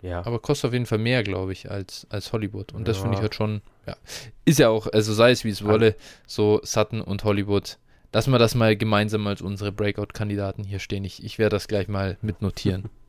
Ja. 0.00 0.24
aber 0.24 0.38
kostet 0.38 0.68
auf 0.68 0.72
jeden 0.72 0.86
Fall 0.86 0.98
mehr, 0.98 1.22
glaube 1.22 1.52
ich, 1.52 1.70
als, 1.70 2.06
als 2.10 2.32
Hollywood. 2.32 2.72
Und 2.72 2.86
das 2.86 2.98
Ja. 2.98 3.02
finde 3.02 3.16
ich 3.16 3.22
halt 3.22 3.34
schon, 3.34 3.62
ja. 3.86 3.96
Ist 4.44 4.58
ja 4.58 4.68
auch, 4.68 4.86
also 4.92 5.12
sei 5.12 5.30
es 5.32 5.44
wie 5.44 5.50
es 5.50 5.64
wolle, 5.64 5.96
so 6.26 6.60
Sutton 6.62 7.00
und 7.00 7.24
Hollywood. 7.24 7.78
Lassen 8.12 8.30
wir 8.30 8.38
das 8.38 8.54
mal 8.54 8.76
gemeinsam 8.76 9.26
als 9.26 9.40
unsere 9.40 9.72
Breakout-Kandidaten 9.72 10.64
hier 10.64 10.78
stehen. 10.80 11.02
Ich, 11.04 11.24
ich 11.24 11.38
werde 11.38 11.56
das 11.56 11.66
gleich 11.68 11.88
mal 11.88 12.16
mitnotieren. 12.22 12.90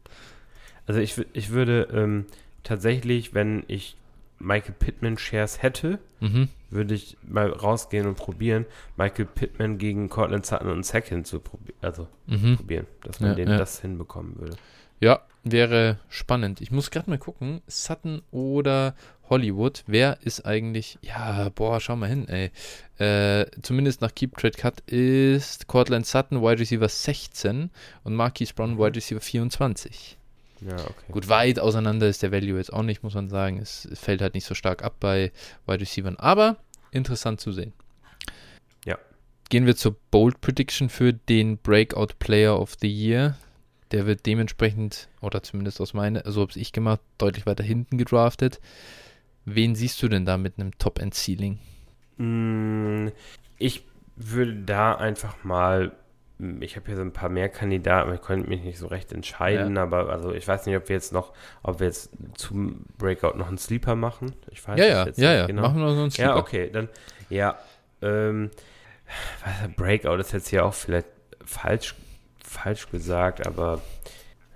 Also 0.86 1.00
ich, 1.00 1.16
ich 1.32 1.52
würde 1.52 1.88
ähm, 1.94 2.26
tatsächlich, 2.64 3.34
wenn 3.34 3.64
ich 3.70 3.96
Michael 4.44 4.76
Pittman 4.78 5.18
Shares 5.18 5.62
hätte, 5.62 6.00
mhm. 6.20 6.50
würde 6.70 6.94
ich 6.94 7.18
mal 7.24 7.50
rausgehen 7.50 8.08
und 8.08 8.16
probieren, 8.16 8.66
Michael 8.98 9.26
Pittman 9.26 9.78
gegen 9.78 10.10
Cortland 10.10 10.46
Sutton 10.46 10.70
und 10.70 10.86
Second 10.86 11.26
zu 11.26 11.40
probieren, 11.40 11.78
also 11.82 12.08
Mhm. 12.28 12.58
probieren, 12.58 12.88
dass 13.04 13.20
man 13.20 13.32
Ja, 13.32 13.36
den 13.36 13.50
ja. 13.50 13.58
das 13.58 13.80
hinbekommen 13.82 14.40
würde. 14.40 14.56
Ja, 15.00 15.22
wäre 15.44 15.98
spannend. 16.08 16.62
Ich 16.62 16.72
muss 16.72 16.90
gerade 16.92 17.10
mal 17.10 17.18
gucken, 17.20 17.62
Sutton 17.68 18.22
oder 18.32 18.96
Hollywood, 19.30 19.84
wer 19.88 20.18
ist 20.22 20.46
eigentlich, 20.46 20.98
ja, 21.02 21.50
boah, 21.50 21.80
schau 21.82 21.96
mal 21.96 22.08
hin, 22.10 22.28
ey. 22.28 22.52
Äh, 23.00 23.48
zumindest 23.62 24.02
nach 24.02 24.14
Keep 24.14 24.38
Trade 24.38 24.58
Cut 24.58 24.80
ist 24.82 25.68
Cortland 25.68 26.06
Sutton 26.06 26.42
Wide 26.42 26.60
Receiver 26.60 26.88
16 26.88 27.70
und 28.04 28.16
Marquise 28.16 28.54
Brown 28.54 28.78
Wide 28.78 28.96
Receiver 28.96 29.20
24. 29.22 30.18
Ja, 30.68 30.76
okay. 30.76 31.12
Gut, 31.12 31.30
weit 31.30 31.60
auseinander 31.60 32.08
ist 32.08 32.24
der 32.24 32.32
Value 32.32 32.58
jetzt 32.58 32.72
auch 32.72 32.84
nicht, 32.84 33.04
muss 33.04 33.14
man 33.16 33.30
sagen. 33.30 33.60
Es, 33.60 33.88
fällt 33.94 34.22
halt 34.22 34.34
nicht 34.34 34.46
so 34.46 34.56
stark 34.56 34.84
ab 34.84 34.96
bei 35.00 35.32
Wide 35.66 35.82
Receivers, 35.82 36.18
aber 36.20 36.58
interessant 36.92 37.42
zu 37.42 37.52
sehen. 37.52 37.74
Ja. 38.86 38.98
Gehen 39.50 39.66
wir 39.66 39.76
zur 39.76 39.96
Bold 40.12 40.42
Prediction 40.42 40.90
für 40.90 41.14
den 41.14 41.58
Breakout 41.58 42.16
Player 42.20 42.60
of 42.60 42.76
the 42.80 42.90
Year. 42.90 43.38
Der 43.92 44.06
wird 44.06 44.26
dementsprechend, 44.26 45.08
oder 45.22 45.44
zumindest 45.44 45.80
aus 45.80 45.94
meiner, 45.94 46.24
so 46.32 46.42
habe 46.42 46.52
ich 46.56 46.72
gemacht, 46.72 47.02
deutlich 47.18 47.46
weiter 47.46 47.64
hinten 47.64 47.98
gedraftet. 47.98 48.60
Wen 49.46 49.76
siehst 49.76 50.02
du 50.02 50.08
denn 50.08 50.26
da 50.26 50.38
mit 50.38 50.58
einem 50.58 50.78
Top-End-Ceiling? 50.78 51.60
Mm, 52.18 53.10
Ich 53.60 53.84
würde 54.16 54.56
da 54.56 54.96
einfach 54.96 55.44
mal, 55.44 55.92
ich 56.62 56.76
habe 56.76 56.86
hier 56.88 56.96
so 56.96 57.02
ein 57.02 57.14
paar 57.14 57.30
mehr 57.30 57.50
Kandidaten, 57.50 58.14
ich 58.14 58.22
konnte 58.22 58.50
mich 58.50 58.62
nicht 58.64 58.78
so 58.78 58.88
recht 58.88 59.12
entscheiden, 59.14 59.78
aber 59.78 60.10
also 60.10 60.34
ich 60.34 60.48
weiß 60.48 60.66
nicht, 60.66 60.76
ob 60.76 60.90
wir 60.90 60.96
jetzt 60.96 61.14
noch, 61.14 61.34
ob 61.62 61.80
wir 61.80 61.88
jetzt 61.88 62.10
zum 62.36 62.86
Breakout 62.98 63.38
noch 63.38 63.48
einen 63.48 63.58
Sleeper 63.58 63.96
machen. 63.96 64.34
Ich 64.52 64.68
weiß 64.68 64.80
Ja, 64.80 64.86
ja, 64.86 65.06
jetzt 65.06 65.18
ja, 65.20 65.30
nicht 65.30 65.40
ja. 65.40 65.48
genau. 65.48 65.62
Machen 65.64 65.78
wir 65.78 65.86
noch 65.86 65.94
so 65.94 66.02
einen 66.02 66.10
Ja, 66.10 66.16
Sleeper. 66.34 66.38
okay, 66.38 66.70
dann, 66.72 66.90
ja, 67.30 67.58
ähm, 68.02 68.52
Breakout 69.76 70.18
ist 70.20 70.32
jetzt 70.34 70.50
hier 70.50 70.66
auch 70.66 70.74
vielleicht 70.74 71.08
falsch, 71.46 71.96
falsch 72.44 72.90
gesagt, 72.90 73.46
aber 73.48 73.82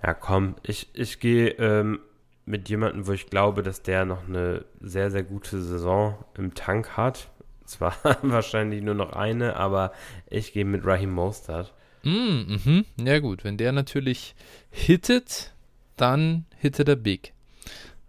ja, 0.02 0.14
komm, 0.14 0.56
ich, 0.62 0.88
ich 0.94 1.20
gehe 1.20 1.50
ähm, 1.58 2.00
mit 2.44 2.68
jemandem, 2.68 3.06
wo 3.06 3.12
ich 3.12 3.26
glaube, 3.28 3.62
dass 3.62 3.82
der 3.82 4.04
noch 4.04 4.26
eine 4.28 4.64
sehr, 4.80 5.10
sehr 5.10 5.22
gute 5.22 5.60
Saison 5.60 6.24
im 6.36 6.54
Tank 6.54 6.96
hat. 6.96 7.28
Zwar 7.64 7.94
wahrscheinlich 8.22 8.82
nur 8.82 8.94
noch 8.94 9.12
eine, 9.12 9.56
aber 9.56 9.92
ich 10.30 10.52
gehe 10.52 10.64
mit 10.64 10.86
Raheem 10.86 11.10
Mostert. 11.10 11.74
Mm, 12.08 12.58
mhm. 12.64 12.84
Ja, 13.04 13.18
gut. 13.18 13.44
Wenn 13.44 13.56
der 13.56 13.72
natürlich 13.72 14.34
hittet, 14.70 15.52
dann 15.96 16.46
hittet 16.56 16.88
er 16.88 16.96
big. 16.96 17.32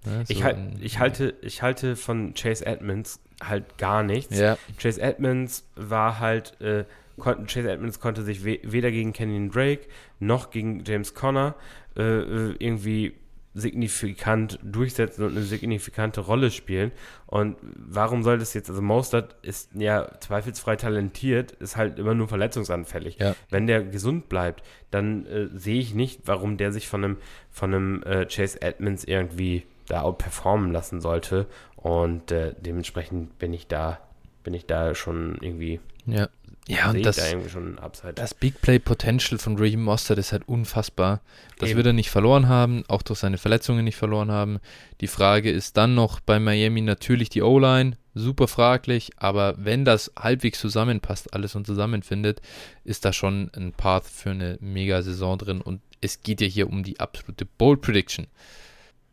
Ja, 0.06 0.22
Ich, 0.28 0.38
so 0.38 0.44
halt, 0.44 0.58
ich, 0.82 1.00
halte, 1.00 1.36
ich 1.42 1.62
halte 1.62 1.96
von 1.96 2.34
Chase 2.34 2.66
Edmonds 2.66 3.20
halt 3.44 3.78
gar 3.78 4.04
nichts. 4.04 4.38
Ja, 4.38 4.58
Chase 4.78 5.02
Edmonds 5.02 5.66
war 5.76 6.20
halt, 6.20 6.60
äh, 6.62 6.86
konnten, 7.18 7.48
Chase 7.48 7.70
Edmonds 7.70 8.00
konnte 8.00 8.24
sich 8.24 8.46
we 8.46 8.60
weder 8.64 8.92
gegen 8.92 9.12
Kenyon 9.12 9.52
Drake 9.52 9.88
noch 10.20 10.52
gegen 10.52 10.84
James 10.86 11.14
Conner 11.14 11.56
äh, 11.98 12.02
äh, 12.02 12.56
irgendwie 12.60 13.14
signifikant 13.54 14.60
durchsetzen 14.64 15.26
und 15.26 15.32
eine 15.32 15.42
signifikante 15.42 16.22
Rolle 16.22 16.52
spielen. 16.52 16.92
Und 17.26 17.58
warum 17.62 18.24
soll 18.24 18.38
das 18.38 18.54
jetzt, 18.54 18.70
also 18.70 18.82
Mostert 18.82 19.36
ist 19.42 19.72
ja 19.74 20.10
zweifelsfrei 20.20 20.76
talentiert, 20.76 21.52
ist 21.54 21.76
halt 21.76 22.00
immer 22.00 22.14
nur 22.14 22.28
verletzungsanfällig. 22.28 23.18
Ja. 23.20 23.36
Wenn 23.50 23.68
der 23.68 23.84
gesund 23.84 24.30
bleibt, 24.30 24.64
dann 24.92 25.26
äh, 25.26 25.48
sehe 25.54 25.80
ich 25.80 25.94
nicht, 25.94 26.22
warum 26.26 26.58
der 26.58 26.72
sich 26.72 26.88
von 26.88 27.04
einem, 27.04 27.18
von 27.50 27.74
einem 27.74 28.04
äh, 28.04 28.26
Chase 28.26 28.62
Edmonds 28.62 29.04
irgendwie 29.04 29.64
da 29.88 30.02
outperformen 30.02 30.72
lassen 30.72 31.02
sollte. 31.02 31.48
Und 31.76 32.32
äh, 32.32 32.54
dementsprechend 32.60 33.40
bin 33.40 33.54
ich 33.54 33.68
da 33.68 34.00
bin 34.44 34.54
ich 34.54 34.66
da 34.66 34.96
schon 34.96 35.38
irgendwie. 35.42 35.80
Ja. 36.06 36.28
Ja, 36.68 36.92
und 36.92 37.04
das, 37.04 37.16
da 37.16 38.12
das 38.12 38.36
Big 38.36 38.62
Play 38.62 38.78
Potential 38.78 39.40
von 39.40 39.58
Raheem 39.58 39.82
Mostert 39.82 40.20
ist 40.20 40.32
halt 40.32 40.48
unfassbar. 40.48 41.22
Das 41.58 41.70
Eben. 41.70 41.78
wird 41.78 41.88
er 41.88 41.94
nicht 41.94 42.12
verloren 42.12 42.48
haben, 42.48 42.84
auch 42.88 43.02
durch 43.02 43.20
seine 43.20 43.40
Verletzungen 43.40 43.84
nicht 43.84 43.96
verloren 43.96 44.30
haben. 44.32 44.60
Die 45.02 45.08
Frage 45.08 45.50
ist 45.50 45.78
dann 45.78 45.96
noch 45.96 46.20
bei 46.20 46.40
Miami 46.40 46.82
natürlich 46.82 47.30
die 47.30 47.42
O-Line, 47.42 47.98
super 48.14 48.48
fraglich, 48.48 49.10
aber 49.18 49.56
wenn 49.58 49.84
das 49.84 50.12
halbwegs 50.18 50.60
zusammenpasst, 50.60 51.34
alles 51.34 51.56
und 51.56 51.66
zusammenfindet, 51.66 52.42
ist 52.84 53.04
da 53.04 53.14
schon 53.14 53.50
ein 53.56 53.74
Path 53.74 54.06
für 54.06 54.32
eine 54.32 54.58
Mega-Saison 54.62 55.40
drin 55.40 55.62
und 55.62 55.82
es 56.02 56.22
geht 56.22 56.40
ja 56.40 56.48
hier 56.48 56.70
um 56.70 56.84
die 56.84 57.00
absolute 57.00 57.46
Bold 57.46 57.82
Prediction. 57.82 58.28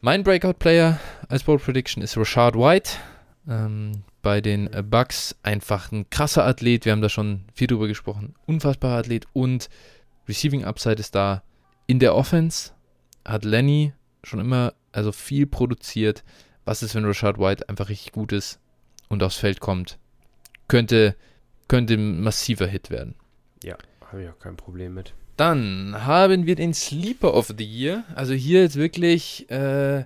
Mein 0.03 0.23
Breakout-Player 0.23 1.01
als 1.29 1.45
Bold 1.45 1.63
Prediction 1.65 2.03
ist 2.03 2.17
Rashad 2.17 2.55
White. 2.55 2.93
Ähm, 3.49 4.03
bei 4.27 4.41
den 4.41 4.73
äh, 4.73 4.83
Bucks 4.83 5.37
einfach 5.45 5.93
ein 5.93 6.11
krasser 6.11 6.45
Athlet. 6.45 6.85
Wir 6.85 6.91
haben 6.91 7.01
da 7.01 7.09
schon 7.09 7.45
viel 7.55 7.69
drüber 7.69 7.87
gesprochen. 7.87 8.35
Unfassbarer 8.45 8.99
Athlet 8.99 9.25
und 9.35 9.69
Receiving 10.29 10.65
Upside 10.65 10.97
ist 10.97 11.15
da. 11.15 11.45
In 11.87 12.01
der 12.01 12.17
Offense 12.17 12.73
hat 13.25 13.45
Lenny 13.45 13.93
schon 14.25 14.41
immer 14.41 14.75
also 14.91 15.13
viel 15.13 15.47
produziert. 15.47 16.25
Was 16.65 16.83
ist, 16.83 16.97
wenn 16.97 17.05
Rashad 17.05 17.39
White 17.39 17.69
einfach 17.69 17.89
richtig 17.89 18.11
gut 18.11 18.33
ist 18.33 18.59
und 19.09 19.23
aufs 19.23 19.37
Feld 19.37 19.61
kommt? 19.61 19.97
Könnte, 20.67 21.15
könnte 21.69 21.95
ein 21.95 22.21
massiver 22.21 22.67
Hit 22.67 22.91
werden. 22.91 23.15
Ja, 23.63 23.77
habe 24.11 24.25
ich 24.25 24.29
auch 24.29 24.41
kein 24.41 24.57
Problem 24.57 24.95
mit. 24.95 25.15
Dann 25.37 26.05
haben 26.05 26.47
wir 26.47 26.57
den 26.57 26.75
Sleeper 26.75 27.33
of 27.33 27.55
the 27.57 27.65
Year. 27.65 28.03
Also 28.17 28.33
hier 28.35 28.63
jetzt 28.63 28.75
wirklich, 28.75 29.49
äh, 29.53 30.03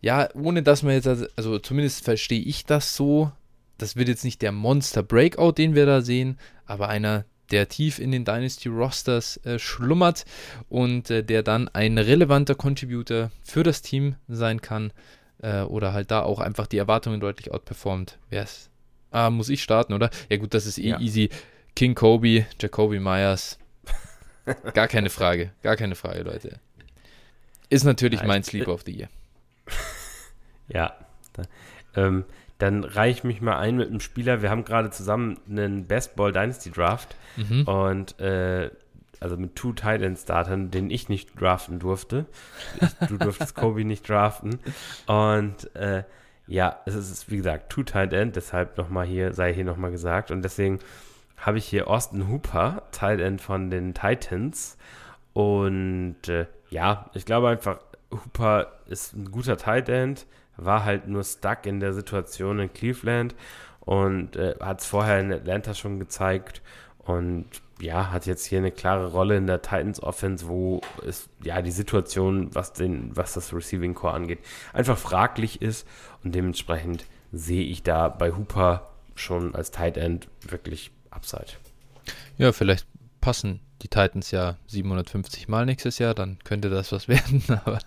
ja, 0.00 0.28
ohne 0.34 0.62
dass 0.62 0.82
man 0.82 0.92
jetzt, 0.94 1.08
also 1.36 1.58
zumindest 1.58 2.04
verstehe 2.04 2.40
ich 2.40 2.64
das 2.64 2.94
so. 2.96 3.32
Das 3.78 3.94
wird 3.96 4.08
jetzt 4.08 4.24
nicht 4.24 4.42
der 4.42 4.52
Monster 4.52 5.02
Breakout, 5.02 5.52
den 5.52 5.74
wir 5.74 5.86
da 5.86 6.00
sehen, 6.02 6.38
aber 6.66 6.88
einer, 6.88 7.24
der 7.50 7.68
tief 7.68 7.98
in 7.98 8.10
den 8.12 8.24
Dynasty 8.24 8.68
Rosters 8.68 9.38
äh, 9.44 9.58
schlummert 9.58 10.24
und 10.68 11.10
äh, 11.10 11.22
der 11.24 11.42
dann 11.42 11.68
ein 11.68 11.96
relevanter 11.96 12.54
Contributor 12.54 13.30
für 13.42 13.62
das 13.62 13.80
Team 13.80 14.16
sein 14.28 14.60
kann 14.60 14.92
äh, 15.40 15.62
oder 15.62 15.92
halt 15.92 16.10
da 16.10 16.22
auch 16.22 16.40
einfach 16.40 16.66
die 16.66 16.76
Erwartungen 16.78 17.20
deutlich 17.20 17.50
outperformt. 17.52 18.18
Wer 18.28 18.42
ist? 18.42 18.68
Ah, 19.10 19.30
muss 19.30 19.48
ich 19.48 19.62
starten, 19.62 19.94
oder? 19.94 20.10
Ja, 20.28 20.36
gut, 20.36 20.52
das 20.52 20.66
ist 20.66 20.78
eh 20.78 20.90
Ja. 20.90 21.00
easy. 21.00 21.30
King 21.74 21.94
Kobe, 21.94 22.44
Jacoby 22.60 22.98
Myers, 23.00 23.58
Gar 24.74 24.88
keine 24.88 25.10
Frage, 25.10 25.52
gar 25.62 25.76
keine 25.76 25.94
Frage, 25.94 26.22
Leute. 26.22 26.58
Ist 27.70 27.84
natürlich 27.84 28.20
Ja, 28.20 28.26
mein 28.26 28.42
Sleeper 28.42 28.72
of 28.72 28.82
the 28.84 28.92
Year. 28.92 29.08
Ja. 30.68 30.92
Da, 31.32 31.42
ähm, 31.96 32.24
dann 32.58 32.84
reiche 32.84 33.18
ich 33.20 33.24
mich 33.24 33.40
mal 33.40 33.56
ein 33.56 33.76
mit 33.76 33.88
einem 33.88 34.00
Spieler. 34.00 34.42
Wir 34.42 34.50
haben 34.50 34.64
gerade 34.64 34.90
zusammen 34.90 35.38
einen 35.48 35.86
Best 35.86 36.14
Ball 36.16 36.32
Dynasty 36.32 36.70
Draft 36.70 37.16
Mhm. 37.36 37.62
und 37.62 38.20
äh, 38.20 38.70
also 39.20 39.36
mit 39.36 39.56
Two 39.56 39.72
Tight 39.72 40.02
End 40.02 40.18
Startern, 40.18 40.70
den 40.70 40.90
ich 40.90 41.08
nicht 41.08 41.40
draften 41.40 41.78
durfte. 41.78 42.26
Ich, 42.80 43.08
du 43.08 43.16
durftest 43.16 43.54
Kobe 43.54 43.84
nicht 43.84 44.08
draften. 44.08 44.58
Und 45.06 45.74
äh, 45.74 46.04
ja, 46.46 46.80
es 46.84 46.94
ist 46.94 47.30
wie 47.30 47.36
gesagt 47.38 47.70
Two 47.70 47.82
Tight 47.84 48.12
End, 48.12 48.36
deshalb 48.36 48.76
nochmal 48.76 49.06
hier, 49.06 49.32
sei 49.32 49.54
hier 49.54 49.64
nochmal 49.64 49.90
gesagt. 49.90 50.30
Und 50.30 50.42
deswegen 50.42 50.80
habe 51.36 51.58
ich 51.58 51.64
hier 51.64 51.88
Austin 51.88 52.28
Hooper, 52.28 52.82
Tight 52.92 53.20
End 53.20 53.40
von 53.40 53.70
den 53.70 53.94
Titans. 53.94 54.76
Und 55.32 56.28
äh, 56.28 56.46
ja, 56.70 57.08
ich 57.14 57.24
glaube 57.24 57.48
einfach, 57.48 57.78
Hooper 58.10 58.72
ist 58.86 59.14
ein 59.14 59.30
guter 59.30 59.56
Tight 59.56 59.88
End, 59.88 60.26
war 60.56 60.84
halt 60.84 61.06
nur 61.06 61.24
stuck 61.24 61.66
in 61.66 61.80
der 61.80 61.92
Situation 61.92 62.58
in 62.58 62.72
Cleveland 62.72 63.34
und 63.80 64.36
äh, 64.36 64.54
hat 64.60 64.80
es 64.80 64.86
vorher 64.86 65.20
in 65.20 65.32
Atlanta 65.32 65.74
schon 65.74 65.98
gezeigt 65.98 66.62
und 66.98 67.46
ja, 67.80 68.10
hat 68.10 68.26
jetzt 68.26 68.44
hier 68.44 68.58
eine 68.58 68.72
klare 68.72 69.12
Rolle 69.12 69.36
in 69.36 69.46
der 69.46 69.62
Titans 69.62 70.02
Offense, 70.02 70.48
wo 70.48 70.80
es 71.06 71.28
ja 71.42 71.62
die 71.62 71.70
Situation, 71.70 72.54
was 72.54 72.72
den, 72.72 73.16
was 73.16 73.34
das 73.34 73.52
Receiving 73.54 73.94
Core 73.94 74.14
angeht, 74.14 74.40
einfach 74.72 74.98
fraglich 74.98 75.62
ist 75.62 75.86
und 76.24 76.34
dementsprechend 76.34 77.06
sehe 77.32 77.64
ich 77.64 77.82
da 77.82 78.08
bei 78.08 78.32
Hooper 78.32 78.90
schon 79.14 79.54
als 79.54 79.70
Tight 79.70 79.96
End 79.96 80.28
wirklich 80.42 80.90
Upside. 81.10 81.52
Ja, 82.36 82.52
vielleicht 82.52 82.86
passen 83.28 83.60
die 83.82 83.88
Titans 83.88 84.30
ja 84.30 84.56
750 84.68 85.48
Mal 85.48 85.66
nächstes 85.66 85.98
Jahr, 85.98 86.14
dann 86.14 86.38
könnte 86.44 86.70
das 86.70 86.92
was 86.92 87.08
werden. 87.08 87.42
Aber 87.62 87.78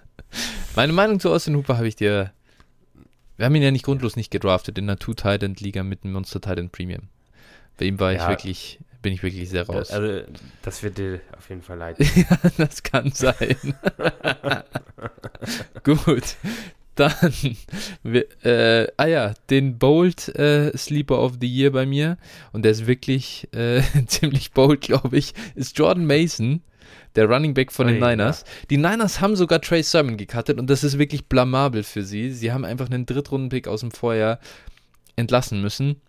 meine 0.75 0.93
Meinung 0.93 1.19
zu 1.19 1.31
Austin 1.31 1.55
Hooper 1.55 1.77
habe 1.77 1.87
ich 1.87 1.95
dir. 1.95 2.31
Wir 3.37 3.45
haben 3.47 3.55
ihn 3.55 3.63
ja 3.63 3.71
nicht 3.71 3.83
grundlos 3.83 4.15
nicht 4.15 4.29
gedraftet 4.29 4.77
in 4.77 4.85
der 4.85 4.97
Two-Titan-Liga 4.97 5.81
mit 5.81 6.03
einem 6.03 6.13
Monster-Titan 6.13 6.69
Premium. 6.69 7.09
Bei 7.79 7.85
ihm 7.85 7.99
war 7.99 8.13
ich 8.13 8.19
Ja. 8.19 8.29
wirklich, 8.29 8.79
bin 9.01 9.13
ich 9.13 9.23
wirklich 9.23 9.49
sehr 9.49 9.65
raus. 9.65 9.89
Also, 9.89 10.21
das 10.61 10.83
wird 10.83 10.99
dir 10.99 11.21
auf 11.35 11.49
jeden 11.49 11.63
Fall 11.63 11.79
leid. 11.79 11.97
ja, 12.15 12.37
das 12.57 12.83
kann 12.83 13.11
sein. 13.11 13.55
Gut. 15.83 16.35
Dann, 17.01 17.57
äh, 18.43 18.87
ah 18.97 19.05
ja, 19.05 19.33
den 19.49 19.79
Bold 19.79 20.27
äh, 20.35 20.75
Sleeper 20.77 21.19
of 21.19 21.33
the 21.41 21.47
Year 21.47 21.71
bei 21.71 21.85
mir, 21.85 22.17
und 22.53 22.63
der 22.63 22.71
ist 22.71 22.85
wirklich 22.85 23.47
äh, 23.53 23.81
ziemlich 24.07 24.51
bold, 24.51 24.81
glaube 24.81 25.17
ich, 25.17 25.33
ist 25.55 25.77
Jordan 25.77 26.05
Mason, 26.05 26.61
der 27.15 27.27
Running 27.27 27.53
Back 27.53 27.71
von 27.71 27.87
den 27.87 28.01
Ui, 28.01 28.09
Niners. 28.09 28.45
Die 28.69 28.77
Niners 28.77 29.19
haben 29.19 29.35
sogar 29.35 29.61
Trey 29.61 29.81
Sermon 29.81 30.15
gecuttet 30.15 30.59
und 30.59 30.69
das 30.69 30.83
ist 30.83 30.99
wirklich 30.99 31.25
blamabel 31.25 31.83
für 31.83 32.03
sie. 32.03 32.31
Sie 32.31 32.51
haben 32.51 32.65
einfach 32.65 32.89
einen 32.89 33.05
Drittrunden-Pick 33.05 33.67
aus 33.67 33.81
dem 33.81 33.91
Vorjahr 33.91 34.39
entlassen 35.15 35.61
müssen. 35.61 36.01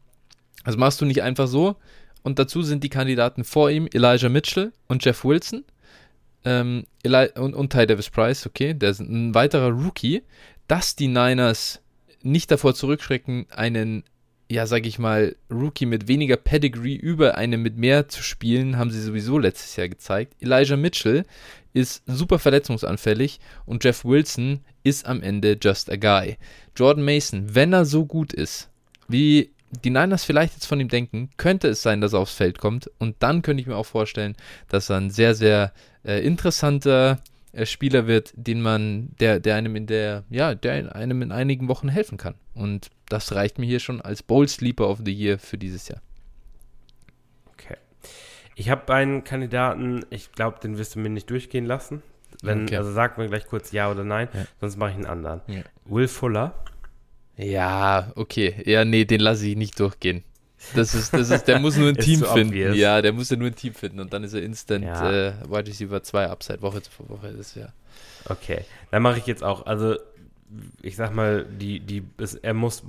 Also 0.62 0.78
machst 0.78 1.00
du 1.00 1.06
nicht 1.06 1.22
einfach 1.22 1.48
so. 1.48 1.76
Und 2.22 2.38
dazu 2.38 2.62
sind 2.62 2.84
die 2.84 2.88
Kandidaten 2.88 3.42
vor 3.42 3.70
ihm 3.70 3.88
Elijah 3.92 4.28
Mitchell 4.28 4.72
und 4.86 5.04
Jeff 5.04 5.24
Wilson. 5.24 5.64
Ähm, 6.44 6.84
Eli 7.02 7.28
und, 7.36 7.54
und 7.54 7.72
Ty 7.72 7.86
Davis 7.86 8.10
Price, 8.10 8.46
okay, 8.46 8.74
der 8.74 8.90
ist 8.90 9.00
ein 9.00 9.34
weiterer 9.34 9.70
Rookie, 9.70 10.22
dass 10.68 10.96
die 10.96 11.08
Niners 11.08 11.80
nicht 12.22 12.50
davor 12.50 12.74
zurückschrecken, 12.74 13.46
einen, 13.50 14.04
ja, 14.50 14.66
sag 14.66 14.86
ich 14.86 14.98
mal, 14.98 15.36
Rookie 15.50 15.86
mit 15.86 16.08
weniger 16.08 16.36
Pedigree 16.36 16.94
über 16.94 17.36
einen 17.36 17.62
mit 17.62 17.76
mehr 17.76 18.08
zu 18.08 18.22
spielen, 18.22 18.78
haben 18.78 18.90
sie 18.90 19.02
sowieso 19.02 19.38
letztes 19.38 19.76
Jahr 19.76 19.88
gezeigt. 19.88 20.34
Elijah 20.40 20.76
Mitchell 20.76 21.24
ist 21.72 22.02
super 22.06 22.38
verletzungsanfällig 22.38 23.40
und 23.66 23.82
Jeff 23.82 24.04
Wilson 24.04 24.60
ist 24.82 25.06
am 25.06 25.22
Ende 25.22 25.58
just 25.60 25.90
a 25.90 25.96
guy. 25.96 26.36
Jordan 26.76 27.04
Mason, 27.04 27.54
wenn 27.54 27.72
er 27.72 27.84
so 27.84 28.04
gut 28.04 28.32
ist, 28.32 28.68
wie 29.08 29.52
die 29.84 29.90
Niners 29.90 30.24
vielleicht 30.24 30.54
jetzt 30.54 30.66
von 30.66 30.80
ihm 30.80 30.88
denken, 30.88 31.30
könnte 31.36 31.68
es 31.68 31.82
sein, 31.82 32.00
dass 32.00 32.12
er 32.12 32.20
aufs 32.20 32.34
Feld 32.34 32.58
kommt. 32.58 32.90
Und 32.98 33.16
dann 33.20 33.42
könnte 33.42 33.62
ich 33.62 33.66
mir 33.66 33.76
auch 33.76 33.86
vorstellen, 33.86 34.36
dass 34.68 34.90
er 34.90 34.96
ein 34.98 35.10
sehr, 35.10 35.34
sehr 35.34 35.72
äh, 36.04 36.24
interessanter 36.24 37.22
Spieler 37.64 38.06
wird, 38.06 38.32
den 38.34 38.62
man, 38.62 39.10
der, 39.20 39.38
der 39.40 39.56
einem 39.56 39.76
in 39.76 39.86
der, 39.86 40.24
ja, 40.30 40.54
der 40.54 40.94
einem 40.94 41.20
in 41.22 41.32
einigen 41.32 41.68
Wochen 41.68 41.88
helfen 41.88 42.16
kann. 42.18 42.34
Und 42.54 42.90
das 43.08 43.34
reicht 43.34 43.58
mir 43.58 43.66
hier 43.66 43.80
schon 43.80 44.00
als 44.00 44.22
Bold 44.22 44.48
Sleeper 44.48 44.88
of 44.88 45.00
the 45.04 45.12
Year 45.12 45.38
für 45.38 45.58
dieses 45.58 45.88
Jahr. 45.88 46.00
Okay. 47.52 47.76
Ich 48.54 48.70
habe 48.70 48.92
einen 48.94 49.24
Kandidaten, 49.24 50.04
ich 50.10 50.32
glaube, 50.32 50.60
den 50.60 50.78
wirst 50.78 50.94
du 50.94 51.00
mir 51.00 51.10
nicht 51.10 51.28
durchgehen 51.30 51.66
lassen. 51.66 52.02
Wenn, 52.42 52.64
Okay. 52.64 52.76
Also 52.76 52.92
sag 52.92 53.18
mir 53.18 53.28
gleich 53.28 53.46
kurz 53.46 53.72
ja 53.72 53.90
oder 53.90 54.04
nein, 54.04 54.28
Ja. 54.32 54.44
sonst 54.60 54.76
mache 54.76 54.90
ich 54.90 54.96
einen 54.96 55.06
anderen. 55.06 55.42
Ja. 55.46 55.62
Will 55.84 56.08
Fuller. 56.08 56.54
Ja, 57.36 58.12
okay. 58.16 58.62
Ja, 58.64 58.84
nee, 58.84 59.04
den 59.04 59.20
lasse 59.20 59.46
ich 59.46 59.56
nicht 59.56 59.78
durchgehen. 59.78 60.24
Das 60.74 60.94
ist, 60.94 61.12
das 61.12 61.30
ist, 61.30 61.44
der 61.48 61.58
muss 61.58 61.76
nur 61.76 61.88
ein 61.88 61.96
Team 61.98 62.20
zu 62.20 62.26
finden. 62.26 62.48
obvious. 62.50 62.76
Ja, 62.76 63.02
der 63.02 63.12
muss 63.12 63.30
ja 63.30 63.36
nur 63.36 63.48
ein 63.48 63.54
Team 63.54 63.74
finden 63.74 64.00
und 64.00 64.12
dann 64.12 64.24
ist 64.24 64.32
er 64.34 64.42
instant 64.42 64.84
Ja. 64.84 65.10
äh, 65.10 65.32
Wide 65.48 65.66
Receiver 65.68 66.02
2 66.02 66.26
Upside 66.30 66.62
Woche 66.62 66.80
für 66.96 67.08
Woche. 67.08 67.28
Ist 67.28 67.56
ja. 67.56 67.68
Okay. 68.28 68.64
Dann 68.90 69.02
mache 69.02 69.18
ich 69.18 69.26
jetzt 69.26 69.42
auch, 69.42 69.66
also 69.66 69.96
ich 70.82 70.96
sag 70.96 71.14
mal, 71.14 71.46
die, 71.46 71.80
die, 71.80 72.02
es, 72.18 72.34
er 72.34 72.52
muss 72.52 72.82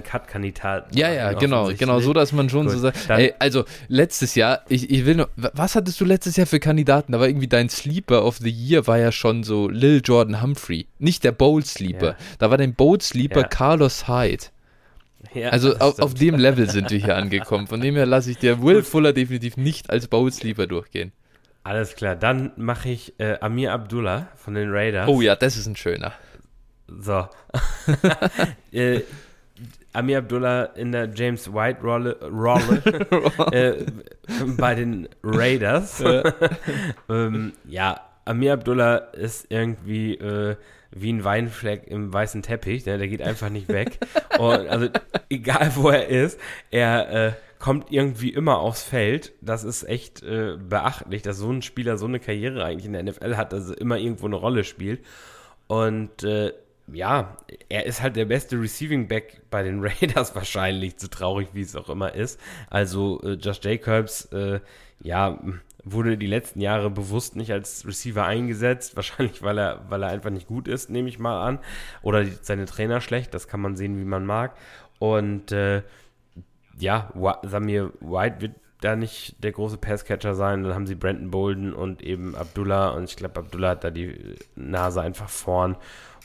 Borderline-Cut-Kandidat 0.00 0.94
Ja, 0.96 1.12
ja, 1.12 1.32
genau, 1.34 1.70
genau, 1.76 2.00
so 2.00 2.12
dass 2.12 2.32
man 2.32 2.48
schon 2.50 2.66
Gut, 2.66 2.72
so 2.74 2.78
sagt. 2.80 3.08
Ey, 3.10 3.32
also 3.38 3.64
letztes 3.88 4.34
Jahr, 4.34 4.62
ich, 4.68 4.90
ich 4.90 5.06
will 5.06 5.14
noch, 5.14 5.28
wa- 5.36 5.50
was 5.54 5.74
hattest 5.76 6.00
du 6.00 6.04
letztes 6.04 6.36
Jahr 6.36 6.46
für 6.46 6.60
Kandidaten? 6.60 7.12
Da 7.12 7.20
war 7.20 7.28
irgendwie 7.28 7.46
dein 7.48 7.68
Sleeper 7.68 8.24
of 8.24 8.38
the 8.38 8.50
Year 8.50 8.86
war 8.86 8.98
ja 8.98 9.12
schon 9.12 9.44
so 9.44 9.68
Lil 9.68 10.00
Jordan 10.04 10.42
Humphrey, 10.42 10.86
nicht 10.98 11.24
der 11.24 11.32
Bold 11.32 11.66
Sleeper. 11.66 12.06
Ja. 12.08 12.16
Da 12.38 12.50
war 12.50 12.58
dein 12.58 12.74
Bold 12.74 13.02
Sleeper 13.02 13.42
Ja. 13.42 13.46
Carlos 13.48 14.08
Hyde. 14.08 14.44
Ja, 15.34 15.50
Also 15.50 15.76
auf, 15.76 15.98
auf 15.98 16.14
dem 16.14 16.36
Level 16.36 16.68
sind 16.68 16.90
wir 16.90 16.98
hier 16.98 17.16
angekommen. 17.16 17.66
Von 17.66 17.80
dem 17.80 17.94
her 17.96 18.06
lasse 18.06 18.30
ich 18.30 18.38
dir 18.38 18.62
Will 18.62 18.82
Fuller 18.82 19.12
definitiv 19.12 19.56
nicht 19.56 19.90
als 19.90 20.08
Bold 20.08 20.34
Sleeper 20.34 20.66
durchgehen. 20.66 21.12
Alles 21.64 21.96
klar, 21.96 22.14
dann 22.14 22.52
mache 22.56 22.90
ich 22.90 23.18
äh, 23.18 23.38
Amir 23.40 23.72
Abdullah 23.72 24.28
von 24.36 24.54
den 24.54 24.70
Raiders. 24.70 25.08
Oh 25.08 25.20
ja, 25.20 25.34
das 25.34 25.56
ist 25.56 25.66
ein 25.66 25.74
schöner. 25.74 26.12
So. 26.86 27.26
äh, 28.72 29.00
Amir 29.92 30.18
Abdullah 30.18 30.64
in 30.76 30.92
der 30.92 31.10
James 31.12 31.52
White 31.52 31.80
Rolle, 31.82 32.16
Rolle 32.22 32.82
äh, 33.52 33.84
bei 34.56 34.74
den 34.74 35.08
Raiders. 35.24 35.98
Ja. 36.00 36.22
ähm, 37.08 37.52
ja, 37.64 38.00
Amir 38.26 38.52
Abdullah 38.52 38.96
ist 38.96 39.46
irgendwie 39.48 40.14
äh, 40.14 40.56
wie 41.00 41.12
ein 41.12 41.24
Weinfleck 41.24 41.86
im 41.86 42.12
weißen 42.12 42.42
Teppich. 42.42 42.86
Ne? 42.86 42.98
Der 42.98 43.08
geht 43.08 43.22
einfach 43.22 43.50
nicht 43.50 43.68
weg. 43.68 43.98
Und 44.38 44.68
also 44.68 44.88
egal 45.28 45.72
wo 45.76 45.90
er 45.90 46.08
ist, 46.08 46.40
er 46.70 47.10
äh, 47.10 47.32
kommt 47.58 47.90
irgendwie 47.90 48.30
immer 48.30 48.58
aufs 48.58 48.82
Feld. 48.82 49.32
Das 49.40 49.64
ist 49.64 49.84
echt 49.84 50.22
äh, 50.22 50.56
beachtlich, 50.56 51.22
dass 51.22 51.38
so 51.38 51.50
ein 51.50 51.62
Spieler 51.62 51.98
so 51.98 52.06
eine 52.06 52.20
Karriere 52.20 52.64
eigentlich 52.64 52.86
in 52.86 52.92
der 52.92 53.02
NFL 53.02 53.36
hat, 53.36 53.52
dass 53.52 53.70
er 53.70 53.80
immer 53.80 53.98
irgendwo 53.98 54.26
eine 54.26 54.36
Rolle 54.36 54.64
spielt. 54.64 55.00
Und 55.66 56.22
äh, 56.22 56.52
ja, 56.92 57.36
er 57.68 57.86
ist 57.86 58.00
halt 58.02 58.16
der 58.16 58.26
beste 58.26 58.60
Receiving 58.60 59.08
Back 59.08 59.42
bei 59.50 59.62
den 59.62 59.80
Raiders 59.84 60.34
wahrscheinlich, 60.34 60.94
so 60.96 61.08
traurig 61.08 61.48
wie 61.52 61.62
es 61.62 61.76
auch 61.76 61.88
immer 61.88 62.14
ist. 62.14 62.40
Also 62.70 63.20
äh, 63.22 63.32
Josh 63.32 63.60
Jacobs, 63.62 64.26
äh, 64.26 64.60
ja, 65.00 65.38
wurde 65.88 66.18
die 66.18 66.26
letzten 66.26 66.60
Jahre 66.60 66.90
bewusst 66.90 67.36
nicht 67.36 67.52
als 67.52 67.86
Receiver 67.86 68.24
eingesetzt, 68.24 68.96
wahrscheinlich 68.96 69.42
weil 69.42 69.56
er, 69.56 69.88
weil 69.88 70.02
er 70.02 70.10
einfach 70.10 70.30
nicht 70.30 70.48
gut 70.48 70.68
ist, 70.68 70.90
nehme 70.90 71.08
ich 71.08 71.18
mal 71.18 71.40
an. 71.46 71.58
Oder 72.02 72.24
die, 72.24 72.36
seine 72.42 72.66
Trainer 72.66 73.00
schlecht, 73.00 73.32
das 73.32 73.48
kann 73.48 73.60
man 73.60 73.76
sehen, 73.76 73.98
wie 73.98 74.04
man 74.04 74.26
mag. 74.26 74.56
Und 74.98 75.52
äh, 75.52 75.82
ja, 76.78 77.10
Samir 77.42 77.92
White 78.00 78.40
wird 78.40 78.52
da 78.80 78.96
nicht 78.96 79.42
der 79.42 79.52
große 79.52 79.78
Passcatcher 79.78 80.34
sein. 80.34 80.64
Dann 80.64 80.74
haben 80.74 80.86
sie 80.86 80.96
Brandon 80.96 81.30
Bolden 81.30 81.72
und 81.72 82.02
eben 82.02 82.34
Abdullah. 82.34 82.90
Und 82.90 83.04
ich 83.04 83.16
glaube, 83.16 83.40
Abdullah 83.40 83.70
hat 83.70 83.84
da 83.84 83.90
die 83.90 84.36
Nase 84.56 85.00
einfach 85.00 85.28
vorn 85.28 85.76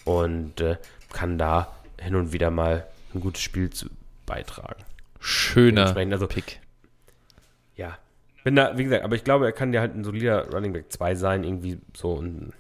und 0.03 0.59
äh, 0.59 0.77
kann 1.13 1.38
da 1.38 1.73
hin 1.99 2.15
und 2.15 2.33
wieder 2.33 2.49
mal 2.49 2.88
ein 3.13 3.21
gutes 3.21 3.41
Spiel 3.41 3.69
zu 3.69 3.88
beitragen. 4.25 4.83
Schöner 5.19 5.95
also, 5.95 6.27
Pick. 6.27 6.59
Ja, 7.75 7.97
bin 8.43 8.55
da, 8.55 8.77
wie 8.77 8.84
gesagt, 8.84 9.03
aber 9.03 9.15
ich 9.15 9.23
glaube, 9.23 9.45
er 9.45 9.51
kann 9.51 9.73
ja 9.73 9.81
halt 9.81 9.95
ein 9.95 10.03
solider 10.03 10.49
Running 10.51 10.73
Back 10.73 10.91
2 10.91 11.15
sein, 11.15 11.43
irgendwie 11.43 11.80
so 11.95 12.13
und 12.13 12.53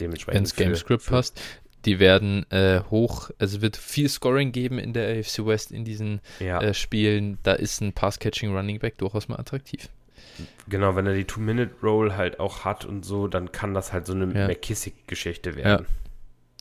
dementsprechend. 0.00 0.36
Wenn 0.36 0.44
es 0.44 0.56
Gamescript 0.56 1.06
passt. 1.06 1.40
Die 1.84 1.98
werden 1.98 2.48
äh, 2.52 2.80
hoch, 2.90 3.30
also 3.40 3.60
wird 3.60 3.76
viel 3.76 4.08
Scoring 4.08 4.52
geben 4.52 4.78
in 4.78 4.92
der 4.92 5.18
AFC 5.18 5.44
West 5.44 5.72
in 5.72 5.84
diesen 5.84 6.20
ja. 6.38 6.60
äh, 6.60 6.74
Spielen. 6.74 7.38
Da 7.42 7.54
ist 7.54 7.80
ein 7.80 7.92
Pass-Catching 7.92 8.54
Running 8.54 8.78
Back 8.78 8.98
durchaus 8.98 9.26
mal 9.26 9.40
attraktiv. 9.40 9.88
Genau, 10.68 10.94
wenn 10.94 11.06
er 11.06 11.14
die 11.14 11.24
Two-Minute-Roll 11.24 12.14
halt 12.14 12.38
auch 12.38 12.64
hat 12.64 12.84
und 12.84 13.04
so, 13.04 13.26
dann 13.26 13.50
kann 13.50 13.74
das 13.74 13.92
halt 13.92 14.06
so 14.06 14.12
eine 14.12 14.32
ja. 14.32 14.46
McKissick-Geschichte 14.46 15.56
werden. 15.56 15.86
Ja. 15.86 15.92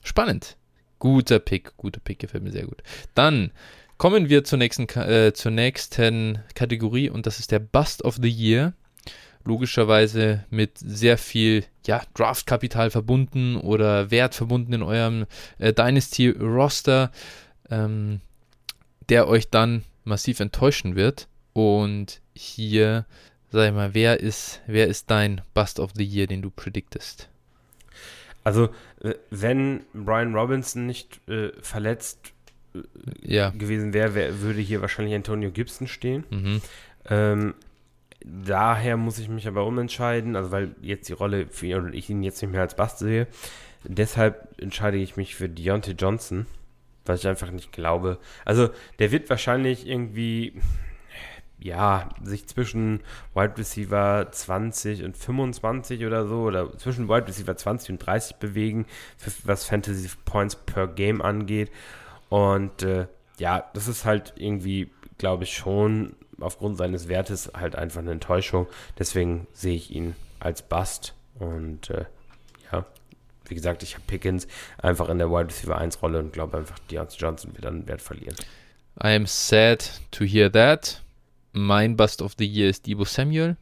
Spannend. 0.03 0.57
Guter 0.97 1.39
Pick, 1.39 1.77
guter 1.77 1.99
Pick, 1.99 2.19
gefällt 2.19 2.43
mir 2.43 2.51
sehr 2.51 2.65
gut. 2.65 2.81
Dann 3.13 3.51
Kommen 4.01 4.29
wir 4.29 4.43
zur 4.43 4.57
nächsten, 4.57 4.89
äh, 4.97 5.31
zur 5.31 5.51
nächsten 5.51 6.39
Kategorie 6.55 7.11
und 7.11 7.27
das 7.27 7.37
ist 7.37 7.51
der 7.51 7.59
Bust 7.59 8.03
of 8.03 8.15
the 8.19 8.31
Year. 8.31 8.73
Logischerweise 9.45 10.43
mit 10.49 10.71
sehr 10.79 11.19
viel 11.19 11.65
ja, 11.85 12.01
Draftkapital 12.15 12.89
verbunden 12.89 13.57
oder 13.57 14.09
Wert 14.09 14.33
verbunden 14.33 14.73
in 14.73 14.81
eurem 14.81 15.27
äh, 15.59 15.71
Dynasty-Roster, 15.71 17.11
ähm, 17.69 18.21
der 19.09 19.27
euch 19.27 19.51
dann 19.51 19.83
massiv 20.03 20.39
enttäuschen 20.39 20.95
wird. 20.95 21.27
Und 21.53 22.21
hier, 22.33 23.05
sag 23.51 23.67
ich 23.67 23.75
mal, 23.75 23.93
wer 23.93 24.19
ist, 24.19 24.61
wer 24.65 24.87
ist 24.87 25.11
dein 25.11 25.41
Bust 25.53 25.79
of 25.79 25.91
the 25.95 26.03
Year, 26.03 26.25
den 26.25 26.41
du 26.41 26.49
prediktest? 26.49 27.29
Also, 28.43 28.69
äh, 29.03 29.13
wenn 29.29 29.81
Brian 29.93 30.33
Robinson 30.33 30.87
nicht 30.87 31.21
äh, 31.29 31.51
verletzt 31.61 32.30
ja. 33.21 33.49
gewesen 33.49 33.93
wäre, 33.93 34.15
wär, 34.15 34.41
würde 34.41 34.61
hier 34.61 34.81
wahrscheinlich 34.81 35.15
Antonio 35.15 35.51
Gibson 35.51 35.87
stehen. 35.87 36.23
Mhm. 36.29 36.61
Ähm, 37.09 37.53
daher 38.23 38.97
muss 38.97 39.19
ich 39.19 39.29
mich 39.29 39.47
aber 39.47 39.65
umentscheiden, 39.65 40.35
also 40.35 40.51
weil 40.51 40.75
jetzt 40.81 41.09
die 41.09 41.13
Rolle 41.13 41.47
für 41.47 41.67
ihn 41.67 41.75
oder 41.75 41.93
ich 41.93 42.09
ihn 42.09 42.23
jetzt 42.23 42.41
nicht 42.41 42.51
mehr 42.51 42.61
als 42.61 42.75
Bast 42.75 42.99
sehe. 42.99 43.27
Deshalb 43.83 44.59
entscheide 44.61 44.97
ich 44.97 45.17
mich 45.17 45.35
für 45.35 45.49
Deontay 45.49 45.93
Johnson, 45.93 46.45
weil 47.05 47.15
ich 47.15 47.27
einfach 47.27 47.49
nicht 47.51 47.71
glaube. 47.71 48.19
Also 48.45 48.69
der 48.99 49.11
wird 49.11 49.29
wahrscheinlich 49.29 49.87
irgendwie 49.87 50.53
ja, 51.61 52.09
sich 52.23 52.47
zwischen 52.47 53.01
Wide 53.35 53.57
Receiver 53.57 54.27
20 54.31 55.03
und 55.03 55.15
25 55.15 56.05
oder 56.05 56.27
so, 56.27 56.41
oder 56.41 56.75
zwischen 56.77 57.07
Wide 57.07 57.27
Receiver 57.27 57.55
20 57.55 57.91
und 57.91 57.99
30 57.99 58.37
bewegen, 58.37 58.85
was 59.43 59.65
Fantasy 59.65 60.09
Points 60.25 60.55
per 60.55 60.87
Game 60.87 61.21
angeht. 61.21 61.71
Und 62.31 62.81
äh, 62.83 63.07
ja, 63.39 63.69
das 63.73 63.89
ist 63.89 64.05
halt 64.05 64.31
irgendwie, 64.37 64.89
glaube 65.17 65.43
ich, 65.43 65.53
schon 65.53 66.15
aufgrund 66.39 66.77
seines 66.77 67.09
Wertes 67.09 67.51
halt 67.53 67.75
einfach 67.75 67.99
eine 67.99 68.11
Enttäuschung. 68.11 68.67
Deswegen 68.97 69.47
sehe 69.51 69.75
ich 69.75 69.91
ihn 69.91 70.15
als 70.39 70.61
Bust. 70.61 71.13
Und 71.39 71.89
äh, 71.89 72.05
ja, 72.71 72.85
wie 73.47 73.55
gesagt, 73.55 73.83
ich 73.83 73.95
habe 73.95 74.05
Pickens 74.07 74.47
einfach 74.77 75.09
in 75.09 75.17
der 75.17 75.29
Wide 75.29 75.49
Receiver 75.49 75.77
1 75.77 76.01
Rolle 76.01 76.19
und 76.19 76.31
glaube 76.31 76.57
einfach, 76.57 76.79
Deontay 76.89 77.17
Johnson 77.17 77.53
wird 77.53 77.65
dann 77.65 77.85
Wert 77.85 78.01
verlieren. 78.01 78.37
I 79.03 79.07
am 79.07 79.25
sad 79.25 79.99
to 80.11 80.23
hear 80.23 80.49
that. 80.49 81.01
Mein 81.51 81.97
Bust 81.97 82.21
of 82.21 82.35
the 82.37 82.47
Year 82.47 82.69
ist 82.69 82.87
Debo 82.87 83.03
Samuel. 83.03 83.57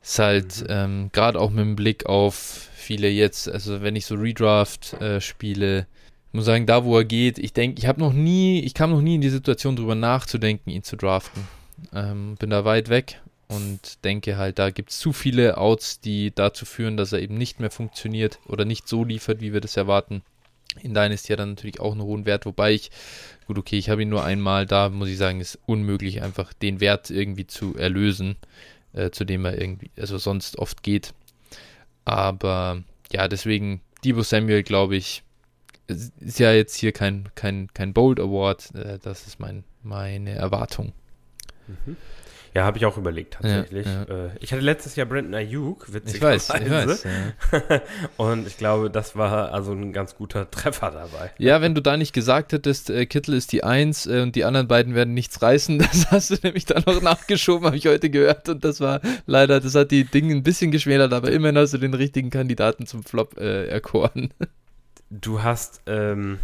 Ist 0.00 0.20
halt 0.20 0.60
mhm. 0.60 0.66
ähm, 0.68 1.10
gerade 1.10 1.40
auch 1.40 1.50
mit 1.50 1.64
dem 1.64 1.74
Blick 1.74 2.06
auf 2.06 2.68
viele 2.76 3.08
jetzt, 3.08 3.48
also 3.48 3.82
wenn 3.82 3.96
ich 3.96 4.06
so 4.06 4.14
Redraft 4.14 4.92
äh, 5.00 5.20
spiele, 5.20 5.88
muss 6.36 6.44
sagen, 6.44 6.66
da 6.66 6.84
wo 6.84 6.96
er 6.96 7.04
geht, 7.04 7.38
ich 7.38 7.52
denke, 7.52 7.78
ich 7.78 7.86
habe 7.86 8.00
noch 8.00 8.12
nie, 8.12 8.60
ich 8.60 8.74
kam 8.74 8.90
noch 8.90 9.00
nie 9.00 9.16
in 9.16 9.20
die 9.20 9.30
Situation, 9.30 9.74
drüber 9.74 9.94
nachzudenken, 9.94 10.70
ihn 10.70 10.82
zu 10.82 10.96
draften. 10.96 11.48
Ähm, 11.92 12.36
bin 12.38 12.50
da 12.50 12.64
weit 12.64 12.88
weg 12.88 13.20
und 13.48 14.04
denke 14.04 14.36
halt, 14.36 14.58
da 14.58 14.70
gibt 14.70 14.90
es 14.90 14.98
zu 14.98 15.12
viele 15.12 15.58
Outs, 15.58 16.00
die 16.00 16.32
dazu 16.34 16.64
führen, 16.64 16.96
dass 16.96 17.12
er 17.12 17.20
eben 17.20 17.36
nicht 17.36 17.58
mehr 17.58 17.70
funktioniert 17.70 18.38
oder 18.46 18.64
nicht 18.64 18.86
so 18.86 19.04
liefert, 19.04 19.40
wie 19.40 19.52
wir 19.52 19.60
das 19.60 19.76
erwarten. 19.76 20.22
In 20.82 20.94
Dynasty 20.94 21.32
ja 21.32 21.36
dann 21.36 21.50
natürlich 21.50 21.80
auch 21.80 21.92
einen 21.92 22.02
hohen 22.02 22.26
Wert, 22.26 22.44
wobei 22.44 22.72
ich, 22.72 22.90
gut, 23.46 23.58
okay, 23.58 23.78
ich 23.78 23.88
habe 23.88 24.02
ihn 24.02 24.10
nur 24.10 24.24
einmal, 24.24 24.66
da 24.66 24.90
muss 24.90 25.08
ich 25.08 25.16
sagen, 25.16 25.40
ist 25.40 25.58
unmöglich, 25.64 26.22
einfach 26.22 26.52
den 26.52 26.80
Wert 26.80 27.10
irgendwie 27.10 27.46
zu 27.46 27.76
erlösen, 27.76 28.36
äh, 28.92 29.10
zu 29.10 29.24
dem 29.24 29.44
er 29.46 29.58
irgendwie, 29.58 29.90
also 29.96 30.18
sonst 30.18 30.58
oft 30.58 30.82
geht. 30.82 31.14
Aber 32.04 32.82
ja, 33.10 33.26
deswegen, 33.26 33.80
Debo 34.04 34.22
Samuel, 34.22 34.62
glaube 34.62 34.96
ich, 34.96 35.22
ist 35.86 36.38
ja 36.38 36.52
jetzt 36.52 36.76
hier 36.76 36.92
kein, 36.92 37.28
kein, 37.34 37.68
kein 37.72 37.92
Bold 37.92 38.20
Award, 38.20 38.74
äh, 38.74 38.98
das 39.00 39.26
ist 39.26 39.40
mein, 39.40 39.64
meine 39.82 40.34
Erwartung. 40.34 40.92
Mhm. 41.66 41.96
Ja, 42.56 42.64
habe 42.64 42.78
ich 42.78 42.86
auch 42.86 42.96
überlegt 42.96 43.34
tatsächlich. 43.34 43.84
Ja, 43.84 44.06
ja. 44.08 44.24
Äh, 44.28 44.30
ich 44.40 44.50
hatte 44.50 44.62
letztes 44.62 44.96
Jahr 44.96 45.06
Brandon 45.06 45.34
Ayuk, 45.34 45.92
witzigerweise. 45.92 46.54
Ich 46.56 46.70
weiß, 46.70 46.86
ich 46.86 46.88
weiß. 46.88 47.04
Ja. 47.04 47.82
und 48.16 48.46
ich 48.46 48.56
glaube, 48.56 48.88
das 48.88 49.14
war 49.14 49.52
also 49.52 49.72
ein 49.72 49.92
ganz 49.92 50.16
guter 50.16 50.50
Treffer 50.50 50.90
dabei. 50.90 51.32
Ja, 51.36 51.60
wenn 51.60 51.74
du 51.74 51.82
da 51.82 51.98
nicht 51.98 52.14
gesagt 52.14 52.54
hättest, 52.54 52.88
äh, 52.88 53.04
Kittel 53.04 53.34
ist 53.34 53.52
die 53.52 53.62
Eins 53.62 54.06
und 54.06 54.36
die 54.36 54.46
anderen 54.46 54.68
beiden 54.68 54.94
werden 54.94 55.12
nichts 55.12 55.42
reißen, 55.42 55.78
das 55.80 56.10
hast 56.10 56.30
du 56.30 56.36
nämlich 56.42 56.64
dann 56.64 56.82
noch 56.86 57.02
nachgeschoben, 57.02 57.66
habe 57.66 57.76
ich 57.76 57.86
heute 57.88 58.08
gehört. 58.08 58.48
Und 58.48 58.64
das 58.64 58.80
war 58.80 59.02
leider, 59.26 59.60
das 59.60 59.74
hat 59.74 59.90
die 59.90 60.04
Dinge 60.04 60.34
ein 60.34 60.42
bisschen 60.42 60.70
geschmälert, 60.70 61.12
aber 61.12 61.30
immerhin 61.30 61.58
hast 61.58 61.74
du 61.74 61.78
den 61.78 61.92
richtigen 61.92 62.30
Kandidaten 62.30 62.86
zum 62.86 63.02
Flop 63.02 63.36
äh, 63.36 63.66
erkoren 63.66 64.30
du 65.10 65.42
hast, 65.42 65.82
ähm, 65.86 66.38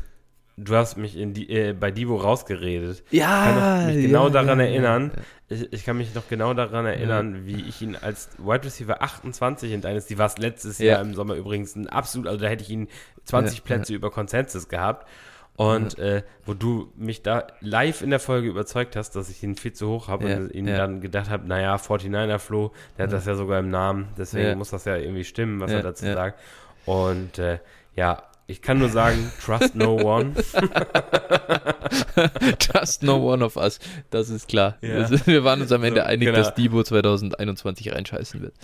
du 0.56 0.76
hast 0.76 0.96
mich 0.96 1.16
in 1.16 1.34
die, 1.34 1.50
äh, 1.50 1.72
bei 1.72 1.90
Divo 1.90 2.16
rausgeredet. 2.16 3.02
Ja. 3.10 3.44
Ich 3.44 3.58
kann 3.58 3.94
mich 3.94 4.04
genau 4.06 4.24
ja, 4.24 4.30
daran 4.30 4.58
ja, 4.58 4.66
erinnern. 4.66 5.12
Ja. 5.14 5.56
Ich, 5.56 5.72
ich, 5.72 5.84
kann 5.84 5.96
mich 5.98 6.14
noch 6.14 6.28
genau 6.28 6.54
daran 6.54 6.86
erinnern, 6.86 7.46
wie 7.46 7.60
ich 7.60 7.82
ihn 7.82 7.96
als 7.96 8.30
Wide 8.38 8.64
Receiver 8.64 9.02
28 9.02 9.72
in 9.72 9.80
Dynasty 9.80 10.16
war 10.16 10.26
es 10.26 10.38
letztes 10.38 10.78
Jahr 10.78 11.00
im 11.00 11.14
Sommer 11.14 11.34
übrigens 11.34 11.76
ein 11.76 11.88
absolut, 11.88 12.26
also 12.26 12.40
da 12.40 12.48
hätte 12.48 12.62
ich 12.62 12.70
ihn 12.70 12.88
20 13.24 13.64
Plätze 13.64 13.94
über 13.94 14.10
Consensus 14.10 14.68
gehabt. 14.68 15.06
Und 15.54 15.98
äh, 15.98 16.22
wo 16.46 16.54
du 16.54 16.90
mich 16.96 17.22
da 17.22 17.46
live 17.60 18.00
in 18.00 18.08
der 18.08 18.20
Folge 18.20 18.48
überzeugt 18.48 18.96
hast, 18.96 19.10
dass 19.10 19.28
ich 19.28 19.42
ihn 19.42 19.54
viel 19.56 19.74
zu 19.74 19.86
hoch 19.88 20.08
habe 20.08 20.34
und 20.34 20.54
ihn 20.54 20.66
dann 20.66 21.02
gedacht 21.02 21.28
habe, 21.28 21.46
naja, 21.46 21.76
49er 21.76 22.38
Flo, 22.38 22.72
der 22.96 23.04
hat 23.04 23.12
das 23.12 23.26
ja 23.26 23.34
sogar 23.34 23.58
im 23.60 23.70
Namen, 23.70 24.08
deswegen 24.16 24.56
muss 24.56 24.70
das 24.70 24.86
ja 24.86 24.96
irgendwie 24.96 25.24
stimmen, 25.24 25.60
was 25.60 25.70
er 25.70 25.82
dazu 25.82 26.06
sagt. 26.06 26.40
Und 26.86 27.38
äh, 27.38 27.58
ja, 27.94 28.22
ich 28.46 28.62
kann 28.62 28.78
nur 28.78 28.88
sagen, 28.88 29.30
trust 29.44 29.74
no 29.74 29.96
one. 29.96 30.32
trust 32.58 33.02
no 33.02 33.16
one 33.16 33.44
of 33.44 33.56
us, 33.56 33.78
das 34.10 34.30
ist 34.30 34.48
klar. 34.48 34.76
Ja. 34.80 35.08
Wir 35.26 35.44
waren 35.44 35.62
uns 35.62 35.72
am 35.72 35.84
Ende 35.84 36.00
so, 36.00 36.06
einig, 36.06 36.26
genau. 36.26 36.38
dass 36.38 36.54
Debo 36.54 36.82
2021 36.82 37.92
reinscheißen 37.92 38.42
wird. 38.42 38.54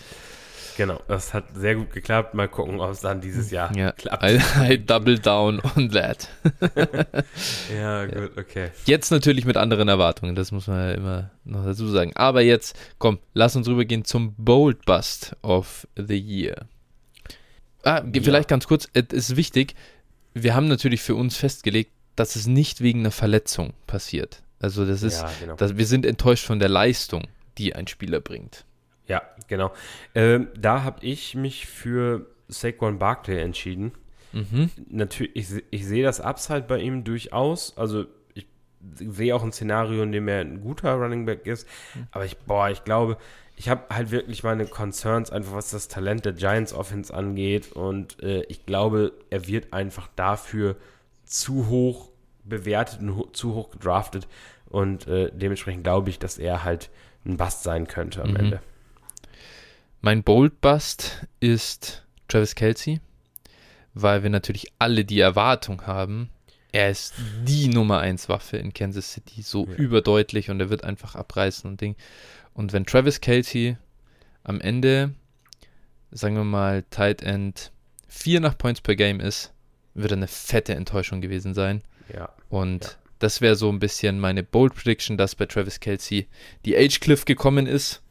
Genau, 0.79 1.01
das 1.09 1.33
hat 1.33 1.43
sehr 1.55 1.75
gut 1.75 1.91
geklappt. 1.91 2.35
Mal 2.35 2.47
gucken, 2.47 2.79
ob 2.79 2.91
es 2.91 3.01
dann 3.01 3.19
dieses 3.19 3.51
Jahr 3.51 3.75
ja, 3.75 3.91
klappt. 3.91 4.23
I, 4.23 4.39
I 4.63 4.77
double 4.77 5.19
down 5.19 5.61
on 5.75 5.89
that. 5.89 6.29
ja, 7.75 8.05
gut, 8.05 8.37
okay. 8.37 8.69
Jetzt 8.85 9.11
natürlich 9.11 9.43
mit 9.43 9.57
anderen 9.57 9.89
Erwartungen, 9.89 10.35
das 10.35 10.53
muss 10.53 10.67
man 10.67 10.79
ja 10.79 10.91
immer 10.93 11.31
noch 11.43 11.65
dazu 11.65 11.85
sagen. 11.89 12.13
Aber 12.15 12.39
jetzt, 12.39 12.79
komm, 12.97 13.19
lass 13.33 13.57
uns 13.57 13.67
rübergehen 13.67 14.05
zum 14.05 14.35
Bold 14.37 14.85
Bust 14.85 15.35
of 15.41 15.85
the 15.97 16.17
Year. 16.17 16.69
Ah, 17.83 18.03
ja. 18.03 18.21
vielleicht 18.21 18.49
ganz 18.49 18.67
kurz, 18.67 18.87
es 18.93 19.05
ist 19.11 19.35
wichtig, 19.35 19.75
wir 20.33 20.55
haben 20.55 20.67
natürlich 20.67 21.01
für 21.01 21.15
uns 21.15 21.37
festgelegt, 21.37 21.91
dass 22.15 22.35
es 22.35 22.47
nicht 22.47 22.81
wegen 22.81 22.99
einer 22.99 23.11
Verletzung 23.11 23.73
passiert. 23.87 24.43
Also 24.59 24.85
das 24.85 25.03
ist, 25.03 25.21
ja, 25.21 25.31
genau. 25.39 25.55
das, 25.55 25.77
wir 25.77 25.85
sind 25.85 26.05
enttäuscht 26.05 26.45
von 26.45 26.59
der 26.59 26.69
Leistung, 26.69 27.27
die 27.57 27.75
ein 27.75 27.87
Spieler 27.87 28.19
bringt. 28.19 28.65
Ja, 29.07 29.21
genau. 29.47 29.71
Ähm, 30.13 30.49
da 30.57 30.83
habe 30.83 31.05
ich 31.05 31.35
mich 31.35 31.65
für 31.65 32.27
Saquon 32.47 32.99
Barkley 32.99 33.39
entschieden. 33.39 33.93
Mhm. 34.33 34.69
Natürlich, 34.89 35.35
ich, 35.35 35.63
ich 35.71 35.85
sehe 35.85 36.03
das 36.03 36.19
Upside 36.21 36.63
bei 36.63 36.79
ihm 36.79 37.03
durchaus. 37.03 37.75
Also 37.77 38.05
ich 38.33 38.45
sehe 38.95 39.35
auch 39.35 39.43
ein 39.43 39.51
Szenario, 39.51 40.03
in 40.03 40.11
dem 40.11 40.27
er 40.27 40.41
ein 40.41 40.61
guter 40.61 40.93
Running 40.93 41.25
Back 41.25 41.47
ist. 41.47 41.67
Mhm. 41.95 42.07
Aber 42.11 42.25
ich, 42.25 42.37
boah, 42.37 42.69
ich 42.69 42.83
glaube, 42.83 43.17
ich 43.59 43.67
habe 43.67 43.93
halt 43.93 44.09
wirklich 44.09 44.41
meine 44.43 44.65
Concerns, 44.65 45.31
einfach 45.31 45.51
was 45.51 45.71
das 45.71 45.89
Talent 45.89 46.23
der 46.23 46.31
Giants 46.31 46.71
Offense 46.71 47.13
angeht. 47.13 47.73
Und 47.73 48.23
äh, 48.23 48.43
ich 48.43 48.65
glaube, 48.65 49.11
er 49.29 49.47
wird 49.47 49.73
einfach 49.73 50.07
dafür 50.15 50.77
zu 51.25 51.67
hoch 51.67 52.07
bewertet 52.45 53.01
und 53.01 53.17
ho 53.17 53.25
zu 53.33 53.53
hoch 53.53 53.69
gedraftet. 53.69 54.29
Und 54.69 55.07
äh, 55.07 55.29
dementsprechend 55.33 55.83
glaube 55.83 56.09
ich, 56.09 56.19
dass 56.19 56.37
er 56.37 56.63
halt 56.63 56.89
ein 57.25 57.35
Bust 57.35 57.63
sein 57.63 57.85
könnte 57.87 58.23
am 58.23 58.29
mhm. 58.29 58.35
Ende. 58.37 58.61
Mein 59.99 60.23
Bold 60.23 60.61
Bust 60.61 61.27
ist 61.41 62.05
Travis 62.29 62.55
Kelsey, 62.55 63.01
weil 63.93 64.23
wir 64.23 64.29
natürlich 64.29 64.71
alle 64.79 65.03
die 65.03 65.19
Erwartung 65.19 65.85
haben, 65.85 66.29
er 66.71 66.91
ist 66.91 67.15
die 67.45 67.67
Nummer 67.67 67.99
1 67.99 68.29
Waffe 68.29 68.57
in 68.57 68.73
Kansas 68.73 69.13
City, 69.13 69.41
so 69.41 69.65
ja. 69.65 69.73
überdeutlich 69.73 70.51
und 70.51 70.59
er 70.59 70.69
wird 70.69 70.83
einfach 70.83 71.15
abreißen 71.15 71.69
und 71.69 71.81
Ding. 71.81 71.95
Und 72.59 72.73
wenn 72.73 72.85
Travis 72.85 73.21
Kelsey 73.21 73.77
am 74.43 74.59
Ende, 74.59 75.15
sagen 76.11 76.35
wir 76.35 76.43
mal, 76.43 76.83
Tight 76.89 77.23
End 77.23 77.71
4 78.09 78.41
nach 78.41 78.57
Points 78.57 78.81
per 78.81 78.97
Game 78.97 79.21
ist, 79.21 79.53
wird 79.93 80.11
er 80.11 80.17
eine 80.17 80.27
fette 80.27 80.75
Enttäuschung 80.75 81.21
gewesen 81.21 81.53
sein. 81.53 81.83
Ja. 82.13 82.27
Und 82.49 82.83
ja. 82.83 82.91
das 83.19 83.39
wäre 83.39 83.55
so 83.55 83.69
ein 83.69 83.79
bisschen 83.79 84.19
meine 84.19 84.43
Bold 84.43 84.75
Prediction, 84.75 85.15
dass 85.15 85.35
bei 85.35 85.45
Travis 85.45 85.79
Kelsey 85.79 86.27
die 86.65 86.75
Age 86.75 86.99
Cliff 86.99 87.23
gekommen 87.23 87.65
ist. 87.65 88.01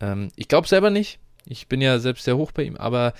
Ähm, 0.00 0.28
ich 0.36 0.48
glaube 0.48 0.68
selber 0.68 0.90
nicht. 0.90 1.18
Ich 1.46 1.66
bin 1.66 1.80
ja 1.80 1.98
selbst 1.98 2.24
sehr 2.24 2.36
hoch 2.36 2.52
bei 2.52 2.64
ihm, 2.64 2.76
aber 2.76 3.14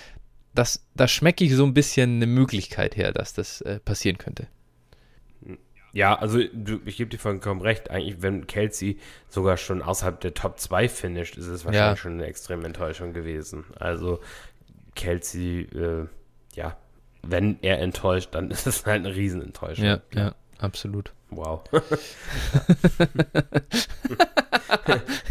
das, 0.55 0.85
da 0.95 1.09
schmecke 1.09 1.45
ich 1.45 1.55
so 1.55 1.65
ein 1.65 1.73
bisschen 1.73 2.16
eine 2.16 2.27
Möglichkeit 2.27 2.95
her, 2.95 3.12
dass 3.12 3.32
das 3.32 3.62
äh, 3.62 3.81
passieren 3.81 4.19
könnte. 4.19 4.49
Ja, 5.93 6.15
also 6.19 6.39
du, 6.52 6.81
ich 6.85 6.97
gebe 6.97 7.10
dir 7.10 7.19
vollkommen 7.19 7.60
recht. 7.60 7.90
Eigentlich, 7.90 8.23
wenn 8.23 8.47
Kelsey 8.47 8.98
sogar 9.28 9.56
schon 9.56 9.82
außerhalb 9.82 10.20
der 10.20 10.35
Top 10.35 10.59
2 10.59 10.89
finisht, 10.89 11.36
ist 11.36 11.47
es 11.47 11.65
wahrscheinlich 11.65 11.90
ja. 11.90 11.97
schon 11.97 12.12
eine 12.15 12.27
extreme 12.27 12.65
Enttäuschung 12.65 13.12
gewesen. 13.12 13.65
Also 13.78 14.20
Kelsey, 14.94 15.62
äh, 15.62 16.06
ja, 16.55 16.77
wenn 17.23 17.59
er 17.62 17.81
enttäuscht, 17.81 18.31
dann 18.32 18.51
ist 18.52 18.66
es 18.66 18.85
halt 18.85 19.05
eine 19.05 19.15
Riesenenttäuschung. 19.15 19.85
Ja, 19.85 20.01
ja, 20.15 20.35
absolut. 20.59 21.13
Wow. 21.31 21.63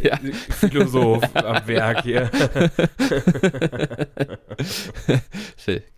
ja. 0.01 0.17
Philosoph 0.49 1.23
am 1.35 1.67
Werk 1.67 2.03
hier. 2.03 2.31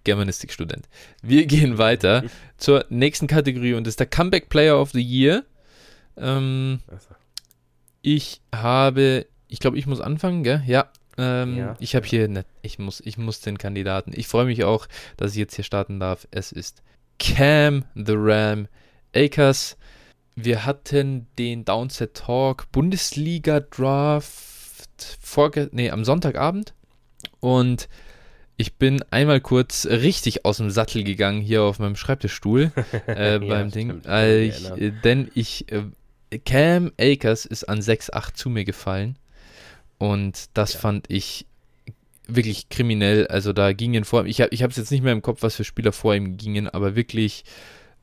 Germanistikstudent. 0.03 0.87
Wir 1.21 1.45
gehen 1.45 1.77
weiter 1.77 2.23
zur 2.57 2.85
nächsten 2.89 3.27
Kategorie 3.27 3.73
und 3.73 3.85
das 3.85 3.91
ist 3.91 3.99
der 3.99 4.07
Comeback 4.07 4.49
Player 4.49 4.79
of 4.79 4.91
the 4.91 5.01
Year. 5.01 5.43
Ähm, 6.17 6.79
ich 8.01 8.41
habe, 8.53 9.27
ich 9.47 9.59
glaube, 9.59 9.77
ich 9.77 9.85
muss 9.85 10.01
anfangen, 10.01 10.43
gell? 10.43 10.63
Ja. 10.65 10.89
Ähm, 11.17 11.57
ja. 11.57 11.75
Ich 11.79 11.95
habe 11.95 12.05
hier, 12.05 12.27
ne, 12.27 12.45
ich 12.61 12.79
muss, 12.79 13.01
ich 13.01 13.17
muss 13.17 13.41
den 13.41 13.57
Kandidaten. 13.57 14.11
Ich 14.15 14.27
freue 14.27 14.45
mich 14.45 14.63
auch, 14.63 14.87
dass 15.17 15.33
ich 15.33 15.37
jetzt 15.37 15.55
hier 15.55 15.65
starten 15.65 15.99
darf. 15.99 16.27
Es 16.31 16.51
ist 16.51 16.81
Cam 17.19 17.83
the 17.95 18.13
Ram 18.15 18.67
Akers. 19.15 19.77
Wir 20.35 20.65
hatten 20.65 21.27
den 21.37 21.65
Downset 21.65 22.13
Talk 22.13 22.71
Bundesliga 22.71 23.59
Draft 23.59 25.17
vorge 25.21 25.69
nee, 25.71 25.89
am 25.89 26.05
Sonntagabend 26.05 26.73
und 27.39 27.89
ich 28.57 28.75
bin 28.75 29.01
einmal 29.09 29.39
kurz 29.39 29.85
richtig 29.85 30.45
aus 30.45 30.57
dem 30.57 30.69
Sattel 30.69 31.03
gegangen 31.03 31.41
hier 31.41 31.63
auf 31.63 31.79
meinem 31.79 31.95
Schreibtischstuhl 31.95 32.71
äh, 33.07 33.39
beim 33.39 33.49
ja, 33.49 33.63
Ding, 33.65 34.01
äh, 34.05 34.43
ich, 34.43 34.71
denn 35.03 35.31
ich 35.33 35.71
äh, 35.71 36.39
Cam 36.45 36.91
Akers 36.99 37.45
ist 37.45 37.63
an 37.65 37.79
6-8 37.79 38.33
zu 38.33 38.49
mir 38.49 38.65
gefallen 38.65 39.17
und 39.97 40.49
das 40.53 40.73
ja. 40.73 40.79
fand 40.79 41.05
ich 41.09 41.45
wirklich 42.27 42.69
kriminell. 42.69 43.27
Also 43.27 43.53
da 43.53 43.73
gingen 43.73 44.05
vor 44.05 44.25
ich 44.25 44.41
habe 44.41 44.53
ich 44.53 44.61
es 44.61 44.77
jetzt 44.77 44.91
nicht 44.91 45.03
mehr 45.03 45.13
im 45.13 45.21
Kopf, 45.21 45.41
was 45.41 45.55
für 45.55 45.63
Spieler 45.63 45.91
vor 45.91 46.15
ihm 46.15 46.37
gingen, 46.37 46.67
aber 46.67 46.95
wirklich 46.95 47.43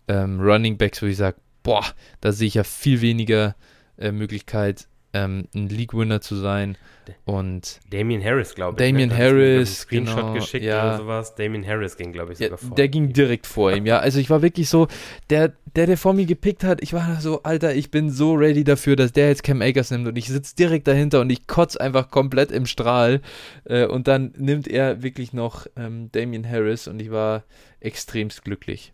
ähm, 0.08 0.40
Running 0.40 0.76
Backs, 0.76 1.02
wo 1.02 1.06
ich 1.06 1.16
sage, 1.16 1.36
boah, 1.62 1.84
da 2.20 2.32
sehe 2.32 2.48
ich 2.48 2.54
ja 2.54 2.64
viel 2.64 3.00
weniger 3.00 3.56
äh, 3.98 4.12
Möglichkeit, 4.12 4.88
ähm, 5.12 5.48
ein 5.54 5.68
League-Winner 5.68 6.20
zu 6.20 6.36
sein. 6.36 6.76
Und 7.24 7.80
Damien 7.90 8.22
Harris, 8.22 8.54
glaube 8.54 8.82
ich. 8.82 8.88
Damien 8.88 9.10
ne? 9.10 9.16
Harris, 9.16 9.80
Screenshot 9.80 10.16
genau, 10.16 10.32
geschickt 10.34 10.64
ja. 10.64 10.82
oder 10.82 10.96
sowas. 10.98 11.34
Damien 11.34 11.66
Harris 11.66 11.96
ging, 11.96 12.12
glaube 12.12 12.32
ich, 12.32 12.38
sogar 12.38 12.52
ja, 12.52 12.56
vor. 12.56 12.76
Der 12.76 12.88
ging 12.88 13.12
direkt 13.12 13.46
vor 13.46 13.72
ihm, 13.72 13.86
ja. 13.86 13.98
Also 13.98 14.18
ich 14.18 14.28
war 14.28 14.42
wirklich 14.42 14.68
so, 14.68 14.88
der, 15.30 15.52
der, 15.76 15.86
der 15.86 15.96
vor 15.96 16.14
mir 16.14 16.26
gepickt 16.26 16.64
hat, 16.64 16.82
ich 16.82 16.92
war 16.92 17.20
so, 17.20 17.42
Alter, 17.44 17.74
ich 17.74 17.90
bin 17.90 18.10
so 18.10 18.34
ready 18.34 18.64
dafür, 18.64 18.96
dass 18.96 19.12
der 19.12 19.28
jetzt 19.28 19.44
Cam 19.44 19.62
Akers 19.62 19.90
nimmt 19.90 20.08
und 20.08 20.18
ich 20.18 20.28
sitze 20.28 20.56
direkt 20.56 20.88
dahinter 20.88 21.20
und 21.20 21.30
ich 21.30 21.46
kotze 21.46 21.80
einfach 21.80 22.10
komplett 22.10 22.50
im 22.50 22.66
Strahl. 22.66 23.20
Äh, 23.64 23.86
und 23.86 24.08
dann 24.08 24.34
nimmt 24.36 24.68
er 24.68 25.02
wirklich 25.02 25.32
noch 25.32 25.66
ähm, 25.76 26.10
Damien 26.12 26.48
Harris 26.48 26.88
und 26.88 27.00
ich 27.00 27.10
war 27.10 27.44
extremst 27.80 28.44
glücklich. 28.44 28.92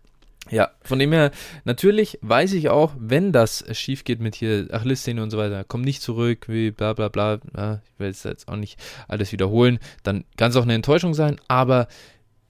Ja, 0.51 0.71
von 0.83 0.99
dem 0.99 1.13
her, 1.13 1.31
natürlich 1.65 2.19
weiß 2.21 2.53
ich 2.55 2.69
auch, 2.69 2.95
wenn 2.99 3.33
das 3.33 3.65
schief 3.73 4.05
geht 4.05 4.21
mit 4.21 4.35
hier 4.35 4.67
Achillessehne 4.71 5.23
und 5.23 5.31
so 5.31 5.39
weiter, 5.39 5.65
komm 5.67 5.83
nicht 5.83 6.03
zurück, 6.03 6.49
wie 6.49 6.73
bla 6.73 6.93
bla 6.95 7.09
bla, 7.09 7.39
ja, 7.57 7.81
ich 7.85 8.01
will 8.01 8.09
jetzt 8.09 8.49
auch 8.49 8.57
nicht 8.57 8.79
alles 9.09 9.31
wiederholen, 9.33 9.79
dann 10.03 10.25
kann 10.37 10.51
es 10.51 10.57
auch 10.57 10.65
eine 10.65 10.75
Enttäuschung 10.75 11.15
sein, 11.15 11.41
aber 11.49 11.87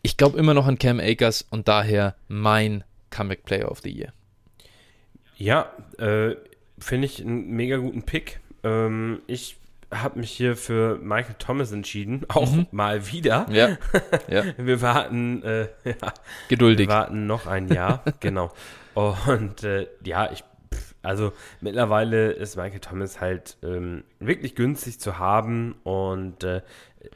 ich 0.01 0.17
glaube 0.17 0.39
immer 0.39 0.55
noch 0.55 0.67
an 0.67 0.79
Cam 0.79 1.01
Akers 1.01 1.47
und 1.51 1.69
daher 1.69 2.17
mein 2.29 2.83
Comeback 3.11 3.45
Player 3.45 3.71
of 3.71 3.81
the 3.81 3.91
Year. 3.91 4.13
Ja, 5.37 5.71
äh, 5.99 6.35
finde 6.79 7.07
ich 7.07 7.21
einen 7.21 7.51
mega 7.51 7.77
guten 7.77 8.03
Pick. 8.03 8.41
Ähm, 8.65 9.21
ich 9.27 9.57
habe 9.93 10.19
mich 10.21 10.31
hier 10.31 10.57
für 10.57 10.99
Michael 10.99 11.37
Thomas 11.39 11.73
entschieden, 11.73 12.25
auch 12.29 12.51
mhm. 12.51 12.67
mal 12.71 13.07
wieder. 13.11 13.47
Ja. 13.51 13.77
ja. 14.29 14.45
Wir 14.57 14.81
warten, 14.81 15.43
äh, 15.43 15.69
ja, 15.85 16.13
geduldig. 16.49 16.89
Wir 16.89 16.95
warten 16.95 17.27
noch 17.27 17.47
ein 17.47 17.69
Jahr, 17.69 18.03
genau. 18.21 18.53
Und 18.95 19.65
äh, 19.65 19.89
ja, 20.05 20.31
ich, 20.31 20.45
also 21.03 21.33
mittlerweile 21.61 22.33
ist 22.33 22.57
Michael 22.57 22.81
Thomas 22.81 23.21
halt 23.21 23.57
ähm, 23.63 24.05
wirklich 24.21 24.55
günstig 24.55 25.01
zu 25.01 25.19
haben 25.19 25.77
und 25.83 26.45
äh, 26.45 26.63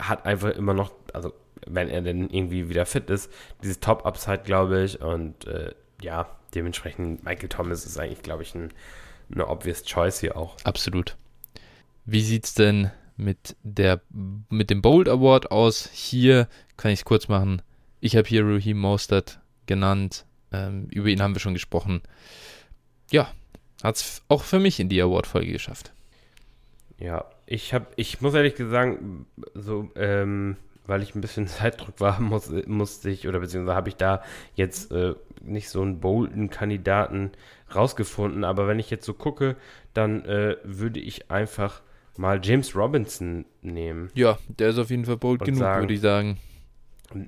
hat 0.00 0.24
einfach 0.24 0.50
immer 0.50 0.74
noch, 0.74 0.92
also 1.12 1.32
wenn 1.66 1.88
er 1.88 2.02
denn 2.02 2.30
irgendwie 2.30 2.68
wieder 2.68 2.86
fit 2.86 3.10
ist, 3.10 3.30
dieses 3.62 3.80
Top-Upside, 3.80 4.42
glaube 4.44 4.82
ich. 4.82 5.00
Und 5.00 5.46
äh, 5.46 5.74
ja, 6.00 6.28
dementsprechend 6.54 7.24
Michael 7.24 7.48
Thomas 7.48 7.84
ist 7.84 7.98
eigentlich, 7.98 8.22
glaube 8.22 8.42
ich, 8.42 8.54
ein, 8.54 8.72
eine 9.32 9.48
obvious 9.48 9.84
Choice 9.84 10.20
hier 10.20 10.36
auch. 10.36 10.56
Absolut. 10.64 11.16
Wie 12.06 12.22
sieht 12.22 12.44
es 12.44 12.54
denn 12.54 12.92
mit, 13.16 13.56
der, 13.64 14.00
mit 14.48 14.70
dem 14.70 14.80
Bold 14.80 15.08
Award 15.08 15.50
aus? 15.50 15.90
Hier 15.92 16.48
kann 16.76 16.92
ich 16.92 17.00
es 17.00 17.04
kurz 17.04 17.26
machen. 17.26 17.62
Ich 18.00 18.16
habe 18.16 18.28
hier 18.28 18.46
Raheem 18.46 18.78
Mostert 18.78 19.40
genannt. 19.66 20.24
Ähm, 20.52 20.86
über 20.90 21.08
ihn 21.08 21.20
haben 21.20 21.34
wir 21.34 21.40
schon 21.40 21.54
gesprochen. 21.54 22.02
Ja, 23.10 23.32
hat 23.82 23.96
es 23.96 24.22
auch 24.28 24.44
für 24.44 24.60
mich 24.60 24.78
in 24.78 24.88
die 24.88 25.02
Award-Folge 25.02 25.50
geschafft. 25.50 25.92
Ja, 26.98 27.24
ich 27.44 27.74
habe, 27.74 27.86
ich 27.96 28.20
muss 28.20 28.34
ehrlich 28.34 28.54
gesagt, 28.54 28.98
so, 29.54 29.90
ähm, 29.96 30.56
weil 30.86 31.02
ich 31.02 31.16
ein 31.16 31.20
bisschen 31.20 31.46
Zeitdruck 31.48 32.00
war, 32.00 32.20
muss, 32.20 32.52
musste 32.66 33.10
ich, 33.10 33.26
oder 33.26 33.40
beziehungsweise 33.40 33.76
habe 33.76 33.88
ich 33.88 33.96
da 33.96 34.22
jetzt 34.54 34.92
äh, 34.92 35.14
nicht 35.42 35.68
so 35.68 35.82
einen 35.82 35.98
bolden 35.98 36.50
Kandidaten 36.50 37.32
rausgefunden. 37.74 38.44
Aber 38.44 38.68
wenn 38.68 38.78
ich 38.78 38.90
jetzt 38.90 39.06
so 39.06 39.14
gucke, 39.14 39.56
dann 39.92 40.24
äh, 40.24 40.56
würde 40.62 41.00
ich 41.00 41.32
einfach 41.32 41.82
mal 42.18 42.40
James 42.42 42.74
Robinson 42.74 43.44
nehmen. 43.62 44.10
Ja, 44.14 44.38
der 44.48 44.70
ist 44.70 44.78
auf 44.78 44.90
jeden 44.90 45.04
Fall 45.04 45.16
bold 45.16 45.44
genug, 45.44 45.60
würde 45.60 45.94
ich 45.94 46.00
sagen. 46.00 46.38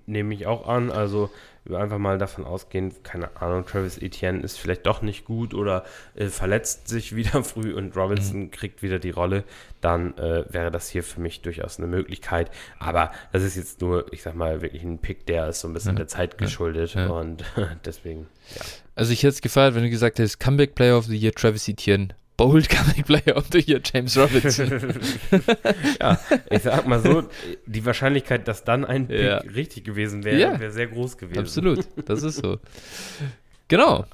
Nehme 0.07 0.35
ich 0.35 0.47
auch 0.47 0.67
an. 0.67 0.91
Also 0.91 1.31
einfach 1.75 1.99
mal 1.99 2.19
davon 2.19 2.45
ausgehen, 2.45 2.93
keine 3.03 3.37
Ahnung, 3.41 3.67
Travis 3.67 3.99
Etienne 3.99 4.41
ist 4.41 4.59
vielleicht 4.59 4.87
doch 4.87 5.03
nicht 5.03 5.25
gut 5.25 5.55
oder 5.55 5.85
äh, 6.15 6.27
verletzt 6.27 6.89
sich 6.89 7.15
wieder 7.17 7.45
früh 7.45 7.75
und 7.75 7.97
Robinson 7.97 8.41
mhm. 8.41 8.51
kriegt 8.51 8.83
wieder 8.83 8.99
die 8.99 9.11
Rolle, 9.11 9.45
dann 9.81 10.17
äh, 10.19 10.45
wäre 10.53 10.71
das 10.71 10.89
hier 10.89 11.03
für 11.03 11.21
mich 11.21 11.43
durchaus 11.43 11.79
eine 11.79 11.87
Möglichkeit. 11.87 12.51
Aber 12.79 13.13
das 13.33 13.43
ist 13.43 13.57
jetzt 13.57 13.81
nur, 13.81 14.13
ich 14.13 14.23
sag 14.23 14.35
mal, 14.35 14.63
wirklich 14.63 14.83
ein 14.83 14.99
Pick, 14.99 15.27
der 15.27 15.49
ist 15.49 15.61
so 15.61 15.69
ein 15.69 15.75
bisschen 15.75 15.93
ja. 15.93 15.99
der 15.99 16.09
Zeit 16.09 16.39
geschuldet 16.39 16.95
ja. 16.95 17.09
und 17.09 17.45
deswegen, 17.85 18.27
ja. 18.55 18.63
Also 18.95 19.13
ich 19.13 19.23
hätte 19.23 19.35
es 19.35 19.41
gefeiert, 19.41 19.75
wenn 19.75 19.83
du 19.83 19.91
gesagt 19.91 20.19
hättest, 20.19 20.41
Comeback 20.41 20.75
Player 20.75 20.97
of 20.97 21.07
the 21.07 21.17
Year, 21.17 21.33
Travis 21.33 21.69
Etienne. 21.69 22.09
Bold 22.39 22.71
Comic 22.71 23.05
Player 23.05 23.37
of 23.37 23.49
the 23.53 23.59
Year, 23.59 23.81
James 23.85 24.17
Robinson. 24.17 24.71
ja, 26.01 26.19
ich 26.49 26.63
sag 26.63 26.87
mal 26.87 27.01
so, 27.01 27.25
die 27.67 27.85
Wahrscheinlichkeit, 27.85 28.49
dass 28.49 28.65
dann 28.65 28.85
ein 28.87 29.09
Pick 29.09 29.21
ja. 29.21 29.39
richtig 29.39 29.85
gewesen 29.85 30.25
wäre, 30.25 30.39
ja. 30.39 30.59
wäre 30.59 30.71
sehr 30.71 30.87
groß 30.87 31.19
gewesen. 31.19 31.41
Absolut, 31.41 31.87
das 32.07 32.23
ist 32.23 32.37
so. 32.37 32.59
genau. 33.67 34.07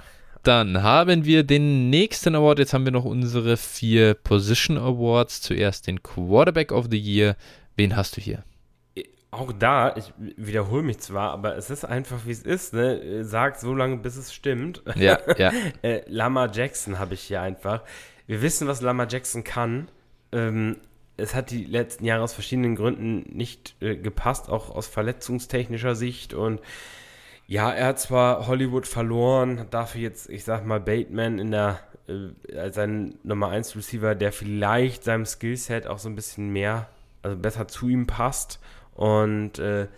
Dann 0.42 0.82
haben 0.82 1.24
wir 1.24 1.42
den 1.42 1.90
nächsten 1.90 2.34
Award. 2.34 2.58
Jetzt 2.58 2.74
haben 2.74 2.84
wir 2.84 2.92
noch 2.92 3.04
unsere 3.04 3.56
vier 3.56 4.14
Position 4.14 4.76
Awards. 4.76 5.40
Zuerst 5.40 5.86
den 5.86 6.02
Quarterback 6.02 6.72
of 6.72 6.88
the 6.90 6.98
Year. 6.98 7.36
Wen 7.76 7.94
hast 7.96 8.16
du 8.16 8.20
hier? 8.20 8.44
auch 9.34 9.52
da, 9.52 9.96
ich 9.96 10.12
wiederhole 10.18 10.82
mich 10.82 11.00
zwar, 11.00 11.32
aber 11.32 11.56
es 11.56 11.68
ist 11.68 11.84
einfach, 11.84 12.24
wie 12.24 12.30
es 12.30 12.42
ist, 12.42 12.72
ne? 12.72 13.24
Sagt 13.24 13.58
so 13.58 13.74
lange, 13.74 13.96
bis 13.96 14.16
es 14.16 14.32
stimmt. 14.32 14.82
Ja, 14.94 15.18
ja. 15.36 15.52
äh, 15.82 16.02
Lama 16.06 16.48
Jackson 16.52 16.98
habe 16.98 17.14
ich 17.14 17.22
hier 17.22 17.42
einfach. 17.42 17.82
Wir 18.26 18.42
wissen, 18.42 18.68
was 18.68 18.80
Lama 18.80 19.06
Jackson 19.08 19.44
kann. 19.44 19.88
Ähm, 20.32 20.76
es 21.16 21.34
hat 21.34 21.50
die 21.50 21.64
letzten 21.64 22.04
Jahre 22.04 22.22
aus 22.22 22.34
verschiedenen 22.34 22.74
Gründen 22.74 23.36
nicht 23.36 23.76
äh, 23.80 23.96
gepasst, 23.96 24.48
auch 24.48 24.74
aus 24.74 24.86
verletzungstechnischer 24.86 25.94
Sicht. 25.94 26.34
Und 26.34 26.60
ja, 27.46 27.70
er 27.70 27.88
hat 27.88 28.00
zwar 28.00 28.46
Hollywood 28.46 28.86
verloren, 28.86 29.66
dafür 29.70 30.00
jetzt, 30.00 30.28
ich 30.28 30.44
sag 30.44 30.64
mal, 30.66 30.80
Bateman 30.80 31.38
in 31.38 31.50
der 31.50 31.80
äh, 32.08 32.56
als 32.56 32.74
sein 32.74 33.14
Nummer 33.22 33.48
1 33.48 33.76
Receiver, 33.76 34.14
der 34.14 34.32
vielleicht 34.32 35.04
seinem 35.04 35.26
Skillset 35.26 35.86
auch 35.86 35.98
so 35.98 36.08
ein 36.08 36.16
bisschen 36.16 36.50
mehr, 36.50 36.88
also 37.22 37.36
besser 37.36 37.68
zu 37.68 37.88
ihm 37.88 38.06
passt. 38.06 38.60
Und 38.94 39.58
äh, 39.58 39.88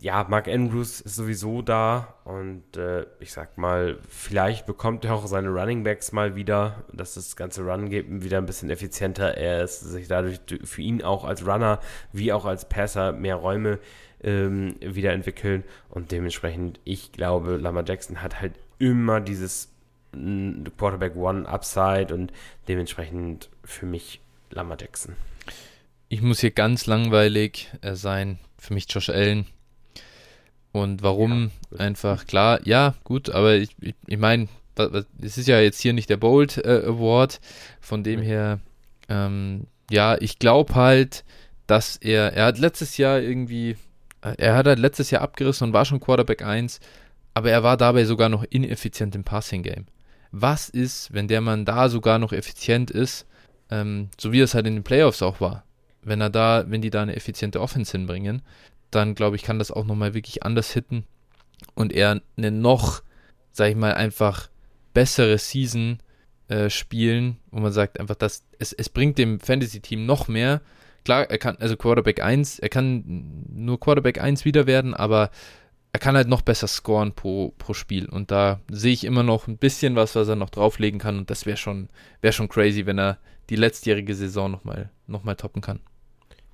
ja, 0.00 0.26
Mark 0.28 0.48
Andrews 0.48 1.00
ist 1.00 1.14
sowieso 1.14 1.62
da 1.62 2.14
und 2.24 2.76
äh, 2.76 3.06
ich 3.20 3.32
sag 3.32 3.58
mal, 3.58 3.98
vielleicht 4.08 4.66
bekommt 4.66 5.04
er 5.04 5.14
auch 5.14 5.26
seine 5.26 5.50
Running 5.50 5.84
Backs 5.84 6.10
mal 6.10 6.34
wieder, 6.34 6.84
dass 6.92 7.14
das 7.14 7.36
ganze 7.36 7.62
Run 7.62 7.88
geht 7.88 8.06
wieder 8.08 8.38
ein 8.38 8.46
bisschen 8.46 8.70
effizienter. 8.70 9.36
Er 9.36 9.62
ist 9.62 9.80
sich 9.80 10.08
dadurch 10.08 10.40
für 10.64 10.82
ihn 10.82 11.02
auch 11.02 11.24
als 11.24 11.46
Runner 11.46 11.78
wie 12.12 12.32
auch 12.32 12.44
als 12.44 12.68
Passer 12.68 13.12
mehr 13.12 13.36
Räume 13.36 13.78
ähm, 14.22 14.74
wieder 14.80 15.12
entwickeln 15.12 15.62
und 15.90 16.10
dementsprechend, 16.10 16.80
ich 16.84 17.12
glaube, 17.12 17.56
Lamar 17.56 17.84
Jackson 17.86 18.20
hat 18.20 18.40
halt 18.40 18.54
immer 18.78 19.20
dieses 19.20 19.68
Quarterback 20.12 21.16
One 21.16 21.48
Upside 21.48 22.12
und 22.12 22.32
dementsprechend 22.66 23.48
für 23.64 23.86
mich 23.86 24.20
Lamar 24.50 24.76
Jackson. 24.80 25.14
Ich 26.08 26.20
muss 26.20 26.40
hier 26.40 26.50
ganz 26.50 26.86
langweilig 26.86 27.72
äh, 27.80 27.94
sein. 27.94 28.38
Für 28.62 28.74
mich 28.74 28.86
Josh 28.88 29.08
Allen. 29.08 29.46
Und 30.70 31.02
warum? 31.02 31.50
Ja, 31.72 31.80
Einfach 31.80 32.28
klar, 32.28 32.60
ja, 32.64 32.94
gut, 33.02 33.28
aber 33.28 33.56
ich, 33.56 33.70
ich, 33.80 33.96
ich 34.06 34.18
meine, 34.18 34.46
es 35.20 35.36
ist 35.36 35.48
ja 35.48 35.58
jetzt 35.58 35.80
hier 35.80 35.92
nicht 35.92 36.08
der 36.08 36.16
Bold 36.16 36.58
äh, 36.58 36.84
Award. 36.86 37.40
Von 37.80 38.04
dem 38.04 38.22
her, 38.22 38.60
ähm, 39.08 39.66
ja, 39.90 40.16
ich 40.20 40.38
glaube 40.38 40.76
halt, 40.76 41.24
dass 41.66 41.96
er, 41.96 42.34
er 42.34 42.44
hat 42.46 42.58
letztes 42.58 42.98
Jahr 42.98 43.18
irgendwie, 43.18 43.76
äh, 44.20 44.36
er 44.38 44.54
hat 44.54 44.66
halt 44.66 44.78
letztes 44.78 45.10
Jahr 45.10 45.22
abgerissen 45.22 45.66
und 45.66 45.72
war 45.72 45.84
schon 45.84 45.98
Quarterback 45.98 46.42
1, 46.42 46.78
aber 47.34 47.50
er 47.50 47.64
war 47.64 47.76
dabei 47.76 48.04
sogar 48.04 48.28
noch 48.28 48.44
ineffizient 48.44 49.16
im 49.16 49.24
Passing 49.24 49.64
Game. 49.64 49.86
Was 50.30 50.68
ist, 50.68 51.12
wenn 51.12 51.26
der 51.26 51.40
Mann 51.40 51.64
da 51.64 51.88
sogar 51.88 52.20
noch 52.20 52.32
effizient 52.32 52.92
ist, 52.92 53.26
ähm, 53.70 54.08
so 54.20 54.30
wie 54.30 54.40
es 54.40 54.54
halt 54.54 54.68
in 54.68 54.74
den 54.74 54.84
Playoffs 54.84 55.20
auch 55.20 55.40
war? 55.40 55.64
Wenn 56.02 56.20
er 56.20 56.30
da, 56.30 56.64
wenn 56.68 56.82
die 56.82 56.90
da 56.90 57.02
eine 57.02 57.16
effiziente 57.16 57.60
Offense 57.60 57.92
hinbringen, 57.92 58.42
dann 58.90 59.14
glaube 59.14 59.36
ich, 59.36 59.42
kann 59.42 59.58
das 59.58 59.70
auch 59.70 59.84
nochmal 59.84 60.14
wirklich 60.14 60.42
anders 60.42 60.72
hitten 60.72 61.04
und 61.74 61.92
er 61.92 62.20
eine 62.36 62.50
noch, 62.50 63.02
sag 63.52 63.70
ich 63.70 63.76
mal, 63.76 63.94
einfach 63.94 64.50
bessere 64.94 65.38
Season 65.38 65.98
äh, 66.48 66.68
spielen, 66.70 67.38
wo 67.50 67.60
man 67.60 67.72
sagt 67.72 67.98
einfach, 67.98 68.16
dass 68.16 68.44
es, 68.58 68.72
es 68.72 68.88
bringt 68.88 69.18
dem 69.18 69.40
Fantasy-Team 69.40 70.04
noch 70.04 70.28
mehr. 70.28 70.60
Klar, 71.04 71.30
er 71.30 71.38
kann, 71.38 71.56
also 71.58 71.76
Quarterback 71.76 72.22
1, 72.22 72.58
er 72.58 72.68
kann 72.68 73.44
nur 73.48 73.80
Quarterback 73.80 74.20
1 74.20 74.44
wieder 74.44 74.66
werden, 74.66 74.94
aber 74.94 75.30
er 75.92 76.00
kann 76.00 76.16
halt 76.16 76.28
noch 76.28 76.42
besser 76.42 76.68
scoren 76.68 77.12
pro, 77.12 77.54
pro 77.58 77.74
Spiel. 77.74 78.08
Und 78.08 78.30
da 78.30 78.60
sehe 78.70 78.92
ich 78.92 79.04
immer 79.04 79.22
noch 79.22 79.46
ein 79.46 79.58
bisschen 79.58 79.94
was, 79.94 80.14
was 80.14 80.28
er 80.28 80.36
noch 80.36 80.50
drauflegen 80.50 80.98
kann. 80.98 81.18
Und 81.18 81.30
das 81.30 81.44
wäre 81.44 81.58
schon, 81.58 81.90
wär 82.22 82.32
schon 82.32 82.48
crazy, 82.48 82.86
wenn 82.86 82.98
er 82.98 83.18
die 83.50 83.56
letztjährige 83.56 84.14
Saison 84.14 84.50
nochmal 84.50 84.90
noch 85.06 85.22
toppen 85.34 85.60
kann. 85.60 85.80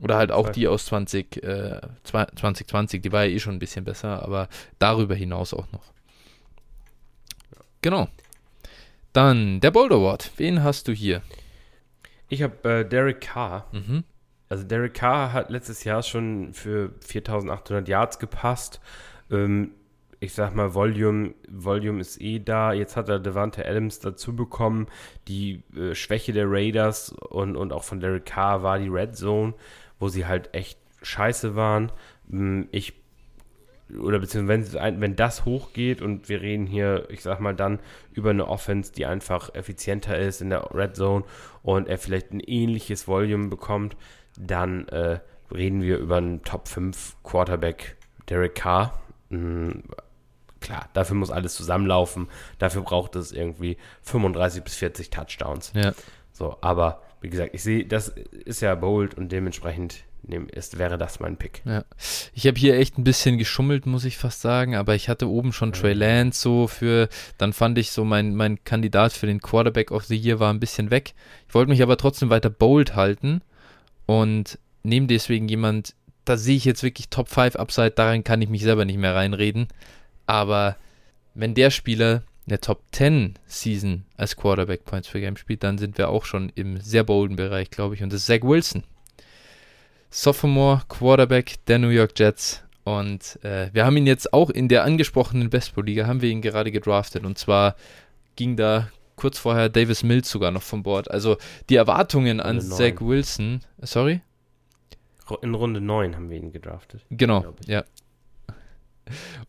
Oder 0.01 0.17
halt 0.17 0.31
auch 0.31 0.49
die 0.51 0.69
aus 0.69 0.87
20, 0.87 1.43
äh, 1.43 1.81
2020, 2.05 3.03
die 3.03 3.11
war 3.11 3.25
ja 3.25 3.35
eh 3.35 3.41
schon 3.41 3.57
ein 3.57 3.59
bisschen 3.59 3.85
besser, 3.85 4.23
aber 4.23 4.49
darüber 4.79 5.15
hinaus 5.15 5.53
auch 5.53 5.67
noch. 5.73 5.93
Genau. 7.83 8.09
Dann 9.13 9.61
der 9.61 9.71
Boulder 9.71 9.97
Award. 9.97 10.31
Wen 10.37 10.63
hast 10.63 10.89
du 10.89 10.93
hier? 10.93 11.23
Ich 12.29 12.43
habe 12.43 12.69
äh, 12.69 12.85
Derek 12.85 13.21
Carr. 13.21 13.67
Mhm. 13.73 14.05
Also 14.49 14.65
Derek 14.65 14.95
Carr 14.95 15.33
hat 15.33 15.51
letztes 15.51 15.85
Jahr 15.85 16.03
schon 16.03 16.53
für 16.53 16.93
4800 17.01 17.89
Yards 17.89 18.19
gepasst. 18.19 18.81
Ähm, 19.31 19.73
ich 20.21 20.35
sag 20.35 20.55
mal, 20.55 20.75
Volume, 20.75 21.35
Volume 21.49 22.01
ist 22.01 22.21
eh 22.21 22.39
da. 22.41 22.73
Jetzt 22.73 22.97
hat 22.97 23.09
er 23.09 23.21
Devante 23.21 23.67
Adams 23.67 24.01
dazu 24.01 24.35
bekommen. 24.35 24.87
Die 25.29 25.63
äh, 25.77 25.95
Schwäche 25.95 26.33
der 26.33 26.47
Raiders 26.49 27.11
und, 27.13 27.57
und 27.57 27.73
auch 27.73 27.85
von 27.85 28.01
Derek 28.01 28.27
Carr 28.27 28.63
war 28.63 28.79
die 28.79 28.89
Red 28.89 29.17
Zone 29.17 29.55
wo 29.99 30.09
sie 30.09 30.27
halt 30.27 30.55
echt 30.55 30.79
scheiße 31.03 31.55
waren. 31.55 31.93
Mm, 32.29 32.63
ich 32.71 32.95
oder 33.97 34.19
beziehungsweise 34.19 34.79
wenn, 34.79 35.01
wenn 35.01 35.17
das 35.17 35.45
hochgeht 35.45 36.03
und 36.03 36.29
wir 36.29 36.43
reden 36.43 36.67
hier, 36.67 37.09
ich 37.11 37.23
sag 37.23 37.41
mal 37.41 37.55
dann 37.55 37.79
über 38.13 38.31
eine 38.31 38.47
Offense, 38.47 38.93
die 38.93 39.07
einfach 39.07 39.55
effizienter 39.55 40.19
ist 40.19 40.43
in 40.43 40.51
der 40.51 40.75
Red 40.75 40.97
Zone 40.97 41.25
und 41.63 41.89
er 41.89 41.99
vielleicht 41.99 42.33
ein 42.33 42.41
ähnliches 42.41 43.09
Volume 43.09 43.49
bekommt, 43.49 43.97
dann 44.39 44.89
äh, 44.89 45.21
reden 45.51 45.83
wir 45.83 45.99
über 45.99 46.19
einen 46.19 46.43
Top 46.43 46.69
5 46.69 47.17
Quarterback 47.23 47.97
Derek 48.29 48.57
Carr. 48.57 49.01
Mhm, 49.31 49.85
klar, 50.61 50.89
dafür 50.93 51.17
muss 51.17 51.31
alles 51.31 51.55
zusammenlaufen. 51.55 52.29
Dafür 52.59 52.83
braucht 52.83 53.17
es 53.17 53.33
irgendwie 53.33 53.79
35 54.03 54.63
bis 54.65 54.75
40 54.77 55.11
Touchdowns. 55.11 55.73
Ja. 55.75 55.95
So, 56.33 56.59
aber 56.61 57.03
wie 57.21 57.31
gesagt, 57.31 57.55
ich 57.55 57.63
sehe, 57.63 57.85
das 57.85 58.09
ist 58.45 58.61
ja 58.61 58.75
bold 58.75 59.15
und 59.15 59.33
dementsprechend 59.33 60.05
ist, 60.53 60.79
wäre 60.79 60.99
das 60.99 61.21
mein 61.21 61.37
Pick. 61.37 61.63
Ja. 61.65 61.85
Ich 62.35 62.47
habe 62.47 62.59
hier 62.59 62.77
echt 62.77 62.99
ein 62.99 63.05
bisschen 63.05 63.39
geschummelt, 63.39 63.87
muss 63.87 64.05
ich 64.05 64.19
fast 64.19 64.41
sagen, 64.43 64.75
aber 64.75 64.95
ich 64.95 65.09
hatte 65.09 65.29
oben 65.29 65.53
schon 65.53 65.73
Trey 65.73 65.95
Lance 65.95 66.41
so 66.41 66.67
für, 66.67 67.09
dann 67.39 67.53
fand 67.53 67.79
ich 67.79 67.91
so, 67.91 68.05
mein, 68.05 68.35
mein 68.35 68.63
Kandidat 68.65 69.13
für 69.13 69.27
den 69.27 69.41
Quarterback 69.41 69.91
of 69.91 70.05
the 70.05 70.17
Year 70.17 70.39
war 70.39 70.53
ein 70.53 70.61
bisschen 70.61 70.91
weg. 70.91 71.15
Ich 71.49 71.55
wollte 71.55 71.71
mich 71.71 71.83
aber 71.83 71.97
trotzdem 71.97 72.31
weiter 72.31 72.51
bold 72.51 72.95
halten 72.95 73.41
und 74.07 74.59
nehme 74.83 75.07
deswegen 75.07 75.49
jemand, 75.49 75.95
da 76.25 76.37
sehe 76.37 76.57
ich 76.57 76.65
jetzt 76.65 76.83
wirklich 76.83 77.09
Top 77.09 77.29
5 77.29 77.57
Upside, 77.57 77.93
darin 77.93 78.25
kann 78.25 78.43
ich 78.43 78.49
mich 78.49 78.63
selber 78.63 78.85
nicht 78.85 78.99
mehr 78.99 79.15
reinreden, 79.15 79.69
aber 80.27 80.77
wenn 81.35 81.55
der 81.55 81.71
Spieler 81.71 82.23
der 82.49 82.61
Top 82.61 82.83
10 82.93 83.35
Season 83.47 84.05
als 84.17 84.37
Quarterback 84.37 84.85
Points 84.85 85.09
per 85.09 85.21
Game 85.21 85.37
spielt, 85.37 85.63
dann 85.63 85.79
sind 85.79 85.99
wir 85.99 86.09
auch 86.09 86.25
schon 86.25 86.51
im 86.55 86.81
sehr 86.81 87.05
bolden 87.05 87.37
Bereich, 87.37 87.71
glaube 87.71 87.95
ich. 87.95 88.03
Und 88.03 88.13
das 88.13 88.21
ist 88.21 88.27
Zach 88.27 88.43
Wilson. 88.43 88.85
Sophomore 90.11 90.83
Quarterback 90.89 91.57
der 91.67 91.79
New 91.79 91.89
York 91.89 92.19
Jets. 92.19 92.63
Und 92.85 93.39
äh, 93.45 93.69
wir 93.75 93.85
haben 93.85 93.97
ihn 93.99 94.07
jetzt 94.07 94.33
auch 94.33 94.49
in 94.49 94.69
der 94.69 94.85
angesprochenen 94.85 95.51
Bestball-Liga, 95.51 96.07
haben 96.07 96.23
wir 96.23 96.31
ihn 96.31 96.41
gerade 96.41 96.73
gedraftet. 96.73 97.25
Und 97.25 97.37
zwar 97.37 97.77
ging 98.37 98.57
da 98.57 98.89
kurz 99.17 99.39
vorher 99.39 99.69
Davis 99.69 100.03
Mills 100.03 100.31
sogar 100.31 100.51
noch 100.51 100.63
von 100.63 100.83
Bord. 100.83 101.11
Also 101.11 101.37
die 101.69 101.77
Erwartungen 101.77 102.41
an 102.41 102.61
Zach 102.61 103.01
Wilson, 103.01 103.61
sorry? 103.83 104.23
In 105.43 105.55
Runde 105.55 105.83
9 105.83 106.17
haben 106.17 106.31
wir 106.31 106.39
ihn 106.39 106.53
gedraftet. 106.53 107.05
Genau, 107.11 107.55
ja. 107.67 107.85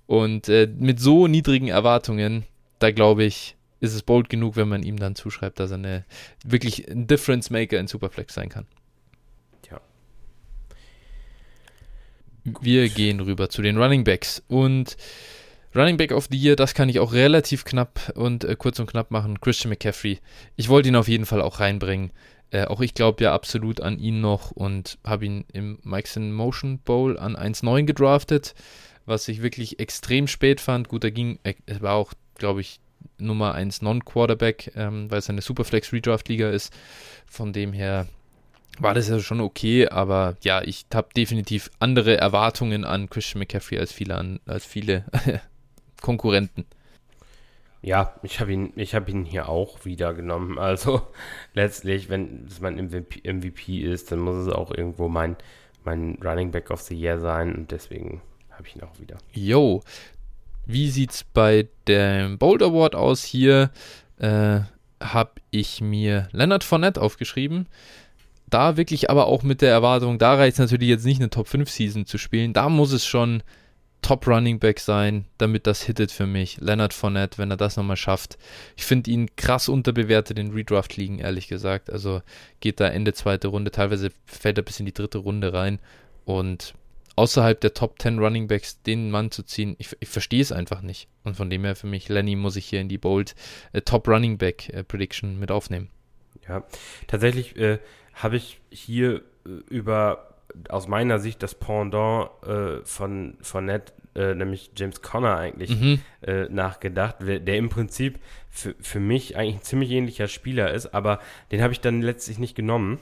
Und 0.08 0.50
äh, 0.50 0.68
mit 0.78 1.00
so 1.00 1.28
niedrigen 1.28 1.70
Erwartungen 1.70 2.44
da 2.80 2.92
glaube 2.92 3.24
ich, 3.24 3.56
ist 3.80 3.94
es 3.94 4.04
bold 4.04 4.30
genug, 4.30 4.56
wenn 4.56 4.68
man 4.68 4.84
ihm 4.84 4.98
dann 4.98 5.16
zuschreibt, 5.16 5.60
dass 5.60 5.72
er 5.72 5.78
eine, 5.78 6.06
wirklich 6.44 6.90
ein 6.90 7.08
Difference 7.08 7.50
Maker 7.50 7.80
in 7.80 7.88
Superflex 7.88 8.34
sein 8.34 8.50
kann. 8.50 8.66
Ja. 9.70 9.80
Wir 12.44 12.88
Gut. 12.88 12.96
gehen 12.96 13.20
rüber 13.20 13.50
zu 13.50 13.62
den 13.62 13.78
Running 13.78 14.04
Backs 14.04 14.44
und 14.48 14.98
Running 15.76 15.98
Back 15.98 16.12
of 16.12 16.28
the 16.32 16.38
Year, 16.38 16.56
das 16.56 16.74
kann 16.74 16.90
ich 16.90 17.00
auch 17.00 17.14
relativ 17.14 17.64
knapp 17.64 18.12
und 18.16 18.44
äh, 18.44 18.56
kurz 18.58 18.80
und 18.80 18.90
knapp 18.90 19.12
machen. 19.12 19.40
Christian 19.40 19.70
McCaffrey. 19.70 20.20
Ich 20.56 20.68
wollte 20.68 20.90
ihn 20.90 20.96
auf 20.96 21.08
jeden 21.08 21.28
Fall 21.28 21.42
auch 21.42 21.60
reinbringen. 21.60 22.12
Äh, 22.50 22.66
auch 22.66 22.82
ich 22.82 22.96
glaube 22.96 23.24
ja 23.24 23.34
absolut 23.36 23.80
an 23.80 24.00
ihn 24.00 24.20
noch 24.20 24.50
und 24.50 24.98
habe 25.06 25.26
ihn 25.26 25.46
im 25.54 25.78
Mike's 25.84 26.16
in 26.16 26.34
Motion 26.34 26.80
Bowl 26.80 27.20
an 27.20 27.36
1,9 27.36 27.84
gedraftet, 27.84 28.56
was 29.06 29.28
ich 29.28 29.44
wirklich 29.44 29.80
extrem 29.80 30.26
spät 30.26 30.60
fand. 30.60 30.90
Gut, 30.90 31.04
er 31.04 31.12
ging, 31.12 31.38
er 31.44 31.82
war 31.82 31.94
auch 31.94 32.14
glaube 32.40 32.62
ich, 32.62 32.80
Nummer 33.18 33.54
1 33.54 33.82
Non-Quarterback, 33.82 34.72
ähm, 34.76 35.10
weil 35.12 35.20
es 35.20 35.30
eine 35.30 35.42
Superflex 35.42 35.94
Redraft-Liga 35.94 36.50
ist. 36.50 36.74
Von 37.28 37.54
dem 37.54 37.74
her 37.74 38.08
war 38.80 38.94
das 38.94 39.10
ja 39.10 39.20
schon 39.20 39.42
okay, 39.42 39.88
aber 39.88 40.38
ja, 40.42 40.62
ich 40.62 40.86
habe 40.94 41.10
definitiv 41.16 41.70
andere 41.80 42.18
Erwartungen 42.18 42.86
an 42.86 43.10
Christian 43.10 43.40
McCaffrey 43.40 43.78
als 43.78 43.92
viele, 43.92 44.16
an, 44.16 44.40
als 44.46 44.66
viele 44.66 45.06
Konkurrenten. 46.02 46.66
Ja, 47.82 48.14
ich 48.24 48.40
habe 48.40 48.52
ihn, 48.52 48.74
ich 48.76 48.94
ihn 48.94 49.24
hier 49.24 49.48
auch 49.48 49.86
wieder 49.86 50.14
genommen. 50.14 50.58
Also 50.58 51.02
letztlich, 51.54 52.10
wenn 52.10 52.46
es 52.48 52.60
mein 52.60 52.76
MVP, 52.76 53.32
MVP 53.32 53.82
ist, 53.82 54.12
dann 54.12 54.20
muss 54.20 54.36
es 54.36 54.54
auch 54.54 54.72
irgendwo 54.72 55.08
mein, 55.08 55.38
mein 55.84 56.18
Running 56.24 56.52
Back 56.52 56.72
of 56.72 56.82
the 56.82 56.96
Year 56.96 57.20
sein 57.20 57.56
und 57.56 57.72
deswegen 57.72 58.22
habe 58.52 58.68
ich 58.68 58.76
ihn 58.76 58.84
auch 58.84 59.00
wieder. 59.00 59.18
Yo, 59.32 59.82
wie 60.66 60.90
sieht 60.90 61.12
es 61.12 61.24
bei 61.24 61.68
dem 61.88 62.38
Bold 62.38 62.62
Award 62.62 62.96
aus? 62.96 63.24
Hier 63.24 63.72
äh, 64.18 64.60
habe 65.02 65.32
ich 65.52 65.82
mir 65.82 66.28
Leonard 66.32 66.64
Fournette 66.64 67.02
aufgeschrieben. 67.02 67.68
da 68.48 68.78
wirklich 68.78 69.10
aber 69.12 69.28
auch 69.28 69.44
mit 69.44 69.62
der 69.62 69.72
Erwartung, 69.72 70.18
da 70.18 70.34
reicht 70.34 70.54
es 70.54 70.60
natürlich 70.60 70.90
jetzt 70.90 71.06
nicht 71.06 71.22
eine 71.22 71.30
Top 71.30 71.48
5 71.48 71.70
Season 71.70 72.06
zu 72.08 72.18
spielen, 72.18 72.52
da 72.54 72.68
muss 72.68 72.92
es 72.92 73.06
schon 73.06 73.44
Top 74.02 74.28
Running 74.28 74.60
Back 74.60 74.80
sein, 74.80 75.26
damit 75.38 75.68
das 75.68 75.84
hittet 75.84 76.12
für 76.12 76.26
mich. 76.26 76.58
Leonard 76.60 76.94
Fournette, 76.94 77.38
wenn 77.38 77.52
er 77.52 77.58
das 77.58 77.76
nochmal 77.76 77.98
schafft. 77.98 78.38
Ich 78.78 78.86
finde 78.86 79.12
ihn 79.12 79.36
krass 79.36 79.70
unterbewertet 79.70 80.40
in 80.40 80.52
Redraft-Ligen, 80.52 81.20
ehrlich 81.20 81.48
gesagt. 81.48 81.92
Also 81.92 82.22
geht 82.60 82.80
da 82.80 82.88
Ende 82.88 83.14
zweite 83.14 83.50
Runde, 83.50 83.72
teilweise 83.72 84.10
fällt 84.26 84.58
er 84.58 84.64
bis 84.64 84.80
in 84.80 84.86
die 84.86 84.94
dritte 84.94 85.18
Runde 85.18 85.54
rein. 85.54 85.80
Und 86.26 86.74
außerhalb 87.20 87.60
der 87.60 87.74
Top 87.74 88.02
10 88.02 88.20
Running 88.20 88.48
Backs 88.48 88.82
den 88.82 89.12
Mann 89.12 89.30
zu 89.30 89.44
ziehen, 89.44 89.76
ich, 89.78 89.96
ich 90.00 90.08
verstehe 90.08 90.42
es 90.42 90.54
einfach 90.54 90.82
nicht. 90.82 91.10
Und 91.26 91.36
von 91.36 91.50
dem 91.50 91.66
her 91.66 91.76
für 91.76 91.88
mich, 91.88 92.08
Lenny, 92.08 92.38
muss 92.38 92.56
ich 92.56 92.66
hier 92.66 92.80
in 92.80 92.88
die 92.88 92.98
Bold 92.98 93.36
äh, 93.74 93.82
Top 93.82 94.08
Running 94.08 94.38
Back 94.38 94.70
äh, 94.70 94.86
Prediction 94.86 95.38
mit 95.38 95.52
aufnehmen. 95.52 95.90
Ja, 96.48 96.64
tatsächlich 97.08 97.58
äh, 97.58 97.80
habe 98.14 98.38
ich 98.38 98.62
hier 98.70 99.22
äh, 99.46 99.50
über 99.70 100.36
aus 100.70 100.88
meiner 100.88 101.20
Sicht 101.20 101.44
das 101.44 101.56
Pendant 101.56 102.30
äh, 102.44 102.86
von, 102.86 103.38
von 103.42 103.66
Ned, 103.66 103.92
äh, 104.16 104.34
nämlich 104.34 104.72
James 104.76 105.02
Conner 105.02 105.36
eigentlich 105.38 105.78
mhm. 105.80 106.00
nachgedacht, 106.50 107.18
der 107.20 107.58
im 107.58 107.70
Prinzip 107.70 108.18
für, 108.50 108.76
für 108.80 109.00
mich 109.00 109.36
eigentlich 109.36 109.58
ein 109.58 109.62
ziemlich 109.62 109.92
ähnlicher 109.92 110.28
Spieler 110.28 110.74
ist, 110.74 110.88
aber 110.88 111.20
den 111.52 111.62
habe 111.62 111.74
ich 111.74 111.82
dann 111.82 112.02
letztlich 112.02 112.40
nicht 112.40 112.56
genommen. 112.56 113.00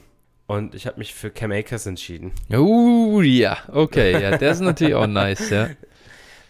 Und 0.48 0.76
ich 0.76 0.88
habe 0.88 0.98
mich 0.98 1.14
für 1.14 1.30
Cam 1.30 1.52
Akers 1.52 1.86
entschieden. 1.86 2.32
Oh 2.52 3.22
ja, 3.22 3.58
okay, 3.68 4.14
ja, 4.14 4.38
der 4.38 4.52
ist 4.52 4.62
natürlich 4.62 4.96
auch 4.96 5.08
nice, 5.08 5.50
ja. 5.50 5.70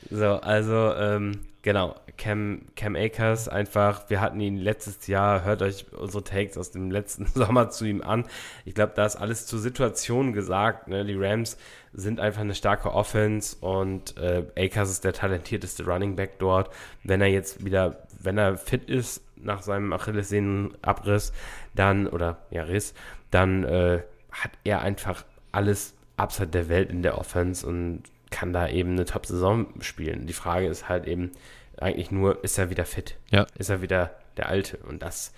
So, 0.10 0.36
also 0.36 0.94
ähm, 0.94 1.41
Genau, 1.68 1.95
Cam, 2.18 2.61
Cam 2.78 2.95
Akers 2.95 3.49
einfach, 3.49 4.10
wir 4.10 4.22
hatten 4.22 4.40
ihn 4.40 4.56
letztes 4.56 5.06
Jahr, 5.07 5.44
hört 5.44 5.61
euch 5.61 5.86
unsere 5.91 6.24
Takes 6.24 6.57
aus 6.57 6.72
dem 6.72 6.91
letzten 6.91 7.26
Sommer 7.36 7.72
zu 7.72 7.84
ihm 7.84 8.02
an. 8.02 8.24
Ich 8.64 8.74
glaube, 8.74 8.94
da 8.95 9.06
ist 9.06 9.18
alles 9.18 9.48
zur 9.48 9.60
Situation 9.60 10.32
gesagt. 10.32 10.88
Ne? 10.88 11.03
Die 11.03 11.18
Rams 11.18 11.57
sind 11.91 12.22
einfach 12.22 12.40
eine 12.40 12.56
starke 12.56 12.94
Offense 12.94 13.57
und 13.60 14.15
äh, 14.15 14.45
Akers 14.56 14.91
ist 14.91 15.03
der 15.03 15.11
talentierteste 15.11 15.84
Running 15.86 16.15
Back 16.15 16.40
dort. 16.40 16.74
Wenn 17.03 17.19
er 17.19 17.28
jetzt 17.28 17.65
wieder, 17.65 18.07
wenn 18.18 18.38
er 18.38 18.56
fit 18.56 18.90
ist 18.90 19.22
nach 19.36 19.61
seinem 19.61 19.91
Achillessehnenabriss, 19.91 21.34
dann, 21.76 22.07
oder 22.07 22.38
ja, 22.49 22.64
Riss, 22.64 22.94
dann 23.31 23.63
äh, 23.63 24.01
hat 24.31 24.51
er 24.63 24.81
einfach 24.81 25.25
alles 25.51 25.95
abseits 26.15 26.51
der 26.51 26.69
Welt 26.69 26.89
in 26.89 27.03
der 27.03 27.17
Offense 27.17 27.65
und 27.65 28.03
kann 28.29 28.53
da 28.53 28.67
eben 28.67 28.91
eine 28.91 29.05
Top-Saison 29.05 29.67
spielen. 29.79 30.27
Die 30.27 30.33
Frage 30.33 30.67
ist 30.67 30.89
halt 30.89 31.07
eben 31.07 31.31
eigentlich 31.77 32.11
nur, 32.11 32.43
ist 32.43 32.57
er 32.57 32.69
wieder 32.69 32.85
fit? 32.85 33.15
Ja. 33.29 33.47
Ist 33.57 33.69
er 33.69 33.81
wieder 33.81 34.15
der 34.35 34.49
Alte? 34.49 34.77
Und 34.77 35.01
das 35.01 35.33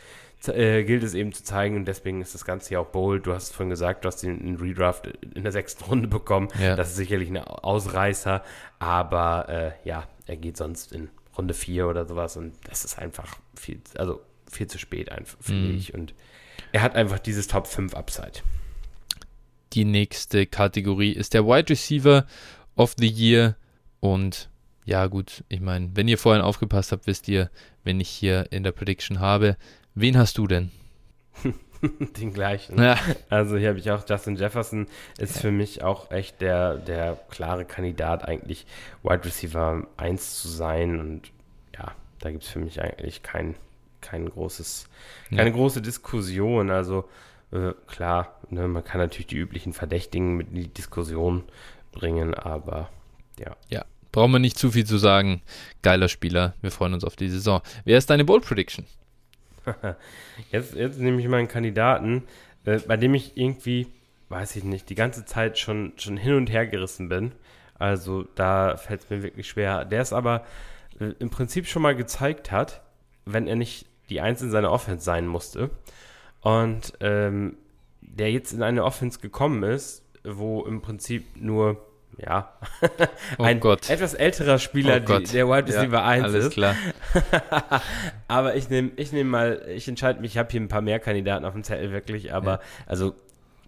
äh, 0.47 0.83
gilt 0.83 1.03
es 1.03 1.13
eben 1.13 1.33
zu 1.33 1.43
zeigen 1.43 1.75
und 1.75 1.85
deswegen 1.85 2.21
ist 2.21 2.33
das 2.33 2.45
Ganze 2.45 2.73
ja 2.73 2.79
auch 2.79 2.87
bold. 2.87 3.27
Du 3.27 3.33
hast 3.33 3.43
es 3.43 3.51
vorhin 3.51 3.69
gesagt, 3.69 4.05
du 4.05 4.07
hast 4.07 4.23
ihn 4.23 4.39
in 4.39 4.55
Redraft 4.55 5.07
in 5.07 5.43
der 5.43 5.51
sechsten 5.51 5.83
Runde 5.83 6.07
bekommen. 6.07 6.47
Ja. 6.59 6.75
Das 6.75 6.89
ist 6.89 6.95
sicherlich 6.95 7.29
ein 7.29 7.37
Ausreißer, 7.37 8.43
aber 8.79 9.49
äh, 9.49 9.71
ja, 9.87 10.07
er 10.27 10.37
geht 10.37 10.57
sonst 10.57 10.93
in 10.93 11.09
Runde 11.37 11.53
4 11.53 11.87
oder 11.87 12.05
sowas 12.05 12.37
und 12.37 12.53
das 12.67 12.85
ist 12.85 12.97
einfach 12.99 13.37
viel, 13.55 13.81
also 13.97 14.21
viel 14.49 14.67
zu 14.67 14.79
spät 14.79 15.11
einfach, 15.11 15.37
finde 15.41 15.69
mhm. 15.69 15.77
ich. 15.77 15.93
Und 15.93 16.13
er 16.71 16.81
hat 16.81 16.95
einfach 16.95 17.19
dieses 17.19 17.47
Top 17.47 17.67
5 17.67 17.93
Upside. 17.93 18.41
Die 19.73 19.85
nächste 19.85 20.45
Kategorie 20.45 21.11
ist 21.11 21.33
der 21.33 21.45
Wide 21.45 21.69
Receiver 21.69 22.25
of 22.75 22.95
the 22.97 23.07
Year. 23.07 23.55
Und 23.99 24.49
ja, 24.85 25.05
gut, 25.07 25.43
ich 25.49 25.61
meine, 25.61 25.91
wenn 25.93 26.07
ihr 26.07 26.17
vorhin 26.17 26.41
aufgepasst 26.41 26.91
habt, 26.91 27.05
wisst 27.05 27.27
ihr, 27.27 27.51
wenn 27.83 27.99
ich 27.99 28.09
hier 28.09 28.51
in 28.51 28.63
der 28.63 28.71
Prediction 28.71 29.19
habe, 29.19 29.57
wen 29.93 30.17
hast 30.17 30.37
du 30.37 30.47
denn? 30.47 30.71
Den 31.81 32.33
gleichen. 32.33 32.81
Ja. 32.81 32.97
Also 33.29 33.57
hier 33.57 33.69
habe 33.69 33.79
ich 33.79 33.89
auch 33.91 34.03
Justin 34.07 34.35
Jefferson, 34.35 34.87
ist 35.17 35.35
ja. 35.35 35.41
für 35.41 35.51
mich 35.51 35.83
auch 35.83 36.11
echt 36.11 36.41
der, 36.41 36.75
der 36.75 37.17
klare 37.29 37.65
Kandidat, 37.65 38.27
eigentlich 38.27 38.65
Wide 39.03 39.23
Receiver 39.23 39.87
1 39.95 40.41
zu 40.41 40.49
sein. 40.49 40.99
Und 40.99 41.31
ja, 41.77 41.93
da 42.19 42.31
gibt 42.31 42.43
es 42.43 42.49
für 42.49 42.59
mich 42.59 42.81
eigentlich 42.81 43.23
kein, 43.23 43.55
kein 44.01 44.29
großes, 44.29 44.87
keine 45.29 45.49
ja. 45.49 45.55
große 45.55 45.81
Diskussion. 45.81 46.69
Also 46.69 47.09
äh, 47.51 47.73
klar, 47.87 48.39
ne, 48.49 48.67
man 48.67 48.83
kann 48.83 49.01
natürlich 49.01 49.27
die 49.27 49.37
üblichen 49.37 49.73
Verdächtigen 49.73 50.35
mit 50.35 50.49
in 50.49 50.55
die 50.55 50.67
Diskussion 50.67 51.43
bringen, 51.91 52.33
aber 52.33 52.89
ja. 53.39 53.55
Ja, 53.69 53.85
brauchen 54.11 54.31
wir 54.31 54.39
nicht 54.39 54.57
zu 54.57 54.71
viel 54.71 54.85
zu 54.85 54.97
sagen. 54.97 55.41
Geiler 55.81 56.09
Spieler, 56.09 56.53
wir 56.61 56.71
freuen 56.71 56.93
uns 56.93 57.03
auf 57.03 57.15
die 57.15 57.29
Saison. 57.29 57.61
Wer 57.85 57.97
ist 57.97 58.09
deine 58.09 58.25
Bold 58.25 58.45
Prediction? 58.45 58.85
jetzt, 60.51 60.75
jetzt 60.75 60.99
nehme 60.99 61.21
ich 61.21 61.27
mal 61.27 61.37
einen 61.37 61.47
Kandidaten, 61.47 62.23
äh, 62.65 62.79
bei 62.79 62.97
dem 62.97 63.13
ich 63.13 63.37
irgendwie, 63.37 63.87
weiß 64.29 64.55
ich 64.55 64.63
nicht, 64.63 64.89
die 64.89 64.95
ganze 64.95 65.25
Zeit 65.25 65.57
schon, 65.57 65.93
schon 65.97 66.17
hin 66.17 66.35
und 66.35 66.49
her 66.49 66.67
gerissen 66.67 67.09
bin. 67.09 67.33
Also 67.77 68.25
da 68.35 68.77
fällt 68.77 69.03
es 69.03 69.09
mir 69.09 69.23
wirklich 69.23 69.47
schwer. 69.47 69.85
Der 69.85 70.01
es 70.01 70.13
aber 70.13 70.45
äh, 70.99 71.13
im 71.19 71.29
Prinzip 71.29 71.67
schon 71.67 71.81
mal 71.81 71.95
gezeigt 71.95 72.51
hat, 72.51 72.81
wenn 73.25 73.47
er 73.47 73.55
nicht 73.55 73.85
die 74.09 74.21
Eins 74.21 74.41
in 74.41 74.51
seiner 74.51 74.71
Offense 74.71 75.03
sein 75.03 75.27
musste. 75.27 75.69
Und 76.41 76.93
ähm, 77.01 77.57
der 78.01 78.31
jetzt 78.31 78.53
in 78.53 78.63
eine 78.63 78.83
Offense 78.83 79.19
gekommen 79.19 79.63
ist, 79.63 80.03
wo 80.23 80.63
im 80.65 80.81
Prinzip 80.81 81.25
nur 81.35 81.85
ja, 82.17 82.53
oh 83.37 83.43
ein 83.43 83.59
Gott. 83.61 83.89
etwas 83.89 84.13
älterer 84.13 84.59
Spieler, 84.59 85.01
oh 85.07 85.19
die, 85.19 85.23
der 85.31 85.47
Wide 85.47 85.67
Receiver 85.67 85.97
ja, 85.97 86.05
1 86.05 86.23
alles 86.25 86.45
ist. 86.45 86.53
klar. 86.53 86.75
aber 88.27 88.55
ich 88.55 88.69
nehme 88.69 88.91
ich 88.97 89.13
nehm 89.13 89.29
mal, 89.29 89.65
ich 89.69 89.87
entscheide 89.87 90.19
mich, 90.19 90.31
ich 90.31 90.37
habe 90.37 90.49
hier 90.51 90.59
ein 90.59 90.67
paar 90.67 90.81
mehr 90.81 90.99
Kandidaten 90.99 91.45
auf 91.45 91.53
dem 91.53 91.63
Zettel 91.63 91.91
wirklich, 91.91 92.33
aber 92.33 92.53
ja. 92.53 92.59
also 92.87 93.15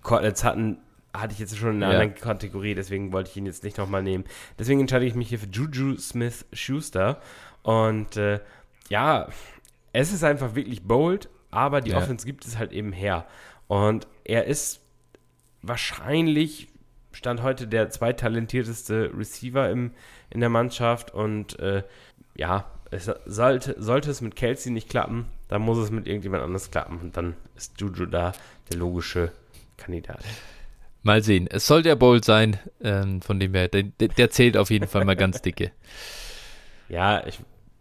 Cortland 0.02 0.38
Sutton 0.38 0.78
hatte 1.14 1.34
ich 1.34 1.40
jetzt 1.40 1.58
schon 1.58 1.76
in 1.76 1.84
einer 1.84 1.94
ja. 1.94 2.00
anderen 2.00 2.20
Kategorie, 2.20 2.76
deswegen 2.76 3.14
wollte 3.14 3.30
ich 3.30 3.38
ihn 3.38 3.46
jetzt 3.46 3.64
nicht 3.64 3.78
nochmal 3.78 4.04
nehmen. 4.04 4.26
Deswegen 4.60 4.82
entscheide 4.82 5.06
ich 5.06 5.16
mich 5.16 5.30
hier 5.30 5.40
für 5.40 5.50
Juju 5.50 5.98
Smith 5.98 6.46
Schuster 6.52 7.22
und 7.64 8.18
äh, 8.18 8.40
ja, 8.90 9.28
es 9.94 10.14
ist 10.14 10.24
einfach 10.24 10.56
wirklich 10.56 10.84
bold, 10.84 11.30
aber 11.50 11.82
die 11.82 11.94
Offense 11.94 12.26
gibt 12.26 12.46
es 12.46 12.58
halt 12.58 12.72
eben 12.72 12.94
her. 12.94 13.26
Und 13.68 14.08
er 14.24 14.46
ist 14.46 14.82
wahrscheinlich 15.62 16.70
Stand 17.14 17.44
heute 17.44 17.68
der 17.68 17.90
zweittalentierteste 17.90 19.12
Receiver 19.16 19.70
im, 19.70 19.92
in 20.30 20.40
der 20.40 20.50
Mannschaft 20.50 21.14
und 21.14 21.60
äh, 21.60 21.84
ja, 22.36 22.72
es 22.90 23.10
sollte, 23.26 23.76
sollte 23.78 24.12
es 24.12 24.22
mit 24.22 24.36
Kelsey 24.36 24.72
nicht 24.72 24.90
klappen, 24.90 25.26
dann 25.48 25.62
muss 25.62 25.78
es 25.78 25.92
mit 25.92 26.08
irgendjemand 26.08 26.44
anders 26.44 26.72
klappen 26.72 27.00
und 27.00 27.18
dann 27.18 27.36
ist 27.56 27.80
Juju 27.80 28.06
da 28.06 28.34
der 28.70 28.78
logische 28.78 29.32
Kandidat. 29.78 30.24
Mal 31.04 31.24
sehen. 31.24 31.48
Es 31.50 31.66
soll 31.66 31.82
der 31.82 31.96
Bold 31.96 32.26
sein, 32.26 32.60
ähm, 32.82 33.22
von 33.22 33.40
dem 33.40 33.54
her, 33.56 33.68
der, 33.68 33.84
der, 33.84 34.30
zählt 34.30 34.56
auf 34.56 34.70
jeden 34.70 34.88
Fall 34.88 35.04
mal 35.04 35.16
ganz 35.16 35.42
dicke. 35.42 35.72
Ja, 36.90 37.26
ich 37.26 37.40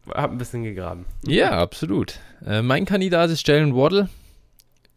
habe 0.09 0.35
ein 0.35 0.39
bisschen 0.39 0.65
gegraben. 0.65 1.05
Ja, 1.27 1.51
absolut. 1.53 2.19
Äh, 2.45 2.63
mein 2.63 2.85
Kandidat 2.85 3.31
ist 3.31 3.47
Jalen 3.47 3.75
Waddle. 3.75 4.09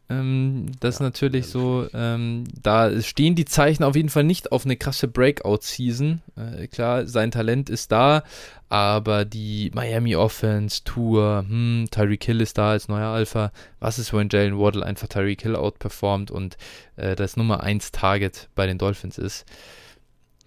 Ähm, 0.10 0.66
das 0.80 0.96
ja, 0.96 0.98
ist 0.98 1.00
natürlich 1.02 1.48
so, 1.48 1.88
ähm, 1.94 2.44
da 2.62 3.02
stehen 3.02 3.36
die 3.36 3.46
Zeichen 3.46 3.84
auf 3.84 3.96
jeden 3.96 4.10
Fall 4.10 4.24
nicht 4.24 4.52
auf 4.52 4.66
eine 4.66 4.76
krasse 4.76 5.08
Breakout-Season. 5.08 6.22
Äh, 6.36 6.68
klar, 6.68 7.08
sein 7.08 7.32
Talent 7.32 7.70
ist 7.70 7.92
da, 7.92 8.24
aber 8.70 9.24
die 9.24 9.72
Miami 9.74 10.16
Offense, 10.16 10.84
Tour, 10.84 11.46
hm, 11.48 11.88
Tyreek 11.90 12.24
Hill 12.24 12.42
ist 12.42 12.58
da 12.58 12.72
als 12.72 12.88
neuer 12.88 13.10
Alpha. 13.10 13.52
Was 13.80 13.98
ist, 13.98 14.14
wenn 14.14 14.30
Jalen 14.30 14.60
Waddle 14.60 14.86
einfach 14.86 15.08
Tyreek 15.08 15.42
Hill 15.42 15.56
outperformt 15.56 16.32
und 16.32 16.58
äh, 16.98 17.16
das 17.16 17.38
Nummer 17.38 17.64
1 17.64 17.92
Target 17.92 18.50
bei 18.56 18.68
den 18.68 18.78
Dolphins 18.78 19.18
ist? 19.18 19.46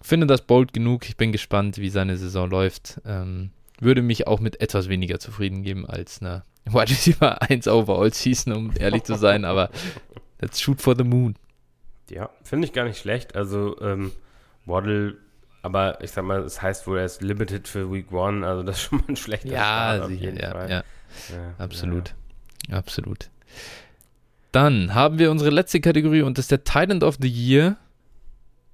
Finde 0.01 0.27
das 0.27 0.43
bold 0.43 0.73
genug. 0.73 1.09
Ich 1.09 1.17
bin 1.17 1.31
gespannt, 1.31 1.79
wie 1.79 1.89
seine 1.89 2.17
Saison 2.17 2.49
läuft. 2.49 3.01
Ähm, 3.05 3.49
würde 3.79 4.01
mich 4.01 4.27
auch 4.27 4.39
mit 4.39 4.61
etwas 4.61 4.89
weniger 4.89 5.19
zufrieden 5.19 5.63
geben 5.63 5.85
als 5.85 6.21
einer 6.21 6.43
Wide 6.65 6.89
Receiver 6.89 7.41
1 7.49 7.67
Overall 7.67 8.13
Season, 8.13 8.53
um 8.53 8.73
ehrlich 8.77 9.03
zu 9.03 9.15
sein, 9.15 9.45
aber 9.45 9.69
let's 10.39 10.59
shoot 10.59 10.81
for 10.81 10.95
the 10.95 11.03
moon. 11.03 11.35
Ja, 12.09 12.29
finde 12.43 12.67
ich 12.67 12.73
gar 12.73 12.85
nicht 12.85 12.99
schlecht. 12.99 13.35
Also, 13.35 13.79
ähm, 13.81 14.11
Waddle, 14.65 15.17
aber 15.61 16.01
ich 16.01 16.11
sag 16.11 16.23
mal, 16.23 16.39
es 16.39 16.55
das 16.55 16.61
heißt 16.61 16.87
wohl, 16.87 16.99
er 16.99 17.05
ist 17.05 17.21
limited 17.21 17.67
für 17.67 17.91
Week 17.91 18.07
1, 18.11 18.45
also 18.45 18.63
das 18.63 18.77
ist 18.77 18.83
schon 18.83 18.99
mal 18.99 19.05
ein 19.09 19.15
schlechter 19.15 19.49
ja, 19.49 19.95
Start 19.95 20.07
sicher, 20.07 20.33
ja, 20.33 20.67
ja, 20.67 20.69
ja, 20.69 20.83
absolut. 21.57 22.09
Ja. 22.69 22.77
Absolut. 22.77 23.29
Dann 24.51 24.93
haben 24.93 25.19
wir 25.19 25.31
unsere 25.31 25.51
letzte 25.51 25.79
Kategorie 25.79 26.21
und 26.21 26.37
das 26.37 26.45
ist 26.45 26.51
der 26.51 26.63
Titan 26.63 27.03
of 27.03 27.17
the 27.21 27.29
Year. 27.29 27.77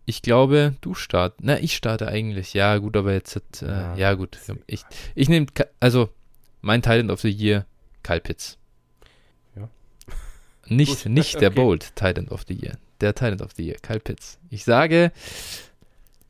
Ich 0.05 0.21
glaube, 0.21 0.75
du 0.81 0.95
startest. 0.95 1.41
Na, 1.43 1.59
ich 1.59 1.75
starte 1.75 2.07
eigentlich. 2.07 2.53
Ja, 2.53 2.77
gut, 2.77 2.97
aber 2.97 3.13
jetzt. 3.13 3.37
Äh, 3.61 3.67
ja, 3.67 3.95
ja, 3.95 4.13
gut. 4.13 4.37
Ich, 4.67 4.83
ich 5.15 5.29
nehme. 5.29 5.47
Also, 5.79 6.09
mein 6.61 6.81
Titan 6.81 7.09
of 7.09 7.21
the 7.21 7.29
Year 7.29 7.65
Kyle 8.03 8.19
Pitts. 8.19 8.57
Ja. 9.55 9.69
Nicht, 10.67 11.05
nicht 11.05 11.41
der 11.41 11.49
okay. 11.49 11.55
Bold 11.55 11.95
Titan 11.95 12.27
of 12.27 12.43
the 12.47 12.53
Year. 12.53 12.77
Der 13.01 13.15
Titan 13.15 13.41
of 13.41 13.51
the 13.55 13.65
Year, 13.65 13.77
Kyle 13.81 13.99
Pitts. 13.99 14.37
Ich 14.49 14.63
sage, 14.63 15.11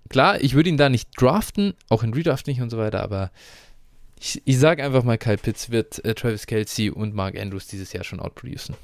klar, 0.10 0.42
ich 0.42 0.54
würde 0.54 0.70
ihn 0.70 0.78
da 0.78 0.90
nicht 0.90 1.10
draften, 1.20 1.74
auch 1.90 2.04
in 2.04 2.14
Redraft 2.14 2.48
nicht 2.48 2.62
und 2.62 2.70
so 2.70 2.78
weiter, 2.78 3.04
aber 3.04 3.32
ich, 4.20 4.42
ich 4.46 4.58
sage 4.58 4.84
einfach 4.84 5.04
mal, 5.04 5.18
Kyle 5.18 5.38
Pitts 5.38 5.70
wird 5.70 6.04
äh, 6.06 6.16
Travis 6.16 6.48
Kelsey 6.48 6.90
und 6.90 7.14
Mark 7.14 7.38
Andrews 7.38 7.68
dieses 7.68 7.94
Jahr 7.94 8.04
schon 8.04 8.20
outproducen. 8.20 8.76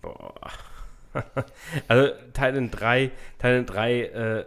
Boah. 0.00 0.34
also 1.88 2.12
Titan 2.32 2.70
3, 2.70 3.10
Titan 3.38 3.66
3 3.66 4.02
äh, 4.02 4.44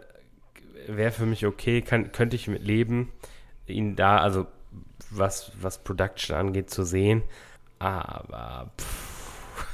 wäre 0.86 1.12
für 1.12 1.26
mich 1.26 1.46
okay, 1.46 1.82
kann, 1.82 2.12
könnte 2.12 2.36
ich 2.36 2.48
mit 2.48 2.62
leben, 2.62 3.12
ihn 3.66 3.96
da, 3.96 4.18
also 4.18 4.46
was, 5.10 5.52
was 5.60 5.82
Production 5.82 6.36
angeht, 6.36 6.70
zu 6.70 6.84
sehen. 6.84 7.22
Aber 7.78 8.70
pff, 8.80 9.66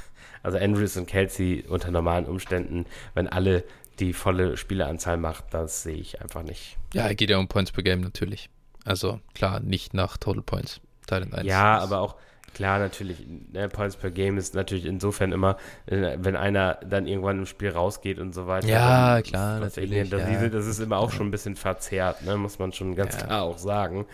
also 0.43 0.57
Andrews 0.57 0.97
und 0.97 1.07
Kelsey 1.07 1.65
unter 1.67 1.91
normalen 1.91 2.25
Umständen, 2.25 2.85
wenn 3.13 3.27
alle 3.27 3.63
die 3.99 4.13
volle 4.13 4.57
Spieleranzahl 4.57 5.17
macht, 5.17 5.45
das 5.53 5.83
sehe 5.83 5.97
ich 5.97 6.21
einfach 6.21 6.43
nicht. 6.43 6.77
Ja, 6.93 7.13
geht 7.13 7.29
ja 7.29 7.37
um 7.37 7.47
Points 7.47 7.71
per 7.71 7.83
Game 7.83 8.01
natürlich. 8.01 8.49
Also 8.83 9.19
klar, 9.35 9.59
nicht 9.59 9.93
nach 9.93 10.17
Total 10.17 10.41
Points. 10.41 10.81
Titan 11.07 11.33
1. 11.33 11.45
Ja, 11.45 11.77
aber 11.77 11.99
auch 11.99 12.15
Klar, 12.53 12.79
natürlich, 12.79 13.17
ne, 13.53 13.69
Points 13.69 13.95
per 13.95 14.11
Game 14.11 14.37
ist 14.37 14.55
natürlich 14.55 14.85
insofern 14.85 15.31
immer, 15.31 15.57
äh, 15.85 16.17
wenn 16.19 16.35
einer 16.35 16.79
dann 16.87 17.07
irgendwann 17.07 17.39
im 17.39 17.45
Spiel 17.45 17.69
rausgeht 17.69 18.19
und 18.19 18.33
so 18.33 18.47
weiter. 18.47 18.67
Ja, 18.67 19.21
klar, 19.21 19.59
natürlich. 19.59 20.09
Das, 20.09 20.21
ja. 20.21 20.49
das, 20.49 20.67
ist 20.67 20.79
immer 20.79 20.97
auch 20.97 21.11
schon 21.11 21.27
ein 21.27 21.31
bisschen 21.31 21.55
verzerrt, 21.55 22.23
ne, 22.23 22.35
muss 22.37 22.59
man 22.59 22.73
schon 22.73 22.95
ganz 22.95 23.15
ja. 23.15 23.25
klar 23.25 23.43
auch 23.43 23.57
sagen. 23.57 24.05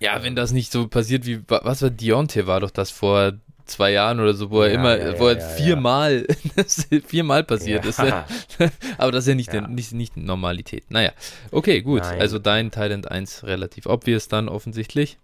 Ja, 0.00 0.22
wenn 0.22 0.36
das 0.36 0.52
nicht 0.52 0.70
so 0.72 0.88
passiert 0.88 1.26
wie, 1.26 1.42
was 1.48 1.80
war 1.80 1.90
Deontay, 1.90 2.46
war 2.46 2.60
doch 2.60 2.70
das 2.70 2.90
vor 2.90 3.34
zwei 3.64 3.92
Jahren 3.92 4.20
oder 4.20 4.34
so, 4.34 4.50
wo 4.50 4.62
er 4.62 4.68
ja, 4.68 4.74
immer, 4.74 4.98
ja, 4.98 5.18
wo 5.18 5.28
er 5.28 5.38
ja, 5.38 5.48
viermal, 5.48 6.26
viermal 7.06 7.44
passiert 7.44 7.84
ist. 7.86 8.00
Aber 8.98 9.12
das 9.12 9.24
ist 9.24 9.28
ja 9.28 9.34
nicht, 9.34 9.52
Der, 9.52 9.68
nicht, 9.68 9.92
nicht 9.92 10.16
Normalität. 10.16 10.90
Naja, 10.90 11.12
okay, 11.50 11.82
gut. 11.82 12.02
Nein. 12.02 12.20
Also 12.20 12.38
dein 12.38 12.70
Talent 12.70 13.10
1 13.10 13.44
relativ 13.44 13.86
obvious 13.86 14.28
dann 14.28 14.48
offensichtlich. 14.48 15.18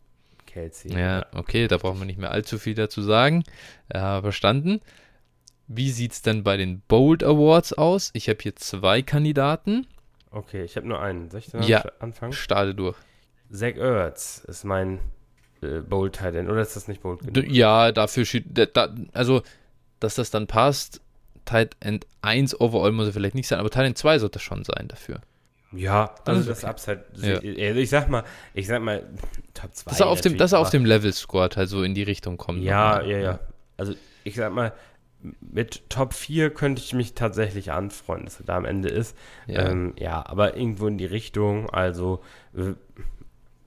Kelsey. 0.49 0.93
Ja, 0.93 1.27
okay, 1.35 1.69
da 1.69 1.77
brauchen 1.77 1.99
wir 1.99 2.07
nicht 2.07 2.19
mehr 2.19 2.31
allzu 2.31 2.59
viel 2.59 2.75
dazu 2.75 3.03
sagen. 3.03 3.45
Ja, 3.93 4.23
verstanden. 4.23 4.81
Wie 5.67 5.91
sieht 5.91 6.13
es 6.13 6.23
denn 6.23 6.43
bei 6.43 6.57
den 6.57 6.81
Bold 6.81 7.23
Awards 7.23 7.75
aus? 7.75 8.11
Ich 8.15 8.29
habe 8.29 8.39
hier 8.43 8.57
zwei 8.57 9.03
Kandidaten. 9.03 9.87
Okay, 10.31 10.65
ich 10.65 10.77
habe 10.77 10.89
nur 10.89 11.01
einen. 11.01 11.31
Soll 11.31 11.41
ich 11.41 11.51
dann 11.51 11.63
ja, 11.63 11.85
anfangen? 12.01 12.33
Starte 12.33 12.75
durch. 12.75 12.97
Zach 13.51 13.77
Ertz 13.77 14.45
ist 14.47 14.65
mein 14.65 14.99
äh, 15.63 15.81
Bold 15.81 16.15
Titan, 16.15 16.51
oder 16.51 16.63
ist 16.63 16.77
das 16.77 16.89
nicht 16.89 17.03
Bold 17.03 17.21
genug? 17.21 17.51
Ja, 17.51 17.93
dafür 17.93 18.25
steht, 18.25 18.47
da, 18.75 18.95
also, 19.13 19.43
dass 20.01 20.15
das 20.15 20.31
dann 20.31 20.47
passt, 20.47 21.01
Tight 21.45 21.77
End 21.81 22.07
1 22.23 22.61
overall 22.61 22.93
muss 22.93 23.07
er 23.07 23.13
vielleicht 23.13 23.35
nicht 23.35 23.49
sein, 23.49 23.59
aber 23.59 23.71
Tight 23.71 23.87
End 23.87 23.99
2 23.99 24.19
sollte 24.19 24.39
schon 24.39 24.65
sein 24.65 24.89
dafür. 24.89 25.21
Ja, 25.73 26.15
also 26.25 26.49
das 26.49 26.65
okay. 26.65 26.71
Upside, 26.71 27.05
ja. 27.17 27.35
Also 27.69 27.81
ich 27.81 27.91
sag 27.91 28.09
mal, 28.09 28.25
ich 28.55 28.67
sag 28.67 28.83
mal, 28.83 29.07
Top 29.53 29.75
2. 29.75 29.91
Dass 29.91 30.01
er 30.01 30.07
auf 30.07 30.21
dem, 30.21 30.39
dass 30.39 30.53
er 30.53 30.61
auf 30.61 30.71
dem 30.71 30.85
Level 30.85 31.13
Squad 31.13 31.57
halt 31.57 31.69
so 31.69 31.83
in 31.83 31.95
die 31.95 32.03
Richtung 32.03 32.39
kommt. 32.39 32.63
Ja, 32.63 33.03
ja, 33.03 33.19
ja. 33.19 33.41
Also 33.77 33.95
ich 34.25 34.37
sag 34.37 34.53
mal, 34.53 34.73
mit 35.41 35.91
Top 35.91 36.15
4 36.15 36.51
könnte 36.51 36.81
ich 36.83 36.95
mich 36.95 37.15
tatsächlich 37.15 37.73
anfreunden, 37.73 38.27
dass 38.27 38.41
er 38.41 38.47
da 38.47 38.57
am 38.57 38.65
Ende 38.65 38.89
ist. 38.89 39.17
Ja, 39.47 39.69
ähm, 39.69 39.95
ja 39.99 40.25
aber 40.25 40.57
irgendwo 40.57 40.87
in 40.87 40.97
die 40.97 41.07
Richtung, 41.07 41.69
also 41.71 42.23
äh, 42.57 42.75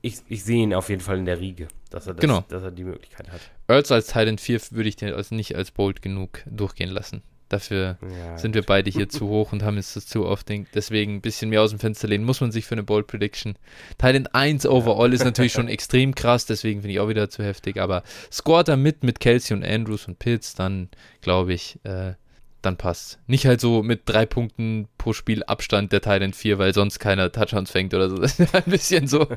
ich, 0.01 0.21
ich 0.27 0.43
sehe 0.43 0.63
ihn 0.63 0.73
auf 0.73 0.89
jeden 0.89 1.01
Fall 1.01 1.17
in 1.17 1.25
der 1.25 1.39
Riege, 1.39 1.67
dass 1.89 2.07
er, 2.07 2.15
das, 2.15 2.21
genau. 2.21 2.43
dass 2.47 2.63
er 2.63 2.71
die 2.71 2.83
Möglichkeit 2.83 3.31
hat. 3.31 3.41
Earls 3.67 3.91
als 3.91 4.07
Titan 4.07 4.37
4 4.37 4.59
würde 4.71 4.89
ich 4.89 4.95
den 4.95 5.13
also 5.13 5.35
nicht 5.35 5.55
als 5.55 5.71
bold 5.71 6.01
genug 6.01 6.41
durchgehen 6.47 6.89
lassen. 6.89 7.21
Dafür 7.51 7.97
ja, 8.01 8.37
sind 8.37 8.55
wir 8.55 8.61
beide 8.61 8.89
hier 8.89 9.09
zu 9.09 9.27
hoch 9.27 9.51
und 9.51 9.61
haben 9.61 9.75
jetzt 9.75 9.97
das 9.97 10.07
zu 10.07 10.25
oft. 10.25 10.47
Deswegen 10.73 11.15
ein 11.15 11.21
bisschen 11.21 11.49
mehr 11.49 11.61
aus 11.61 11.71
dem 11.71 11.79
Fenster 11.79 12.07
lehnen 12.07 12.23
muss 12.23 12.39
man 12.39 12.53
sich 12.53 12.65
für 12.65 12.75
eine 12.75 12.83
Bold 12.83 13.07
Prediction. 13.07 13.55
Thailand 13.97 14.33
1 14.33 14.65
overall 14.65 15.11
ist 15.11 15.25
natürlich 15.25 15.51
schon 15.51 15.67
extrem 15.67 16.15
krass, 16.15 16.45
deswegen 16.45 16.79
finde 16.79 16.93
ich 16.93 16.99
auch 17.01 17.09
wieder 17.09 17.29
zu 17.29 17.43
heftig. 17.43 17.77
Aber 17.77 18.03
scoret 18.31 18.69
er 18.69 18.77
mit, 18.77 19.03
mit 19.03 19.19
Kelsey 19.19 19.55
und 19.55 19.65
Andrews 19.65 20.07
und 20.07 20.17
Pitts, 20.17 20.55
dann 20.55 20.87
glaube 21.19 21.51
ich, 21.51 21.77
äh, 21.83 22.13
dann 22.61 22.77
passt. 22.77 23.19
Nicht 23.27 23.45
halt 23.45 23.59
so 23.59 23.83
mit 23.83 24.03
drei 24.05 24.25
Punkten 24.25 24.87
pro 24.97 25.11
Spiel 25.11 25.43
Abstand 25.43 25.91
der 25.91 26.01
Thailand 26.01 26.35
4, 26.35 26.57
weil 26.57 26.73
sonst 26.73 26.99
keiner 26.99 27.31
Touchdowns 27.31 27.71
fängt 27.71 27.93
oder 27.93 28.09
so. 28.09 28.17
Das 28.21 28.39
ist 28.39 28.55
ein 28.55 28.63
bisschen 28.65 29.07
so 29.07 29.27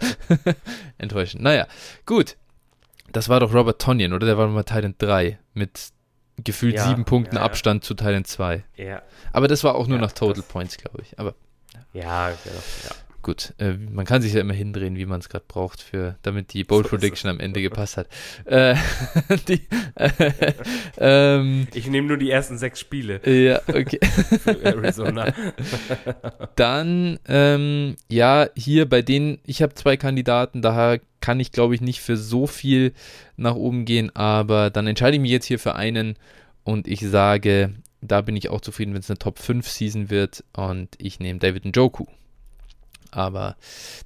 enttäuschend. 0.98 1.42
Naja, 1.42 1.66
gut. 2.06 2.36
Das 3.12 3.28
war 3.28 3.40
doch 3.40 3.52
Robert 3.54 3.80
Tonyan, 3.80 4.12
oder? 4.12 4.26
Der 4.26 4.38
war 4.38 4.48
mal 4.48 4.64
Thailand 4.64 4.96
3 5.00 5.38
mit 5.52 5.93
gefühlt 6.42 6.74
ja, 6.74 6.88
sieben 6.88 7.04
Punkten 7.04 7.36
ja, 7.36 7.42
ja. 7.42 7.46
Abstand 7.46 7.84
zu 7.84 7.94
Teilen 7.94 8.24
2. 8.24 8.64
Ja. 8.76 9.02
Aber 9.32 9.48
das 9.48 9.64
war 9.64 9.74
auch 9.74 9.86
nur 9.86 9.98
nach 9.98 10.12
Total 10.12 10.42
Points, 10.42 10.76
glaube 10.76 11.02
ich. 11.02 11.18
Aber 11.18 11.34
ja, 11.92 12.30
genau. 12.30 12.62
Ja. 12.84 12.90
Gut, 13.24 13.54
äh, 13.56 13.72
man 13.72 14.04
kann 14.04 14.20
sich 14.20 14.34
ja 14.34 14.42
immer 14.42 14.52
hindrehen, 14.52 14.96
wie 14.98 15.06
man 15.06 15.18
es 15.18 15.30
gerade 15.30 15.46
braucht, 15.48 15.80
für, 15.80 16.16
damit 16.20 16.52
die 16.52 16.62
Bold 16.62 16.86
Prediction 16.86 17.30
am 17.30 17.40
Ende 17.40 17.62
gepasst 17.62 17.96
hat. 17.96 18.06
Äh, 18.44 18.76
die, 19.48 19.62
äh, 19.94 20.10
ähm, 20.98 21.66
ich 21.72 21.86
nehme 21.86 22.06
nur 22.06 22.18
die 22.18 22.30
ersten 22.30 22.58
sechs 22.58 22.80
Spiele. 22.80 23.22
Ja, 23.26 23.62
okay. 23.66 23.98
für 24.04 24.62
Arizona. 24.62 25.32
Dann, 26.56 27.18
ähm, 27.26 27.96
ja, 28.10 28.46
hier 28.54 28.86
bei 28.86 29.00
denen, 29.00 29.38
ich 29.46 29.62
habe 29.62 29.72
zwei 29.72 29.96
Kandidaten, 29.96 30.60
daher 30.60 31.00
kann 31.22 31.40
ich, 31.40 31.50
glaube 31.50 31.74
ich, 31.74 31.80
nicht 31.80 32.02
für 32.02 32.18
so 32.18 32.46
viel 32.46 32.92
nach 33.38 33.54
oben 33.54 33.86
gehen, 33.86 34.14
aber 34.14 34.68
dann 34.68 34.86
entscheide 34.86 35.16
ich 35.16 35.22
mich 35.22 35.30
jetzt 35.30 35.46
hier 35.46 35.58
für 35.58 35.74
einen 35.74 36.16
und 36.62 36.86
ich 36.86 37.00
sage, 37.00 37.72
da 38.02 38.20
bin 38.20 38.36
ich 38.36 38.50
auch 38.50 38.60
zufrieden, 38.60 38.92
wenn 38.92 39.00
es 39.00 39.08
eine 39.08 39.18
Top 39.18 39.38
5 39.38 39.66
Season 39.66 40.10
wird 40.10 40.44
und 40.54 40.90
ich 40.98 41.20
nehme 41.20 41.38
David 41.38 41.64
Njoku. 41.64 42.04
Aber 43.14 43.56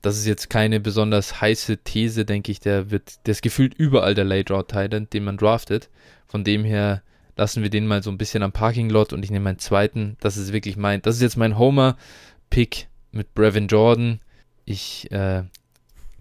das 0.02 0.18
ist 0.18 0.26
jetzt 0.26 0.50
keine 0.50 0.80
besonders 0.80 1.40
heiße 1.40 1.78
These, 1.78 2.24
denke 2.24 2.52
ich. 2.52 2.60
Der 2.60 2.90
wird, 2.90 3.26
der 3.26 3.32
ist 3.32 3.42
gefühlt 3.42 3.74
überall 3.74 4.14
der 4.14 4.24
Late 4.24 4.44
Draw 4.44 4.62
Titan, 4.62 5.08
den 5.10 5.24
man 5.24 5.36
draftet. 5.36 5.88
Von 6.26 6.44
dem 6.44 6.64
her 6.64 7.02
lassen 7.36 7.62
wir 7.62 7.70
den 7.70 7.86
mal 7.86 8.02
so 8.02 8.10
ein 8.10 8.18
bisschen 8.18 8.42
am 8.42 8.52
Parking 8.52 8.90
Lot 8.90 9.12
und 9.12 9.24
ich 9.24 9.30
nehme 9.30 9.44
meinen 9.44 9.58
zweiten. 9.58 10.16
Das 10.20 10.36
ist 10.36 10.52
wirklich 10.52 10.76
mein, 10.76 11.00
das 11.02 11.16
ist 11.16 11.22
jetzt 11.22 11.36
mein 11.36 11.56
Homer-Pick 11.56 12.88
mit 13.12 13.34
Brevin 13.34 13.68
Jordan. 13.68 14.20
Ich 14.64 15.10
äh, 15.10 15.44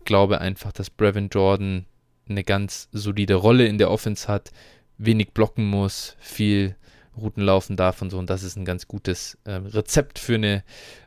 glaube 0.06 0.40
einfach, 0.40 0.72
dass 0.72 0.90
Brevin 0.90 1.30
Jordan 1.30 1.86
eine 2.30 2.44
ganz 2.44 2.88
solide 2.92 3.36
Rolle 3.36 3.68
in 3.68 3.78
der 3.78 3.92
Offense 3.92 4.28
hat, 4.28 4.52
wenig 4.98 5.32
blocken 5.32 5.66
muss, 5.70 6.16
viel 6.20 6.76
Routen 7.18 7.44
laufen 7.44 7.76
darf 7.76 8.02
und 8.02 8.10
so. 8.10 8.18
Und 8.18 8.30
das 8.30 8.44
ist 8.44 8.56
ein 8.56 8.66
ganz 8.66 8.88
gutes 8.88 9.38
äh, 9.46 9.54
Rezept 9.54 10.20
für 10.20 10.36
eine 10.36 10.64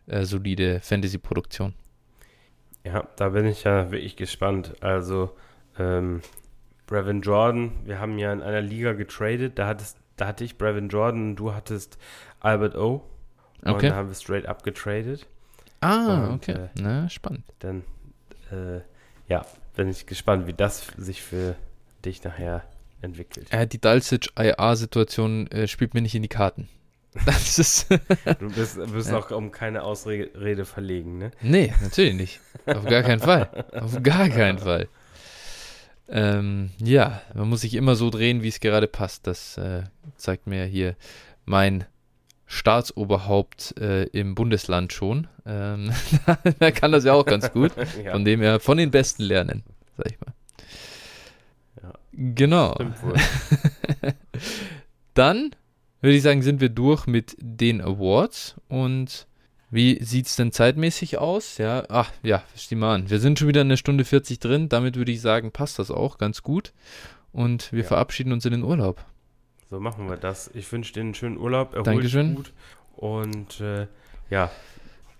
äh, 0.07 0.25
solide 0.25 0.81
Fantasy-Produktion. 0.81 1.75
Ja, 2.85 3.07
da 3.17 3.31
bin 3.31 3.47
ich 3.47 3.65
ja 3.65 3.91
wirklich 3.91 4.17
gespannt. 4.17 4.75
Also, 4.81 5.37
ähm, 5.79 6.23
Brevin 6.87 7.21
Jordan, 7.21 7.73
wir 7.85 8.01
haben 8.01 8.19
ja 8.19 8.33
in 8.33 8.43
einer 8.43 8.63
Liga 8.63 8.95
getradet. 8.95 9.59
Da, 9.59 9.67
hattest, 9.67 9.97
da 10.17 10.27
hatte 10.27 10.45
ich 10.45 10.59
Brevin 10.59 10.89
Jordan, 10.89 11.37
du 11.37 11.55
hattest 11.55 11.99
Albert 12.41 12.77
O. 12.77 13.05
Und 13.63 13.73
okay. 13.73 13.91
da 13.91 13.97
haben 13.97 14.09
wir 14.09 14.15
straight 14.15 14.47
up 14.47 14.63
getradet. 14.63 15.27
Ah, 15.81 16.27
und, 16.27 16.35
okay. 16.35 16.53
Äh, 16.53 16.69
Na, 16.81 17.09
spannend. 17.09 17.45
Dann 17.61 17.85
äh, 18.51 18.81
ja, 19.29 19.47
bin 19.77 19.89
ich 19.89 20.07
gespannt, 20.07 20.47
wie 20.47 20.53
das 20.53 20.89
sich 20.97 21.23
für 21.23 21.55
dich 22.05 22.25
nachher 22.25 22.65
entwickelt. 23.03 23.53
Äh, 23.53 23.67
die 23.67 23.81
Dulcich-IA-Situation 23.81 25.47
äh, 25.49 25.69
spielt 25.69 25.95
mir 25.95 26.03
nicht 26.03 26.15
in 26.15 26.23
die 26.23 26.29
Karten. 26.29 26.69
Das 27.27 27.59
ist 27.59 27.91
du 27.91 28.51
bist, 28.55 28.79
bist 28.93 29.13
auch 29.13 29.33
um 29.33 29.51
keine 29.51 29.83
Ausrede 29.83 30.65
verlegen, 30.65 31.19
ne? 31.19 31.33
Nee, 31.43 31.75
natürlich 31.83 32.15
nicht. 32.15 32.41
Auf 32.67 32.85
gar 32.85 33.03
keinen 33.03 33.19
Fall. 33.19 33.67
Auf 33.73 34.01
gar 34.01 34.29
keinen 34.29 34.59
Fall. 34.59 34.89
Ähm, 36.09 36.71
ja, 36.79 37.21
man 37.35 37.49
muss 37.49 37.63
sich 37.63 37.75
immer 37.75 37.95
so 37.95 38.11
drehen, 38.11 38.43
wie 38.43 38.49
es 38.49 38.61
gerade 38.61 38.89
passt. 38.89 39.27
Das 39.27 39.57
äh, 39.59 39.83
zeigt 40.17 40.47
mir 40.47 40.65
hier 40.65 40.97
mein 41.45 41.85
Staatsoberhaupt 42.47 43.79
äh, 43.79 44.05
im 44.07 44.35
Bundesland 44.35 44.93
schon. 44.93 45.29
Ähm, 45.47 45.93
da 46.59 46.71
kann 46.73 46.91
das 46.91 47.05
ja 47.05 47.13
auch 47.13 47.25
ganz 47.25 47.53
gut. 47.53 47.73
ja. 48.05 48.13
Von 48.13 48.25
dem 48.25 48.41
her 48.41 48.59
von 48.59 48.77
den 48.77 48.91
Besten 48.91 49.23
lernen, 49.23 49.63
sag 49.97 50.11
ich 50.11 50.21
mal. 50.21 50.35
Genau. 52.13 52.75
Dann 55.15 55.51
würde 56.01 56.17
ich 56.17 56.23
sagen, 56.23 56.43
sind 56.43 56.61
wir 56.61 56.69
durch 56.69 57.07
mit 57.07 57.37
den 57.39 57.81
Awards 57.81 58.57
und 58.69 59.27
wie 59.71 60.03
sieht 60.03 60.27
es 60.27 60.37
denn 60.37 60.51
zeitmäßig 60.51 61.19
aus? 61.19 61.59
Ja, 61.59 61.85
ach 61.89 62.11
ja, 62.23 62.39
versteh 62.49 62.75
mal 62.75 62.97
an. 62.97 63.11
Wir 63.11 63.21
sind 63.21 63.39
schon 63.39 63.47
wieder 63.47 63.61
eine 63.61 63.77
Stunde 63.77 64.05
40 64.05 64.41
drin. 64.41 64.69
Damit 64.69 64.97
würde 64.97 65.13
ich 65.13 65.21
sagen, 65.21 65.53
passt 65.53 65.79
das 65.79 65.93
auch 65.93 66.19
ganz 66.19 66.43
gut. 66.43 66.73
Und 67.33 67.73
wir 67.73 67.83
ja. 67.83 67.87
verabschieden 67.87 68.33
uns 68.33 68.45
in 68.45 68.51
den 68.51 68.65
Urlaub. 68.65 69.05
So 69.69 69.79
machen 69.79 70.09
wir 70.09 70.17
das. 70.17 70.51
Ich 70.55 70.71
wünsche 70.73 70.93
dir 70.93 71.03
einen 71.03 71.15
schönen 71.15 71.39
Urlaub. 71.39 71.75
Erhol 71.75 71.85
Dankeschön. 71.85 72.35
gut. 72.35 72.53
Und 72.97 73.61
äh, 73.61 73.87
ja, 74.29 74.51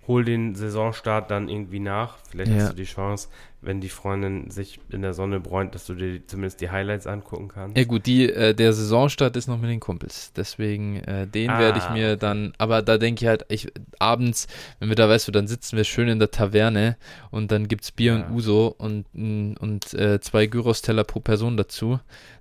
hol 0.07 0.25
den 0.25 0.55
Saisonstart 0.55 1.31
dann 1.31 1.47
irgendwie 1.47 1.79
nach. 1.79 2.17
Vielleicht 2.29 2.51
ja. 2.51 2.57
hast 2.57 2.73
du 2.73 2.75
die 2.75 2.83
Chance. 2.83 3.29
Wenn 3.61 3.79
die 3.79 3.89
Freundin 3.89 4.49
sich 4.49 4.79
in 4.89 5.01
der 5.03 5.13
Sonne 5.13 5.39
bräunt, 5.39 5.75
dass 5.75 5.85
du 5.85 5.93
dir 5.93 6.25
zumindest 6.25 6.61
die 6.61 6.71
Highlights 6.71 7.05
angucken 7.07 7.47
kannst. 7.47 7.77
Ja 7.77 7.83
gut, 7.83 8.05
die, 8.07 8.27
äh, 8.29 8.53
der 8.55 8.73
Saisonstart 8.73 9.35
ist 9.35 9.47
noch 9.47 9.59
mit 9.59 9.69
den 9.69 9.79
Kumpels. 9.79 10.33
Deswegen, 10.35 10.97
äh, 11.03 11.27
den 11.27 11.51
Ah, 11.51 11.59
werde 11.59 11.77
ich 11.77 11.89
mir 11.89 12.17
dann, 12.17 12.53
aber 12.57 12.81
da 12.81 12.97
denke 12.97 13.23
ich 13.23 13.27
halt, 13.27 13.45
ich, 13.49 13.67
abends, 13.99 14.47
wenn 14.79 14.89
wir 14.89 14.95
da, 14.95 15.07
weißt 15.07 15.27
du, 15.27 15.31
dann 15.31 15.47
sitzen 15.47 15.77
wir 15.77 15.83
schön 15.83 16.07
in 16.07 16.17
der 16.19 16.31
Taverne 16.31 16.97
und 17.29 17.51
dann 17.51 17.67
gibt 17.67 17.83
es 17.83 17.91
Bier 17.91 18.13
Ja. 18.17 18.25
und 18.25 18.33
Uso 18.35 18.73
und, 18.77 19.05
und 19.13 19.93
äh, 19.93 20.19
zwei 20.21 20.47
Gyros-Teller 20.47 21.03
pro 21.03 21.19
Person 21.19 21.55
dazu. 21.57 21.99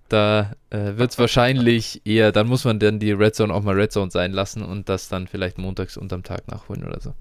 Da 0.09 0.55
äh, 0.71 0.97
wird 0.97 1.11
es 1.13 1.19
wahrscheinlich 1.21 2.01
eher, 2.07 2.33
dann 2.33 2.47
muss 2.49 2.65
man 2.65 2.79
dann 2.79 2.99
die 2.99 3.13
Red 3.13 3.35
Zone 3.35 3.53
auch 3.53 3.63
mal 3.63 3.75
Red 3.75 3.93
Zone 3.93 4.11
sein 4.11 4.33
lassen 4.33 4.63
und 4.63 4.89
das 4.89 5.09
dann 5.09 5.29
vielleicht 5.29 5.59
montags 5.59 5.97
unterm 5.97 6.23
Tag 6.23 6.49
nachholen 6.49 6.83
oder 6.85 7.01
so. 7.01 7.15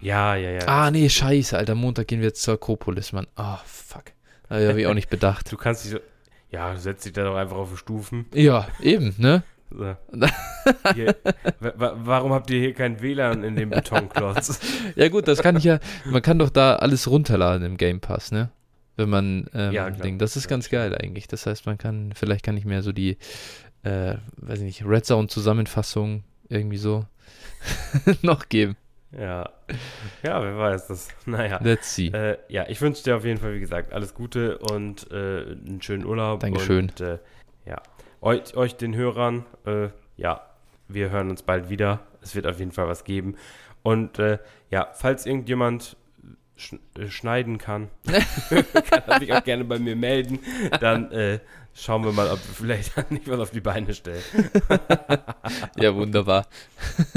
Ja, 0.00 0.34
ja, 0.36 0.50
ja. 0.50 0.60
Ah, 0.66 0.90
nee, 0.90 1.08
scheiße, 1.08 1.56
Alter, 1.56 1.74
Montag 1.74 2.08
gehen 2.08 2.20
wir 2.20 2.28
jetzt 2.28 2.42
zur 2.42 2.54
Akropolis, 2.54 3.12
Mann. 3.12 3.26
Ah, 3.36 3.58
fuck. 3.64 4.04
Da 4.48 4.56
habe 4.68 4.80
ich 4.80 4.86
auch 4.86 4.94
nicht 4.94 5.10
bedacht. 5.10 5.52
Du 5.52 5.56
kannst 5.56 5.84
dich 5.84 5.92
so, 5.92 5.98
ja, 6.50 6.72
du 6.72 6.80
setzt 6.80 7.04
dich 7.04 7.12
da 7.12 7.24
doch 7.24 7.36
einfach 7.36 7.56
auf 7.56 7.70
die 7.70 7.76
Stufen. 7.76 8.26
Ja, 8.34 8.66
eben, 8.80 9.14
ne? 9.18 9.42
So. 9.70 9.94
Hier, 10.94 11.14
wa- 11.60 11.72
wa- 11.76 11.94
warum 11.98 12.32
habt 12.32 12.50
ihr 12.50 12.58
hier 12.58 12.74
kein 12.74 13.00
WLAN 13.00 13.44
in 13.44 13.54
dem 13.54 13.70
Betonklotz? 13.70 14.58
Ja 14.96 15.08
gut, 15.08 15.28
das 15.28 15.42
kann 15.42 15.56
ich 15.56 15.62
ja, 15.64 15.78
man 16.06 16.22
kann 16.22 16.40
doch 16.40 16.50
da 16.50 16.74
alles 16.76 17.08
runterladen 17.08 17.64
im 17.64 17.76
Game 17.76 18.00
Pass, 18.00 18.32
ne? 18.32 18.50
Wenn 18.96 19.08
man, 19.10 19.46
ähm, 19.54 19.72
Ja, 19.72 19.88
klar. 19.90 20.10
Das 20.18 20.34
ist 20.36 20.44
Ja, 20.44 20.50
ganz 20.50 20.68
geil 20.70 20.96
eigentlich. 21.00 21.28
Das 21.28 21.46
heißt, 21.46 21.66
man 21.66 21.78
kann, 21.78 22.12
vielleicht 22.16 22.44
kann 22.44 22.56
ich 22.56 22.64
mehr 22.64 22.82
so 22.82 22.90
die, 22.90 23.16
äh, 23.84 24.16
weiß 24.38 24.58
ich 24.58 24.64
nicht, 24.64 24.84
Red 24.84 25.06
Zone 25.06 25.28
Zusammenfassung 25.28 26.24
irgendwie 26.48 26.76
so 26.78 27.06
noch 28.22 28.48
geben. 28.48 28.76
Ja. 29.12 29.50
Ja, 30.22 30.42
wer 30.42 30.58
weiß 30.58 30.88
das. 30.88 31.08
Naja. 31.26 31.58
Let's 31.62 31.94
see. 31.94 32.08
Äh, 32.08 32.38
ja, 32.48 32.66
ich 32.68 32.80
wünsche 32.80 33.02
dir 33.02 33.16
auf 33.16 33.24
jeden 33.24 33.40
Fall, 33.40 33.54
wie 33.54 33.60
gesagt, 33.60 33.92
alles 33.92 34.14
Gute 34.14 34.58
und 34.58 35.10
äh, 35.10 35.42
einen 35.42 35.80
schönen 35.82 36.04
Urlaub. 36.04 36.40
Dankeschön. 36.40 36.90
Und, 36.90 37.00
äh, 37.00 37.18
ja, 37.66 37.82
euch, 38.20 38.56
euch 38.56 38.76
den 38.76 38.94
Hörern, 38.94 39.44
äh, 39.66 39.88
ja, 40.16 40.42
wir 40.88 41.10
hören 41.10 41.30
uns 41.30 41.42
bald 41.42 41.70
wieder. 41.70 42.00
Es 42.22 42.34
wird 42.34 42.46
auf 42.46 42.58
jeden 42.58 42.72
Fall 42.72 42.88
was 42.88 43.04
geben. 43.04 43.36
Und 43.82 44.18
äh, 44.18 44.38
ja, 44.70 44.88
falls 44.92 45.26
irgendjemand 45.26 45.96
sch 46.56 46.74
äh, 46.98 47.08
schneiden 47.08 47.58
kann, 47.58 47.88
kann 48.06 49.02
er 49.06 49.18
sich 49.18 49.32
auch 49.32 49.44
gerne 49.44 49.64
bei 49.64 49.78
mir 49.78 49.96
melden. 49.96 50.40
Dann 50.80 51.10
äh, 51.12 51.40
schauen 51.74 52.04
wir 52.04 52.12
mal, 52.12 52.28
ob 52.30 52.38
wir 52.38 52.54
vielleicht 52.54 53.10
nicht 53.10 53.28
was 53.28 53.40
auf 53.40 53.50
die 53.50 53.60
Beine 53.60 53.94
stellen. 53.94 54.22
Ja, 55.76 55.94
wunderbar. 55.94 56.46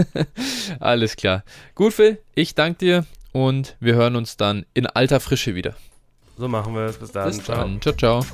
Alles 0.79 1.15
klar. 1.15 1.43
Gut, 1.75 1.93
Phil, 1.93 2.19
ich 2.33 2.55
danke 2.55 2.79
dir 2.79 3.05
und 3.31 3.75
wir 3.79 3.95
hören 3.95 4.15
uns 4.15 4.37
dann 4.37 4.65
in 4.73 4.87
alter 4.87 5.19
Frische 5.19 5.53
wieder. 5.55 5.75
So 6.37 6.47
machen 6.47 6.73
wir 6.73 6.85
es. 6.85 6.97
Bis 6.97 7.11
dann. 7.11 7.27
Bis 7.27 7.43
dann. 7.43 7.81
Ciao, 7.81 7.93
ciao. 7.95 8.25